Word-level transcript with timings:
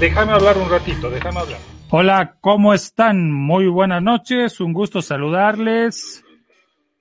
déjame 0.00 0.32
hablar 0.32 0.56
un 0.56 0.70
ratito, 0.70 1.10
déjame 1.10 1.40
hablar. 1.40 1.60
Hola, 1.90 2.36
¿cómo 2.40 2.72
están? 2.72 3.30
Muy 3.30 3.68
buenas 3.68 4.02
noches, 4.02 4.60
un 4.60 4.72
gusto 4.72 5.02
saludarles. 5.02 6.24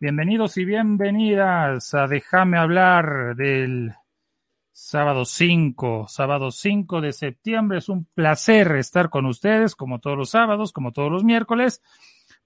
Bienvenidos 0.01 0.57
y 0.57 0.65
bienvenidas 0.65 1.93
a 1.93 2.07
Déjame 2.07 2.57
hablar 2.57 3.35
del 3.35 3.93
sábado 4.71 5.23
5, 5.23 6.07
sábado 6.09 6.51
5 6.51 7.01
de 7.01 7.13
septiembre. 7.13 7.77
Es 7.77 7.87
un 7.87 8.05
placer 8.05 8.75
estar 8.75 9.09
con 9.09 9.25
ustedes, 9.25 9.75
como 9.75 9.99
todos 9.99 10.17
los 10.17 10.29
sábados, 10.29 10.73
como 10.73 10.91
todos 10.91 11.11
los 11.11 11.23
miércoles, 11.23 11.81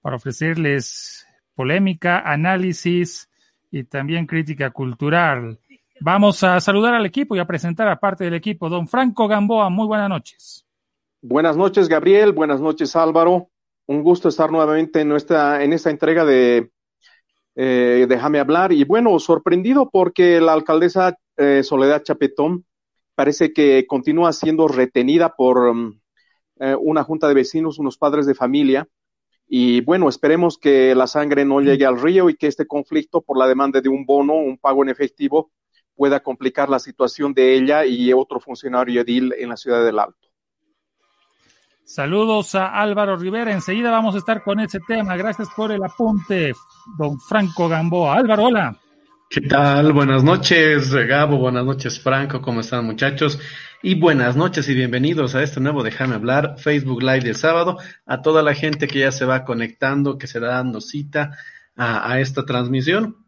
para 0.00 0.16
ofrecerles 0.16 1.26
polémica, 1.54 2.20
análisis 2.20 3.28
y 3.72 3.84
también 3.84 4.26
crítica 4.26 4.70
cultural. 4.70 5.58
Vamos 6.06 6.44
a 6.44 6.60
saludar 6.60 6.92
al 6.92 7.06
equipo 7.06 7.34
y 7.34 7.38
a 7.38 7.46
presentar 7.46 7.88
a 7.88 7.98
parte 7.98 8.24
del 8.24 8.34
equipo. 8.34 8.68
Don 8.68 8.86
Franco 8.86 9.26
Gamboa, 9.26 9.70
muy 9.70 9.86
buenas 9.86 10.10
noches. 10.10 10.66
Buenas 11.22 11.56
noches, 11.56 11.88
Gabriel. 11.88 12.32
Buenas 12.32 12.60
noches, 12.60 12.94
Álvaro. 12.94 13.48
Un 13.86 14.02
gusto 14.02 14.28
estar 14.28 14.52
nuevamente 14.52 15.00
en, 15.00 15.08
nuestra, 15.08 15.64
en 15.64 15.72
esta 15.72 15.88
entrega 15.88 16.26
de 16.26 16.70
eh, 17.54 18.04
Déjame 18.06 18.38
hablar. 18.38 18.70
Y 18.74 18.84
bueno, 18.84 19.18
sorprendido 19.18 19.88
porque 19.90 20.42
la 20.42 20.52
alcaldesa 20.52 21.16
eh, 21.38 21.62
Soledad 21.62 22.02
Chapetón 22.02 22.66
parece 23.14 23.54
que 23.54 23.86
continúa 23.86 24.34
siendo 24.34 24.68
retenida 24.68 25.34
por 25.34 25.74
mm, 25.74 26.00
eh, 26.60 26.76
una 26.78 27.02
junta 27.02 27.28
de 27.28 27.34
vecinos, 27.34 27.78
unos 27.78 27.96
padres 27.96 28.26
de 28.26 28.34
familia. 28.34 28.86
Y 29.48 29.80
bueno, 29.80 30.10
esperemos 30.10 30.58
que 30.58 30.94
la 30.94 31.06
sangre 31.06 31.46
no 31.46 31.62
llegue 31.62 31.86
al 31.86 31.98
río 31.98 32.28
y 32.28 32.36
que 32.36 32.48
este 32.48 32.66
conflicto 32.66 33.22
por 33.22 33.38
la 33.38 33.48
demanda 33.48 33.80
de 33.80 33.88
un 33.88 34.04
bono, 34.04 34.34
un 34.34 34.58
pago 34.58 34.82
en 34.82 34.90
efectivo, 34.90 35.50
pueda 35.94 36.20
complicar 36.20 36.68
la 36.68 36.78
situación 36.78 37.32
de 37.34 37.54
ella 37.54 37.84
y 37.84 38.12
otro 38.12 38.40
funcionario 38.40 39.00
edil 39.00 39.32
en 39.38 39.48
la 39.48 39.56
ciudad 39.56 39.84
del 39.84 39.98
Alto. 39.98 40.28
Saludos 41.84 42.54
a 42.54 42.68
Álvaro 42.80 43.16
Rivera. 43.16 43.52
Enseguida 43.52 43.90
vamos 43.90 44.14
a 44.14 44.18
estar 44.18 44.42
con 44.42 44.58
ese 44.58 44.80
tema. 44.80 45.16
Gracias 45.16 45.48
por 45.54 45.70
el 45.70 45.84
apunte, 45.84 46.52
don 46.98 47.20
Franco 47.20 47.68
Gamboa. 47.68 48.16
Álvaro, 48.16 48.44
hola. 48.44 48.76
¿Qué 49.28 49.42
tal? 49.42 49.92
Buenas 49.92 50.24
noches, 50.24 50.94
Gabo. 50.94 51.36
Buenas 51.38 51.64
noches, 51.64 52.00
Franco. 52.00 52.40
¿Cómo 52.40 52.60
están, 52.60 52.86
muchachos? 52.86 53.38
Y 53.82 53.96
buenas 53.96 54.34
noches 54.34 54.68
y 54.68 54.74
bienvenidos 54.74 55.34
a 55.34 55.42
este 55.42 55.60
nuevo 55.60 55.82
Déjame 55.82 56.14
hablar, 56.14 56.54
Facebook 56.56 57.02
Live 57.02 57.20
del 57.20 57.36
sábado. 57.36 57.76
A 58.06 58.22
toda 58.22 58.42
la 58.42 58.54
gente 58.54 58.86
que 58.86 59.00
ya 59.00 59.12
se 59.12 59.26
va 59.26 59.44
conectando, 59.44 60.16
que 60.16 60.26
se 60.26 60.40
da 60.40 60.54
dando 60.54 60.80
cita 60.80 61.36
a, 61.76 62.10
a 62.10 62.20
esta 62.20 62.46
transmisión. 62.46 63.23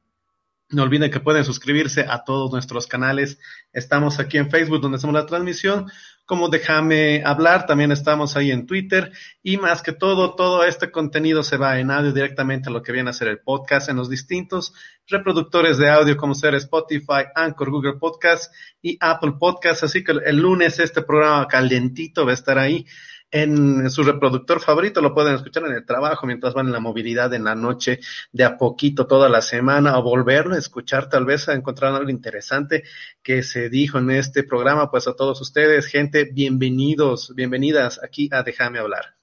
No 0.69 0.83
olviden 0.83 1.11
que 1.11 1.21
pueden 1.21 1.45
suscribirse 1.45 2.07
a 2.09 2.25
todos 2.25 2.51
nuestros 2.51 2.87
canales. 2.87 3.39
Estamos 3.73 4.19
aquí 4.19 4.37
en 4.39 4.51
Facebook 4.51 4.81
donde 4.81 4.97
hacemos 4.97 5.15
la 5.15 5.27
transmisión 5.27 5.87
como 6.27 6.49
déjame 6.49 7.23
hablar, 7.25 7.67
también 7.67 7.93
estamos 7.93 8.37
ahí 8.37 8.51
en 8.51 8.67
Twitter 8.67 9.13
y 9.45 9.59
más 9.59 9.81
que 9.81 9.93
todo, 9.93 10.35
todo 10.35 10.65
este 10.65 10.91
contenido 10.91 11.45
se 11.45 11.57
va 11.57 11.79
en 11.79 11.93
audio 11.93 12.13
directamente 12.13 12.69
a 12.69 12.73
lo 12.73 12.83
que 12.83 12.91
viene 12.91 13.11
a 13.11 13.13
ser 13.13 13.29
el 13.29 13.39
podcast 13.39 13.89
en 13.89 13.97
los 13.97 14.11
distintos 14.11 14.75
reproductores 15.07 15.79
de 15.79 15.89
audio 15.89 16.17
como 16.17 16.35
ser 16.35 16.57
Spotify, 16.57 17.27
Anchor, 17.33 17.71
Google 17.71 17.95
Podcast 17.95 18.53
y 18.83 18.99
Apple 19.01 19.35
Podcast. 19.39 19.85
Así 19.85 20.03
que 20.03 20.13
el 20.13 20.39
lunes 20.39 20.81
este 20.81 21.03
programa 21.03 21.47
calientito 21.47 22.25
va 22.25 22.33
a 22.33 22.35
estar 22.35 22.59
ahí 22.59 22.85
en 23.31 23.91
su 23.91 24.03
reproductor 24.03 24.61
favorito, 24.61 25.01
lo 25.01 25.13
pueden 25.15 25.35
escuchar 25.35 25.65
en 25.65 25.73
el 25.73 25.85
trabajo 25.85 26.27
mientras 26.27 26.55
van 26.55 26.67
en 26.67 26.73
la 26.73 26.81
movilidad 26.81 27.33
en 27.35 27.45
la 27.45 27.55
noche, 27.55 28.01
de 28.33 28.45
a 28.45 28.57
poquito 28.57 29.07
toda 29.07 29.29
la 29.29 29.43
semana, 29.43 29.99
o 29.99 30.03
volverlo 30.03 30.55
a 30.55 30.59
escuchar, 30.59 31.09
tal 31.09 31.25
vez 31.25 31.49
a 31.49 31.55
encontrar 31.55 31.95
algo 31.95 32.11
interesante 32.11 32.85
que 33.23 33.43
se 33.43 33.69
dijo 33.69 33.99
en 33.99 34.11
este 34.11 34.45
programa. 34.45 34.91
Pues 34.91 35.09
a 35.09 35.17
todos 35.17 35.41
ustedes, 35.41 35.87
gente, 35.87 36.31
bienvenidos, 36.33 37.35
bienvenidas 37.35 38.01
aquí 38.03 38.29
a 38.33 38.43
Déjame 38.43 38.79
hablar. 38.79 39.17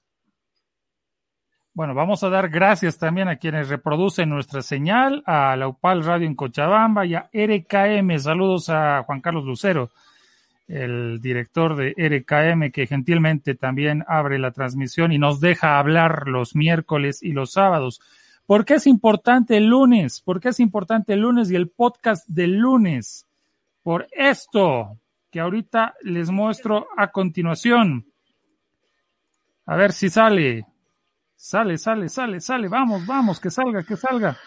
Bueno, 1.72 1.92
vamos 1.92 2.22
a 2.22 2.28
dar 2.28 2.50
gracias 2.50 2.98
también 2.98 3.26
a 3.26 3.36
quienes 3.36 3.68
reproducen 3.68 4.28
nuestra 4.28 4.62
señal, 4.62 5.24
a 5.26 5.56
la 5.56 5.66
UPAL 5.66 6.04
Radio 6.04 6.26
en 6.26 6.36
Cochabamba 6.36 7.04
y 7.04 7.16
a 7.16 7.28
RKM. 7.32 8.16
Saludos 8.18 8.68
a 8.68 9.02
Juan 9.02 9.20
Carlos 9.20 9.44
Lucero 9.44 9.90
el 10.66 11.20
director 11.20 11.76
de 11.76 11.94
RKM, 11.96 12.70
que 12.70 12.86
gentilmente 12.86 13.54
también 13.54 14.04
abre 14.08 14.38
la 14.38 14.52
transmisión 14.52 15.12
y 15.12 15.18
nos 15.18 15.40
deja 15.40 15.78
hablar 15.78 16.28
los 16.28 16.56
miércoles 16.56 17.22
y 17.22 17.32
los 17.32 17.52
sábados. 17.52 18.00
¿Por 18.46 18.64
qué 18.64 18.74
es 18.74 18.86
importante 18.86 19.56
el 19.56 19.66
lunes? 19.66 20.20
¿Por 20.20 20.40
qué 20.40 20.50
es 20.50 20.60
importante 20.60 21.14
el 21.14 21.20
lunes 21.20 21.50
y 21.50 21.56
el 21.56 21.68
podcast 21.68 22.26
del 22.28 22.56
lunes? 22.56 23.26
Por 23.82 24.06
esto 24.12 24.98
que 25.30 25.40
ahorita 25.40 25.94
les 26.02 26.30
muestro 26.30 26.86
a 26.96 27.10
continuación. 27.10 28.06
A 29.66 29.76
ver 29.76 29.92
si 29.92 30.10
sale. 30.10 30.66
Sale, 31.36 31.76
sale, 31.78 32.08
sale, 32.08 32.40
sale. 32.40 32.68
Vamos, 32.68 33.04
vamos, 33.06 33.40
que 33.40 33.50
salga, 33.50 33.82
que 33.82 33.96
salga. 33.96 34.38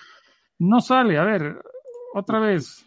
No 0.60 0.80
sale. 0.80 1.18
A 1.18 1.24
ver, 1.24 1.60
otra 2.14 2.40
vez. 2.40 2.86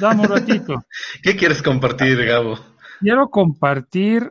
Dame 0.00 0.22
un 0.22 0.28
ratito. 0.28 0.84
¿Qué 1.22 1.36
quieres 1.36 1.62
compartir, 1.62 2.24
Gabo? 2.24 2.58
Quiero 3.00 3.30
compartir 3.30 4.30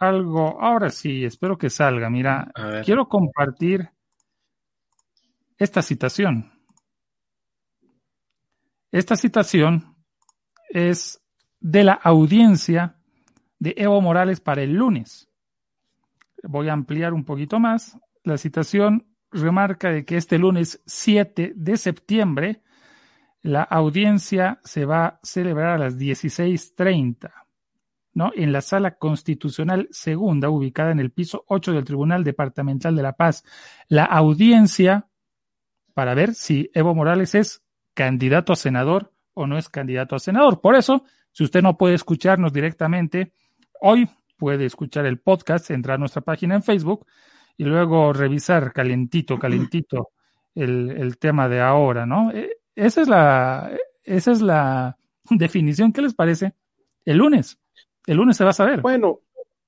algo. 0.00 0.60
Ahora 0.60 0.90
sí, 0.90 1.24
espero 1.24 1.56
que 1.56 1.70
salga. 1.70 2.10
Mira, 2.10 2.52
quiero 2.84 3.08
compartir 3.08 3.90
esta 5.56 5.80
citación. 5.80 6.52
Esta 8.90 9.16
citación 9.16 9.96
es 10.68 11.22
de 11.60 11.84
la 11.84 11.94
audiencia 11.94 12.96
de 13.58 13.74
Evo 13.76 14.00
Morales 14.00 14.40
para 14.40 14.62
el 14.62 14.74
lunes. 14.74 15.28
Voy 16.42 16.68
a 16.68 16.72
ampliar 16.72 17.14
un 17.14 17.24
poquito 17.24 17.60
más. 17.60 17.96
La 18.24 18.36
citación 18.36 19.06
remarca 19.30 19.90
de 19.90 20.04
que 20.04 20.16
este 20.16 20.38
lunes 20.38 20.82
7 20.86 21.52
de 21.54 21.76
septiembre 21.76 22.62
la 23.44 23.62
audiencia 23.62 24.58
se 24.64 24.86
va 24.86 25.06
a 25.06 25.20
celebrar 25.22 25.74
a 25.74 25.78
las 25.78 25.98
16.30, 25.98 27.30
¿no? 28.14 28.30
En 28.34 28.52
la 28.52 28.60
sala 28.60 28.96
constitucional 28.96 29.88
segunda, 29.90 30.48
ubicada 30.48 30.92
en 30.92 31.00
el 31.00 31.10
piso 31.10 31.44
8 31.48 31.72
del 31.72 31.84
Tribunal 31.84 32.24
Departamental 32.24 32.96
de 32.96 33.02
La 33.02 33.12
Paz. 33.12 33.44
La 33.88 34.04
audiencia 34.04 35.08
para 35.92 36.14
ver 36.14 36.34
si 36.34 36.70
Evo 36.74 36.94
Morales 36.94 37.34
es 37.34 37.62
candidato 37.92 38.52
a 38.52 38.56
senador 38.56 39.12
o 39.34 39.46
no 39.46 39.58
es 39.58 39.68
candidato 39.68 40.16
a 40.16 40.20
senador. 40.20 40.60
Por 40.60 40.76
eso, 40.76 41.04
si 41.32 41.44
usted 41.44 41.62
no 41.62 41.76
puede 41.76 41.94
escucharnos 41.94 42.52
directamente, 42.52 43.32
hoy 43.80 44.08
puede 44.36 44.66
escuchar 44.66 45.06
el 45.06 45.18
podcast, 45.18 45.70
entrar 45.70 45.96
a 45.96 45.98
nuestra 45.98 46.22
página 46.22 46.54
en 46.54 46.62
Facebook 46.62 47.06
y 47.56 47.64
luego 47.64 48.12
revisar 48.12 48.72
calentito, 48.72 49.38
calentito 49.38 50.10
el, 50.54 50.90
el 50.90 51.18
tema 51.18 51.48
de 51.48 51.60
ahora, 51.60 52.06
¿no? 52.06 52.30
Eh, 52.32 52.58
esa 52.74 53.02
es 53.02 53.08
la, 53.08 53.76
esa 54.02 54.32
es 54.32 54.40
la 54.40 54.96
definición. 55.30 55.92
¿Qué 55.92 56.02
les 56.02 56.14
parece? 56.14 56.54
El 57.04 57.18
lunes. 57.18 57.58
El 58.06 58.16
lunes 58.16 58.36
se 58.36 58.44
va 58.44 58.50
a 58.50 58.54
saber. 58.54 58.80
Bueno, 58.80 59.20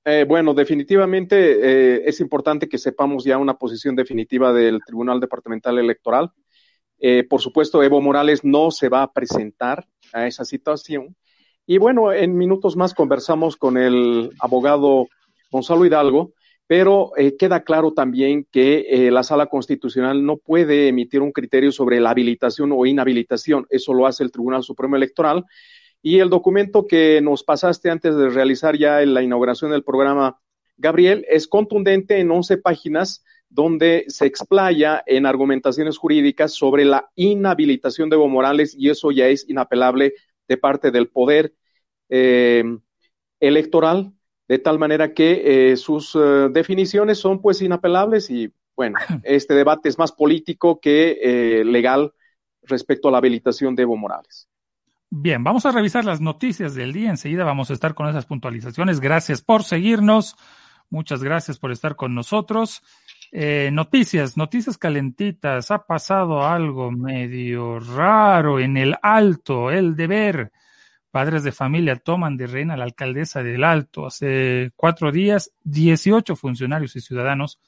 eh, 0.09 0.25
bueno, 0.25 0.53
definitivamente 0.53 1.35
eh, 1.35 2.03
es 2.05 2.21
importante 2.21 2.69
que 2.69 2.77
sepamos 2.77 3.25
ya 3.25 3.37
una 3.37 3.57
posición 3.57 3.93
definitiva 3.93 4.53
del 4.53 4.79
Tribunal 4.85 5.19
Departamental 5.19 5.77
Electoral. 5.79 6.31
Eh, 6.97 7.25
por 7.25 7.41
supuesto, 7.41 7.83
Evo 7.83 7.99
Morales 7.99 8.45
no 8.45 8.71
se 8.71 8.87
va 8.87 9.01
a 9.01 9.11
presentar 9.11 9.85
a 10.13 10.25
esa 10.25 10.45
situación. 10.45 11.13
Y 11.65 11.77
bueno, 11.77 12.13
en 12.13 12.37
minutos 12.37 12.77
más 12.77 12.93
conversamos 12.93 13.57
con 13.57 13.77
el 13.77 14.31
abogado 14.39 15.07
Gonzalo 15.51 15.85
Hidalgo 15.85 16.31
pero 16.69 17.13
eh, 17.15 17.37
queda 17.37 17.63
claro 17.63 17.93
también 17.93 18.45
que 18.51 19.07
la 19.09 19.23
sala 19.23 19.45
constitucional 19.45 20.25
no 20.25 20.35
puede 20.35 20.89
emitir 20.89 21.21
un 21.21 21.31
criterio 21.31 21.71
sobre 21.71 22.01
la 22.01 22.09
habilitación 22.09 22.73
o 22.73 22.85
inhabilitación, 22.85 23.65
eso 23.69 23.93
lo 23.93 24.05
hace 24.05 24.25
el 24.25 24.33
Tribunal 24.33 24.63
Supremo 24.63 24.97
Electoral. 24.97 25.45
Y 26.01 26.19
el 26.19 26.29
documento 26.29 26.87
que 26.87 27.21
nos 27.21 27.43
pasaste 27.43 27.89
antes 27.89 28.15
de 28.15 28.29
realizar 28.29 28.77
ya 28.77 28.99
la 29.05 29.21
inauguración 29.21 29.71
del 29.71 29.83
programa, 29.83 30.39
Gabriel, 30.77 31.25
es 31.29 31.47
contundente 31.47 32.19
en 32.19 32.31
11 32.31 32.57
páginas 32.57 33.23
donde 33.49 34.05
se 34.07 34.25
explaya 34.25 35.03
en 35.05 35.25
argumentaciones 35.25 35.97
jurídicas 35.97 36.53
sobre 36.53 36.85
la 36.85 37.09
inhabilitación 37.15 38.09
de 38.09 38.15
Evo 38.15 38.27
Morales 38.27 38.75
y 38.77 38.89
eso 38.89 39.11
ya 39.11 39.27
es 39.27 39.47
inapelable 39.49 40.13
de 40.47 40.57
parte 40.57 40.91
del 40.91 41.07
poder 41.07 41.53
eh, 42.09 42.63
electoral 43.39 44.13
de 44.47 44.59
tal 44.59 44.79
manera 44.79 45.13
que 45.13 45.71
eh, 45.71 45.77
sus 45.77 46.15
eh, 46.15 46.49
definiciones 46.51 47.17
son 47.17 47.41
pues 47.41 47.61
inapelables 47.61 48.29
y 48.29 48.51
bueno, 48.75 48.97
este 49.23 49.53
debate 49.53 49.89
es 49.89 49.97
más 49.97 50.11
político 50.11 50.79
que 50.79 51.63
legal 51.65 52.13
respecto 52.63 53.07
a 53.07 53.11
la 53.11 53.17
habilitación 53.17 53.75
de 53.75 53.83
Evo 53.83 53.97
Morales. 53.97 54.47
Bien, 55.09 55.43
vamos 55.43 55.65
a 55.65 55.71
revisar 55.71 56.05
las 56.05 56.21
noticias 56.21 56.75
del 56.75 56.93
día. 56.93 57.09
Enseguida 57.09 57.43
vamos 57.43 57.69
a 57.69 57.73
estar 57.73 57.93
con 57.93 58.07
esas 58.09 58.25
puntualizaciones. 58.25 58.99
Gracias 58.99 59.41
por 59.41 59.63
seguirnos. 59.63 60.35
Muchas 60.89 61.23
gracias 61.23 61.57
por 61.57 61.71
estar 61.71 61.95
con 61.95 62.13
nosotros. 62.13 62.81
noticias, 63.31 64.37
noticias 64.37 64.77
calentitas. 64.77 65.71
Ha 65.71 65.85
pasado 65.85 66.45
algo 66.45 66.91
medio 66.91 67.79
raro 67.79 68.59
en 68.59 68.77
el 68.77 68.95
alto, 69.01 69.71
el 69.71 69.95
deber 69.95 70.51
Padres 71.17 71.43
de 71.43 71.51
familia 71.51 71.95
toman 71.95 72.37
de 72.37 72.45
reina 72.45 72.75
a 72.75 72.77
la 72.77 72.83
alcaldesa 72.83 73.41
del 73.41 73.63
Alto. 73.63 74.05
Hace 74.05 74.71
cuatro 74.75 75.11
días, 75.11 75.51
18 75.63 76.35
funcionarios 76.35 76.95
y 76.95 77.01
ciudadanos 77.01 77.59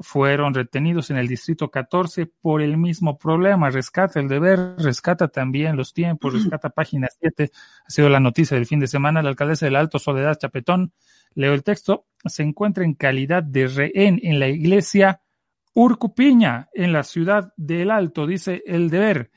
fueron 0.00 0.54
retenidos 0.54 1.10
en 1.10 1.16
el 1.16 1.28
distrito 1.28 1.70
14 1.70 2.26
por 2.26 2.62
el 2.62 2.76
mismo 2.76 3.18
problema. 3.18 3.70
Rescata 3.70 4.20
el 4.20 4.28
deber, 4.28 4.76
rescata 4.78 5.28
también 5.28 5.76
los 5.76 5.92
tiempos, 5.92 6.32
rescata 6.32 6.70
página 6.70 7.08
7. 7.20 7.50
Ha 7.86 7.90
sido 7.90 8.08
la 8.08 8.20
noticia 8.20 8.56
del 8.56 8.66
fin 8.66 8.80
de 8.80 8.86
semana. 8.86 9.22
La 9.22 9.30
alcaldesa 9.30 9.66
del 9.66 9.76
Alto, 9.76 9.98
Soledad 9.98 10.38
Chapetón, 10.38 10.92
leo 11.34 11.54
el 11.54 11.62
texto, 11.62 12.06
se 12.24 12.42
encuentra 12.42 12.84
en 12.84 12.94
calidad 12.94 13.42
de 13.42 13.66
rehén 13.66 14.20
en 14.22 14.38
la 14.38 14.48
iglesia 14.48 15.20
Urcupiña, 15.74 16.68
en 16.74 16.92
la 16.92 17.02
ciudad 17.02 17.52
del 17.56 17.90
Alto, 17.90 18.26
dice 18.26 18.62
el 18.66 18.90
deber. 18.90 19.30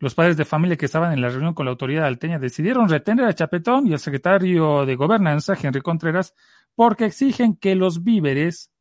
Los 0.00 0.16
padres 0.16 0.36
de 0.36 0.44
familia 0.44 0.76
que 0.76 0.86
estaban 0.86 1.12
en 1.12 1.20
la 1.20 1.28
reunión 1.28 1.54
con 1.54 1.64
la 1.64 1.70
autoridad 1.70 2.06
alteña 2.06 2.40
decidieron 2.40 2.88
retener 2.88 3.24
a 3.24 3.34
Chapetón 3.34 3.86
y 3.86 3.92
al 3.92 4.00
secretario 4.00 4.84
de 4.84 4.96
Gobernanza, 4.96 5.54
Henry 5.60 5.80
Contreras, 5.80 6.34
porque 6.74 7.04
exigen 7.04 7.54
que 7.54 7.76
los 7.76 8.02
víveres 8.02 8.71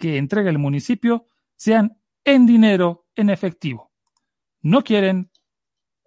que 0.00 0.16
entrega 0.16 0.50
el 0.50 0.58
municipio 0.58 1.26
sean 1.54 2.00
en 2.24 2.46
dinero 2.46 3.06
en 3.14 3.28
efectivo. 3.30 3.92
No 4.62 4.82
quieren 4.82 5.30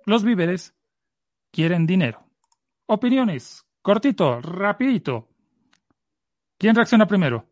los 0.06 0.24
víveres, 0.24 0.74
quieren 1.51 1.86
dinero. 1.86 2.28
Opiniones, 2.88 3.63
cortito, 3.81 4.42
rapidito. 4.42 5.30
¿Quién 6.57 6.75
reacciona 6.75 7.07
primero? 7.07 7.48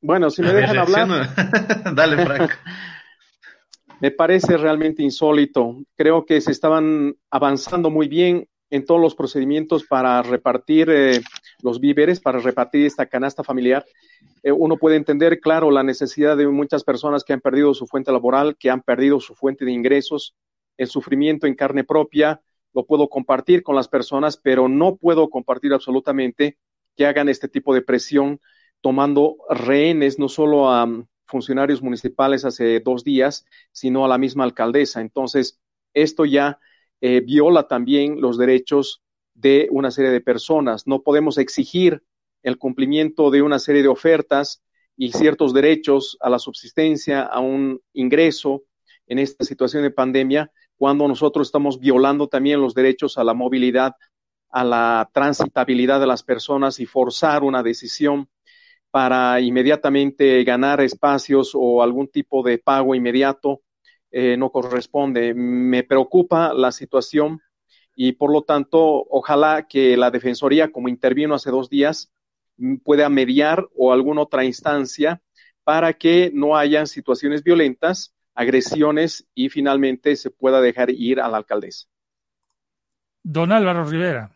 Bueno, 0.00 0.28
si 0.30 0.42
me 0.42 0.52
dejan 0.52 0.78
hablar. 0.78 1.34
Dale, 1.94 2.24
Frank. 2.24 2.50
me 4.00 4.10
parece 4.10 4.56
realmente 4.56 5.02
insólito. 5.02 5.76
Creo 5.96 6.26
que 6.26 6.40
se 6.40 6.50
estaban 6.50 7.14
avanzando 7.30 7.90
muy 7.90 8.08
bien 8.08 8.48
en 8.70 8.84
todos 8.84 9.00
los 9.00 9.14
procedimientos 9.14 9.84
para 9.84 10.22
repartir 10.22 10.90
eh, 10.90 11.20
los 11.62 11.80
víveres, 11.80 12.20
para 12.20 12.38
repartir 12.38 12.86
esta 12.86 13.06
canasta 13.06 13.42
familiar. 13.42 13.84
Eh, 14.42 14.52
uno 14.52 14.76
puede 14.76 14.96
entender, 14.96 15.40
claro, 15.40 15.70
la 15.70 15.82
necesidad 15.82 16.36
de 16.36 16.46
muchas 16.48 16.84
personas 16.84 17.24
que 17.24 17.32
han 17.32 17.40
perdido 17.40 17.74
su 17.74 17.86
fuente 17.86 18.12
laboral, 18.12 18.56
que 18.58 18.70
han 18.70 18.82
perdido 18.82 19.20
su 19.20 19.34
fuente 19.34 19.64
de 19.64 19.72
ingresos, 19.72 20.34
el 20.76 20.88
sufrimiento 20.88 21.46
en 21.46 21.54
carne 21.54 21.84
propia, 21.84 22.40
lo 22.74 22.84
puedo 22.84 23.08
compartir 23.08 23.62
con 23.62 23.74
las 23.74 23.88
personas, 23.88 24.36
pero 24.36 24.68
no 24.68 24.96
puedo 24.96 25.30
compartir 25.30 25.72
absolutamente 25.72 26.58
que 26.96 27.06
hagan 27.06 27.28
este 27.28 27.48
tipo 27.48 27.74
de 27.74 27.82
presión 27.82 28.40
tomando 28.80 29.36
rehenes 29.48 30.18
no 30.18 30.28
solo 30.28 30.70
a 30.70 30.86
mm, 30.86 31.06
funcionarios 31.26 31.82
municipales 31.82 32.44
hace 32.44 32.80
dos 32.80 33.04
días, 33.04 33.46
sino 33.72 34.04
a 34.04 34.08
la 34.08 34.18
misma 34.18 34.44
alcaldesa. 34.44 35.00
Entonces, 35.00 35.60
esto 35.94 36.24
ya 36.24 36.58
eh, 37.00 37.20
viola 37.20 37.68
también 37.68 38.20
los 38.20 38.38
derechos 38.38 39.02
de 39.34 39.68
una 39.70 39.90
serie 39.90 40.10
de 40.10 40.20
personas. 40.20 40.86
No 40.86 41.02
podemos 41.02 41.38
exigir 41.38 42.02
el 42.42 42.58
cumplimiento 42.58 43.30
de 43.30 43.42
una 43.42 43.58
serie 43.58 43.82
de 43.82 43.88
ofertas 43.88 44.62
y 44.96 45.12
ciertos 45.12 45.54
derechos 45.54 46.16
a 46.20 46.28
la 46.28 46.38
subsistencia, 46.38 47.22
a 47.22 47.38
un 47.40 47.80
ingreso 47.92 48.64
en 49.06 49.18
esta 49.20 49.44
situación 49.44 49.84
de 49.84 49.90
pandemia, 49.90 50.50
cuando 50.76 51.08
nosotros 51.08 51.48
estamos 51.48 51.78
violando 51.78 52.28
también 52.28 52.60
los 52.60 52.74
derechos 52.74 53.16
a 53.16 53.24
la 53.24 53.34
movilidad, 53.34 53.92
a 54.50 54.64
la 54.64 55.08
transitabilidad 55.12 56.00
de 56.00 56.06
las 56.06 56.22
personas 56.22 56.80
y 56.80 56.86
forzar 56.86 57.42
una 57.42 57.62
decisión 57.62 58.28
para 58.90 59.40
inmediatamente 59.40 60.42
ganar 60.44 60.80
espacios 60.80 61.52
o 61.54 61.82
algún 61.82 62.08
tipo 62.08 62.42
de 62.42 62.58
pago 62.58 62.94
inmediato 62.94 63.62
eh, 64.10 64.36
no 64.36 64.50
corresponde. 64.50 65.34
Me 65.34 65.82
preocupa 65.84 66.52
la 66.54 66.72
situación 66.72 67.40
y 68.00 68.12
por 68.12 68.32
lo 68.32 68.42
tanto, 68.42 68.78
ojalá 69.10 69.66
que 69.68 69.96
la 69.96 70.12
Defensoría, 70.12 70.70
como 70.70 70.88
intervino 70.88 71.34
hace 71.34 71.50
dos 71.50 71.68
días, 71.68 72.12
pueda 72.84 73.08
mediar 73.08 73.66
o 73.76 73.92
alguna 73.92 74.22
otra 74.22 74.44
instancia 74.44 75.20
para 75.64 75.92
que 75.92 76.30
no 76.32 76.56
haya 76.56 76.86
situaciones 76.86 77.42
violentas, 77.42 78.14
agresiones 78.34 79.26
y 79.34 79.48
finalmente 79.48 80.14
se 80.14 80.30
pueda 80.30 80.60
dejar 80.60 80.90
ir 80.90 81.20
a 81.20 81.28
la 81.28 81.38
alcaldesa. 81.38 81.88
Don 83.22 83.50
Álvaro 83.50 83.84
Rivera. 83.84 84.30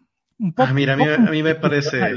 Ah, 0.56 0.72
mira, 0.74 0.94
a 0.94 1.30
mí, 1.30 1.42
me 1.42 1.54
parece... 1.54 2.16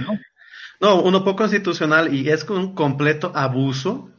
¿no? 0.82 1.02
uno 1.04 1.24
poco 1.24 1.38
constitucional 1.38 2.14
y 2.14 2.28
es 2.28 2.44
un 2.50 2.74
completo 2.74 3.32
abuso 3.36 4.12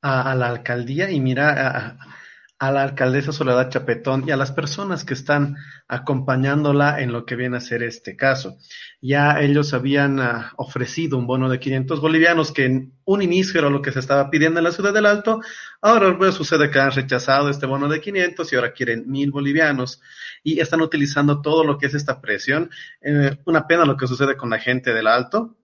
a, 0.00 0.34
la 0.36 0.48
alcaldía 0.48 1.10
y 1.10 1.20
mira, 1.20 1.96
a 1.98 2.17
la 2.60 2.82
alcaldesa 2.82 3.30
Soledad 3.30 3.70
Chapetón 3.70 4.24
y 4.26 4.32
a 4.32 4.36
las 4.36 4.50
personas 4.50 5.04
que 5.04 5.14
están 5.14 5.56
acompañándola 5.86 7.00
en 7.00 7.12
lo 7.12 7.24
que 7.24 7.36
viene 7.36 7.56
a 7.56 7.60
ser 7.60 7.84
este 7.84 8.16
caso. 8.16 8.58
Ya 9.00 9.40
ellos 9.40 9.72
habían 9.74 10.18
ah, 10.18 10.52
ofrecido 10.56 11.18
un 11.18 11.26
bono 11.26 11.48
de 11.48 11.60
500 11.60 12.00
bolivianos 12.00 12.50
que 12.50 12.64
en 12.64 12.92
un 13.04 13.22
inicio 13.22 13.60
era 13.60 13.70
lo 13.70 13.80
que 13.80 13.92
se 13.92 14.00
estaba 14.00 14.28
pidiendo 14.28 14.58
en 14.58 14.64
la 14.64 14.72
ciudad 14.72 14.92
del 14.92 15.06
Alto. 15.06 15.40
Ahora 15.80 16.18
pues, 16.18 16.34
sucede 16.34 16.68
que 16.70 16.80
han 16.80 16.90
rechazado 16.90 17.48
este 17.48 17.66
bono 17.66 17.88
de 17.88 18.00
500 18.00 18.52
y 18.52 18.56
ahora 18.56 18.72
quieren 18.72 19.04
mil 19.08 19.30
bolivianos 19.30 20.00
y 20.42 20.58
están 20.58 20.80
utilizando 20.80 21.40
todo 21.40 21.62
lo 21.62 21.78
que 21.78 21.86
es 21.86 21.94
esta 21.94 22.20
presión. 22.20 22.70
Eh, 23.00 23.38
una 23.44 23.68
pena 23.68 23.84
lo 23.84 23.96
que 23.96 24.08
sucede 24.08 24.36
con 24.36 24.50
la 24.50 24.58
gente 24.58 24.92
del 24.92 25.06
Alto 25.06 25.56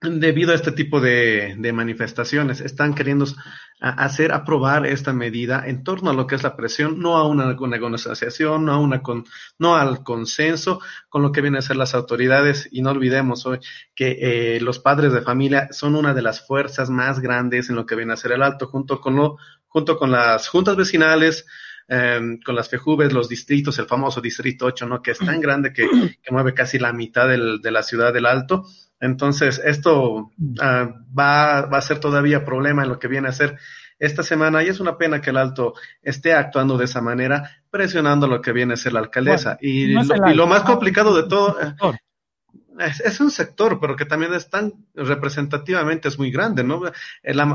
debido 0.00 0.52
a 0.52 0.54
este 0.54 0.70
tipo 0.70 1.00
de, 1.00 1.56
manifestaciones, 1.74 2.60
están 2.60 2.94
queriendo 2.94 3.26
hacer 3.80 4.32
aprobar 4.32 4.86
esta 4.86 5.12
medida 5.12 5.64
en 5.66 5.82
torno 5.82 6.10
a 6.10 6.14
lo 6.14 6.26
que 6.26 6.36
es 6.36 6.42
la 6.44 6.56
presión, 6.56 7.00
no 7.00 7.16
a 7.16 7.26
una, 7.26 7.46
negociación, 7.46 8.64
no 8.64 8.72
a 8.72 8.78
una 8.78 9.02
con, 9.02 9.24
no 9.58 9.76
al 9.76 10.04
consenso 10.04 10.80
con 11.08 11.22
lo 11.22 11.32
que 11.32 11.40
vienen 11.40 11.58
a 11.58 11.62
ser 11.62 11.76
las 11.76 11.94
autoridades. 11.94 12.68
Y 12.70 12.82
no 12.82 12.90
olvidemos 12.90 13.44
hoy 13.46 13.58
que 13.94 14.18
eh, 14.20 14.60
los 14.60 14.78
padres 14.78 15.12
de 15.12 15.22
familia 15.22 15.68
son 15.72 15.96
una 15.96 16.14
de 16.14 16.22
las 16.22 16.46
fuerzas 16.46 16.90
más 16.90 17.18
grandes 17.20 17.68
en 17.68 17.76
lo 17.76 17.84
que 17.84 17.96
viene 17.96 18.12
a 18.12 18.16
ser 18.16 18.32
el 18.32 18.42
alto, 18.42 18.68
junto 18.68 19.00
con 19.00 19.16
lo, 19.16 19.36
junto 19.66 19.98
con 19.98 20.12
las 20.12 20.48
juntas 20.48 20.76
vecinales, 20.76 21.44
em, 21.88 22.38
con 22.40 22.54
las 22.54 22.68
FEJUVES, 22.68 23.12
los 23.12 23.28
distritos, 23.28 23.78
el 23.80 23.86
famoso 23.86 24.20
distrito 24.20 24.66
8, 24.66 24.86
¿no? 24.86 25.02
Que 25.02 25.10
es 25.10 25.18
tan 25.18 25.40
grande 25.40 25.72
que, 25.72 25.88
que 26.22 26.30
mueve 26.30 26.54
casi 26.54 26.78
la 26.78 26.92
mitad 26.92 27.28
del, 27.28 27.60
de 27.60 27.70
la 27.72 27.82
ciudad 27.82 28.12
del 28.12 28.26
Alto 28.26 28.64
entonces, 29.00 29.60
esto 29.64 30.30
ah, 30.60 30.90
va, 31.16 31.62
va, 31.62 31.78
a 31.78 31.82
ser 31.82 32.00
todavía 32.00 32.44
problema 32.44 32.82
en 32.82 32.88
lo 32.88 32.98
que 32.98 33.08
viene 33.08 33.28
a 33.28 33.32
ser 33.32 33.58
esta 33.98 34.22
semana 34.22 34.62
y 34.62 34.68
es 34.68 34.80
una 34.80 34.96
pena 34.96 35.20
que 35.20 35.30
el 35.30 35.36
Alto 35.36 35.74
esté 36.02 36.32
actuando 36.32 36.78
de 36.78 36.84
esa 36.84 37.00
manera, 37.00 37.50
presionando 37.70 38.26
lo 38.26 38.40
que 38.40 38.52
viene 38.52 38.74
a 38.74 38.76
ser 38.76 38.92
la 38.92 39.00
alcaldesa. 39.00 39.58
y, 39.60 39.86
lo, 39.88 40.46
más 40.46 40.62
complicado 40.62 41.16
de 41.16 41.28
todo 41.28 41.56
es, 42.78 43.00
es, 43.00 43.20
un 43.20 43.30
sector, 43.30 43.80
pero 43.80 43.96
que 43.96 44.04
también 44.04 44.32
es 44.34 44.48
tan 44.48 44.72
representativamente 44.94 46.08
es 46.08 46.18
muy 46.18 46.30
grande, 46.30 46.62
¿no? 46.62 46.80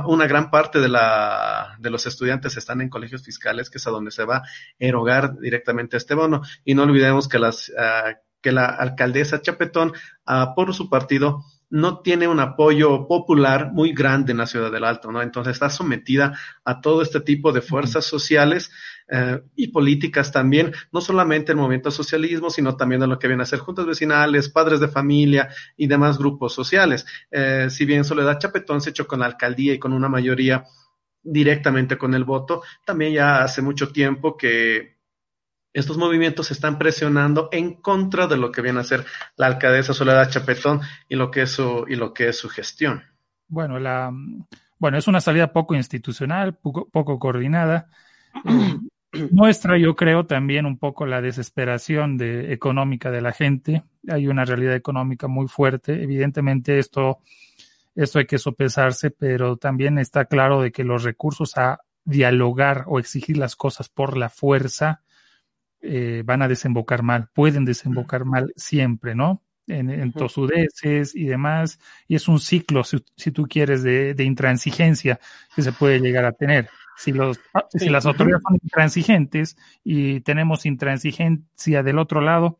una 0.05 0.27
gran 0.27 0.51
parte 0.51 0.79
de, 0.79 0.89
la, 0.89 1.77
de 1.79 1.89
los 1.89 2.05
estudiantes 2.05 2.57
están 2.57 2.81
en 2.81 2.89
colegios 2.89 3.23
fiscales, 3.23 3.69
que 3.69 3.77
es 3.77 3.87
a 3.87 3.91
donde 3.91 4.11
se 4.11 4.25
va 4.25 4.37
a 4.37 4.43
erogar 4.79 5.37
directamente 5.39 5.97
este 5.97 6.13
bono. 6.13 6.41
Y 6.65 6.75
no 6.75 6.83
olvidemos 6.83 7.27
que 7.27 7.39
las... 7.39 7.69
Uh, 7.69 8.15
que 8.43 8.51
la 8.51 8.67
alcaldesa 8.67 9.41
Chapetón, 9.41 9.93
ah, 10.27 10.53
por 10.55 10.75
su 10.75 10.89
partido, 10.89 11.43
no 11.73 12.01
tiene 12.01 12.27
un 12.27 12.39
apoyo 12.39 13.07
popular 13.07 13.71
muy 13.73 13.93
grande 13.93 14.31
en 14.31 14.37
la 14.37 14.45
ciudad 14.45 14.71
del 14.71 14.83
Alto, 14.83 15.11
¿no? 15.11 15.23
Entonces 15.23 15.53
está 15.53 15.71
sometida 15.71 16.37
a 16.63 16.81
todo 16.81 17.01
este 17.01 17.19
tipo 17.19 17.51
de 17.51 17.61
fuerzas 17.61 18.05
sociales 18.05 18.69
eh, 19.09 19.41
y 19.55 19.69
políticas 19.69 20.31
también, 20.31 20.71
no 20.91 21.01
solamente 21.01 21.51
el 21.51 21.57
movimiento 21.57 21.89
socialismo, 21.89 22.51
sino 22.51 22.75
también 22.75 23.01
en 23.01 23.09
lo 23.09 23.17
que 23.17 23.27
viene 23.27 23.41
a 23.41 23.47
ser 23.47 23.57
juntas 23.57 23.87
vecinales, 23.87 24.49
padres 24.49 24.81
de 24.81 24.87
familia 24.87 25.49
y 25.75 25.87
demás 25.87 26.19
grupos 26.19 26.53
sociales. 26.53 27.07
Eh, 27.31 27.67
si 27.71 27.85
bien 27.85 28.03
Soledad 28.03 28.37
Chapetón 28.37 28.79
se 28.79 28.91
echó 28.91 29.07
con 29.07 29.21
la 29.21 29.25
alcaldía 29.25 29.73
y 29.73 29.79
con 29.79 29.93
una 29.93 30.09
mayoría 30.09 30.65
directamente 31.23 31.97
con 31.97 32.13
el 32.13 32.23
voto, 32.23 32.61
también 32.85 33.13
ya 33.13 33.41
hace 33.41 33.63
mucho 33.63 33.91
tiempo 33.91 34.37
que 34.37 34.92
estos 35.73 35.97
movimientos 35.97 36.51
están 36.51 36.77
presionando 36.77 37.49
en 37.51 37.73
contra 37.73 38.27
de 38.27 38.37
lo 38.37 38.51
que 38.51 38.61
viene 38.61 38.79
a 38.79 38.83
ser 38.83 39.05
la 39.35 39.47
alcaldesa 39.47 39.93
Soledad 39.93 40.29
Chapetón 40.29 40.81
y 41.09 41.15
lo 41.15 41.31
que 41.31 41.41
es 41.41 41.51
su, 41.51 41.85
y 41.87 41.95
lo 41.95 42.13
que 42.13 42.29
es 42.29 42.37
su 42.37 42.47
gestión. 42.47 43.03
Bueno, 43.47 43.79
la, 43.79 44.11
bueno, 44.77 44.97
es 44.97 45.07
una 45.07 45.21
salida 45.21 45.51
poco 45.51 45.75
institucional, 45.75 46.55
poco, 46.55 46.89
poco 46.89 47.19
coordinada. 47.19 47.87
Eh, 49.13 49.29
muestra, 49.31 49.77
yo 49.77 49.95
creo, 49.95 50.25
también 50.25 50.65
un 50.65 50.77
poco 50.77 51.05
la 51.05 51.21
desesperación 51.21 52.17
de, 52.17 52.51
económica 52.51 53.11
de 53.11 53.21
la 53.21 53.31
gente. 53.31 53.83
Hay 54.09 54.27
una 54.27 54.43
realidad 54.43 54.75
económica 54.75 55.27
muy 55.27 55.47
fuerte. 55.47 56.01
Evidentemente, 56.01 56.79
esto, 56.79 57.19
esto 57.95 58.19
hay 58.19 58.25
que 58.25 58.39
sopesarse, 58.39 59.11
pero 59.11 59.57
también 59.57 59.99
está 59.99 60.25
claro 60.25 60.61
de 60.61 60.71
que 60.71 60.83
los 60.83 61.03
recursos 61.03 61.57
a 61.57 61.79
dialogar 62.05 62.85
o 62.87 62.99
exigir 62.99 63.37
las 63.37 63.55
cosas 63.55 63.87
por 63.87 64.17
la 64.17 64.29
fuerza 64.29 65.03
eh, 65.85 66.23
van 66.25 66.41
a 66.41 66.47
desembocar 66.47 67.03
mal, 67.03 67.27
pueden 67.33 67.65
desembocar 67.65 68.23
mal 68.23 68.53
siempre, 68.55 69.15
¿no? 69.15 69.43
En, 69.67 69.89
en 69.89 70.13
tosudeces 70.13 71.13
y 71.13 71.25
demás, 71.25 71.77
y 72.07 72.15
es 72.15 72.29
un 72.29 72.39
ciclo, 72.39 72.83
si, 72.83 73.31
tú 73.31 73.47
quieres, 73.47 73.83
de, 73.83 74.15
intransigencia 74.19 75.19
que 75.53 75.61
se 75.61 75.73
puede 75.73 75.99
llegar 75.99 76.23
a 76.23 76.31
tener. 76.31 76.69
Si, 76.95 77.11
los, 77.11 77.39
si 77.69 77.89
las 77.89 78.05
autoridades 78.05 78.43
son 78.47 78.59
intransigentes 78.61 79.57
y 79.83 80.21
tenemos 80.21 80.65
intransigencia 80.65 81.83
del 81.83 81.99
otro 81.99 82.21
lado, 82.21 82.59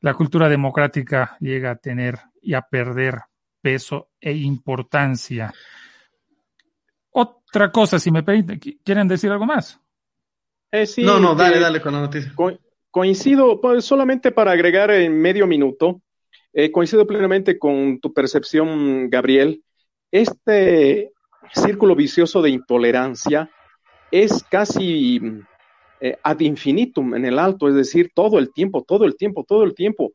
la 0.00 0.14
cultura 0.14 0.48
democrática 0.48 1.36
llega 1.40 1.72
a 1.72 1.76
tener 1.76 2.20
y 2.40 2.54
a 2.54 2.62
perder 2.62 3.22
peso 3.60 4.10
e 4.20 4.32
importancia. 4.32 5.52
Otra 7.10 7.72
cosa, 7.72 7.98
si 7.98 8.12
me 8.12 8.22
permiten, 8.22 8.60
¿quieren 8.84 9.08
decir 9.08 9.32
algo 9.32 9.46
más? 9.46 9.80
Eh, 10.72 10.86
no, 10.98 11.20
no, 11.20 11.34
dale, 11.34 11.60
dale 11.60 11.80
con 11.80 11.92
la 11.92 12.00
noticia. 12.00 12.32
coincido, 12.90 13.60
pues, 13.60 13.84
solamente 13.84 14.32
para 14.32 14.52
agregar 14.52 14.90
en 14.90 15.20
medio 15.20 15.46
minuto, 15.46 16.02
eh, 16.52 16.70
coincido 16.70 17.06
plenamente 17.06 17.58
con 17.58 18.00
tu 18.00 18.12
percepción, 18.12 19.08
Gabriel. 19.10 19.62
Este 20.10 21.12
círculo 21.52 21.94
vicioso 21.94 22.42
de 22.42 22.50
intolerancia 22.50 23.50
es 24.10 24.44
casi 24.44 25.20
eh, 26.00 26.16
ad 26.22 26.40
infinitum 26.40 27.14
en 27.14 27.24
el 27.24 27.38
alto, 27.38 27.68
es 27.68 27.74
decir, 27.74 28.10
todo 28.14 28.38
el 28.38 28.52
tiempo, 28.52 28.82
todo 28.82 29.04
el 29.04 29.16
tiempo, 29.16 29.44
todo 29.46 29.64
el 29.64 29.74
tiempo. 29.74 30.12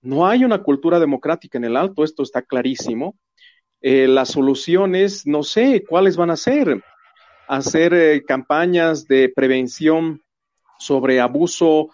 No 0.00 0.26
hay 0.26 0.44
una 0.44 0.62
cultura 0.62 1.00
democrática 1.00 1.58
en 1.58 1.64
el 1.64 1.76
alto, 1.76 2.04
esto 2.04 2.22
está 2.22 2.42
clarísimo. 2.42 3.16
Las 3.80 4.30
soluciones, 4.30 5.26
no 5.26 5.42
sé 5.42 5.84
cuáles 5.86 6.16
van 6.16 6.30
a 6.30 6.36
ser. 6.36 6.82
Hacer 7.48 7.94
eh, 7.94 8.24
campañas 8.24 9.06
de 9.06 9.28
prevención 9.28 10.22
sobre 10.78 11.20
abuso, 11.20 11.90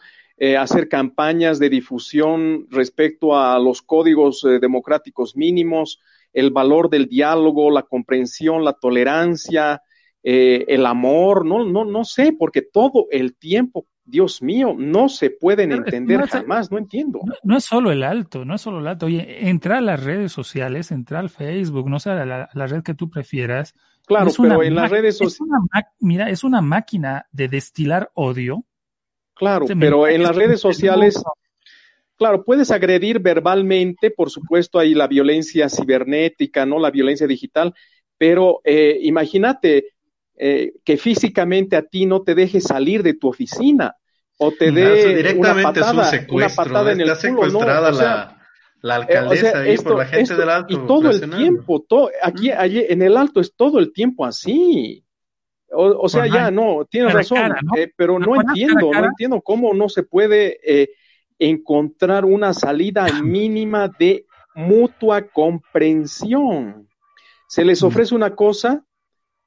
hacer 0.59 0.89
campañas 0.89 1.59
de 1.59 1.69
difusión 1.69 2.67
respecto 2.71 3.37
a 3.37 3.59
los 3.59 3.83
códigos 3.83 4.43
democráticos 4.59 5.37
mínimos, 5.37 6.01
el 6.33 6.51
valor 6.51 6.89
del 6.89 7.07
diálogo, 7.07 7.71
la 7.71 7.83
comprensión, 7.83 8.65
la 8.65 8.73
tolerancia, 8.73 9.83
eh, 10.23 10.67
el 10.69 10.85
amor, 10.85 11.47
no, 11.47 11.65
no, 11.65 11.85
no 11.85 12.05
sé, 12.05 12.35
porque 12.39 12.63
todo 12.63 13.07
el 13.11 13.37
tiempo, 13.37 13.87
Dios 14.05 14.43
mío, 14.43 14.75
no 14.77 15.09
se 15.09 15.31
pueden 15.31 15.73
entender 15.73 16.27
jamás, 16.27 16.71
no 16.71 16.79
entiendo. 16.79 17.21
No, 17.43 17.57
es 17.57 17.65
solo 17.65 17.91
el 17.91 18.03
alto, 18.03 18.45
no 18.45 18.55
es 18.55 18.61
solo 18.61 18.81
el 18.81 18.87
alto. 18.87 19.07
Oye, 19.07 19.49
entra 19.49 19.79
a 19.79 19.81
las 19.81 20.03
redes 20.03 20.33
sociales, 20.33 20.91
entra 20.91 21.21
al 21.21 21.31
Facebook, 21.31 21.89
no 21.89 21.99
sé, 22.01 22.11
a 22.11 22.25
la, 22.27 22.67
red 22.67 22.83
que 22.83 22.95
tú 22.95 23.09
prefieras. 23.09 23.75
Claro, 24.11 24.33
pero 24.37 24.65
en 24.65 24.75
las 24.75 24.91
redes 24.91 25.19
sociales. 25.19 25.63
Mira, 26.01 26.31
es 26.31 26.43
una 26.43 26.61
máquina 26.61 27.27
de 27.31 27.47
destilar 27.47 28.11
odio. 28.15 28.65
Claro, 29.35 29.67
pero 29.79 30.09
en 30.09 30.25
las 30.25 30.35
redes 30.35 30.61
sociales. 30.61 31.23
Claro, 32.17 32.45
puedes 32.45 32.73
agredir 32.73 33.21
verbalmente, 33.21 34.11
por 34.11 34.29
supuesto, 34.29 34.81
hay 34.81 34.95
la 34.95 35.07
violencia 35.07 35.69
cibernética, 35.69 36.67
¿no? 36.67 36.81
La 36.81 36.91
violencia 36.91 37.29
digital, 37.29 37.73
pero 38.19 38.61
eh, 38.65 38.99
imagínate, 39.03 39.93
eh, 40.37 40.73
que 40.85 40.97
físicamente 40.97 41.77
a 41.77 41.83
ti 41.83 42.05
no 42.05 42.23
te 42.23 42.35
deje 42.35 42.61
salir 42.61 43.05
de 43.05 43.15
tu 43.15 43.29
oficina 43.29 43.95
o 44.39 44.51
te 44.51 44.73
dé 44.73 45.35
una 45.37 45.63
patada, 45.63 46.11
una 46.31 46.49
patada 46.49 46.93
en 46.93 47.01
el 47.01 47.13
culo, 47.17 47.61
¿no? 47.61 47.61
la, 47.61 48.40
la, 48.83 48.97
eh, 48.97 48.99
alcaldesa 48.99 49.59
ahí 49.59 49.77
por 49.79 49.99
la 49.99 50.07
gente 50.07 50.35
del 50.35 50.49
alto. 50.49 50.75
Y 50.75 50.87
todo 50.87 51.11
el 51.11 51.31
tiempo, 51.31 51.81
todo, 51.81 52.11
aquí, 52.23 52.51
allí, 52.51 52.85
en 52.89 53.03
el 53.03 53.17
alto 53.17 53.41
es 53.41 53.55
todo 53.55 53.79
el 53.79 53.93
tiempo 53.93 54.25
así. 54.25 55.05
O, 55.73 56.09
sea, 56.09 56.27
ya 56.27 56.51
no, 56.51 56.85
tienes 56.85 57.13
razón, 57.13 57.53
eh, 57.77 57.93
pero 57.95 58.19
no 58.19 58.35
entiendo, 58.35 58.91
no 58.93 59.05
entiendo 59.05 59.41
cómo 59.41 59.73
no 59.73 59.89
se 59.89 60.03
puede 60.03 60.59
encontrar 61.39 62.25
una 62.25 62.53
salida 62.53 63.07
mínima 63.23 63.89
de 63.89 64.27
mutua 64.55 65.23
comprensión. 65.23 66.89
Se 67.49 67.65
les 67.65 67.83
ofrece 67.83 68.15
una 68.15 68.35
cosa, 68.35 68.85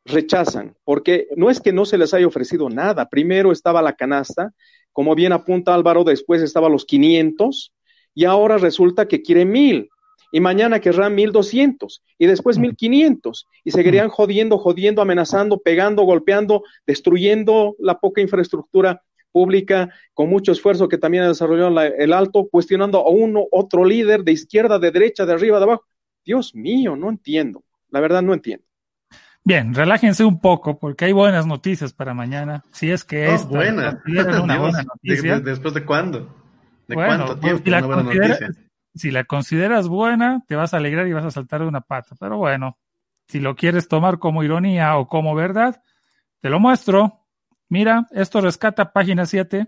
rechazan, 0.05 0.75
porque 0.83 1.27
no 1.35 1.49
es 1.49 1.59
que 1.61 1.73
no 1.73 1.85
se 1.85 1.97
les 1.97 2.13
haya 2.13 2.27
ofrecido 2.27 2.69
nada. 2.69 3.09
Primero 3.09 3.51
estaba 3.51 3.81
la 3.81 3.93
canasta, 3.93 4.53
como 4.91 5.15
bien 5.15 5.31
apunta 5.31 5.73
Álvaro, 5.73 6.03
después 6.03 6.41
estaba 6.41 6.69
los 6.69 6.85
500 6.85 7.72
y 8.13 8.25
ahora 8.25 8.57
resulta 8.57 9.07
que 9.07 9.21
quiere 9.21 9.45
mil 9.45 9.89
y 10.31 10.39
mañana 10.39 10.79
querrán 10.79 11.13
1200 11.13 12.03
y 12.17 12.25
después 12.25 12.57
1500 12.57 13.47
y 13.63 13.71
seguirían 13.71 14.09
jodiendo, 14.09 14.57
jodiendo, 14.57 15.01
amenazando, 15.01 15.59
pegando, 15.59 16.03
golpeando, 16.03 16.63
destruyendo 16.87 17.75
la 17.77 17.99
poca 17.99 18.21
infraestructura 18.21 19.03
pública 19.31 19.89
con 20.13 20.29
mucho 20.29 20.51
esfuerzo 20.51 20.87
que 20.87 20.97
también 20.97 21.23
ha 21.23 21.27
desarrollado 21.27 21.79
el 21.81 22.13
alto, 22.13 22.47
cuestionando 22.49 22.99
a 22.99 23.09
uno, 23.09 23.45
otro 23.51 23.85
líder 23.85 24.23
de 24.23 24.31
izquierda, 24.31 24.79
de 24.79 24.91
derecha, 24.91 25.25
de 25.25 25.33
arriba, 25.33 25.59
de 25.59 25.65
abajo. 25.65 25.85
Dios 26.25 26.55
mío, 26.55 26.95
no 26.95 27.09
entiendo. 27.09 27.63
La 27.89 27.99
verdad 27.99 28.23
no 28.23 28.33
entiendo. 28.33 28.65
Bien, 29.43 29.73
relájense 29.75 30.23
un 30.23 30.39
poco 30.39 30.79
porque 30.79 31.05
hay 31.05 31.11
buenas 31.11 31.45
noticias 31.45 31.93
para 31.93 32.13
mañana. 32.13 32.63
Si 32.71 32.89
es 32.89 33.03
que 33.03 33.33
es 33.33 33.45
buena. 33.47 34.01
una 34.41 34.57
buena 34.57 34.83
noticia. 34.83 35.39
¿Después 35.39 35.73
de 35.73 35.85
cuándo? 35.85 36.42
¿De 36.87 36.95
cuánto 36.95 37.39
pues, 37.39 37.63
tiempo? 37.63 37.63
Si 37.63 38.17
la, 38.17 38.37
si 38.95 39.11
la 39.11 39.23
consideras 39.23 39.87
buena, 39.87 40.43
te 40.47 40.55
vas 40.55 40.73
a 40.73 40.77
alegrar 40.77 41.07
y 41.07 41.13
vas 41.13 41.25
a 41.25 41.31
saltar 41.31 41.61
de 41.61 41.67
una 41.67 41.81
pata. 41.81 42.15
Pero 42.19 42.37
bueno, 42.37 42.77
si 43.27 43.39
lo 43.39 43.55
quieres 43.55 43.87
tomar 43.87 44.19
como 44.19 44.43
ironía 44.43 44.97
o 44.97 45.07
como 45.07 45.35
verdad, 45.35 45.81
te 46.39 46.49
lo 46.49 46.59
muestro. 46.59 47.25
Mira, 47.69 48.07
esto 48.11 48.41
rescata 48.41 48.91
página 48.91 49.25
7. 49.25 49.67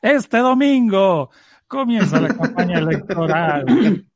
Este 0.00 0.38
domingo 0.38 1.30
comienza 1.66 2.20
la 2.20 2.34
campaña 2.34 2.78
electoral 2.78 4.06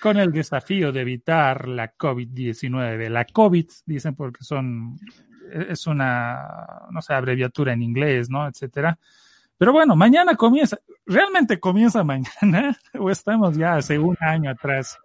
con 0.00 0.16
el 0.16 0.32
desafío 0.32 0.92
de 0.92 1.02
evitar 1.02 1.68
la 1.68 1.94
COVID-19. 1.96 3.08
La 3.08 3.24
COVID, 3.24 3.66
dicen 3.86 4.14
porque 4.14 4.42
son, 4.42 4.98
es 5.52 5.86
una, 5.86 6.88
no 6.90 7.02
sé, 7.02 7.14
abreviatura 7.14 7.72
en 7.72 7.82
inglés, 7.82 8.30
¿no? 8.30 8.46
Etcétera. 8.46 8.98
Pero 9.60 9.74
bueno, 9.74 9.94
mañana 9.94 10.36
comienza, 10.36 10.80
realmente 11.04 11.60
comienza 11.60 12.02
mañana, 12.42 12.78
o 12.98 13.10
estamos 13.10 13.58
ya 13.58 13.74
hace 13.76 13.98
un 13.98 14.16
año 14.18 14.50
atrás, 14.50 14.96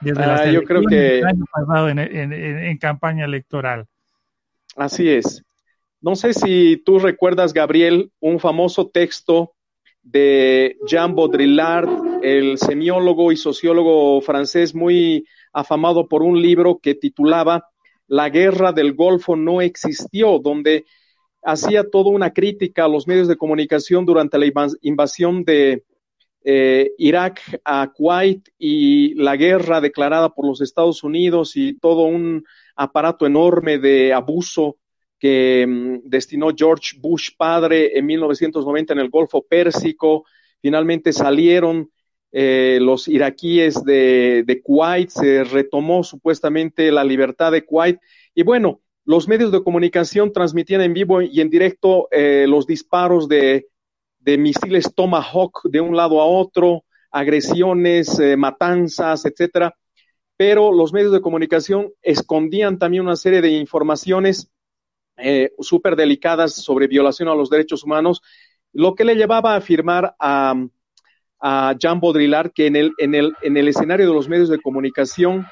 desde 0.00 0.24
ah, 0.24 0.50
yo 0.50 0.62
creo 0.62 0.80
que 0.88 1.18
el 1.18 1.26
año 1.26 1.44
pasado 1.52 1.90
en, 1.90 1.98
en 1.98 2.78
campaña 2.78 3.26
electoral. 3.26 3.86
Así 4.74 5.06
es. 5.06 5.44
No 6.00 6.16
sé 6.16 6.32
si 6.32 6.78
tú 6.78 6.98
recuerdas, 6.98 7.52
Gabriel, 7.52 8.10
un 8.20 8.40
famoso 8.40 8.88
texto 8.88 9.52
de 10.02 10.78
Jean 10.86 11.14
Baudrillard, 11.14 11.90
el 12.22 12.56
semiólogo 12.56 13.32
y 13.32 13.36
sociólogo 13.36 14.22
francés 14.22 14.74
muy 14.74 15.26
afamado 15.52 16.08
por 16.08 16.22
un 16.22 16.40
libro 16.40 16.78
que 16.78 16.94
titulaba 16.94 17.68
La 18.06 18.30
guerra 18.30 18.72
del 18.72 18.94
Golfo 18.94 19.36
no 19.36 19.60
existió, 19.60 20.38
donde 20.38 20.86
hacía 21.42 21.88
toda 21.88 22.10
una 22.10 22.32
crítica 22.32 22.84
a 22.84 22.88
los 22.88 23.06
medios 23.06 23.28
de 23.28 23.36
comunicación 23.36 24.04
durante 24.04 24.38
la 24.38 24.46
invasión 24.82 25.44
de 25.44 25.84
eh, 26.42 26.92
Irak 26.98 27.60
a 27.64 27.92
Kuwait 27.94 28.48
y 28.58 29.14
la 29.14 29.36
guerra 29.36 29.80
declarada 29.80 30.30
por 30.30 30.46
los 30.46 30.60
Estados 30.60 31.02
Unidos 31.02 31.54
y 31.54 31.78
todo 31.78 32.04
un 32.04 32.44
aparato 32.76 33.26
enorme 33.26 33.78
de 33.78 34.12
abuso 34.14 34.78
que 35.18 35.66
mm, 35.68 36.08
destinó 36.08 36.48
George 36.56 36.96
Bush 36.98 37.30
padre 37.36 37.98
en 37.98 38.06
1990 38.06 38.94
en 38.94 38.98
el 39.00 39.10
Golfo 39.10 39.42
Pérsico. 39.42 40.24
Finalmente 40.62 41.12
salieron 41.12 41.90
eh, 42.32 42.78
los 42.80 43.06
iraquíes 43.06 43.84
de, 43.84 44.44
de, 44.46 44.62
Kuwait, 44.62 45.10
se 45.10 45.44
retomó 45.44 46.04
supuestamente 46.04 46.90
la 46.90 47.04
libertad 47.04 47.52
de 47.52 47.64
Kuwait. 47.64 48.00
Y 48.34 48.44
bueno, 48.44 48.80
los 49.10 49.26
medios 49.26 49.50
de 49.50 49.64
comunicación 49.64 50.32
transmitían 50.32 50.82
en 50.82 50.94
vivo 50.94 51.20
y 51.20 51.40
en 51.40 51.50
directo 51.50 52.06
eh, 52.12 52.46
los 52.46 52.64
disparos 52.64 53.26
de, 53.26 53.66
misiles 54.24 54.94
Tomahawk 54.94 55.62
de 55.64 55.80
un 55.80 55.96
lado 55.96 56.20
a 56.20 56.26
otro, 56.26 56.84
agresiones, 57.10 58.20
eh, 58.20 58.36
matanzas, 58.36 59.24
etcétera. 59.24 59.74
Pero 60.36 60.72
los 60.72 60.92
medios 60.92 61.10
de 61.10 61.20
comunicación 61.20 61.92
escondían 62.02 62.78
también 62.78 63.02
una 63.02 63.16
serie 63.16 63.40
de 63.40 63.48
informaciones 63.48 64.48
eh, 65.16 65.50
súper 65.58 65.96
delicadas 65.96 66.54
sobre 66.54 66.86
violación 66.86 67.28
a 67.28 67.34
los 67.34 67.50
derechos 67.50 67.82
humanos, 67.82 68.22
lo 68.72 68.94
que 68.94 69.04
le 69.04 69.16
llevaba 69.16 69.54
a 69.54 69.56
afirmar 69.56 70.14
a, 70.20 70.54
a 71.40 71.74
Jean 71.76 71.98
Baudrillard 71.98 72.52
que 72.52 72.68
en 72.68 72.76
el, 72.76 72.92
en, 72.98 73.16
el, 73.16 73.34
en 73.42 73.56
el 73.56 73.66
escenario 73.66 74.06
de 74.06 74.14
los 74.14 74.28
medios 74.28 74.50
de 74.50 74.62
comunicación 74.62 75.48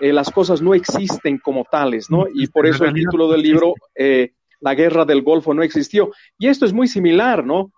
eh, 0.00 0.12
las 0.12 0.30
cosas 0.30 0.62
no 0.62 0.74
existen 0.74 1.38
como 1.38 1.64
tales, 1.64 2.10
¿no? 2.10 2.26
Y 2.32 2.46
por 2.48 2.66
eso 2.66 2.84
el 2.84 2.94
título 2.94 3.30
del 3.30 3.42
libro, 3.42 3.74
eh, 3.94 4.32
La 4.60 4.74
guerra 4.74 5.04
del 5.04 5.22
Golfo, 5.22 5.54
no 5.54 5.62
existió. 5.62 6.10
Y 6.38 6.48
esto 6.48 6.64
es 6.66 6.72
muy 6.72 6.88
similar, 6.88 7.44
¿no? 7.44 7.72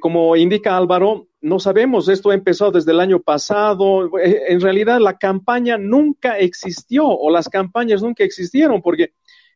como 0.00 0.34
indica 0.34 0.78
Álvaro, 0.78 1.26
no 1.42 1.58
sabemos, 1.58 2.08
esto 2.08 2.30
ha 2.30 2.34
empezado 2.34 2.72
desde 2.72 2.92
el 2.92 3.00
año 3.00 3.20
pasado, 3.20 4.10
en 4.18 4.58
realidad 4.62 4.98
la 4.98 5.18
campaña 5.18 5.76
nunca 5.76 6.38
existió 6.38 7.06
o 7.06 7.28
las 7.28 7.50
campañas 7.50 8.02
nunca 8.02 8.24
existieron 8.24 8.80
porque 8.80 9.12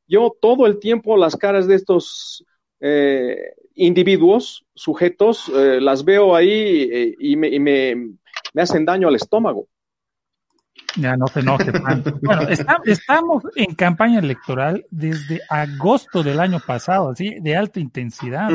yo 0.06 0.36
todo 0.38 0.66
el 0.66 0.80
tiempo 0.80 1.16
las 1.16 1.34
caras 1.34 1.66
de 1.66 1.76
estos 1.76 2.44
eh, 2.80 3.54
individuos, 3.74 4.64
sujetos, 4.74 5.48
eh, 5.54 5.80
las 5.80 6.04
veo 6.04 6.34
ahí 6.34 6.88
eh, 6.90 7.14
y, 7.18 7.36
me, 7.36 8.10
hacen 8.54 8.84
daño 8.84 9.08
al 9.08 9.16
estómago. 9.16 9.68
Ya 10.98 11.16
no 11.16 11.26
se 11.28 11.40
enoje. 11.40 11.70
bueno, 12.22 12.42
estamos 12.84 13.44
en 13.56 13.74
campaña 13.74 14.18
electoral 14.18 14.84
desde 14.90 15.40
agosto 15.48 16.22
del 16.22 16.40
año 16.40 16.60
pasado, 16.60 17.10
así, 17.10 17.36
de 17.40 17.56
alta 17.56 17.80
intensidad. 17.80 18.50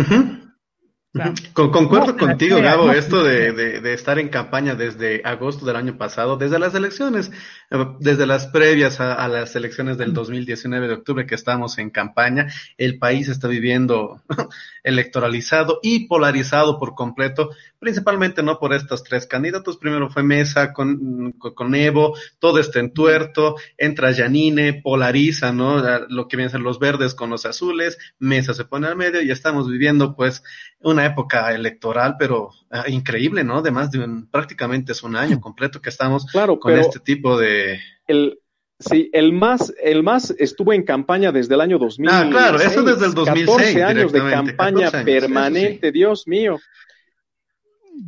Concuerdo 1.53 2.17
contigo, 2.17 2.59
Gabo, 2.59 2.91
esto 2.91 3.23
de, 3.23 3.93
estar 3.93 4.17
en 4.17 4.29
campaña 4.29 4.73
desde 4.73 5.21
agosto 5.23 5.63
del 5.63 5.75
año 5.75 5.95
pasado, 5.95 6.37
desde 6.37 6.57
las 6.57 6.73
elecciones, 6.73 7.31
eh, 7.69 7.85
desde 7.99 8.25
las 8.25 8.47
previas 8.47 8.99
a, 8.99 9.27
las 9.27 9.55
elecciones 9.55 9.99
del 9.99 10.13
2019 10.13 10.87
de 10.87 10.93
octubre 10.95 11.25
que 11.27 11.35
estamos 11.35 11.77
en 11.77 11.91
campaña, 11.91 12.47
el 12.77 12.97
país 12.97 13.27
está 13.27 13.47
viviendo 13.47 14.23
electoralizado 14.83 15.79
y 15.83 16.07
polarizado 16.07 16.79
por 16.79 16.95
completo, 16.95 17.51
principalmente 17.77 18.41
no 18.41 18.57
por 18.57 18.73
estos 18.73 19.03
tres 19.03 19.27
candidatos. 19.27 19.77
Primero 19.77 20.09
fue 20.09 20.23
Mesa 20.23 20.73
con, 20.73 21.33
con, 21.33 21.75
Evo, 21.75 22.17
todo 22.39 22.57
está 22.57 22.79
entuerto, 22.79 23.55
entra 23.77 24.11
Yanine, 24.11 24.81
polariza, 24.81 25.51
¿no? 25.51 25.77
Lo 26.09 26.27
que 26.27 26.37
vienen 26.37 26.49
a 26.49 26.51
ser 26.53 26.61
los 26.61 26.79
verdes 26.79 27.13
con 27.13 27.29
los 27.29 27.45
azules, 27.45 27.99
Mesa 28.17 28.55
se 28.55 28.65
pone 28.65 28.87
al 28.87 28.95
medio 28.95 29.21
y 29.21 29.29
estamos 29.29 29.69
viviendo 29.69 30.15
pues 30.15 30.43
una 30.79 31.02
época 31.05 31.53
electoral, 31.53 32.15
pero 32.17 32.51
ah, 32.71 32.85
increíble, 32.87 33.43
¿no? 33.43 33.61
De 33.61 33.71
más 33.71 33.91
de 33.91 33.99
un, 33.99 34.27
prácticamente 34.27 34.91
es 34.91 35.03
un 35.03 35.15
año 35.15 35.39
completo 35.39 35.81
que 35.81 35.89
estamos 35.89 36.25
claro, 36.25 36.59
con 36.59 36.73
este 36.73 36.99
tipo 36.99 37.37
de... 37.37 37.79
El, 38.07 38.39
sí, 38.79 39.09
el 39.13 39.33
más, 39.33 39.73
el 39.81 40.03
más 40.03 40.33
estuvo 40.37 40.73
en 40.73 40.83
campaña 40.83 41.31
desde 41.31 41.55
el 41.55 41.61
año 41.61 41.79
2000. 41.79 42.09
Ah, 42.09 42.27
claro, 42.29 42.59
eso 42.59 42.83
desde 42.83 43.05
el 43.05 43.13
2006. 43.13 43.45
14 43.45 43.83
años 43.83 44.11
de 44.11 44.19
campaña 44.19 44.91
permanente, 44.91 45.91
Dios 45.91 46.27
mío. 46.27 46.59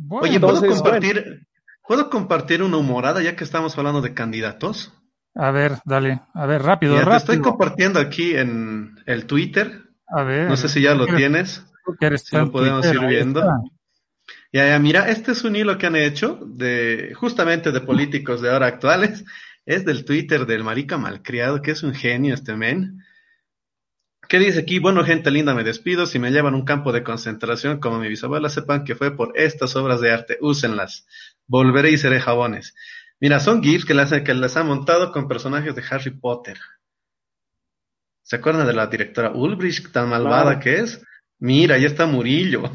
Oye, 0.08 0.40
¿puedo 0.40 0.66
compartir, 0.66 1.46
¿puedo 1.86 2.10
compartir 2.10 2.62
una 2.62 2.76
humorada 2.76 3.22
ya 3.22 3.36
que 3.36 3.44
estamos 3.44 3.76
hablando 3.78 4.00
de 4.00 4.14
candidatos? 4.14 4.92
A 5.34 5.50
ver, 5.50 5.78
dale, 5.84 6.22
a 6.32 6.46
ver, 6.46 6.62
rápido, 6.62 6.94
rápido. 6.96 7.10
Te 7.10 7.16
estoy 7.18 7.38
compartiendo 7.40 8.00
aquí 8.00 8.34
en 8.34 8.98
el 9.04 9.26
Twitter. 9.26 9.82
A 10.08 10.22
ver. 10.22 10.48
No 10.48 10.56
sé 10.56 10.68
si 10.68 10.80
ya 10.80 10.94
lo 10.94 11.06
tienes. 11.06 11.64
Si 12.18 12.36
lo 12.36 12.50
podemos 12.50 12.86
ir 12.86 13.00
viendo. 13.00 13.42
Ya, 14.52 14.68
ya, 14.68 14.78
mira, 14.78 15.08
este 15.10 15.32
es 15.32 15.44
un 15.44 15.56
hilo 15.56 15.76
que 15.78 15.86
han 15.86 15.96
hecho 15.96 16.38
de 16.46 17.12
justamente 17.14 17.72
de 17.72 17.80
políticos 17.80 18.40
de 18.40 18.50
ahora 18.50 18.66
actuales. 18.66 19.24
Es 19.64 19.84
del 19.84 20.04
Twitter 20.04 20.46
del 20.46 20.64
marica 20.64 20.96
malcriado, 20.96 21.60
que 21.60 21.72
es 21.72 21.82
un 21.82 21.94
genio 21.94 22.34
este 22.34 22.56
men. 22.56 23.04
¿Qué 24.28 24.38
dice 24.38 24.60
aquí? 24.60 24.78
Bueno, 24.78 25.04
gente 25.04 25.30
linda, 25.30 25.54
me 25.54 25.64
despido. 25.64 26.06
Si 26.06 26.18
me 26.18 26.30
llevan 26.30 26.54
a 26.54 26.56
un 26.56 26.64
campo 26.64 26.92
de 26.92 27.04
concentración 27.04 27.78
como 27.78 27.98
mi 27.98 28.08
bisabuela, 28.08 28.48
sepan 28.48 28.84
que 28.84 28.96
fue 28.96 29.16
por 29.16 29.32
estas 29.36 29.76
obras 29.76 30.00
de 30.00 30.12
arte. 30.12 30.38
Úsenlas. 30.40 31.06
Volveré 31.46 31.90
y 31.90 31.98
seré 31.98 32.20
jabones. 32.20 32.74
Mira, 33.20 33.40
son 33.40 33.62
GIFs 33.62 33.84
que 33.84 33.94
les, 33.94 34.10
que 34.22 34.34
les 34.34 34.56
han 34.56 34.66
montado 34.66 35.12
con 35.12 35.28
personajes 35.28 35.74
de 35.74 35.82
Harry 35.90 36.10
Potter. 36.10 36.58
¿Se 38.22 38.36
acuerdan 38.36 38.66
de 38.66 38.72
la 38.72 38.88
directora 38.88 39.30
Ulbricht, 39.30 39.92
tan 39.92 40.08
malvada 40.08 40.58
que 40.58 40.80
es? 40.80 41.00
Mira, 41.38 41.78
ya 41.78 41.88
está 41.88 42.06
Murillo. 42.06 42.62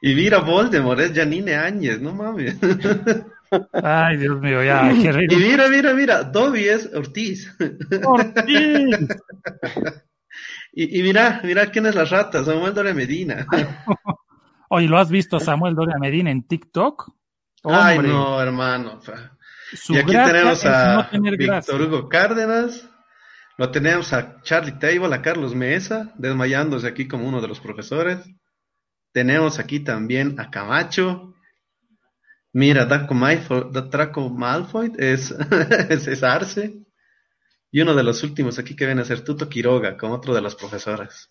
y 0.00 0.14
mira, 0.14 0.38
Voldemort 0.38 1.00
es 1.00 1.12
Janine 1.12 1.56
Áñez, 1.56 2.00
no 2.00 2.14
mames. 2.14 2.56
Ay, 3.72 4.16
Dios 4.16 4.40
mío, 4.40 4.64
ya. 4.64 4.90
y 4.92 5.36
mira, 5.36 5.68
mira, 5.68 5.92
mira, 5.92 6.22
Dobby 6.24 6.68
es 6.68 6.90
Ortiz. 6.94 7.54
Ortiz. 8.04 8.42
y, 10.72 11.02
mira, 11.02 11.40
mira 11.44 11.70
quién 11.70 11.86
es 11.86 11.94
la 11.94 12.04
rata, 12.04 12.44
Samuel 12.44 12.74
Doria 12.74 12.94
Medina. 12.94 13.46
Oye, 14.68 14.88
¿lo 14.88 14.98
has 14.98 15.10
visto 15.10 15.38
Samuel 15.38 15.74
Doria 15.74 15.98
Medina 15.98 16.30
en 16.30 16.46
TikTok? 16.46 17.12
Ay, 17.64 17.98
no, 17.98 18.40
hermano. 18.40 19.00
y 19.88 19.98
aquí 19.98 20.12
tenemos 20.12 20.64
a 20.64 21.10
Víctor 21.12 21.82
Hugo 21.82 22.08
Cárdenas. 22.08 22.88
Lo 23.58 23.70
tenemos 23.70 24.12
a 24.12 24.40
Charlie 24.42 24.78
Table, 24.78 25.14
a 25.14 25.22
Carlos 25.22 25.54
Mesa, 25.54 26.12
desmayándose 26.16 26.86
aquí 26.86 27.06
como 27.06 27.28
uno 27.28 27.40
de 27.40 27.48
los 27.48 27.60
profesores. 27.60 28.18
Tenemos 29.12 29.58
aquí 29.58 29.80
también 29.80 30.40
a 30.40 30.50
Camacho. 30.50 31.34
Mira, 32.52 32.86
Draco 32.86 33.14
Malfoy, 33.14 34.92
es, 34.98 35.30
es, 35.30 36.22
Arce. 36.22 36.82
Y 37.70 37.80
uno 37.80 37.94
de 37.94 38.02
los 38.02 38.22
últimos 38.22 38.58
aquí 38.58 38.76
que 38.76 38.86
viene 38.86 39.02
a 39.02 39.06
ser 39.06 39.22
Tuto 39.22 39.48
Quiroga, 39.48 39.96
como 39.96 40.14
otro 40.14 40.34
de 40.34 40.40
los 40.40 40.54
profesores. 40.54 41.30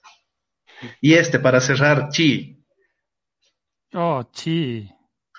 Y 1.00 1.14
este, 1.14 1.40
para 1.40 1.60
cerrar, 1.60 2.10
Chi. 2.10 2.64
Oh, 3.94 4.24
Chi. 4.32 4.90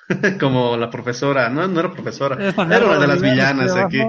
como 0.41 0.77
la 0.77 0.91
profesora, 0.91 1.49
no, 1.49 1.67
no 1.67 1.81
era 1.81 1.91
profesora, 1.91 2.37
era 2.49 2.57
una 2.87 2.99
de 2.99 3.07
las 3.07 3.23
villanas 3.23 3.75
aquí. 3.75 4.01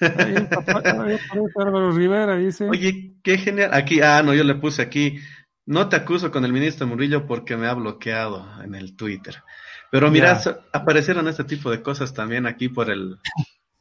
Oye, 2.68 3.14
qué 3.22 3.38
genial. 3.38 3.70
Aquí, 3.72 4.00
ah, 4.00 4.22
no, 4.22 4.34
yo 4.34 4.44
le 4.44 4.56
puse 4.56 4.82
aquí. 4.82 5.18
No 5.64 5.88
te 5.88 5.96
acuso 5.96 6.30
con 6.30 6.44
el 6.44 6.52
ministro 6.52 6.86
Murillo 6.86 7.26
porque 7.26 7.56
me 7.56 7.66
ha 7.66 7.74
bloqueado 7.74 8.46
en 8.62 8.74
el 8.74 8.96
Twitter. 8.96 9.42
Pero 9.90 10.10
mira, 10.10 10.40
aparecieron 10.72 11.28
este 11.28 11.44
tipo 11.44 11.70
de 11.70 11.82
cosas 11.82 12.12
también 12.12 12.46
aquí 12.46 12.68
por 12.68 12.90
el, 12.90 13.18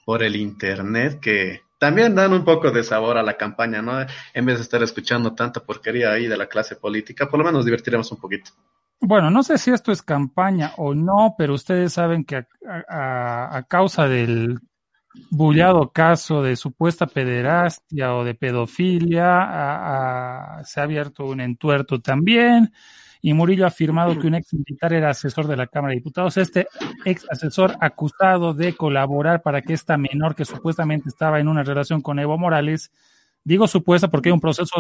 por 0.05 0.23
el 0.23 0.35
internet 0.35 1.19
que 1.19 1.61
también 1.77 2.15
dan 2.15 2.33
un 2.33 2.45
poco 2.45 2.71
de 2.71 2.83
sabor 2.83 3.17
a 3.17 3.23
la 3.23 3.37
campaña, 3.37 3.81
¿no? 3.81 3.99
En 4.33 4.45
vez 4.45 4.57
de 4.57 4.63
estar 4.63 4.81
escuchando 4.81 5.33
tanta 5.33 5.59
porquería 5.59 6.11
ahí 6.11 6.27
de 6.27 6.37
la 6.37 6.47
clase 6.47 6.75
política, 6.75 7.27
por 7.27 7.39
lo 7.39 7.45
menos 7.45 7.65
divertiremos 7.65 8.11
un 8.11 8.19
poquito. 8.19 8.51
Bueno, 9.01 9.29
no 9.29 9.43
sé 9.43 9.57
si 9.57 9.71
esto 9.71 9.91
es 9.91 10.01
campaña 10.01 10.73
o 10.77 10.95
no, 10.95 11.35
pero 11.37 11.53
ustedes 11.53 11.93
saben 11.93 12.23
que 12.23 12.45
a 12.87 13.65
causa 13.67 14.07
del 14.07 14.59
bullado 15.29 15.91
caso 15.91 16.41
de 16.41 16.55
supuesta 16.55 17.07
pederastia 17.07 18.15
o 18.15 18.23
de 18.23 18.35
pedofilia, 18.35 20.61
se 20.63 20.79
ha 20.79 20.83
abierto 20.83 21.25
un 21.25 21.41
entuerto 21.41 22.01
también, 22.01 22.71
y 23.21 23.33
Murillo 23.33 23.65
ha 23.65 23.69
afirmado 23.69 24.19
que 24.19 24.27
un 24.27 24.35
ex 24.35 24.53
militar 24.53 24.93
era 24.93 25.09
asesor 25.09 25.47
de 25.47 25.57
la 25.57 25.65
Cámara 25.65 25.91
de 25.91 25.97
Diputados. 25.97 26.37
Este 26.37 26.67
ex 27.05 27.25
asesor 27.29 27.75
acusado 27.79 28.53
de 28.53 28.73
colaborar 28.73 29.41
para 29.41 29.63
que 29.63 29.73
esta 29.73 29.97
menor 29.97 30.35
que 30.35 30.45
supuestamente 30.45 31.09
estaba 31.09 31.39
en 31.39 31.47
una 31.47 31.63
relación 31.63 32.01
con 32.01 32.19
Evo 32.19 32.37
Morales, 32.37 32.91
digo 33.43 33.67
supuesta 33.67 34.09
porque 34.09 34.29
hay 34.29 34.33
un 34.33 34.39
proceso, 34.39 34.75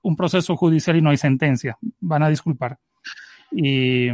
un 0.00 0.14
proceso 0.14 0.56
judicial 0.56 0.96
y 0.96 1.02
no 1.02 1.10
hay 1.10 1.16
sentencia, 1.16 1.76
van 2.00 2.22
a 2.22 2.28
disculpar, 2.28 2.78
y, 3.50 4.10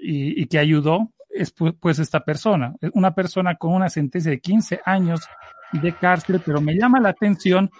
y 0.00 0.46
que 0.46 0.58
ayudó 0.58 1.12
es 1.28 1.52
pues 1.52 1.98
esta 1.98 2.20
persona, 2.20 2.74
una 2.94 3.14
persona 3.14 3.56
con 3.56 3.74
una 3.74 3.88
sentencia 3.88 4.30
de 4.30 4.40
15 4.40 4.80
años 4.84 5.20
de 5.72 5.92
cárcel, 5.94 6.40
pero 6.44 6.60
me 6.60 6.74
llama 6.74 7.00
la 7.00 7.10
atención 7.10 7.70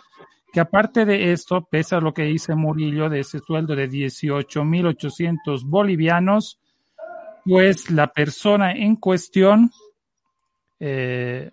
que 0.53 0.61
aparte 0.61 1.05
de 1.05 1.33
esto, 1.33 1.67
pese 1.71 1.95
a 1.97 2.01
lo 2.01 2.15
que 2.15 2.23
dice 2.23 2.55
Murillo 2.55 3.09
de 3.09 3.21
ese 3.21 3.39
sueldo 3.39 3.75
de 3.75 3.89
18.800 3.89 5.65
bolivianos, 5.65 6.59
pues 7.45 7.91
la 7.91 8.09
persona 8.09 8.73
en 8.73 8.97
cuestión, 8.97 9.71
eh, 10.81 11.51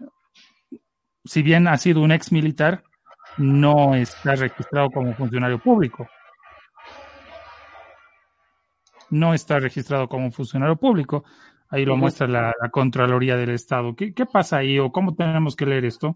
si 1.23 1.41
bien 1.41 1.67
ha 1.67 1.77
sido 1.77 2.01
un 2.01 2.12
ex 2.12 2.31
militar, 2.31 2.84
no 3.38 3.95
está 3.95 4.36
registrado 4.36 4.89
como 4.89 5.13
funcionario 5.13 5.60
público. 5.60 6.08
No 9.10 9.34
está 9.34 9.60
registrado 9.60 10.08
como 10.08 10.31
funcionario 10.31 10.77
público. 10.77 11.25
Ahí 11.75 11.83
lo 11.83 11.97
muestra 11.97 12.25
la, 12.25 12.53
Contraloría 12.71 13.35
del 13.35 13.49
Estado. 13.49 13.95
¿Qué, 13.95 14.13
pasa 14.25 14.57
ahí 14.57 14.79
o 14.79 14.93
cómo 14.93 15.13
tenemos 15.13 15.57
que 15.57 15.65
leer 15.65 15.83
esto? 15.83 16.15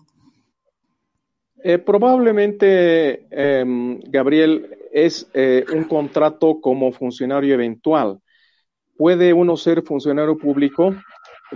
Eh, 1.62 1.78
probablemente, 1.80 3.28
em, 3.30 4.00
Gabriel, 4.08 4.78
es 4.93 5.30
eh, 5.34 5.65
un 5.74 5.84
contrato 5.84 6.62
como 6.62 6.93
funcionario 6.93 7.54
eventual. 7.54 8.22
Puede 8.95 9.34
uno 9.34 9.58
ser 9.58 9.82
funcionario 9.84 10.38
público 10.38 10.95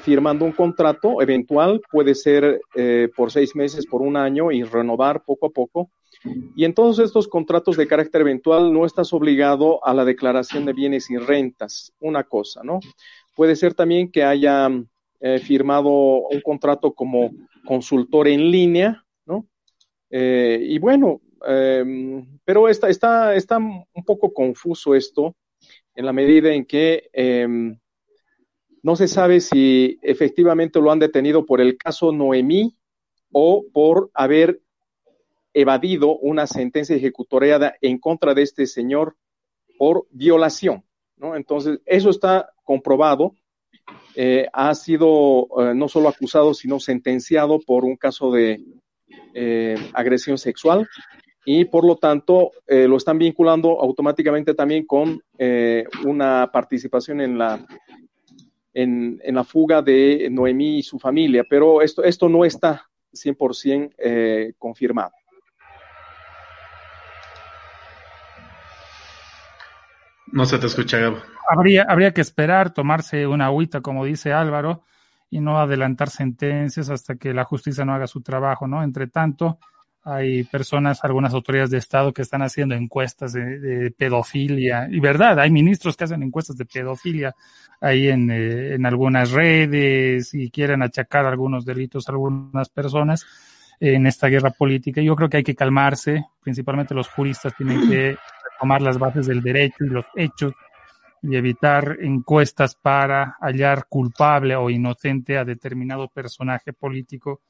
firmando 0.02 0.44
un 0.44 0.52
contrato 0.52 1.22
eventual, 1.22 1.82
puede 1.90 2.16
ser 2.16 2.60
eh, 2.76 3.10
por 3.16 3.32
seis 3.32 3.56
meses, 3.56 3.86
por 3.86 4.02
un 4.02 4.18
año 4.18 4.52
y 4.52 4.64
renovar 4.64 5.24
poco 5.24 5.48
a 5.48 5.50
poco. 5.50 5.92
Y 6.56 6.66
en 6.66 6.74
todos 6.74 7.00
estos 7.00 7.28
contratos 7.28 7.78
de 7.78 7.88
carácter 7.88 8.22
eventual 8.22 8.74
no 8.74 8.86
estás 8.86 9.14
obligado 9.14 9.86
a 9.86 9.94
la 9.94 10.06
declaración 10.06 10.66
de 10.66 10.74
bienes 10.74 11.10
y 11.10 11.18
rentas, 11.18 11.94
una 12.00 12.24
cosa, 12.24 12.62
¿no? 12.64 12.80
Puede 13.36 13.56
ser 13.56 13.74
también 13.74 14.12
que 14.12 14.24
haya 14.24 14.70
eh, 15.20 15.40
firmado 15.40 16.28
un 16.28 16.42
contrato 16.42 16.94
como 16.94 17.32
consultor 17.66 18.28
en 18.28 18.52
línea, 18.52 19.06
¿no? 19.26 19.48
Eh, 20.10 20.60
y 20.62 20.80
bueno, 20.80 21.22
em, 21.48 22.40
pero 22.46 22.70
está, 22.70 22.90
está, 22.90 23.34
está 23.36 23.58
un 23.58 24.04
poco 24.06 24.34
confuso 24.34 24.96
esto 24.96 25.36
en 25.96 26.06
la 26.06 26.14
medida 26.14 26.54
en 26.54 26.66
que 26.66 27.10
em, 27.14 27.78
no 28.82 28.96
se 28.96 29.08
sabe 29.08 29.40
si 29.40 29.98
efectivamente 30.02 30.80
lo 30.80 30.92
han 30.92 31.00
detenido 31.00 31.46
por 31.46 31.62
el 31.62 31.78
caso 31.78 32.12
Noemí 32.12 32.76
o 33.32 33.66
por 33.72 34.12
haber 34.14 34.62
evadido 35.54 36.18
una 36.18 36.48
sentencia 36.48 36.96
ejecutoriada 36.96 37.76
en 37.82 37.98
contra 37.98 38.34
de 38.34 38.42
este 38.42 38.66
señor 38.66 39.16
por 39.78 40.06
violación. 40.12 40.84
¿No? 41.18 41.36
Entonces, 41.36 41.80
eso 41.86 42.10
está 42.10 42.50
comprobado 42.64 43.34
eh, 44.16 44.48
ha 44.54 44.76
sido 44.76 45.48
eh, 45.60 45.74
no 45.74 45.88
solo 45.88 46.08
acusado, 46.08 46.54
sino 46.54 46.80
sentenciado 46.80 47.60
por 47.60 47.84
un 47.84 47.96
caso 47.96 48.32
de 48.32 48.64
eh, 49.34 49.76
agresión 49.94 50.38
sexual 50.38 50.88
y 51.46 51.66
por 51.66 51.84
lo 51.84 51.98
tanto 51.98 52.52
lo 52.68 52.96
están 52.96 53.18
vinculando 53.18 53.82
automáticamente 53.82 54.54
también 54.54 54.86
con 54.86 55.22
una 56.06 56.50
participación 56.54 57.20
en 57.20 57.38
la, 57.38 57.66
en, 58.74 59.20
en, 59.22 59.36
la 59.36 59.44
fuga 59.44 59.82
de 59.82 60.30
Noemí 60.32 60.78
y 60.78 60.84
su 60.84 60.98
familia, 60.98 61.44
pero 61.50 61.82
esto, 61.82 62.02
esto 62.02 62.30
no 62.30 62.46
está 62.46 62.90
100% 63.12 64.56
confirmado. 64.58 65.12
No 70.34 70.48
se 70.48 70.58
te 70.58 70.66
escucha, 70.66 70.98
Gabo. 70.98 71.20
Habría, 71.48 71.86
habría 71.88 72.12
que 72.12 72.22
esperar, 72.22 72.74
tomarse 72.74 73.28
una 73.28 73.46
agüita, 73.46 73.82
como 73.82 74.04
dice 74.04 74.34
Álvaro, 74.34 74.82
y 75.30 75.40
no 75.40 75.60
adelantar 75.60 76.10
sentencias 76.10 76.90
hasta 76.90 77.16
que 77.18 77.36
la 77.36 77.44
justicia 77.44 77.86
no 77.86 77.94
haga 77.94 78.08
su 78.08 78.22
trabajo, 78.22 78.68
¿no? 78.68 78.82
Entre 78.82 79.06
tanto, 79.06 79.60
hay 80.04 80.44
personas, 80.46 81.04
algunas 81.04 81.36
autoridades 81.36 81.70
de 81.70 81.78
Estado 81.78 82.14
que 82.14 82.24
están 82.24 82.42
haciendo 82.42 82.74
encuestas 82.74 83.34
de, 83.34 83.94
pedofilia, 83.96 84.88
y 84.90 85.00
verdad, 85.00 85.40
hay 85.40 85.52
ministros 85.52 85.96
que 85.96 86.06
hacen 86.06 86.24
encuestas 86.24 86.58
de 86.58 86.66
pedofilia 86.66 87.36
ahí 87.80 88.08
en, 88.08 88.32
eh, 88.32 88.74
en 88.74 88.88
algunas 88.88 89.30
redes 89.30 90.34
y 90.34 90.50
quieren 90.50 90.82
achacar 90.82 91.28
algunos 91.28 91.64
delitos 91.64 92.10
a 92.10 92.12
algunas 92.12 92.70
personas 92.70 93.24
en 93.80 94.08
esta 94.08 94.30
guerra 94.30 94.50
política. 94.50 95.00
Yo 95.00 95.16
creo 95.16 95.30
que 95.30 95.38
hay 95.38 95.44
que 95.44 95.56
calmarse, 95.56 96.26
principalmente 96.42 96.96
los 96.96 97.08
juristas 97.08 97.54
tienen 97.56 97.88
que 97.88 98.18
tomar 98.64 98.82
las 98.82 98.98
bases 98.98 99.28
del 99.28 99.42
derecho 99.42 99.84
y 99.84 99.90
los 99.90 100.06
hechos 100.16 100.54
y 101.22 101.36
evitar 101.36 101.98
encuestas 102.00 102.76
para 102.76 103.36
hallar 103.42 103.88
culpable 103.90 104.56
o 104.56 104.70
inocente 104.70 105.38
a 105.38 105.44
determinado 105.44 106.08
personaje 106.08 106.72
político 106.72 107.42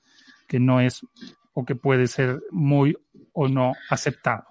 que 0.47 0.59
no 0.59 0.81
es 0.81 1.05
o 1.53 1.63
que 1.63 1.75
puede 1.75 2.07
ser 2.07 2.41
muy 2.49 2.97
o 3.31 3.47
no 3.47 3.73
aceptado. 3.91 4.45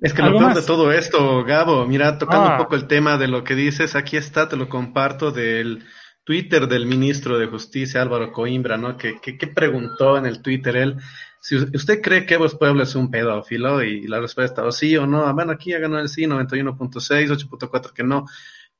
Es 0.00 0.14
que 0.14 0.22
lo 0.22 0.38
peor 0.38 0.54
de 0.54 0.62
todo 0.62 0.92
esto, 0.92 1.44
Gabo, 1.44 1.84
mira, 1.86 2.16
tocando 2.16 2.46
un 2.46 2.52
ah. 2.52 2.56
poco 2.56 2.74
el 2.74 2.86
tema 2.86 3.18
de 3.18 3.28
lo 3.28 3.44
que 3.44 3.54
dices, 3.54 3.94
aquí 3.94 4.16
está, 4.16 4.48
te 4.48 4.56
lo 4.56 4.70
comparto 4.70 5.30
del 5.30 5.84
Twitter 6.24 6.68
del 6.68 6.86
ministro 6.86 7.38
de 7.38 7.48
Justicia, 7.48 8.00
Álvaro 8.00 8.32
Coimbra, 8.32 8.78
¿no? 8.78 8.96
Que, 8.96 9.20
que, 9.20 9.36
que 9.36 9.46
preguntó 9.48 10.16
en 10.16 10.24
el 10.24 10.40
Twitter 10.40 10.74
él 10.76 10.96
si 11.40 11.56
usted 11.56 12.00
cree 12.02 12.26
que 12.26 12.34
Evo 12.34 12.48
Pueblo 12.58 12.82
es 12.82 12.94
un 12.94 13.10
pedófilo 13.10 13.82
y 13.82 14.06
la 14.06 14.20
respuesta 14.20 14.64
o 14.64 14.72
sí 14.72 14.96
o 14.96 15.06
no, 15.06 15.26
ah, 15.26 15.32
bueno, 15.32 15.52
aquí 15.52 15.70
ya 15.70 15.78
ganó 15.78 15.98
el 15.98 16.08
sí, 16.08 16.22
91.6, 16.22 17.48
8.4 17.50 17.92
que 17.92 18.04
no, 18.04 18.26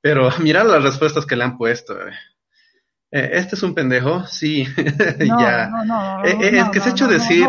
pero 0.01 0.31
mirar 0.41 0.67
las 0.67 0.83
respuestas 0.83 1.27
que 1.27 1.37
le 1.37 1.45
han 1.45 1.57
puesto. 1.57 1.95
Eh. 1.95 2.13
Eh, 3.11 3.31
este 3.35 3.55
es 3.55 3.63
un 3.63 3.75
pendejo, 3.75 4.27
sí, 4.27 4.67
ya. 5.41 5.71
es 6.25 6.69
que 6.71 6.81
se 6.81 6.91
ha 6.91 6.93
hecho 6.93 7.09
decir, 7.09 7.47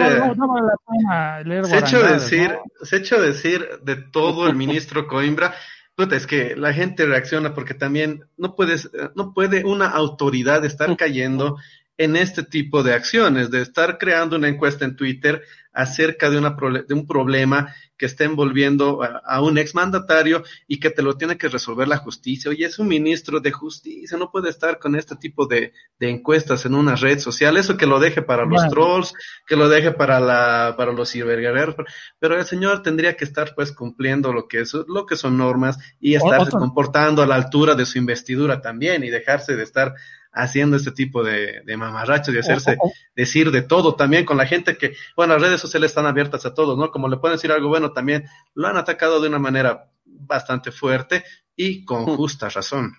se 1.64 1.76
ha 1.76 1.80
hecho 1.80 2.02
decir, 2.02 2.58
se 2.82 2.96
ha 2.96 3.00
hecho 3.00 3.22
decir 3.22 3.68
de 3.84 3.98
todo 3.98 4.48
el 4.48 4.56
ministro 4.56 5.06
Coimbra, 5.06 5.54
puta, 5.96 6.16
es 6.16 6.26
que 6.26 6.56
la 6.56 6.72
gente 6.72 7.06
reacciona 7.06 7.54
porque 7.54 7.74
también 7.74 8.24
no 8.38 8.56
puedes, 8.56 8.90
no 9.16 9.34
puede 9.34 9.66
una 9.66 9.88
autoridad 9.90 10.64
estar 10.64 10.96
cayendo 10.96 11.58
en 12.00 12.16
este 12.16 12.44
tipo 12.44 12.82
de 12.82 12.94
acciones, 12.94 13.52
de 13.52 13.62
estar 13.62 13.98
creando 13.98 14.38
una 14.38 14.48
encuesta 14.48 14.86
en 14.86 14.96
Twitter 14.96 15.44
acerca 15.74 16.30
de, 16.30 16.38
una 16.38 16.56
de 16.88 16.94
un 16.94 17.06
problema 17.06 17.76
que 17.98 18.06
está 18.06 18.24
envolviendo 18.24 19.02
a, 19.04 19.42
un 19.42 19.58
exmandatario 19.58 20.44
y 20.66 20.80
que 20.80 20.90
te 20.90 21.02
lo 21.02 21.18
tiene 21.18 21.38
que 21.38 21.50
resolver 21.50 21.90
la 21.90 21.98
justicia. 21.98 22.50
Oye, 22.50 22.66
es 22.66 22.80
un 22.80 22.88
ministro 22.88 23.42
de 23.42 23.52
justicia, 23.52 24.18
no 24.18 24.32
puede 24.32 24.50
estar 24.50 24.80
con 24.80 24.96
este 24.96 25.18
tipo 25.18 25.46
de, 25.46 25.74
encuestas 26.00 26.66
en 26.66 26.76
una 26.76 26.96
red 26.96 27.20
social. 27.20 27.58
Eso 27.58 27.76
que 27.76 27.86
lo 27.86 28.00
deje 28.00 28.22
para 28.22 28.46
los 28.46 28.70
trolls, 28.70 29.14
que 29.46 29.58
lo 29.58 29.68
deje 29.68 29.92
para 29.92 30.22
la, 30.22 30.76
para 30.78 30.94
los 30.94 31.12
ciberguerreros. 31.12 31.76
Pero 32.18 32.40
el 32.40 32.46
señor 32.46 32.82
tendría 32.82 33.18
que 33.18 33.26
estar 33.26 33.54
pues 33.54 33.74
cumpliendo 33.74 34.32
lo 34.32 34.48
que 34.48 34.62
es, 34.62 34.74
lo 34.74 35.06
que 35.06 35.18
son 35.18 35.38
normas 35.38 35.78
y 36.00 36.16
estarse 36.16 36.52
comportando 36.52 37.22
a 37.22 37.28
la 37.28 37.36
altura 37.36 37.76
de 37.76 37.86
su 37.86 37.98
investidura 37.98 38.62
también 38.62 39.04
y 39.04 39.10
dejarse 39.10 39.58
de 39.58 39.64
estar 39.64 39.96
haciendo 40.32 40.78
este 40.78 40.92
tipo 40.92 41.24
de, 41.24 41.62
de 41.66 41.78
mamarrachos 41.78 42.34
y 42.34 42.40
hacerse 42.40 42.78
decir 43.16 43.52
de 43.52 43.62
todo 43.62 43.96
también 43.96 44.26
con 44.26 44.38
la 44.38 44.46
gente 44.46 44.78
que, 44.78 44.94
bueno, 45.16 45.34
las 45.34 45.42
redes 45.42 45.62
sociales 45.62 45.92
están 45.92 46.06
abiertas 46.06 46.46
a 46.46 46.54
todos, 46.54 46.78
¿no? 46.78 46.92
Como 46.92 47.08
le 47.08 47.18
pueden 47.18 47.38
decir 47.38 47.52
algo 47.52 47.70
bueno, 47.70 47.92
también 47.92 48.26
lo 48.54 48.68
han 48.68 48.78
atacado 48.78 49.22
de 49.22 49.28
una 49.28 49.40
manera 49.40 49.90
bastante 50.06 50.72
fuerte 50.72 51.24
y 51.56 51.84
con 51.84 52.06
justa 52.06 52.50
razón. 52.50 52.94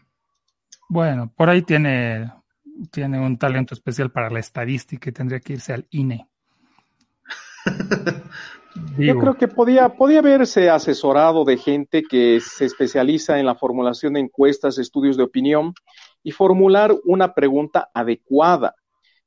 Bueno, 0.88 1.32
por 1.34 1.48
ahí 1.48 1.62
tiene, 1.62 2.32
tiene 2.90 3.20
un 3.20 3.38
talento 3.38 3.74
especial 3.74 4.10
para 4.10 4.30
la 4.30 4.40
estadística 4.40 5.08
y 5.08 5.12
tendría 5.12 5.40
que 5.40 5.52
irse 5.54 5.72
al 5.72 5.86
INE. 5.90 6.26
Yo 8.98 9.18
creo 9.18 9.34
que 9.34 9.48
podía, 9.48 9.88
podía 9.90 10.20
haberse 10.20 10.70
asesorado 10.70 11.44
de 11.44 11.56
gente 11.56 12.02
que 12.02 12.40
se 12.40 12.64
especializa 12.64 13.38
en 13.38 13.46
la 13.46 13.54
formulación 13.54 14.14
de 14.14 14.20
encuestas, 14.20 14.78
estudios 14.78 15.16
de 15.16 15.24
opinión 15.24 15.74
y 16.22 16.32
formular 16.32 16.94
una 17.04 17.34
pregunta 17.34 17.90
adecuada. 17.94 18.74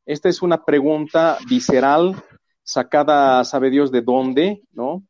Esta 0.06 0.30
es 0.30 0.42
una 0.42 0.64
pregunta 0.64 1.38
visceral, 1.48 2.16
sacada, 2.64 3.44
sabe 3.44 3.70
Dios 3.70 3.92
de 3.92 4.02
dónde, 4.02 4.62
¿no? 4.74 5.04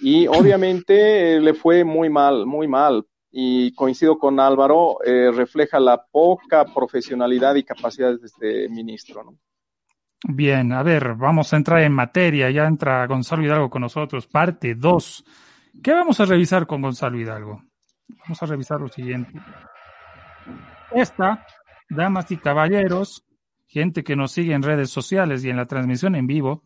Y 0.00 0.26
obviamente 0.28 1.36
eh, 1.36 1.40
le 1.40 1.54
fue 1.54 1.84
muy 1.84 2.08
mal, 2.08 2.46
muy 2.46 2.68
mal. 2.68 3.04
Y 3.32 3.72
coincido 3.74 4.18
con 4.18 4.40
Álvaro, 4.40 4.98
eh, 5.04 5.30
refleja 5.32 5.78
la 5.78 6.04
poca 6.04 6.64
profesionalidad 6.64 7.54
y 7.54 7.62
capacidad 7.62 8.18
de 8.18 8.26
este 8.26 8.68
ministro, 8.68 9.22
¿no? 9.22 9.36
Bien, 10.22 10.72
a 10.72 10.82
ver, 10.82 11.14
vamos 11.14 11.52
a 11.52 11.56
entrar 11.56 11.80
en 11.80 11.92
materia. 11.92 12.50
Ya 12.50 12.66
entra 12.66 13.06
Gonzalo 13.06 13.42
Hidalgo 13.42 13.70
con 13.70 13.82
nosotros, 13.82 14.26
parte 14.26 14.74
2. 14.74 15.24
¿Qué 15.82 15.92
vamos 15.92 16.20
a 16.20 16.26
revisar 16.26 16.66
con 16.66 16.82
Gonzalo 16.82 17.18
Hidalgo? 17.18 17.62
Vamos 18.24 18.42
a 18.42 18.46
revisar 18.46 18.80
lo 18.80 18.88
siguiente. 18.88 19.32
Esta, 20.92 21.46
damas 21.88 22.30
y 22.30 22.36
caballeros, 22.36 23.24
gente 23.66 24.02
que 24.02 24.16
nos 24.16 24.32
sigue 24.32 24.54
en 24.54 24.62
redes 24.62 24.90
sociales 24.90 25.44
y 25.44 25.50
en 25.50 25.56
la 25.56 25.66
transmisión 25.66 26.14
en 26.14 26.26
vivo, 26.26 26.64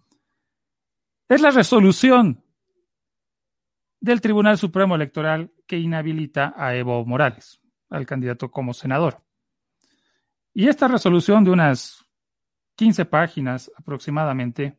es 1.29 1.41
la 1.41 1.51
resolución 1.51 2.43
del 4.01 4.21
Tribunal 4.21 4.59
Supremo 4.59 4.95
Electoral 4.95 5.53
que 5.67 5.79
inhabilita 5.79 6.55
a 6.57 6.75
Evo 6.75 7.05
Morales, 7.05 7.61
al 7.91 8.07
candidato 8.07 8.51
como 8.51 8.75
senador. 8.75 9.23
Y 10.53 10.69
esta 10.69 10.89
resolución 10.89 11.45
de 11.45 11.51
unas 11.51 12.05
15 12.77 13.05
páginas 13.05 13.71
aproximadamente, 13.77 14.79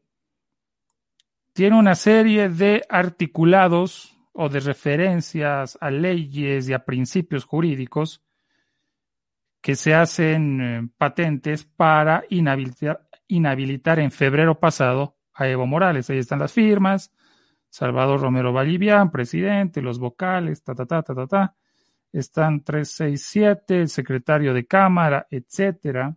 tiene 1.54 1.78
una 1.78 1.96
serie 1.96 2.50
de 2.50 2.84
articulados 2.90 4.18
o 4.34 4.50
de 4.50 4.60
referencias 4.60 5.78
a 5.80 5.90
leyes 5.90 6.68
y 6.68 6.74
a 6.74 6.84
principios 6.84 7.46
jurídicos 7.46 8.25
que 9.66 9.76
se 9.76 9.96
hacen 9.96 10.62
eh, 10.62 10.90
patentes 10.96 11.66
para 11.66 12.24
inhabilitar, 12.30 13.10
inhabilitar 13.28 13.98
en 13.98 14.12
febrero 14.12 14.60
pasado 14.60 15.16
a 15.34 15.48
Evo 15.48 15.66
Morales. 15.66 16.08
Ahí 16.08 16.20
están 16.20 16.38
las 16.38 16.54
firmas, 16.54 17.12
Salvador 17.68 18.22
Romero 18.22 18.54
Vallivian, 18.54 19.10
presidente, 19.10 19.82
los 19.82 19.98
vocales, 19.98 20.64
ta, 20.64 20.76
ta, 20.76 20.86
ta, 20.86 21.02
ta, 21.02 21.16
ta, 21.16 21.26
ta. 21.26 21.56
Están 22.14 22.64
367, 22.64 23.82
el 23.82 23.90
secretario 23.90 24.54
de 24.54 24.68
Cámara, 24.68 25.26
etcétera. 25.32 26.16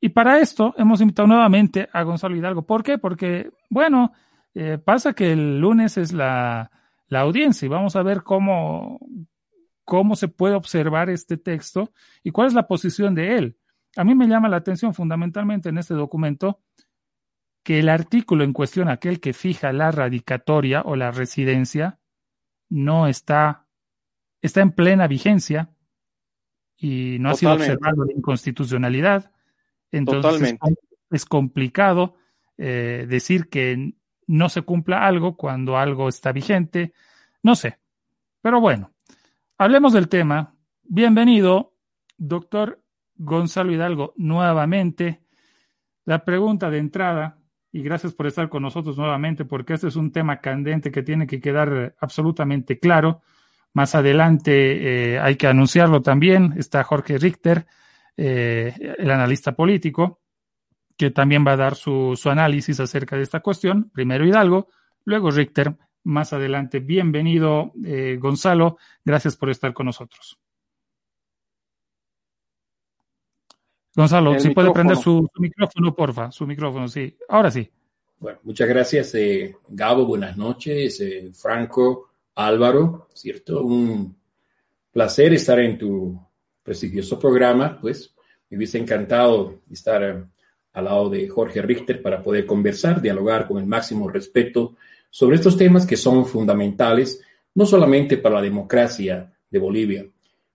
Y 0.00 0.08
para 0.08 0.38
esto 0.38 0.74
hemos 0.78 1.02
invitado 1.02 1.28
nuevamente 1.28 1.90
a 1.92 2.04
Gonzalo 2.04 2.36
Hidalgo. 2.36 2.62
¿Por 2.62 2.82
qué? 2.82 2.96
Porque, 2.96 3.50
bueno, 3.68 4.12
eh, 4.54 4.78
pasa 4.82 5.12
que 5.12 5.30
el 5.30 5.60
lunes 5.60 5.98
es 5.98 6.14
la, 6.14 6.70
la 7.08 7.20
audiencia 7.20 7.66
y 7.66 7.68
vamos 7.68 7.96
a 7.96 8.02
ver 8.02 8.22
cómo, 8.22 8.98
cómo 9.84 10.16
se 10.16 10.28
puede 10.28 10.54
observar 10.54 11.10
este 11.10 11.36
texto 11.36 11.92
y 12.22 12.30
cuál 12.30 12.48
es 12.48 12.54
la 12.54 12.66
posición 12.66 13.14
de 13.14 13.36
él. 13.36 13.58
A 13.96 14.04
mí 14.04 14.14
me 14.14 14.26
llama 14.26 14.48
la 14.48 14.56
atención 14.56 14.94
fundamentalmente 14.94 15.68
en 15.68 15.78
este 15.78 15.94
documento 15.94 16.60
que 17.62 17.78
el 17.78 17.88
artículo 17.88 18.44
en 18.44 18.52
cuestión, 18.52 18.88
aquel 18.88 19.20
que 19.20 19.32
fija 19.32 19.72
la 19.72 19.90
radicatoria 19.90 20.82
o 20.82 20.96
la 20.96 21.10
residencia, 21.10 21.98
no 22.68 23.06
está, 23.06 23.66
está 24.42 24.60
en 24.60 24.72
plena 24.72 25.06
vigencia 25.06 25.70
y 26.76 27.18
no 27.20 27.30
ha 27.30 27.34
sido 27.34 27.54
observado 27.54 28.04
la 28.04 28.12
inconstitucionalidad. 28.12 29.32
Entonces 29.90 30.56
Es, 31.10 31.24
complicado 31.24 32.16
eh, 32.58 33.06
decir 33.08 33.48
que 33.48 33.94
no 34.26 34.48
se 34.48 34.62
cumpla 34.62 35.06
algo 35.06 35.36
cuando 35.36 35.78
algo 35.78 36.08
está 36.08 36.32
vigente. 36.32 36.92
No 37.42 37.54
sé. 37.54 37.78
Pero 38.42 38.60
bueno, 38.60 38.93
hablemos 39.58 39.92
del 39.92 40.08
tema. 40.08 40.54
Bienvenido, 40.82 41.74
doctor 42.16 42.82
Gonzalo 43.16 43.72
Hidalgo, 43.72 44.12
nuevamente. 44.16 45.22
La 46.04 46.24
pregunta 46.24 46.70
de 46.70 46.78
entrada, 46.78 47.38
y 47.72 47.82
gracias 47.82 48.12
por 48.12 48.26
estar 48.26 48.48
con 48.48 48.62
nosotros 48.62 48.98
nuevamente, 48.98 49.44
porque 49.44 49.74
este 49.74 49.88
es 49.88 49.96
un 49.96 50.12
tema 50.12 50.40
candente 50.40 50.90
que 50.90 51.02
tiene 51.02 51.26
que 51.26 51.40
quedar 51.40 51.94
absolutamente 51.98 52.78
claro. 52.78 53.22
Más 53.72 53.94
adelante 53.94 55.14
eh, 55.14 55.18
hay 55.18 55.36
que 55.36 55.46
anunciarlo 55.46 56.02
también. 56.02 56.54
Está 56.56 56.84
Jorge 56.84 57.18
Richter 57.18 57.66
eh, 58.16 58.94
el 58.98 59.10
analista 59.10 59.52
político, 59.52 60.20
que 60.96 61.10
también 61.10 61.44
va 61.44 61.52
a 61.52 61.56
dar 61.56 61.74
su, 61.74 62.14
su 62.16 62.30
análisis 62.30 62.78
acerca 62.78 63.16
de 63.16 63.22
esta 63.22 63.40
cuestión. 63.40 63.90
Primero 63.90 64.24
Hidalgo, 64.24 64.68
luego 65.04 65.30
Richter, 65.30 65.76
más 66.04 66.32
adelante. 66.32 66.78
Bienvenido, 66.78 67.72
eh, 67.84 68.18
Gonzalo. 68.20 68.78
Gracias 69.04 69.36
por 69.36 69.50
estar 69.50 69.72
con 69.72 69.86
nosotros. 69.86 70.38
Gonzalo, 73.96 74.38
si 74.40 74.50
puede 74.50 74.72
prender 74.72 74.96
su, 74.96 75.28
micrófono, 75.38 75.94
porfa, 75.94 76.30
su 76.32 76.46
micrófono, 76.46 76.88
sí. 76.88 77.16
Ahora 77.28 77.50
sí. 77.50 77.70
Bueno, 78.18 78.38
muchas 78.42 78.68
gracias, 78.68 79.14
eh, 79.14 79.56
Gabo. 79.68 80.04
Buenas 80.04 80.36
noches, 80.36 81.00
eh, 81.00 81.30
Franco, 81.32 82.10
Álvaro, 82.34 83.08
¿cierto? 83.14 83.62
Un 83.62 84.16
placer 84.90 85.34
estar 85.34 85.60
en 85.60 85.78
tu 85.78 86.20
prestigioso 86.62 87.18
programa, 87.18 87.78
pues 87.80 88.14
me 88.50 88.56
hubiese 88.56 88.78
encantado 88.78 89.60
estar 89.70 90.28
al 90.72 90.84
lado 90.84 91.08
de 91.08 91.28
Jorge 91.28 91.62
Richter 91.62 92.02
para 92.02 92.22
poder 92.22 92.46
conversar, 92.46 93.00
dialogar 93.00 93.46
con 93.46 93.58
el 93.58 93.66
máximo 93.66 94.08
respeto 94.08 94.76
sobre 95.14 95.36
estos 95.36 95.56
temas 95.56 95.86
que 95.86 95.96
son 95.96 96.26
fundamentales, 96.26 97.22
no 97.54 97.66
solamente 97.66 98.16
para 98.16 98.34
la 98.34 98.42
democracia 98.42 99.32
de 99.48 99.58
Bolivia, 99.60 100.04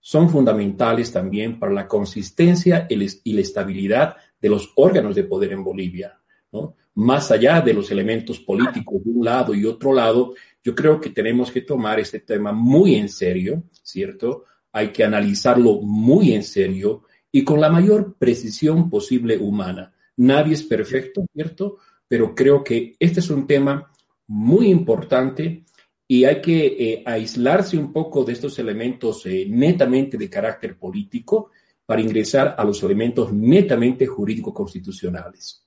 son 0.02 0.30
fundamentales 0.30 1.14
también 1.14 1.58
para 1.58 1.72
la 1.72 1.88
consistencia 1.88 2.86
y 2.90 3.32
la 3.32 3.40
estabilidad 3.40 4.18
de 4.38 4.50
los 4.50 4.74
órganos 4.76 5.16
de 5.16 5.24
poder 5.24 5.54
en 5.54 5.64
Bolivia. 5.64 6.20
¿no? 6.52 6.76
Más 6.96 7.32
allá 7.32 7.62
de 7.62 7.74
los 7.74 7.90
elementos 7.90 8.38
políticos 8.42 9.02
de 9.06 9.12
un 9.12 9.24
lado 9.24 9.56
y 9.56 9.64
otro 9.64 9.94
lado, 9.94 10.34
yo 10.62 10.76
creo 10.76 11.00
que 11.00 11.12
tenemos 11.12 11.54
que 11.54 11.62
tomar 11.62 11.98
este 12.02 12.20
tema 12.20 12.52
muy 12.52 12.96
en 12.96 13.08
serio, 13.08 13.64
¿cierto? 13.82 14.44
Hay 14.74 14.90
que 14.90 15.06
analizarlo 15.06 15.80
muy 15.82 16.34
en 16.34 16.44
serio 16.44 17.04
y 17.32 17.46
con 17.46 17.62
la 17.62 17.70
mayor 17.70 18.18
precisión 18.20 18.90
posible 18.90 19.38
humana. 19.38 19.94
Nadie 20.18 20.56
es 20.56 20.64
perfecto, 20.64 21.26
¿cierto? 21.34 21.78
Pero 22.10 22.36
creo 22.36 22.62
que 22.62 22.98
este 23.00 23.22
es 23.22 23.30
un 23.30 23.48
tema 23.48 23.90
muy 24.30 24.70
importante 24.70 25.66
y 26.08 26.24
hay 26.24 26.42
que 26.42 26.66
eh, 26.66 27.04
aislarse 27.06 27.78
un 27.78 27.92
poco 27.92 28.24
de 28.24 28.34
estos 28.34 28.58
elementos 28.60 29.26
eh, 29.26 29.46
netamente 29.50 30.18
de 30.18 30.30
carácter 30.30 30.78
político 30.78 31.52
para 31.86 32.02
ingresar 32.02 32.56
a 32.58 32.64
los 32.64 32.82
elementos 32.84 33.34
netamente 33.34 34.06
jurídico-constitucionales. 34.06 35.66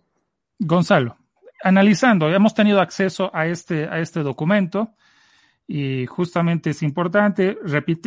Gonzalo, 0.59 1.17
analizando, 1.63 2.33
hemos 2.33 2.55
tenido 2.55 2.81
acceso 2.81 3.31
a 3.35 3.47
este, 3.47 3.87
a 3.87 3.99
este 3.99 4.21
documento 4.21 4.95
y 5.67 6.07
justamente 6.07 6.71
es 6.71 6.83
importante, 6.85 7.59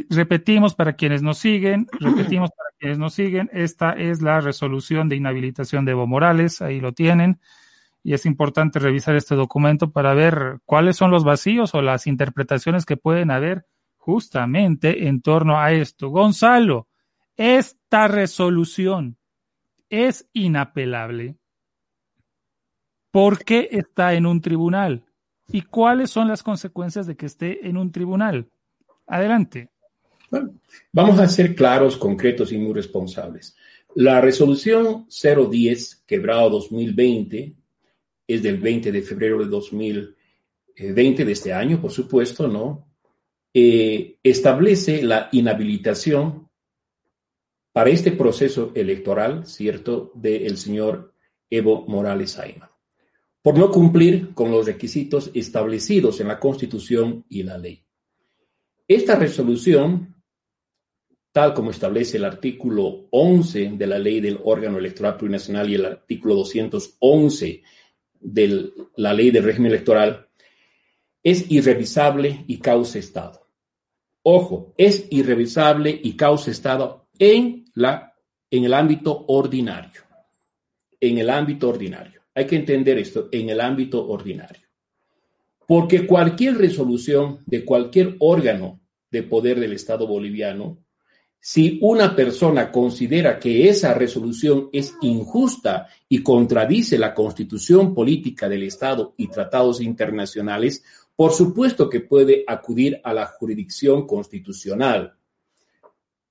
repetimos 0.10 0.74
para 0.74 0.94
quienes 0.94 1.22
nos 1.22 1.38
siguen, 1.38 1.88
repetimos 2.00 2.50
para 2.52 2.70
quienes 2.80 2.98
nos 2.98 3.13
siguen, 3.13 3.50
esta 3.52 3.91
es 3.91 4.22
la 4.22 4.39
resolución 4.39 5.10
de 5.10 5.18
inhabilitación 5.18 5.84
de 5.84 5.91
Evo 5.91 6.08
Morales, 6.08 6.62
ahí 6.62 6.80
lo 6.80 6.94
tienen 6.94 7.39
y 8.06 8.13
es 8.13 8.28
importante 8.28 8.78
revisar 8.78 9.15
este 9.15 9.34
documento 9.34 9.89
para 9.89 10.13
ver 10.13 10.60
cuáles 10.65 10.96
son 10.96 11.10
los 11.10 11.24
vacíos 11.24 11.74
o 11.74 11.82
las 11.82 12.06
interpretaciones 12.06 12.86
que 12.86 12.98
pueden 12.98 13.32
haber 13.32 13.65
justamente 13.98 15.08
en 15.08 15.24
torno 15.24 15.60
a 15.60 15.72
esto. 15.72 16.10
Gonzalo, 16.10 16.88
esta 17.36 18.08
resolución 18.08 19.18
es 19.89 20.30
inapelable. 20.34 21.38
¿Por 23.10 23.44
qué 23.44 23.70
está 23.72 24.13
en 24.13 24.28
un 24.28 24.39
tribunal? 24.39 25.04
¿Y 25.48 25.63
cuáles 25.63 26.12
son 26.12 26.28
las 26.28 26.44
consecuencias 26.44 27.08
de 27.08 27.15
que 27.15 27.26
esté 27.26 27.68
en 27.68 27.76
un 27.76 27.91
tribunal? 27.91 28.48
Adelante. 29.08 29.72
vamos 30.91 31.20
a 31.20 31.28
ser 31.28 31.56
claros, 31.56 31.98
concretos 31.98 32.52
y 32.52 32.60
muy 32.60 32.74
responsables. 32.76 33.56
La 33.96 34.22
resolución 34.22 35.08
010, 35.10 36.04
quebrado 36.06 36.52
2020, 36.52 37.64
es 38.28 38.42
del 38.42 38.58
20 38.58 38.92
de 38.92 39.02
febrero 39.02 39.40
de 39.40 39.46
2020 39.46 41.26
de 41.26 41.32
este 41.32 41.54
año, 41.54 41.82
por 41.82 41.92
supuesto, 41.92 42.48
¿no? 42.48 42.88
Eh, 43.54 44.18
establece 44.22 45.02
la 45.02 45.30
inhabilitación 45.32 46.50
para 47.72 47.90
este 47.90 48.12
proceso 48.12 48.72
electoral, 48.76 49.46
¿cierto?, 49.46 50.12
del 50.16 50.58
señor 50.58 51.14
Evo 51.50 51.86
Morales 51.88 52.38
Ayma, 52.40 52.72
por 53.42 53.58
no 53.58 53.70
cumplir 53.70 54.34
con 54.34 54.52
los 54.52 54.66
requisitos 54.66 55.32
establecidos 55.34 56.20
en 56.20 56.28
la 56.28 56.40
Constitución 56.40 57.26
y 57.30 57.44
la 57.44 57.58
ley. 57.58 57.86
Esta 58.88 59.16
resolución, 59.16 60.16
tal 61.32 61.54
como 61.54 61.72
establece 61.72 62.18
el 62.18 62.26
artículo 62.26 63.08
11 63.12 63.74
de 63.78 63.88
la 63.88 64.00
ley 64.00 64.20
del 64.22 64.40
órgano 64.44 64.78
electoral 64.78 65.18
plurinacional 65.18 65.70
y 65.70 65.76
el 65.76 65.86
artículo 65.86 66.36
211 66.36 67.64
de 68.26 68.72
la 68.96 69.14
ley 69.14 69.32
del 69.32 69.44
régimen 69.44 69.72
electoral 69.72 70.28
es 71.24 71.50
irrevisable 71.50 72.44
y 72.48 72.60
causa 72.60 73.00
Estado. 73.00 73.48
Ojo, 74.24 74.74
es 74.78 75.08
irrevisable 75.10 76.00
y 76.04 76.16
causa 76.16 76.52
Estado 76.52 77.08
en, 77.18 77.66
la, 77.74 78.14
en 78.50 78.66
el 78.66 78.74
ámbito 78.74 79.26
ordinario. 79.28 80.02
En 81.00 81.18
el 81.18 81.30
ámbito 81.30 81.70
ordinario. 81.70 82.22
Hay 82.34 82.46
que 82.46 82.56
entender 82.56 82.98
esto, 82.98 83.30
en 83.32 83.50
el 83.50 83.62
ámbito 83.62 84.08
ordinario. 84.08 84.68
Porque 85.68 86.06
cualquier 86.06 86.58
resolución 86.58 87.40
de 87.46 87.66
cualquier 87.66 88.18
órgano 88.20 88.82
de 89.10 89.24
poder 89.24 89.60
del 89.60 89.74
Estado 89.74 90.06
boliviano 90.06 90.85
si 91.48 91.78
una 91.84 92.16
persona 92.16 92.72
considera 92.72 93.38
que 93.38 93.70
esa 93.70 93.94
resolución 93.94 94.68
es 94.74 94.96
injusta 95.02 95.88
y 96.10 96.24
contradice 96.24 96.98
la 96.98 97.14
constitución 97.14 97.94
política 97.94 98.50
del 98.50 98.64
Estado 98.64 99.14
y 99.16 99.28
tratados 99.28 99.80
internacionales, 99.80 100.84
por 101.16 101.34
supuesto 101.34 101.88
que 101.88 102.00
puede 102.00 102.44
acudir 102.48 103.00
a 103.04 103.14
la 103.14 103.28
jurisdicción 103.28 104.08
constitucional, 104.08 105.14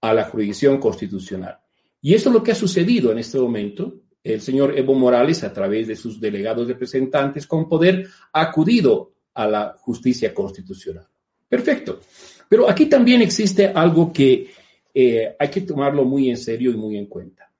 a 0.00 0.14
la 0.14 0.24
jurisdicción 0.24 0.79
constitucional. 0.81 1.61
Y 2.00 2.14
eso 2.14 2.31
es 2.31 2.35
lo 2.35 2.42
que 2.42 2.50
ha 2.50 2.57
sucedido 2.57 3.12
en 3.12 3.18
este 3.18 3.38
momento. 3.38 3.94
El 4.20 4.40
señor 4.40 4.77
Evo 4.77 4.94
Morales, 4.94 5.44
a 5.44 5.53
través 5.53 5.87
de 5.87 5.94
sus 5.94 6.20
delegados 6.20 6.66
representantes 6.66 7.46
con 7.46 7.68
poder, 7.68 8.09
ha 8.33 8.40
acudido 8.40 9.12
a 9.33 9.46
la 9.46 9.77
justicia 9.79 10.35
constitucional. 10.35 11.07
Perfecto. 11.48 12.00
Pero 12.48 12.68
aquí 12.68 12.87
también 12.87 13.22
existe 13.22 13.68
algo 13.68 14.12
que 14.12 14.63
eh, 14.94 15.35
hay 15.37 15.50
que 15.50 15.62
tomarlo 15.62 16.04
muy 16.04 16.30
en 16.30 16.37
serio 16.37 16.70
y 16.70 16.76
muy 16.76 16.96
en 16.96 17.07
cuenta. 17.07 17.52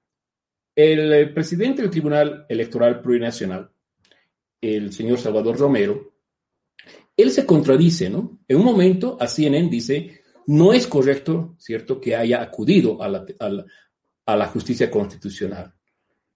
El 0.75 1.12
eh, 1.12 1.27
presidente 1.27 1.83
del 1.83 1.90
Tribunal 1.90 2.47
Electoral 2.49 3.03
Plurinacional, 3.03 3.70
el 4.61 4.92
señor 4.92 5.18
Salvador 5.18 5.59
Romero, 5.59 6.14
él 7.16 7.31
se 7.31 7.44
contradice, 7.44 8.09
¿no? 8.09 8.40
En 8.47 8.59
un 8.59 8.64
momento 8.64 9.16
a 9.20 9.27
CNN 9.27 9.68
dice, 9.68 10.23
no 10.47 10.73
es 10.73 10.87
correcto, 10.87 11.57
¿cierto?, 11.59 12.01
que 12.01 12.14
haya 12.16 12.40
acudido 12.40 13.03
a 13.03 13.09
la, 13.09 13.25
a 14.27 14.37
la, 14.37 14.47
justicia 14.47 14.90
constitucional. 14.90 15.73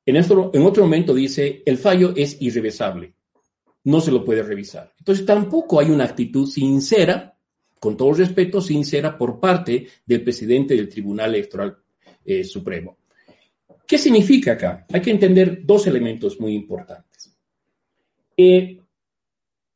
En, 0.04 0.16
esto, 0.16 0.50
en 0.52 0.62
otro 0.62 0.84
momento 0.84 1.14
dice, 1.14 1.62
el 1.64 1.78
fallo 1.78 2.12
es 2.16 2.40
irreversible, 2.40 3.14
no 3.84 4.00
se 4.00 4.12
lo 4.12 4.24
puede 4.24 4.42
revisar. 4.42 4.94
Entonces 4.98 5.26
tampoco 5.26 5.80
hay 5.80 5.90
una 5.90 6.04
actitud 6.04 6.46
sincera 6.46 7.37
con 7.78 7.96
todo 7.96 8.12
respeto, 8.12 8.60
sincera 8.60 9.16
por 9.16 9.38
parte 9.38 9.86
del 10.04 10.22
presidente 10.22 10.74
del 10.74 10.88
Tribunal 10.88 11.34
Electoral 11.34 11.76
eh, 12.24 12.44
Supremo. 12.44 12.98
¿Qué 13.86 13.96
significa 13.96 14.52
acá? 14.52 14.86
Hay 14.92 15.00
que 15.00 15.10
entender 15.10 15.62
dos 15.64 15.86
elementos 15.86 16.38
muy 16.40 16.54
importantes. 16.54 17.34
Eh, 18.36 18.80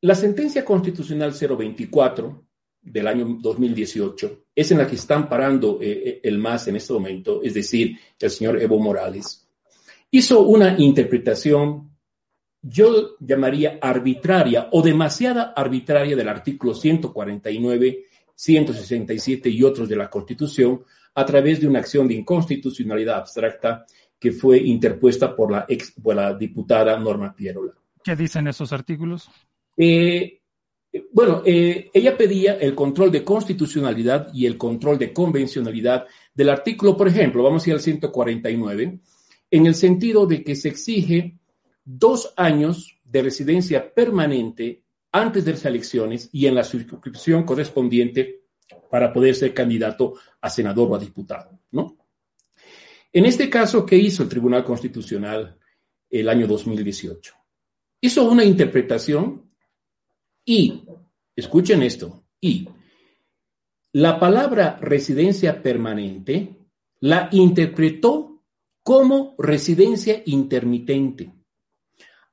la 0.03 0.15
sentencia 0.15 0.65
constitucional 0.65 1.33
024 1.33 2.45
del 2.83 3.07
año 3.07 3.38
2018 3.41 4.47
es 4.55 4.71
en 4.71 4.79
la 4.79 4.87
que 4.87 4.97
están 4.97 5.29
parando 5.29 5.79
eh, 5.81 6.21
el 6.23 6.38
MAS 6.38 6.69
en 6.69 6.77
este 6.77 6.93
momento, 6.93 7.41
es 7.43 7.55
decir, 7.55 7.97
el 8.19 8.31
señor 8.31 8.61
Evo 8.61 8.79
Morales, 8.79 9.49
hizo 10.11 10.43
una 10.43 10.77
interpretación 10.79 11.92
yo 12.62 13.16
llamaría 13.18 13.79
arbitraria 13.83 14.68
o 14.70 14.83
demasiada 14.83 15.53
arbitraria 15.55 16.14
del 16.14 16.29
artículo 16.29 16.75
149, 16.75 18.07
167 18.35 19.51
y 19.51 19.62
otros 19.64 19.88
de 19.88 19.96
la 19.96 20.09
Constitución 20.09 20.83
a 21.14 21.27
través 21.27 21.61
de 21.61 21.66
una 21.66 21.81
acción 21.81 22.07
de 22.09 22.14
inconstitucionalidad 22.14 23.16
abstracta 23.16 23.85
que 24.18 24.33
fue 24.33 24.59
interpuesta 24.59 25.35
por 25.35 25.51
la, 25.51 25.66
ex, 25.68 25.94
la 26.05 26.35
diputada 26.35 26.98
Norma 26.98 27.35
Pierola. 27.35 27.72
¿Qué 28.03 28.14
dicen 28.14 28.46
esos 28.46 28.72
artículos? 28.72 29.29
Eh, 29.77 30.40
bueno, 31.12 31.42
eh, 31.44 31.90
ella 31.92 32.16
pedía 32.16 32.55
el 32.55 32.75
control 32.75 33.11
de 33.11 33.25
constitucionalidad 33.25 34.33
y 34.33 34.46
el 34.46 34.57
control 34.57 34.98
de 34.98 35.12
convencionalidad 35.12 36.07
del 36.35 36.51
artículo, 36.51 36.96
por 36.96 37.09
ejemplo, 37.09 37.42
vamos 37.42 37.66
a 37.66 37.70
ir 37.70 37.75
al 37.75 37.81
149, 37.81 39.01
en 39.51 39.66
el 39.66 39.75
sentido 39.75 40.27
de 40.27 40.44
que 40.44 40.55
se 40.55 40.68
exige 40.68 41.38
dos 41.85 42.33
años 42.37 42.99
de 43.05 43.23
residencia 43.23 43.92
permanente 43.92 44.83
antes 45.12 45.45
de 45.45 45.53
las 45.53 45.64
elecciones 45.64 46.29
y 46.33 46.47
en 46.47 46.55
la 46.55 46.64
circunscripción 46.64 47.45
correspondiente 47.45 48.42
para 48.90 49.12
poder 49.12 49.35
ser 49.35 49.53
candidato 49.53 50.14
a 50.40 50.49
senador 50.49 50.90
o 50.90 50.95
a 50.95 50.99
diputado, 50.99 51.59
¿no? 51.71 51.99
En 53.12 53.27
este 53.27 53.51
caso, 53.51 53.85
¿qué 53.85 53.97
hizo 53.97 54.23
el 54.23 54.29
Tribunal 54.29 54.64
Constitucional 54.64 55.59
el 56.09 56.29
año 56.29 56.47
2018? 56.47 57.35
Hizo 58.01 58.31
una 58.31 58.45
interpretación 58.45 59.51
y, 60.45 60.83
escuchen 61.37 61.83
esto, 61.83 62.25
y 62.40 62.66
la 63.92 64.18
palabra 64.18 64.79
residencia 64.81 65.62
permanente 65.62 66.57
la 67.01 67.29
interpretó 67.33 68.42
como 68.83 69.35
residencia 69.38 70.23
intermitente, 70.25 71.33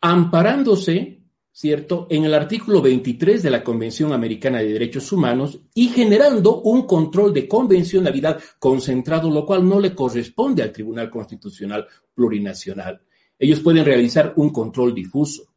amparándose 0.01 1.19
¿cierto?, 1.59 2.07
en 2.09 2.23
el 2.23 2.33
artículo 2.33 2.81
23 2.81 3.43
de 3.43 3.49
la 3.49 3.61
Convención 3.61 4.13
Americana 4.13 4.59
de 4.59 4.71
Derechos 4.71 5.11
Humanos 5.11 5.59
y 5.73 5.89
generando 5.89 6.61
un 6.61 6.87
control 6.87 7.33
de 7.33 7.49
convencionalidad 7.49 8.39
concentrado, 8.59 9.29
lo 9.29 9.45
cual 9.45 9.67
no 9.67 9.77
le 9.77 9.93
corresponde 9.93 10.63
al 10.63 10.71
Tribunal 10.71 11.09
Constitucional 11.09 11.85
Plurinacional. 12.13 13.01
Ellos 13.37 13.59
pueden 13.59 13.83
realizar 13.83 14.31
un 14.37 14.51
control 14.51 14.95
difuso. 14.95 15.53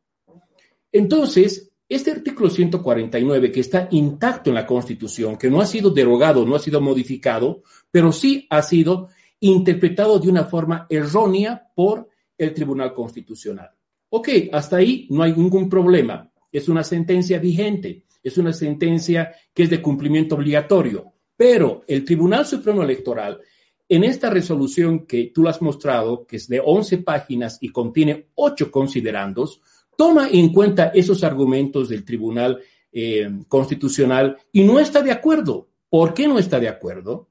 Entonces, 0.90 1.70
este 1.88 2.10
artículo 2.10 2.50
149, 2.50 3.52
que 3.52 3.60
está 3.60 3.86
intacto 3.92 4.50
en 4.50 4.54
la 4.54 4.66
Constitución, 4.66 5.36
que 5.36 5.50
no 5.50 5.60
ha 5.60 5.66
sido 5.66 5.90
derogado, 5.90 6.44
no 6.44 6.56
ha 6.56 6.58
sido 6.58 6.80
modificado, 6.80 7.62
pero 7.92 8.10
sí 8.10 8.48
ha 8.50 8.62
sido 8.62 9.08
interpretado 9.38 10.18
de 10.18 10.28
una 10.28 10.46
forma 10.46 10.86
errónea 10.90 11.70
por 11.76 12.08
el 12.36 12.52
Tribunal 12.52 12.92
Constitucional. 12.92 13.70
Ok, 14.14 14.28
hasta 14.52 14.76
ahí 14.76 15.06
no 15.08 15.22
hay 15.22 15.32
ningún 15.32 15.70
problema. 15.70 16.30
Es 16.50 16.68
una 16.68 16.84
sentencia 16.84 17.38
vigente, 17.38 18.04
es 18.22 18.36
una 18.36 18.52
sentencia 18.52 19.32
que 19.54 19.62
es 19.62 19.70
de 19.70 19.80
cumplimiento 19.80 20.34
obligatorio. 20.34 21.14
Pero 21.34 21.82
el 21.88 22.04
Tribunal 22.04 22.44
Supremo 22.44 22.82
Electoral, 22.82 23.40
en 23.88 24.04
esta 24.04 24.28
resolución 24.28 25.06
que 25.06 25.32
tú 25.34 25.48
has 25.48 25.62
mostrado, 25.62 26.26
que 26.26 26.36
es 26.36 26.46
de 26.46 26.60
11 26.62 26.98
páginas 26.98 27.56
y 27.62 27.70
contiene 27.70 28.26
8 28.34 28.70
considerandos, 28.70 29.62
toma 29.96 30.28
en 30.30 30.52
cuenta 30.52 30.88
esos 30.88 31.24
argumentos 31.24 31.88
del 31.88 32.04
Tribunal 32.04 32.60
eh, 32.92 33.30
Constitucional 33.48 34.36
y 34.52 34.62
no 34.62 34.78
está 34.78 35.00
de 35.00 35.12
acuerdo. 35.12 35.70
¿Por 35.88 36.12
qué 36.12 36.28
no 36.28 36.38
está 36.38 36.60
de 36.60 36.68
acuerdo? 36.68 37.30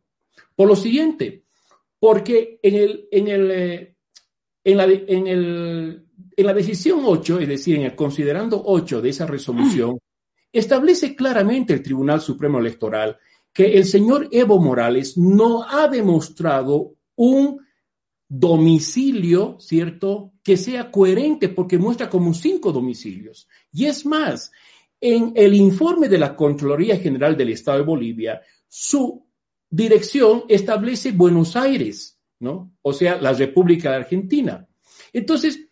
Por 0.55 0.67
lo 0.67 0.75
siguiente, 0.75 1.43
porque 1.99 2.59
en 2.63 2.73
el, 2.73 3.07
en 3.11 3.27
el, 3.27 3.51
eh, 3.51 3.95
la, 4.63 4.85
en 4.85 5.27
el 5.27 6.07
en 6.41 6.47
la 6.47 6.53
decisión 6.53 7.01
8, 7.03 7.39
es 7.39 7.47
decir, 7.47 7.77
en 7.77 7.83
el 7.83 7.95
considerando 7.95 8.61
8 8.63 9.01
de 9.01 9.09
esa 9.09 9.25
resolución, 9.25 9.97
establece 10.51 11.15
claramente 11.15 11.73
el 11.73 11.81
Tribunal 11.81 12.21
Supremo 12.21 12.59
Electoral 12.59 13.17
que 13.53 13.77
el 13.77 13.85
señor 13.85 14.27
Evo 14.31 14.59
Morales 14.59 15.17
no 15.17 15.63
ha 15.63 15.87
demostrado 15.87 16.93
un 17.15 17.59
domicilio, 18.27 19.57
¿cierto?, 19.59 20.33
que 20.41 20.55
sea 20.55 20.89
coherente 20.89 21.49
porque 21.49 21.77
muestra 21.77 22.09
como 22.09 22.33
cinco 22.33 22.71
domicilios. 22.71 23.47
Y 23.73 23.85
es 23.85 24.05
más, 24.05 24.51
en 24.99 25.33
el 25.35 25.53
informe 25.53 26.07
de 26.07 26.17
la 26.17 26.35
Contraloría 26.35 26.97
General 26.97 27.35
del 27.35 27.49
Estado 27.49 27.79
de 27.79 27.83
Bolivia, 27.83 28.41
su 28.67 29.27
dirección 29.69 30.43
establece 30.47 31.11
Buenos 31.11 31.55
Aires, 31.55 32.19
¿no? 32.39 32.73
O 32.81 32.93
sea, 32.93 33.19
la 33.19 33.33
República 33.33 33.91
de 33.91 33.97
Argentina. 33.97 34.67
Entonces, 35.11 35.67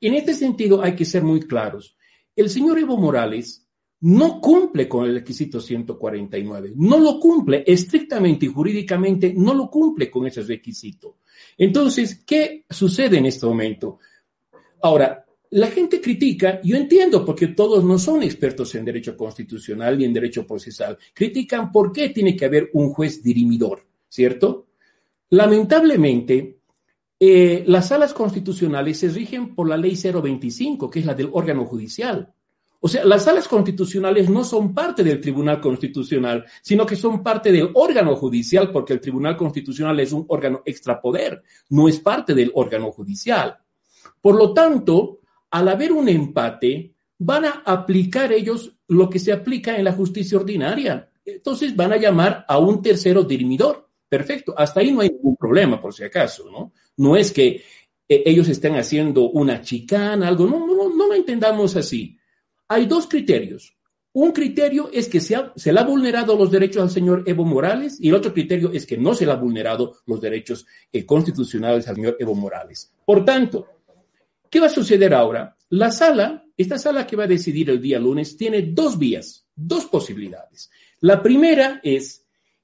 en 0.00 0.14
este 0.14 0.34
sentido 0.34 0.82
hay 0.82 0.94
que 0.94 1.04
ser 1.04 1.22
muy 1.22 1.40
claros. 1.40 1.96
El 2.34 2.48
señor 2.48 2.78
Evo 2.78 2.96
Morales 2.96 3.66
no 4.00 4.40
cumple 4.40 4.88
con 4.88 5.04
el 5.04 5.14
requisito 5.14 5.60
149, 5.60 6.72
no 6.76 6.98
lo 6.98 7.20
cumple 7.20 7.64
estrictamente 7.66 8.46
y 8.46 8.48
jurídicamente, 8.48 9.34
no 9.36 9.52
lo 9.52 9.68
cumple 9.68 10.10
con 10.10 10.26
ese 10.26 10.42
requisito. 10.42 11.18
Entonces, 11.58 12.22
¿qué 12.24 12.64
sucede 12.68 13.18
en 13.18 13.26
este 13.26 13.44
momento? 13.44 13.98
Ahora, 14.82 15.26
la 15.50 15.66
gente 15.66 16.00
critica, 16.00 16.60
yo 16.62 16.76
entiendo 16.76 17.24
porque 17.24 17.48
todos 17.48 17.84
no 17.84 17.98
son 17.98 18.22
expertos 18.22 18.74
en 18.76 18.84
derecho 18.84 19.16
constitucional 19.16 19.98
ni 19.98 20.04
en 20.04 20.14
derecho 20.14 20.46
procesal, 20.46 20.96
critican 21.12 21.72
por 21.72 21.92
qué 21.92 22.10
tiene 22.10 22.36
que 22.36 22.44
haber 22.44 22.70
un 22.72 22.90
juez 22.90 23.22
dirimidor, 23.22 23.84
¿cierto? 24.08 24.68
Lamentablemente, 25.30 26.59
eh, 27.22 27.64
las 27.66 27.88
salas 27.88 28.14
constitucionales 28.14 28.98
se 28.98 29.10
rigen 29.10 29.54
por 29.54 29.68
la 29.68 29.76
ley 29.76 29.94
025, 29.94 30.88
que 30.88 31.00
es 31.00 31.04
la 31.04 31.12
del 31.12 31.28
órgano 31.30 31.66
judicial. 31.66 32.32
O 32.80 32.88
sea, 32.88 33.04
las 33.04 33.24
salas 33.24 33.46
constitucionales 33.46 34.30
no 34.30 34.42
son 34.42 34.72
parte 34.72 35.04
del 35.04 35.20
Tribunal 35.20 35.60
Constitucional, 35.60 36.46
sino 36.62 36.86
que 36.86 36.96
son 36.96 37.22
parte 37.22 37.52
del 37.52 37.68
órgano 37.74 38.16
judicial, 38.16 38.72
porque 38.72 38.94
el 38.94 39.02
Tribunal 39.02 39.36
Constitucional 39.36 40.00
es 40.00 40.12
un 40.12 40.24
órgano 40.28 40.62
extrapoder, 40.64 41.42
no 41.68 41.88
es 41.88 42.00
parte 42.00 42.34
del 42.34 42.50
órgano 42.54 42.90
judicial. 42.90 43.58
Por 44.22 44.36
lo 44.36 44.54
tanto, 44.54 45.18
al 45.50 45.68
haber 45.68 45.92
un 45.92 46.08
empate, 46.08 46.94
van 47.18 47.44
a 47.44 47.62
aplicar 47.66 48.32
ellos 48.32 48.74
lo 48.88 49.10
que 49.10 49.18
se 49.18 49.30
aplica 49.30 49.76
en 49.76 49.84
la 49.84 49.92
justicia 49.92 50.38
ordinaria. 50.38 51.10
Entonces 51.22 51.76
van 51.76 51.92
a 51.92 51.98
llamar 51.98 52.46
a 52.48 52.56
un 52.56 52.80
tercero 52.80 53.24
dirimidor. 53.24 53.90
Perfecto, 54.08 54.54
hasta 54.56 54.80
ahí 54.80 54.90
no 54.90 55.02
hay 55.02 55.10
ningún 55.10 55.36
problema, 55.36 55.78
por 55.78 55.92
si 55.92 56.02
acaso, 56.02 56.50
¿no? 56.50 56.72
No 57.00 57.16
es 57.16 57.32
que 57.32 57.62
eh, 58.06 58.22
ellos 58.26 58.46
estén 58.50 58.76
haciendo 58.76 59.30
una 59.30 59.62
chicana, 59.62 60.28
algo, 60.28 60.44
no, 60.44 60.66
no, 60.66 60.94
no 60.94 61.06
lo 61.06 61.14
entendamos 61.14 61.74
así. 61.74 62.18
Hay 62.68 62.84
dos 62.84 63.06
criterios. 63.06 63.74
Un 64.12 64.32
criterio 64.32 64.90
es 64.92 65.08
que 65.08 65.18
se, 65.18 65.34
se, 65.56 65.72
le 65.72 65.80
ha 65.80 65.84
vulnerado 65.84 66.36
los 66.36 66.50
derechos 66.50 66.82
al 66.82 66.90
señor 66.90 67.22
Evo 67.24 67.46
Morales 67.46 67.96
y 67.98 68.10
el 68.10 68.16
otro 68.16 68.34
criterio 68.34 68.70
es 68.70 68.84
que 68.84 68.98
no 68.98 69.14
se 69.14 69.24
le 69.24 69.32
ha 69.32 69.36
vulnerado 69.36 69.96
los 70.04 70.20
derechos 70.20 70.66
eh, 70.92 71.06
constitucionales 71.06 71.88
al 71.88 71.94
señor 71.94 72.18
Evo 72.20 72.34
Morales. 72.34 72.92
Por 73.06 73.24
tanto, 73.24 73.66
¿qué 74.50 74.60
va 74.60 74.66
a 74.66 74.68
suceder 74.68 75.14
ahora? 75.14 75.56
La 75.70 75.90
sala, 75.90 76.44
esta 76.54 76.76
sala 76.76 77.06
que 77.06 77.16
va 77.16 77.24
a 77.24 77.28
decidir 77.28 77.70
el 77.70 77.80
día 77.80 77.98
lunes, 77.98 78.36
tiene 78.36 78.60
dos 78.60 78.98
vías, 78.98 79.46
dos 79.56 79.86
posibilidades. 79.86 80.70
La 81.00 81.22
primera 81.22 81.80
es 81.82 82.19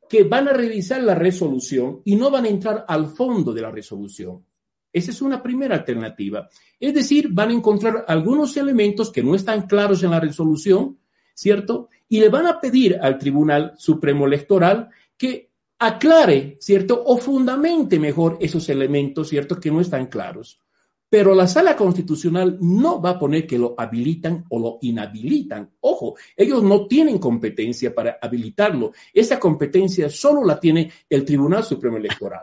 que 0.08 0.24
van 0.24 0.48
a 0.48 0.52
revisar 0.52 1.02
la 1.02 1.14
resolución 1.14 2.00
y 2.04 2.16
no 2.16 2.30
van 2.30 2.44
a 2.44 2.48
entrar 2.48 2.84
al 2.88 3.08
fondo 3.08 3.52
de 3.52 3.62
la 3.62 3.70
resolución. 3.70 4.44
Esa 4.92 5.10
es 5.10 5.20
una 5.20 5.42
primera 5.42 5.74
alternativa. 5.74 6.48
Es 6.80 6.94
decir, 6.94 7.28
van 7.30 7.50
a 7.50 7.54
encontrar 7.54 8.04
algunos 8.08 8.56
elementos 8.56 9.10
que 9.10 9.22
no 9.22 9.34
están 9.34 9.66
claros 9.66 10.02
en 10.02 10.10
la 10.10 10.20
resolución, 10.20 10.98
¿cierto? 11.34 11.90
Y 12.08 12.20
le 12.20 12.28
van 12.28 12.46
a 12.46 12.60
pedir 12.60 12.98
al 13.00 13.18
Tribunal 13.18 13.74
Supremo 13.76 14.26
Electoral 14.26 14.88
que 15.16 15.50
aclare, 15.78 16.56
¿cierto? 16.60 17.02
O 17.04 17.18
fundamente 17.18 17.98
mejor 17.98 18.38
esos 18.40 18.68
elementos, 18.68 19.28
¿cierto? 19.28 19.60
Que 19.60 19.70
no 19.70 19.80
están 19.80 20.06
claros. 20.06 20.58
Pero 21.16 21.34
la 21.34 21.48
sala 21.48 21.74
constitucional 21.74 22.58
no 22.60 23.00
va 23.00 23.12
a 23.12 23.18
poner 23.18 23.46
que 23.46 23.58
lo 23.58 23.74
habilitan 23.78 24.44
o 24.50 24.58
lo 24.58 24.78
inhabilitan. 24.82 25.72
Ojo, 25.80 26.14
ellos 26.36 26.62
no 26.62 26.86
tienen 26.86 27.16
competencia 27.16 27.94
para 27.94 28.18
habilitarlo. 28.20 28.92
Esa 29.14 29.40
competencia 29.40 30.10
solo 30.10 30.44
la 30.44 30.60
tiene 30.60 30.92
el 31.08 31.24
Tribunal 31.24 31.64
Supremo 31.64 31.96
Electoral. 31.96 32.42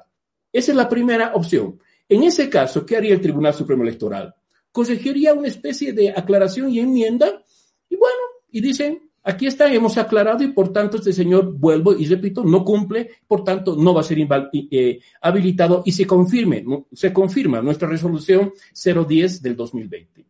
Esa 0.52 0.72
es 0.72 0.76
la 0.76 0.90
primera 0.90 1.36
opción. 1.36 1.80
En 2.10 2.24
ese 2.24 2.50
caso, 2.50 2.84
¿qué 2.84 2.98
haría 2.98 3.14
el 3.14 3.22
Tribunal 3.22 3.54
Supremo 3.54 3.84
Electoral? 3.84 4.34
Conseguiría 4.72 5.36
una 5.36 5.50
especie 5.50 5.94
de 5.94 6.10
aclaración 6.10 6.72
y 6.72 6.80
enmienda 6.80 7.44
y 7.88 7.96
bueno, 7.96 8.24
y 8.50 8.60
dicen, 8.60 9.08
Aquí 9.26 9.48
está, 9.48 9.72
hemos 9.72 9.98
aclarado 9.98 10.44
y 10.44 10.52
por 10.52 10.74
tanto 10.74 10.98
este 10.98 11.14
señor, 11.14 11.54
vuelvo 11.54 11.94
y 11.94 12.06
repito, 12.08 12.44
no 12.44 12.66
cumple, 12.66 13.10
por 13.26 13.44
tanto 13.44 13.76
no 13.76 13.94
va 13.94 14.02
a 14.02 14.04
ser 14.04 14.18
eh, 14.20 15.00
habilitado 15.22 15.82
y 15.86 15.94
se 15.94 16.06
confirme, 16.06 16.66
se 16.92 17.14
confirma 17.14 17.62
nuestra 17.62 17.88
resolución 17.88 18.52
010 18.74 19.42
del 19.42 19.56
2020. 19.56 20.26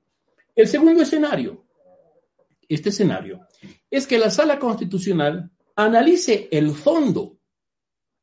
El 0.55 0.67
segundo 0.67 1.01
escenario, 1.01 1.65
este 2.69 2.89
escenario, 2.89 3.47
es 3.89 4.05
que 4.05 4.19
la 4.19 4.29
sala 4.29 4.59
constitucional 4.59 5.49
analice 5.75 6.47
el 6.51 6.71
fondo, 6.71 7.39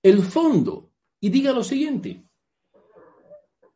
el 0.03 0.23
fondo, 0.23 0.93
y 1.19 1.31
diga 1.31 1.53
lo 1.53 1.65
siguiente, 1.65 2.23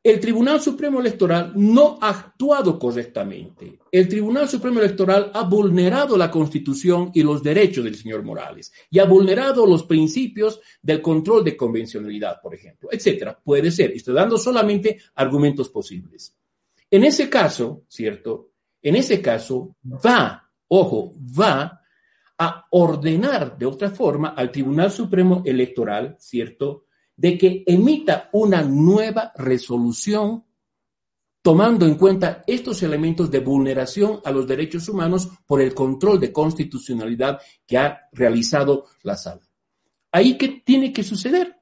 el 0.05 0.21
Tribunal 0.21 0.61
Supremo 0.61 1.01
Electoral 1.01 1.55
no 1.57 1.99
ha 1.99 2.11
actuado 2.11 2.79
correctamente. 2.79 3.79
El 3.91 4.07
Tribunal 4.07 4.47
Supremo 4.47 4.79
Electoral 4.79 5.31
ha 5.33 5.45
vulnerado 5.45 6.19
la 6.19 6.31
Constitución 6.31 7.11
y 7.15 7.23
los 7.23 7.43
derechos 7.43 7.85
del 7.85 7.95
señor 7.95 8.23
Morales 8.23 8.71
y 8.91 8.99
ha 8.99 9.07
vulnerado 9.07 9.65
los 9.67 9.85
principios 9.85 10.61
del 10.83 11.01
control 11.01 11.43
de 11.43 11.57
convencionalidad, 11.57 12.39
por 12.43 12.55
ejemplo, 12.55 12.91
etcétera. 12.93 13.41
Puede 13.43 13.71
ser. 13.71 13.93
Estoy 13.93 14.15
dando 14.15 14.37
solamente 14.37 15.01
argumentos 15.15 15.71
posibles. 15.71 16.37
En 16.91 17.03
ese 17.05 17.31
caso, 17.31 17.85
¿cierto? 17.89 18.51
En 18.83 18.97
ese 18.97 19.23
caso 19.23 19.75
va, 19.85 20.51
ojo, 20.69 21.15
va 21.17 21.81
a 22.37 22.67
ordenar 22.73 23.57
de 23.57 23.65
otra 23.65 23.89
forma 23.89 24.35
al 24.37 24.53
Tribunal 24.53 24.91
Supremo 24.91 25.43
Electoral, 25.47 26.17
¿cierto? 26.19 26.84
De 27.17 27.39
que 27.39 27.65
emita 27.67 28.29
una 28.33 28.63
nueva 28.63 29.33
resolución 29.37 30.45
tomando 31.45 31.85
en 31.85 31.97
cuenta 31.97 32.43
estos 32.47 32.83
elementos 32.83 33.31
de 33.31 33.41
vulneración 33.41 34.21
a 34.25 34.31
los 34.31 34.47
derechos 34.47 34.89
humanos 34.89 35.29
por 35.47 35.61
el 35.61 35.75
control 35.75 36.19
de 36.19 36.33
constitucionalidad 36.33 37.39
que 37.67 37.77
ha 37.77 38.09
realizado 38.13 38.87
la 39.03 39.15
sala. 39.15 39.43
Ahí 40.11 40.39
qué 40.39 40.63
tiene 40.65 40.91
que 40.91 41.03
suceder. 41.03 41.55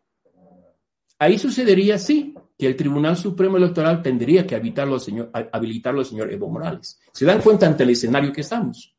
ahí 1.18 1.36
sucedería, 1.38 1.98
sí, 1.98 2.34
que 2.56 2.68
el 2.68 2.76
Tribunal 2.76 3.16
Supremo 3.16 3.56
Electoral 3.56 4.02
tendría 4.02 4.46
que 4.46 4.54
habilitarlo 4.54 4.94
al 4.94 5.00
señor, 5.00 5.30
habilitarlo 5.32 5.98
al 5.98 6.06
señor 6.06 6.32
Evo 6.32 6.48
Morales. 6.48 7.00
¿Se 7.12 7.24
dan 7.24 7.40
cuenta 7.40 7.66
ante 7.66 7.82
el 7.82 7.90
escenario 7.90 8.32
que 8.32 8.42
estamos? 8.42 8.94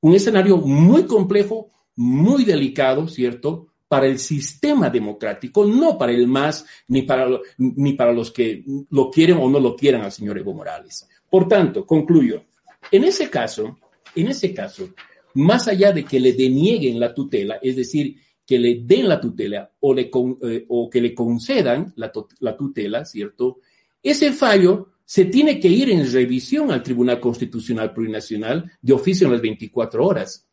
Un 0.00 0.14
escenario 0.14 0.58
muy 0.58 1.04
complejo, 1.06 1.70
muy 1.94 2.44
delicado, 2.44 3.08
¿cierto? 3.08 3.68
Para 3.88 4.06
el 4.06 4.18
sistema 4.18 4.90
democrático, 4.90 5.64
no 5.64 5.96
para 5.96 6.12
el 6.12 6.26
MAS, 6.26 6.66
ni 6.88 7.02
para, 7.02 7.28
ni 7.58 7.92
para 7.92 8.12
los 8.12 8.32
que 8.32 8.64
lo 8.90 9.10
quieren 9.10 9.38
o 9.38 9.48
no 9.48 9.60
lo 9.60 9.76
quieran 9.76 10.02
al 10.02 10.12
señor 10.12 10.38
Evo 10.38 10.54
Morales. 10.54 11.08
Por 11.30 11.46
tanto, 11.46 11.86
concluyo. 11.86 12.44
En 12.90 13.04
ese 13.04 13.30
caso, 13.30 13.78
en 14.14 14.28
ese 14.28 14.52
caso, 14.52 14.88
más 15.34 15.68
allá 15.68 15.92
de 15.92 16.04
que 16.04 16.18
le 16.18 16.32
denieguen 16.32 16.98
la 16.98 17.14
tutela, 17.14 17.58
es 17.62 17.76
decir, 17.76 18.16
que 18.46 18.58
le 18.58 18.80
den 18.82 19.08
la 19.08 19.20
tutela 19.20 19.70
o, 19.80 19.94
eh, 19.96 20.66
que 20.90 21.00
le 21.00 21.14
concedan 21.14 21.92
la, 21.96 22.12
la 22.40 22.56
tutela, 22.56 23.04
¿cierto? 23.04 23.58
Ese 24.02 24.32
fallo 24.32 24.92
se 25.04 25.26
tiene 25.26 25.60
que 25.60 25.68
ir 25.68 25.90
en 25.90 26.10
revisión 26.10 26.70
al 26.70 26.82
Tribunal 26.82 27.20
Constitucional 27.20 27.92
Plurinacional 27.92 28.70
de 28.80 28.92
oficio 28.92 29.26
en 29.26 29.32
las 29.32 29.42
24 29.42 30.04
horas. 30.04 30.46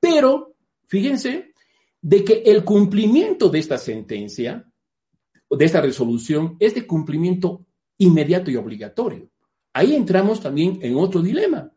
Pero, 0.00 0.54
fíjense, 0.86 1.53
de 2.04 2.22
que 2.22 2.42
el 2.44 2.64
cumplimiento 2.64 3.48
de 3.48 3.58
esta 3.58 3.78
sentencia, 3.78 4.70
de 5.48 5.64
esta 5.64 5.80
resolución, 5.80 6.54
es 6.60 6.74
de 6.74 6.86
cumplimiento 6.86 7.64
inmediato 7.96 8.50
y 8.50 8.56
obligatorio. 8.56 9.30
Ahí 9.72 9.94
entramos 9.94 10.38
también 10.38 10.78
en 10.82 10.96
otro 10.96 11.22
dilema. 11.22 11.72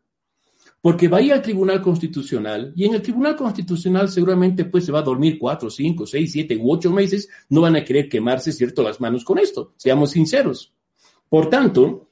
Porque 0.82 1.08
va 1.08 1.16
a 1.16 1.22
ir 1.22 1.32
al 1.32 1.40
Tribunal 1.40 1.80
Constitucional 1.80 2.74
y 2.76 2.84
en 2.84 2.94
el 2.94 3.00
Tribunal 3.00 3.36
Constitucional 3.36 4.10
seguramente 4.10 4.66
pues 4.66 4.84
se 4.84 4.92
va 4.92 4.98
a 4.98 5.02
dormir 5.02 5.38
cuatro, 5.38 5.70
cinco, 5.70 6.06
seis, 6.06 6.30
siete 6.30 6.58
u 6.58 6.70
ocho 6.70 6.92
meses. 6.92 7.30
No 7.48 7.62
van 7.62 7.76
a 7.76 7.84
querer 7.84 8.06
quemarse, 8.06 8.52
¿cierto?, 8.52 8.82
las 8.82 9.00
manos 9.00 9.24
con 9.24 9.38
esto. 9.38 9.72
Seamos 9.78 10.10
sinceros. 10.10 10.74
Por 11.30 11.48
tanto, 11.48 12.10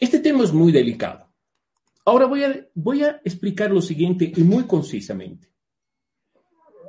este 0.00 0.18
tema 0.18 0.42
es 0.42 0.52
muy 0.52 0.72
delicado. 0.72 1.28
Ahora 2.04 2.26
voy 2.26 2.42
a, 2.42 2.68
voy 2.74 3.04
a 3.04 3.20
explicar 3.24 3.70
lo 3.70 3.80
siguiente 3.80 4.32
y 4.34 4.42
muy 4.42 4.64
concisamente. 4.64 5.53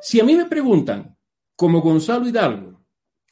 Si 0.07 0.19
a 0.19 0.23
mí 0.23 0.35
me 0.35 0.45
preguntan, 0.45 1.17
como 1.55 1.81
Gonzalo 1.81 2.27
Hidalgo, 2.27 2.85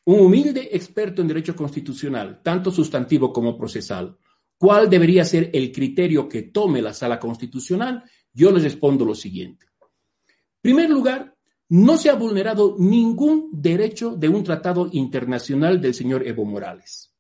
un 0.06 0.20
humilde 0.20 0.70
experto 0.72 1.22
en 1.22 1.28
derecho 1.28 1.56
constitucional, 1.56 2.42
tanto 2.42 2.72
sustantivo 2.72 3.32
como 3.32 3.56
procesal, 3.56 4.18
¿Cuál 4.64 4.90
debería 4.90 5.26
ser 5.26 5.50
el 5.52 5.74
criterio 5.74 6.30
que 6.30 6.44
tome 6.44 6.82
la 6.82 6.94
sala 6.94 7.20
constitucional? 7.20 8.02
Yo 8.32 8.50
les 8.50 8.64
respondo 8.64 9.04
lo 9.04 9.14
siguiente. 9.14 9.66
En 9.82 10.62
primer 10.62 10.90
lugar, 10.90 11.36
no 11.68 11.98
se 11.98 12.10
ha 12.10 12.16
vulnerado 12.16 12.78
ningún 12.80 13.50
derecho 13.52 14.16
de 14.16 14.30
un 14.30 14.42
tratado 14.42 14.88
internacional 14.94 15.82
del 15.82 15.94
señor 15.94 16.26
Evo 16.26 16.46
Morales. 16.46 17.14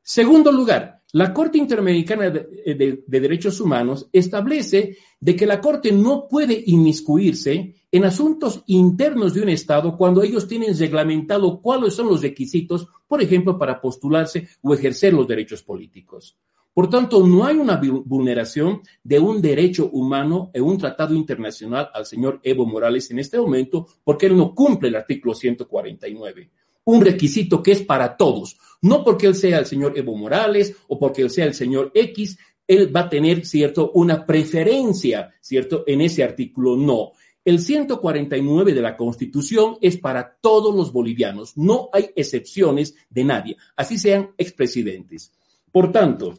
Segundo 0.00 0.50
lugar, 0.50 0.97
la 1.12 1.32
Corte 1.32 1.56
Interamericana 1.56 2.28
de, 2.28 3.02
Derechos 3.06 3.60
Humanos 3.60 4.08
establece 4.12 4.98
de 5.18 5.34
que 5.34 5.46
la 5.46 5.60
Corte 5.60 5.90
no 5.90 6.28
puede 6.28 6.62
inmiscuirse 6.66 7.74
en 7.90 8.04
asuntos 8.04 8.62
internos 8.66 9.32
de 9.32 9.40
un 9.40 9.48
Estado 9.48 9.96
cuando 9.96 10.22
ellos 10.22 10.46
tienen 10.46 10.76
reglamentado 10.76 11.62
cuáles 11.62 11.94
son 11.94 12.08
los 12.08 12.20
requisitos, 12.20 12.86
por 13.06 13.22
ejemplo, 13.22 13.58
para 13.58 13.80
postularse 13.80 14.48
o 14.60 14.74
ejercer 14.74 15.14
los 15.14 15.26
derechos 15.26 15.62
políticos. 15.62 16.36
Por 16.74 16.90
tanto, 16.90 17.26
no 17.26 17.44
hay 17.44 17.56
una 17.56 17.80
vulneración 18.04 18.82
de 19.02 19.18
un 19.18 19.40
derecho 19.40 19.88
humano 19.90 20.50
en 20.52 20.62
un 20.62 20.78
tratado 20.78 21.14
internacional 21.14 21.88
al 21.92 22.04
señor 22.04 22.38
Evo 22.42 22.66
Morales 22.66 23.10
en 23.10 23.18
este 23.18 23.38
momento, 23.38 23.88
porque 24.04 24.26
él 24.26 24.36
no 24.36 24.54
cumple 24.54 24.90
el 24.90 24.96
artículo 24.96 25.34
149. 25.34 26.50
Un 26.88 27.02
requisito 27.02 27.62
que 27.62 27.72
es 27.72 27.82
para 27.82 28.16
todos, 28.16 28.56
no 28.80 29.04
porque 29.04 29.26
él 29.26 29.34
sea 29.34 29.58
el 29.58 29.66
señor 29.66 29.98
Evo 29.98 30.16
Morales 30.16 30.74
o 30.86 30.98
porque 30.98 31.20
él 31.20 31.28
sea 31.28 31.44
el 31.44 31.52
señor 31.52 31.92
X, 31.94 32.38
él 32.66 32.96
va 32.96 33.00
a 33.00 33.10
tener, 33.10 33.44
¿cierto?, 33.44 33.92
una 33.92 34.24
preferencia, 34.24 35.34
¿cierto?, 35.38 35.84
en 35.86 36.00
ese 36.00 36.24
artículo. 36.24 36.78
No. 36.78 37.12
El 37.44 37.58
149 37.58 38.72
de 38.72 38.80
la 38.80 38.96
Constitución 38.96 39.76
es 39.82 39.98
para 39.98 40.38
todos 40.40 40.74
los 40.74 40.90
bolivianos. 40.90 41.58
No 41.58 41.90
hay 41.92 42.08
excepciones 42.16 42.94
de 43.10 43.24
nadie, 43.24 43.58
así 43.76 43.98
sean 43.98 44.30
expresidentes. 44.38 45.30
Por 45.70 45.92
tanto, 45.92 46.38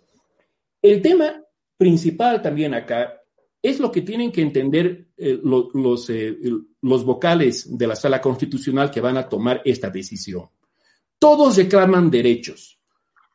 el 0.82 1.00
tema 1.04 1.44
principal 1.78 2.42
también 2.42 2.74
acá 2.74 3.22
es 3.62 3.80
lo 3.80 3.92
que 3.92 4.02
tienen 4.02 4.32
que 4.32 4.42
entender 4.42 5.09
eh, 5.20 5.40
los, 5.44 6.10
eh, 6.10 6.38
los 6.82 7.04
vocales 7.04 7.78
de 7.78 7.88
la 7.88 7.96
sala 7.96 8.22
constitucional 8.22 8.90
que 8.90 9.02
van 9.02 9.18
a 9.18 9.28
tomar 9.28 9.62
esta 9.66 9.90
decisión. 9.90 10.50
Todos 11.20 11.58
reclaman 11.58 12.10
derechos. 12.10 12.80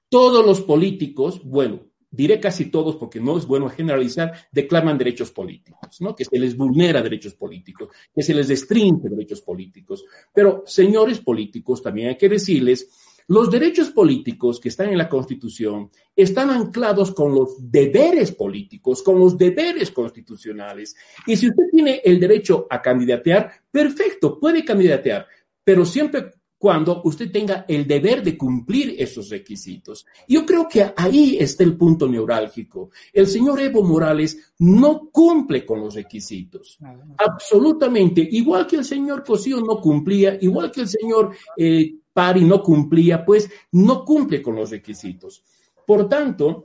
Todos 0.08 0.46
los 0.46 0.62
políticos, 0.62 1.42
bueno, 1.44 1.86
diré 2.10 2.40
casi 2.40 2.66
todos 2.66 2.96
porque 2.96 3.20
no 3.20 3.36
es 3.36 3.46
bueno 3.46 3.68
generalizar, 3.68 4.32
declaman 4.52 4.96
derechos 4.96 5.30
políticos, 5.30 6.00
¿no? 6.00 6.14
Que 6.14 6.24
se 6.24 6.38
les 6.38 6.56
vulnera 6.56 7.02
derechos 7.02 7.34
políticos, 7.34 7.88
que 8.14 8.22
se 8.22 8.32
les 8.32 8.48
restringe 8.48 9.08
derechos 9.08 9.42
políticos. 9.42 10.04
Pero, 10.32 10.62
señores 10.66 11.20
políticos, 11.20 11.82
también 11.82 12.08
hay 12.08 12.16
que 12.16 12.28
decirles 12.28 12.88
los 13.28 13.50
derechos 13.50 13.90
políticos 13.90 14.60
que 14.60 14.68
están 14.68 14.90
en 14.90 14.98
la 14.98 15.08
Constitución 15.08 15.90
están 16.14 16.50
anclados 16.50 17.12
con 17.12 17.34
los 17.34 17.56
deberes 17.58 18.32
políticos, 18.32 19.02
con 19.02 19.18
los 19.18 19.38
deberes 19.38 19.90
constitucionales. 19.90 20.94
Y 21.26 21.36
si 21.36 21.48
usted 21.48 21.64
tiene 21.72 22.02
el 22.04 22.20
derecho 22.20 22.66
a 22.68 22.82
candidatear, 22.82 23.50
perfecto, 23.70 24.38
puede 24.38 24.64
candidatear, 24.64 25.26
pero 25.64 25.84
siempre 25.84 26.32
cuando 26.64 27.02
usted 27.04 27.30
tenga 27.30 27.66
el 27.68 27.86
deber 27.86 28.22
de 28.22 28.38
cumplir 28.38 28.94
esos 28.98 29.28
requisitos. 29.28 30.06
Yo 30.26 30.46
creo 30.46 30.66
que 30.66 30.94
ahí 30.96 31.36
está 31.38 31.62
el 31.62 31.76
punto 31.76 32.08
neurálgico. 32.08 32.88
El 33.12 33.26
señor 33.26 33.60
Evo 33.60 33.82
Morales 33.82 34.54
no 34.60 35.10
cumple 35.12 35.66
con 35.66 35.80
los 35.80 35.94
requisitos. 35.94 36.78
Absolutamente. 37.18 38.26
Igual 38.30 38.66
que 38.66 38.76
el 38.76 38.84
señor 38.86 39.22
Cosío 39.24 39.60
no 39.60 39.78
cumplía, 39.78 40.38
igual 40.40 40.70
que 40.72 40.80
el 40.80 40.88
señor 40.88 41.36
eh, 41.54 41.96
Pari 42.14 42.44
no 42.44 42.62
cumplía, 42.62 43.24
pues 43.24 43.50
no 43.72 44.04
cumple 44.04 44.40
con 44.40 44.56
los 44.56 44.70
requisitos. 44.70 45.44
Por 45.86 46.08
tanto, 46.08 46.64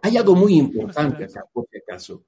hay 0.00 0.16
algo 0.16 0.34
muy 0.34 0.54
importante 0.54 1.24
acá, 1.24 1.44
por 1.52 1.66
si 1.70 1.78
acaso. 1.78 2.24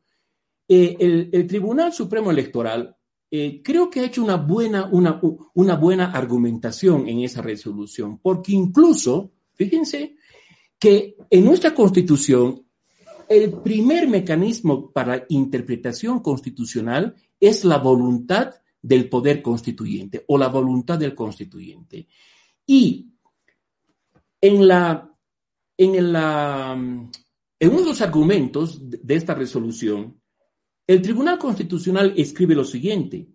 Eh, 0.69 0.97
el, 1.33 1.47
Tribunal 1.47 1.93
Supremo 1.93 2.31
Electoral 2.31 2.95
eh, 3.31 3.63
creo 3.63 3.89
que 3.89 4.01
ha 4.01 4.05
hecho 4.05 4.23
una 4.23 4.37
buena, 4.37 4.87
una, 4.93 5.21
una 5.55 5.77
buena 5.77 6.11
argumentación 6.11 7.09
en 7.09 7.21
esa 7.21 7.41
resolución, 7.41 8.19
porque 8.19 8.53
incluso, 8.53 9.31
fíjense, 9.55 10.17
que 10.79 11.17
en 11.31 11.45
nuestra 11.45 11.73
Constitución 11.73 12.67
el 13.29 13.53
primer 13.53 14.09
mecanismo 14.09 14.91
para 14.91 15.25
interpretación 15.29 16.21
constitucional 16.21 17.15
es 17.41 17.65
la 17.65 17.79
voluntad 17.79 18.55
del 18.83 19.09
poder 19.09 19.41
constituyente 19.41 20.25
o 20.29 20.37
la 20.37 20.49
voluntad 20.49 20.99
del 20.99 21.15
constituyente. 21.15 22.09
Y 22.67 23.09
en 24.41 24.67
la, 24.67 25.11
en 25.77 25.95
en 25.95 27.71
uno 27.71 27.81
de 27.81 27.87
los 27.87 28.01
argumentos 28.01 28.81
de 28.81 29.15
esta 29.15 29.35
resolución, 29.35 30.21
el 30.87 31.01
Tribunal 31.01 31.39
Constitucional 31.39 32.13
escribe 32.17 32.55
lo 32.55 32.65
siguiente, 32.65 33.29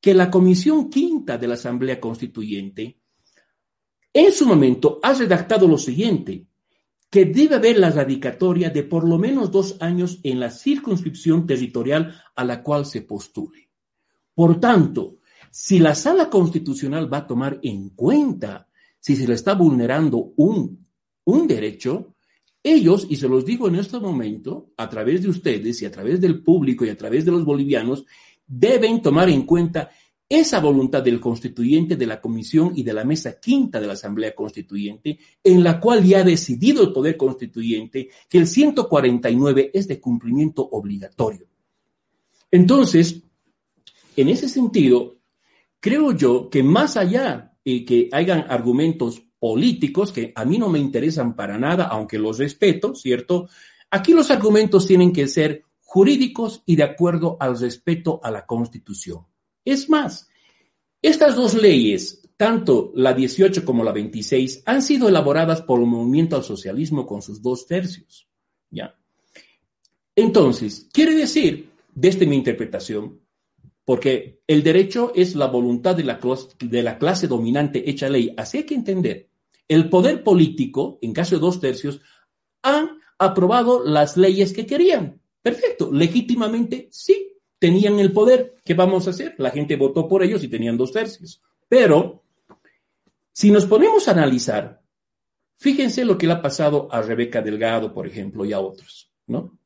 que 0.00 0.14
la 0.14 0.30
Comisión 0.30 0.90
Quinta 0.90 1.38
de 1.38 1.48
la 1.48 1.54
Asamblea 1.54 2.00
Constituyente 2.00 3.00
en 4.12 4.32
su 4.32 4.46
momento 4.46 4.98
ha 5.02 5.12
redactado 5.12 5.68
lo 5.68 5.78
siguiente, 5.78 6.46
que 7.10 7.24
debe 7.26 7.56
haber 7.56 7.78
la 7.78 7.90
radicatoria 7.90 8.70
de 8.70 8.82
por 8.82 9.08
lo 9.08 9.18
menos 9.18 9.50
dos 9.50 9.76
años 9.80 10.20
en 10.22 10.40
la 10.40 10.50
circunscripción 10.50 11.46
territorial 11.46 12.20
a 12.34 12.44
la 12.44 12.62
cual 12.62 12.84
se 12.84 13.02
postule. 13.02 13.70
Por 14.34 14.60
tanto, 14.60 15.18
si 15.50 15.78
la 15.78 15.94
sala 15.94 16.28
constitucional 16.28 17.12
va 17.12 17.18
a 17.18 17.26
tomar 17.26 17.58
en 17.62 17.90
cuenta 17.90 18.67
si 19.00 19.16
se 19.16 19.26
le 19.26 19.34
está 19.34 19.54
vulnerando 19.54 20.32
un, 20.36 20.86
un 21.24 21.46
derecho, 21.46 22.14
ellos, 22.62 23.06
y 23.08 23.16
se 23.16 23.28
los 23.28 23.44
digo 23.44 23.68
en 23.68 23.76
este 23.76 23.98
momento, 23.98 24.72
a 24.76 24.88
través 24.88 25.22
de 25.22 25.28
ustedes 25.28 25.80
y 25.82 25.86
a 25.86 25.90
través 25.90 26.20
del 26.20 26.42
público 26.42 26.84
y 26.84 26.90
a 26.90 26.96
través 26.96 27.24
de 27.24 27.30
los 27.30 27.44
bolivianos, 27.44 28.04
deben 28.46 29.00
tomar 29.02 29.28
en 29.28 29.42
cuenta 29.42 29.90
esa 30.28 30.60
voluntad 30.60 31.02
del 31.02 31.20
constituyente, 31.20 31.96
de 31.96 32.06
la 32.06 32.20
comisión 32.20 32.72
y 32.74 32.82
de 32.82 32.92
la 32.92 33.04
mesa 33.04 33.40
quinta 33.40 33.80
de 33.80 33.86
la 33.86 33.94
Asamblea 33.94 34.34
Constituyente, 34.34 35.18
en 35.42 35.64
la 35.64 35.80
cual 35.80 36.04
ya 36.04 36.20
ha 36.20 36.24
decidido 36.24 36.82
el 36.82 36.92
Poder 36.92 37.16
Constituyente 37.16 38.10
que 38.28 38.38
el 38.38 38.46
149 38.46 39.70
es 39.72 39.88
de 39.88 40.00
cumplimiento 40.00 40.68
obligatorio. 40.70 41.46
Entonces, 42.50 43.22
en 44.16 44.28
ese 44.28 44.48
sentido, 44.48 45.16
creo 45.80 46.12
yo 46.12 46.50
que 46.50 46.62
más 46.62 46.96
allá 46.98 47.56
que 47.84 48.08
hayan 48.12 48.46
argumentos 48.48 49.22
políticos 49.38 50.12
que 50.12 50.32
a 50.34 50.44
mí 50.44 50.58
no 50.58 50.68
me 50.68 50.78
interesan 50.78 51.36
para 51.36 51.58
nada, 51.58 51.84
aunque 51.84 52.18
los 52.18 52.38
respeto, 52.38 52.94
¿cierto? 52.94 53.48
Aquí 53.90 54.12
los 54.12 54.30
argumentos 54.30 54.86
tienen 54.86 55.12
que 55.12 55.28
ser 55.28 55.62
jurídicos 55.80 56.62
y 56.66 56.76
de 56.76 56.82
acuerdo 56.82 57.36
al 57.40 57.58
respeto 57.58 58.20
a 58.22 58.30
la 58.30 58.44
Constitución. 58.44 59.26
Es 59.64 59.88
más, 59.88 60.28
Estas 61.00 61.36
dos 61.36 61.54
leyes, 61.54 62.22
tanto 62.36 62.92
la 62.94 63.14
18 63.14 63.64
como 63.64 63.84
la 63.84 63.92
26, 63.92 64.64
han 64.66 64.82
sido 64.82 65.08
elaboradas 65.08 65.62
por 65.62 65.80
el 65.80 65.86
movimiento 65.86 66.34
al 66.34 66.42
socialismo 66.42 67.06
con 67.06 67.22
sus 67.22 67.40
dos 67.40 67.66
tercios. 67.66 68.28
¿ya? 68.70 68.96
Entonces, 70.16 70.88
quiere 70.92 71.14
decir, 71.14 71.70
desde 71.94 72.26
mi 72.26 72.36
interpretación, 72.36 73.20
porque 73.88 74.42
el 74.46 74.62
derecho 74.62 75.12
es 75.14 75.34
la 75.34 75.46
voluntad 75.46 75.96
de 75.96 76.04
la, 76.04 76.20
de 76.58 76.82
la 76.82 76.98
clase 76.98 77.26
dominante 77.26 77.88
hecha 77.88 78.10
ley, 78.10 78.34
así 78.36 78.58
hay 78.58 78.64
que 78.64 78.74
entender, 78.74 79.30
el 79.66 79.88
poder 79.88 80.22
político, 80.22 80.98
en 81.00 81.14
caso 81.14 81.36
de 81.36 81.40
dos 81.40 81.58
tercios, 81.58 82.02
han 82.60 82.98
aprobado 83.18 83.82
las 83.82 84.18
leyes 84.18 84.52
que 84.52 84.66
querían. 84.66 85.22
Perfecto, 85.40 85.90
legítimamente 85.90 86.90
sí, 86.92 87.32
tenían 87.58 87.98
el 87.98 88.12
poder. 88.12 88.56
¿Qué 88.62 88.74
vamos 88.74 89.06
a 89.06 89.10
hacer? 89.10 89.34
La 89.38 89.52
gente 89.52 89.76
votó 89.76 90.06
por 90.06 90.22
ellos 90.22 90.44
y 90.44 90.48
tenían 90.48 90.76
dos 90.76 90.92
tercios. 90.92 91.40
Pero, 91.66 92.24
si 93.32 93.50
nos 93.50 93.64
ponemos 93.64 94.06
a 94.06 94.10
analizar, 94.10 94.82
fíjense 95.56 96.04
lo 96.04 96.18
que 96.18 96.26
le 96.26 96.34
ha 96.34 96.42
pasado 96.42 96.88
a 96.90 97.00
Rebeca 97.00 97.40
Delgado, 97.40 97.94
por 97.94 98.06
ejemplo, 98.06 98.44
y 98.44 98.52
a 98.52 98.60
otros, 98.60 99.10
¿no? 99.28 99.58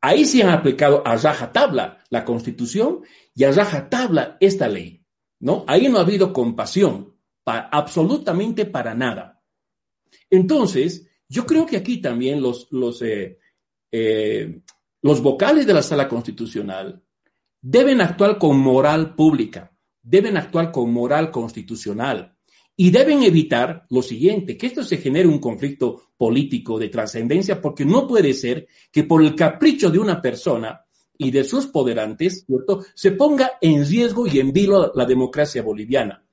Ahí 0.00 0.24
sí 0.24 0.40
han 0.40 0.50
aplicado 0.50 1.02
a 1.04 1.16
raja 1.16 1.50
tabla 1.50 2.04
la 2.10 2.24
constitución 2.24 3.02
y 3.36 3.44
a 3.44 3.52
raja 3.52 3.88
tabla 3.88 4.38
esta 4.40 4.66
ley, 4.66 5.04
¿no? 5.40 5.64
Ahí 5.68 5.88
no 5.88 5.98
ha 5.98 6.00
habido 6.00 6.32
compasión, 6.32 7.14
absolutamente 7.44 8.64
para 8.64 8.94
nada. 8.94 9.44
Entonces, 10.30 11.06
yo 11.28 11.44
creo 11.44 11.66
que 11.66 11.76
aquí 11.76 11.98
también 11.98 12.40
los, 12.40 12.66
los, 12.70 13.02
eh, 13.02 13.38
eh, 13.92 14.62
los 15.02 15.20
vocales 15.20 15.66
de 15.66 15.74
la 15.74 15.82
sala 15.82 16.08
constitucional 16.08 17.04
deben 17.60 18.00
actuar 18.00 18.38
con 18.38 18.58
moral 18.58 19.14
pública, 19.14 19.70
deben 20.02 20.38
actuar 20.38 20.72
con 20.72 20.90
moral 20.90 21.30
constitucional 21.30 22.38
y 22.74 22.90
deben 22.90 23.22
evitar 23.22 23.86
lo 23.90 24.00
siguiente, 24.00 24.56
que 24.56 24.66
esto 24.66 24.82
se 24.82 24.96
genere 24.96 25.28
un 25.28 25.40
conflicto 25.40 26.12
político 26.16 26.78
de 26.78 26.88
trascendencia, 26.88 27.60
porque 27.60 27.84
no 27.84 28.06
puede 28.06 28.32
ser 28.32 28.66
que 28.90 29.04
por 29.04 29.22
el 29.22 29.34
capricho 29.34 29.90
de 29.90 29.98
una 29.98 30.22
persona 30.22 30.85
y 31.18 31.30
de 31.30 31.44
sus 31.44 31.66
poderantes, 31.66 32.44
¿cierto?, 32.46 32.84
se 32.94 33.12
ponga 33.12 33.52
en 33.60 33.86
riesgo 33.86 34.26
y 34.26 34.40
en 34.40 34.52
vilo 34.52 34.92
la 34.94 35.04
democracia 35.04 35.62
boliviana. 35.62 36.24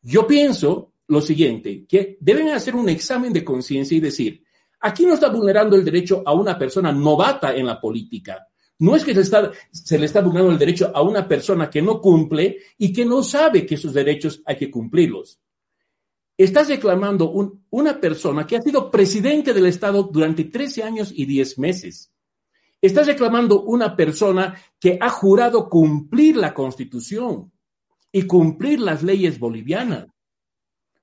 Yo 0.00 0.26
pienso 0.26 0.92
lo 1.08 1.20
siguiente, 1.20 1.84
que 1.86 2.16
deben 2.20 2.48
hacer 2.48 2.74
un 2.74 2.88
examen 2.88 3.32
de 3.32 3.44
conciencia 3.44 3.96
y 3.96 4.00
decir, 4.00 4.42
aquí 4.80 5.04
no 5.04 5.14
está 5.14 5.28
vulnerando 5.28 5.76
el 5.76 5.84
derecho 5.84 6.22
a 6.24 6.32
una 6.32 6.58
persona 6.58 6.92
novata 6.92 7.54
en 7.54 7.66
la 7.66 7.80
política, 7.80 8.48
no 8.82 8.96
es 8.96 9.04
que 9.04 9.14
se, 9.14 9.20
está, 9.20 9.42
le 9.42 10.04
está 10.04 10.20
vulnerando 10.22 10.52
el 10.52 10.58
derecho 10.58 10.90
a 10.92 11.02
una 11.02 11.28
persona 11.28 11.70
que 11.70 11.80
no 11.80 12.00
cumple 12.00 12.58
y 12.78 12.92
que 12.92 13.04
no 13.04 13.22
sabe 13.22 13.64
que 13.64 13.76
sus 13.76 13.94
derechos 13.94 14.42
hay 14.44 14.56
que 14.56 14.70
cumplirlos. 14.70 15.38
Estás 16.36 16.68
reclamando 16.68 17.32
una 17.70 18.00
persona 18.00 18.44
que 18.44 18.56
ha 18.56 18.62
sido 18.62 18.90
presidente 18.90 19.52
del 19.52 19.66
Estado 19.66 20.02
durante 20.02 20.44
13 20.44 20.82
años 20.82 21.12
y 21.14 21.26
10 21.26 21.58
meses. 21.58 22.11
Estás 22.82 23.06
reclamando 23.06 23.62
una 23.62 23.94
persona 23.94 24.60
que 24.80 24.98
ha 25.00 25.08
jurado 25.08 25.68
cumplir 25.68 26.36
la 26.36 26.52
Constitución 26.52 27.52
y 28.10 28.22
cumplir 28.22 28.80
las 28.80 29.04
leyes 29.04 29.38
bolivianas. 29.38 30.08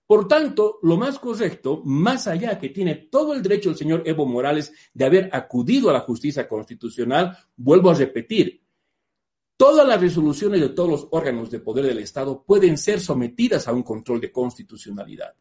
Por 0.05 0.27
tanto, 0.27 0.79
lo 0.81 0.97
más 0.97 1.19
correcto, 1.19 1.81
más 1.85 2.27
allá 2.27 2.59
que 2.59 2.69
tiene 2.69 2.95
todo 2.95 3.33
el 3.33 3.41
derecho 3.41 3.69
el 3.69 3.77
señor 3.77 4.03
Evo 4.05 4.25
Morales 4.25 4.73
de 4.93 5.05
haber 5.05 5.29
acudido 5.31 5.89
a 5.89 5.93
la 5.93 6.01
justicia 6.01 6.49
constitucional, 6.49 7.37
vuelvo 7.55 7.91
a 7.91 7.95
repetir, 7.95 8.61
todas 9.55 9.87
las 9.87 10.01
resoluciones 10.01 10.59
de 10.59 10.69
todos 10.69 10.89
los 10.89 11.07
órganos 11.11 11.49
de 11.49 11.59
poder 11.59 11.85
del 11.85 11.99
Estado 11.99 12.43
pueden 12.43 12.77
ser 12.77 12.99
sometidas 12.99 13.67
a 13.69 13.73
un 13.73 13.83
control 13.83 14.19
de 14.19 14.31
constitucionalidad. 14.33 15.33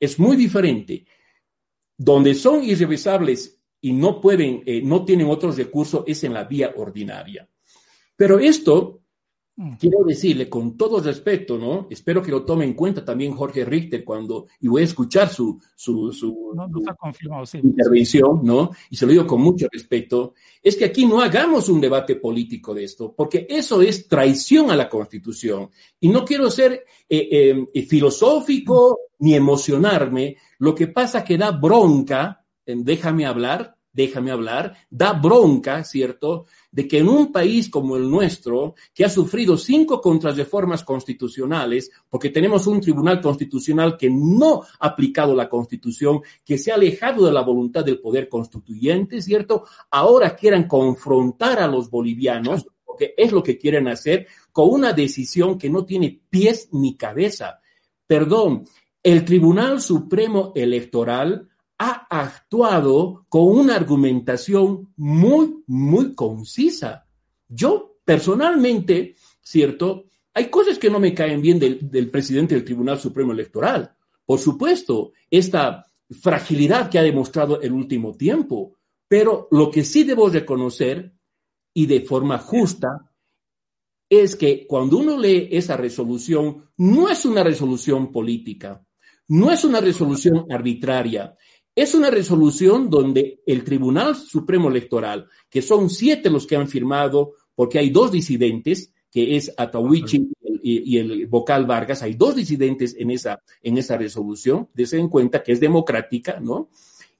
Es 0.00 0.18
muy 0.18 0.36
diferente. 0.36 1.06
Donde 1.96 2.34
son 2.34 2.64
irrevisables 2.64 3.57
y 3.80 3.92
no 3.92 4.20
pueden, 4.20 4.62
eh, 4.66 4.82
no 4.82 5.04
tienen 5.04 5.28
otros 5.28 5.56
recursos, 5.56 6.04
es 6.06 6.24
en 6.24 6.34
la 6.34 6.44
vía 6.44 6.72
ordinaria. 6.76 7.48
Pero 8.16 8.38
esto 8.38 9.02
Mm. 9.58 9.72
Quiero 9.72 10.04
decirle 10.04 10.48
con 10.48 10.76
todo 10.76 11.00
respeto, 11.00 11.58
¿no? 11.58 11.88
Espero 11.90 12.22
que 12.22 12.30
lo 12.30 12.44
tome 12.44 12.64
en 12.64 12.74
cuenta 12.74 13.04
también 13.04 13.34
Jorge 13.34 13.64
Richter 13.64 14.04
cuando, 14.04 14.46
y 14.60 14.68
voy 14.68 14.82
a 14.82 14.84
escuchar 14.84 15.30
su, 15.30 15.60
su, 15.74 16.12
su, 16.12 16.54
intervención, 17.60 18.40
¿no? 18.44 18.70
Y 18.88 18.94
se 18.94 19.04
lo 19.04 19.10
digo 19.10 19.26
con 19.26 19.40
mucho 19.40 19.66
respeto, 19.72 20.34
es 20.62 20.76
que 20.76 20.84
aquí 20.84 21.06
no 21.06 21.20
hagamos 21.20 21.68
un 21.68 21.80
debate 21.80 22.14
político 22.14 22.72
de 22.72 22.84
esto, 22.84 23.12
porque 23.12 23.48
eso 23.50 23.82
es 23.82 24.06
traición 24.06 24.70
a 24.70 24.76
la 24.76 24.88
Constitución. 24.88 25.70
Y 25.98 26.08
no 26.08 26.24
quiero 26.24 26.52
ser 26.52 26.84
eh, 27.08 27.66
eh, 27.74 27.82
filosófico 27.82 29.00
ni 29.18 29.34
emocionarme, 29.34 30.36
lo 30.60 30.72
que 30.72 30.86
pasa 30.86 31.24
que 31.24 31.36
da 31.36 31.50
bronca, 31.50 32.37
déjame 32.76 33.26
hablar, 33.26 33.76
déjame 33.92 34.30
hablar, 34.30 34.76
da 34.90 35.12
bronca, 35.12 35.82
¿cierto?, 35.82 36.46
de 36.70 36.86
que 36.86 36.98
en 36.98 37.08
un 37.08 37.32
país 37.32 37.68
como 37.68 37.96
el 37.96 38.08
nuestro, 38.08 38.74
que 38.94 39.04
ha 39.04 39.08
sufrido 39.08 39.56
cinco 39.56 40.00
contrarreformas 40.00 40.84
constitucionales, 40.84 41.90
porque 42.08 42.30
tenemos 42.30 42.66
un 42.66 42.80
tribunal 42.80 43.20
constitucional 43.20 43.96
que 43.96 44.08
no 44.10 44.62
ha 44.78 44.86
aplicado 44.86 45.34
la 45.34 45.48
constitución, 45.48 46.20
que 46.44 46.58
se 46.58 46.70
ha 46.70 46.76
alejado 46.76 47.26
de 47.26 47.32
la 47.32 47.42
voluntad 47.42 47.84
del 47.84 48.00
poder 48.00 48.28
constituyente, 48.28 49.20
¿cierto? 49.20 49.64
Ahora 49.90 50.36
quieran 50.36 50.68
confrontar 50.68 51.58
a 51.58 51.66
los 51.66 51.90
bolivianos, 51.90 52.66
porque 52.84 53.14
es 53.16 53.32
lo 53.32 53.42
que 53.42 53.58
quieren 53.58 53.88
hacer, 53.88 54.28
con 54.52 54.70
una 54.70 54.92
decisión 54.92 55.58
que 55.58 55.70
no 55.70 55.84
tiene 55.84 56.20
pies 56.30 56.68
ni 56.72 56.96
cabeza. 56.96 57.60
Perdón, 58.06 58.64
el 59.02 59.24
Tribunal 59.24 59.80
Supremo 59.80 60.52
Electoral 60.54 61.48
ha 61.78 62.06
actuado 62.10 63.26
con 63.28 63.44
una 63.46 63.76
argumentación 63.76 64.92
muy, 64.96 65.62
muy 65.66 66.14
concisa. 66.14 67.06
Yo 67.48 67.98
personalmente, 68.04 69.16
¿cierto? 69.40 70.06
Hay 70.34 70.48
cosas 70.50 70.78
que 70.78 70.90
no 70.90 70.98
me 70.98 71.14
caen 71.14 71.40
bien 71.40 71.58
del, 71.58 72.10
presidente 72.10 72.54
del 72.54 72.64
Tribunal 72.64 72.98
Supremo 72.98 73.32
Electoral. 73.32 73.94
Por 74.24 74.38
supuesto, 74.38 75.12
esta 75.30 75.86
fragilidad 76.20 76.90
que 76.90 76.98
ha 76.98 77.02
demostrado 77.02 77.60
el 77.60 77.72
último 77.72 78.16
tiempo. 78.16 78.76
Pero 79.06 79.48
lo 79.50 79.70
que 79.70 79.84
sí 79.84 80.04
debo 80.04 80.28
reconocer, 80.28 81.12
y 81.72 81.86
de 81.86 82.00
forma 82.00 82.38
justa, 82.38 83.10
es 84.08 84.36
que 84.36 84.66
cuando 84.66 84.98
uno 84.98 85.18
lee 85.18 85.48
esa 85.52 85.76
resolución, 85.76 86.70
no 86.78 87.08
es 87.08 87.24
una 87.24 87.42
resolución 87.42 88.10
política, 88.10 88.84
no 89.28 89.50
es 89.50 89.64
una 89.64 89.80
resolución 89.80 90.46
arbitraria, 90.50 91.36
es 91.82 91.94
una 91.94 92.10
resolución 92.10 92.90
donde 92.90 93.40
el 93.46 93.62
Tribunal 93.62 94.16
Supremo 94.16 94.68
Electoral, 94.68 95.28
que 95.48 95.62
son 95.62 95.88
siete 95.90 96.28
los 96.28 96.44
que 96.44 96.56
han 96.56 96.66
firmado, 96.66 97.34
porque 97.54 97.78
hay 97.78 97.90
dos 97.90 98.10
disidentes, 98.10 98.92
que 99.08 99.36
es 99.36 99.54
Atahuichi 99.56 100.28
y, 100.60 100.98
el 100.98 101.28
vocal 101.28 101.66
Vargas, 101.66 102.02
hay 102.02 102.14
dos 102.14 102.34
disidentes 102.34 102.96
en 102.98 103.12
esa, 103.12 103.40
en 103.62 103.78
esa 103.78 103.96
resolución, 103.96 104.68
desde 104.74 104.98
en 104.98 105.08
cuenta 105.08 105.44
que 105.44 105.52
es 105.52 105.60
democrática, 105.60 106.40
¿no? 106.40 106.68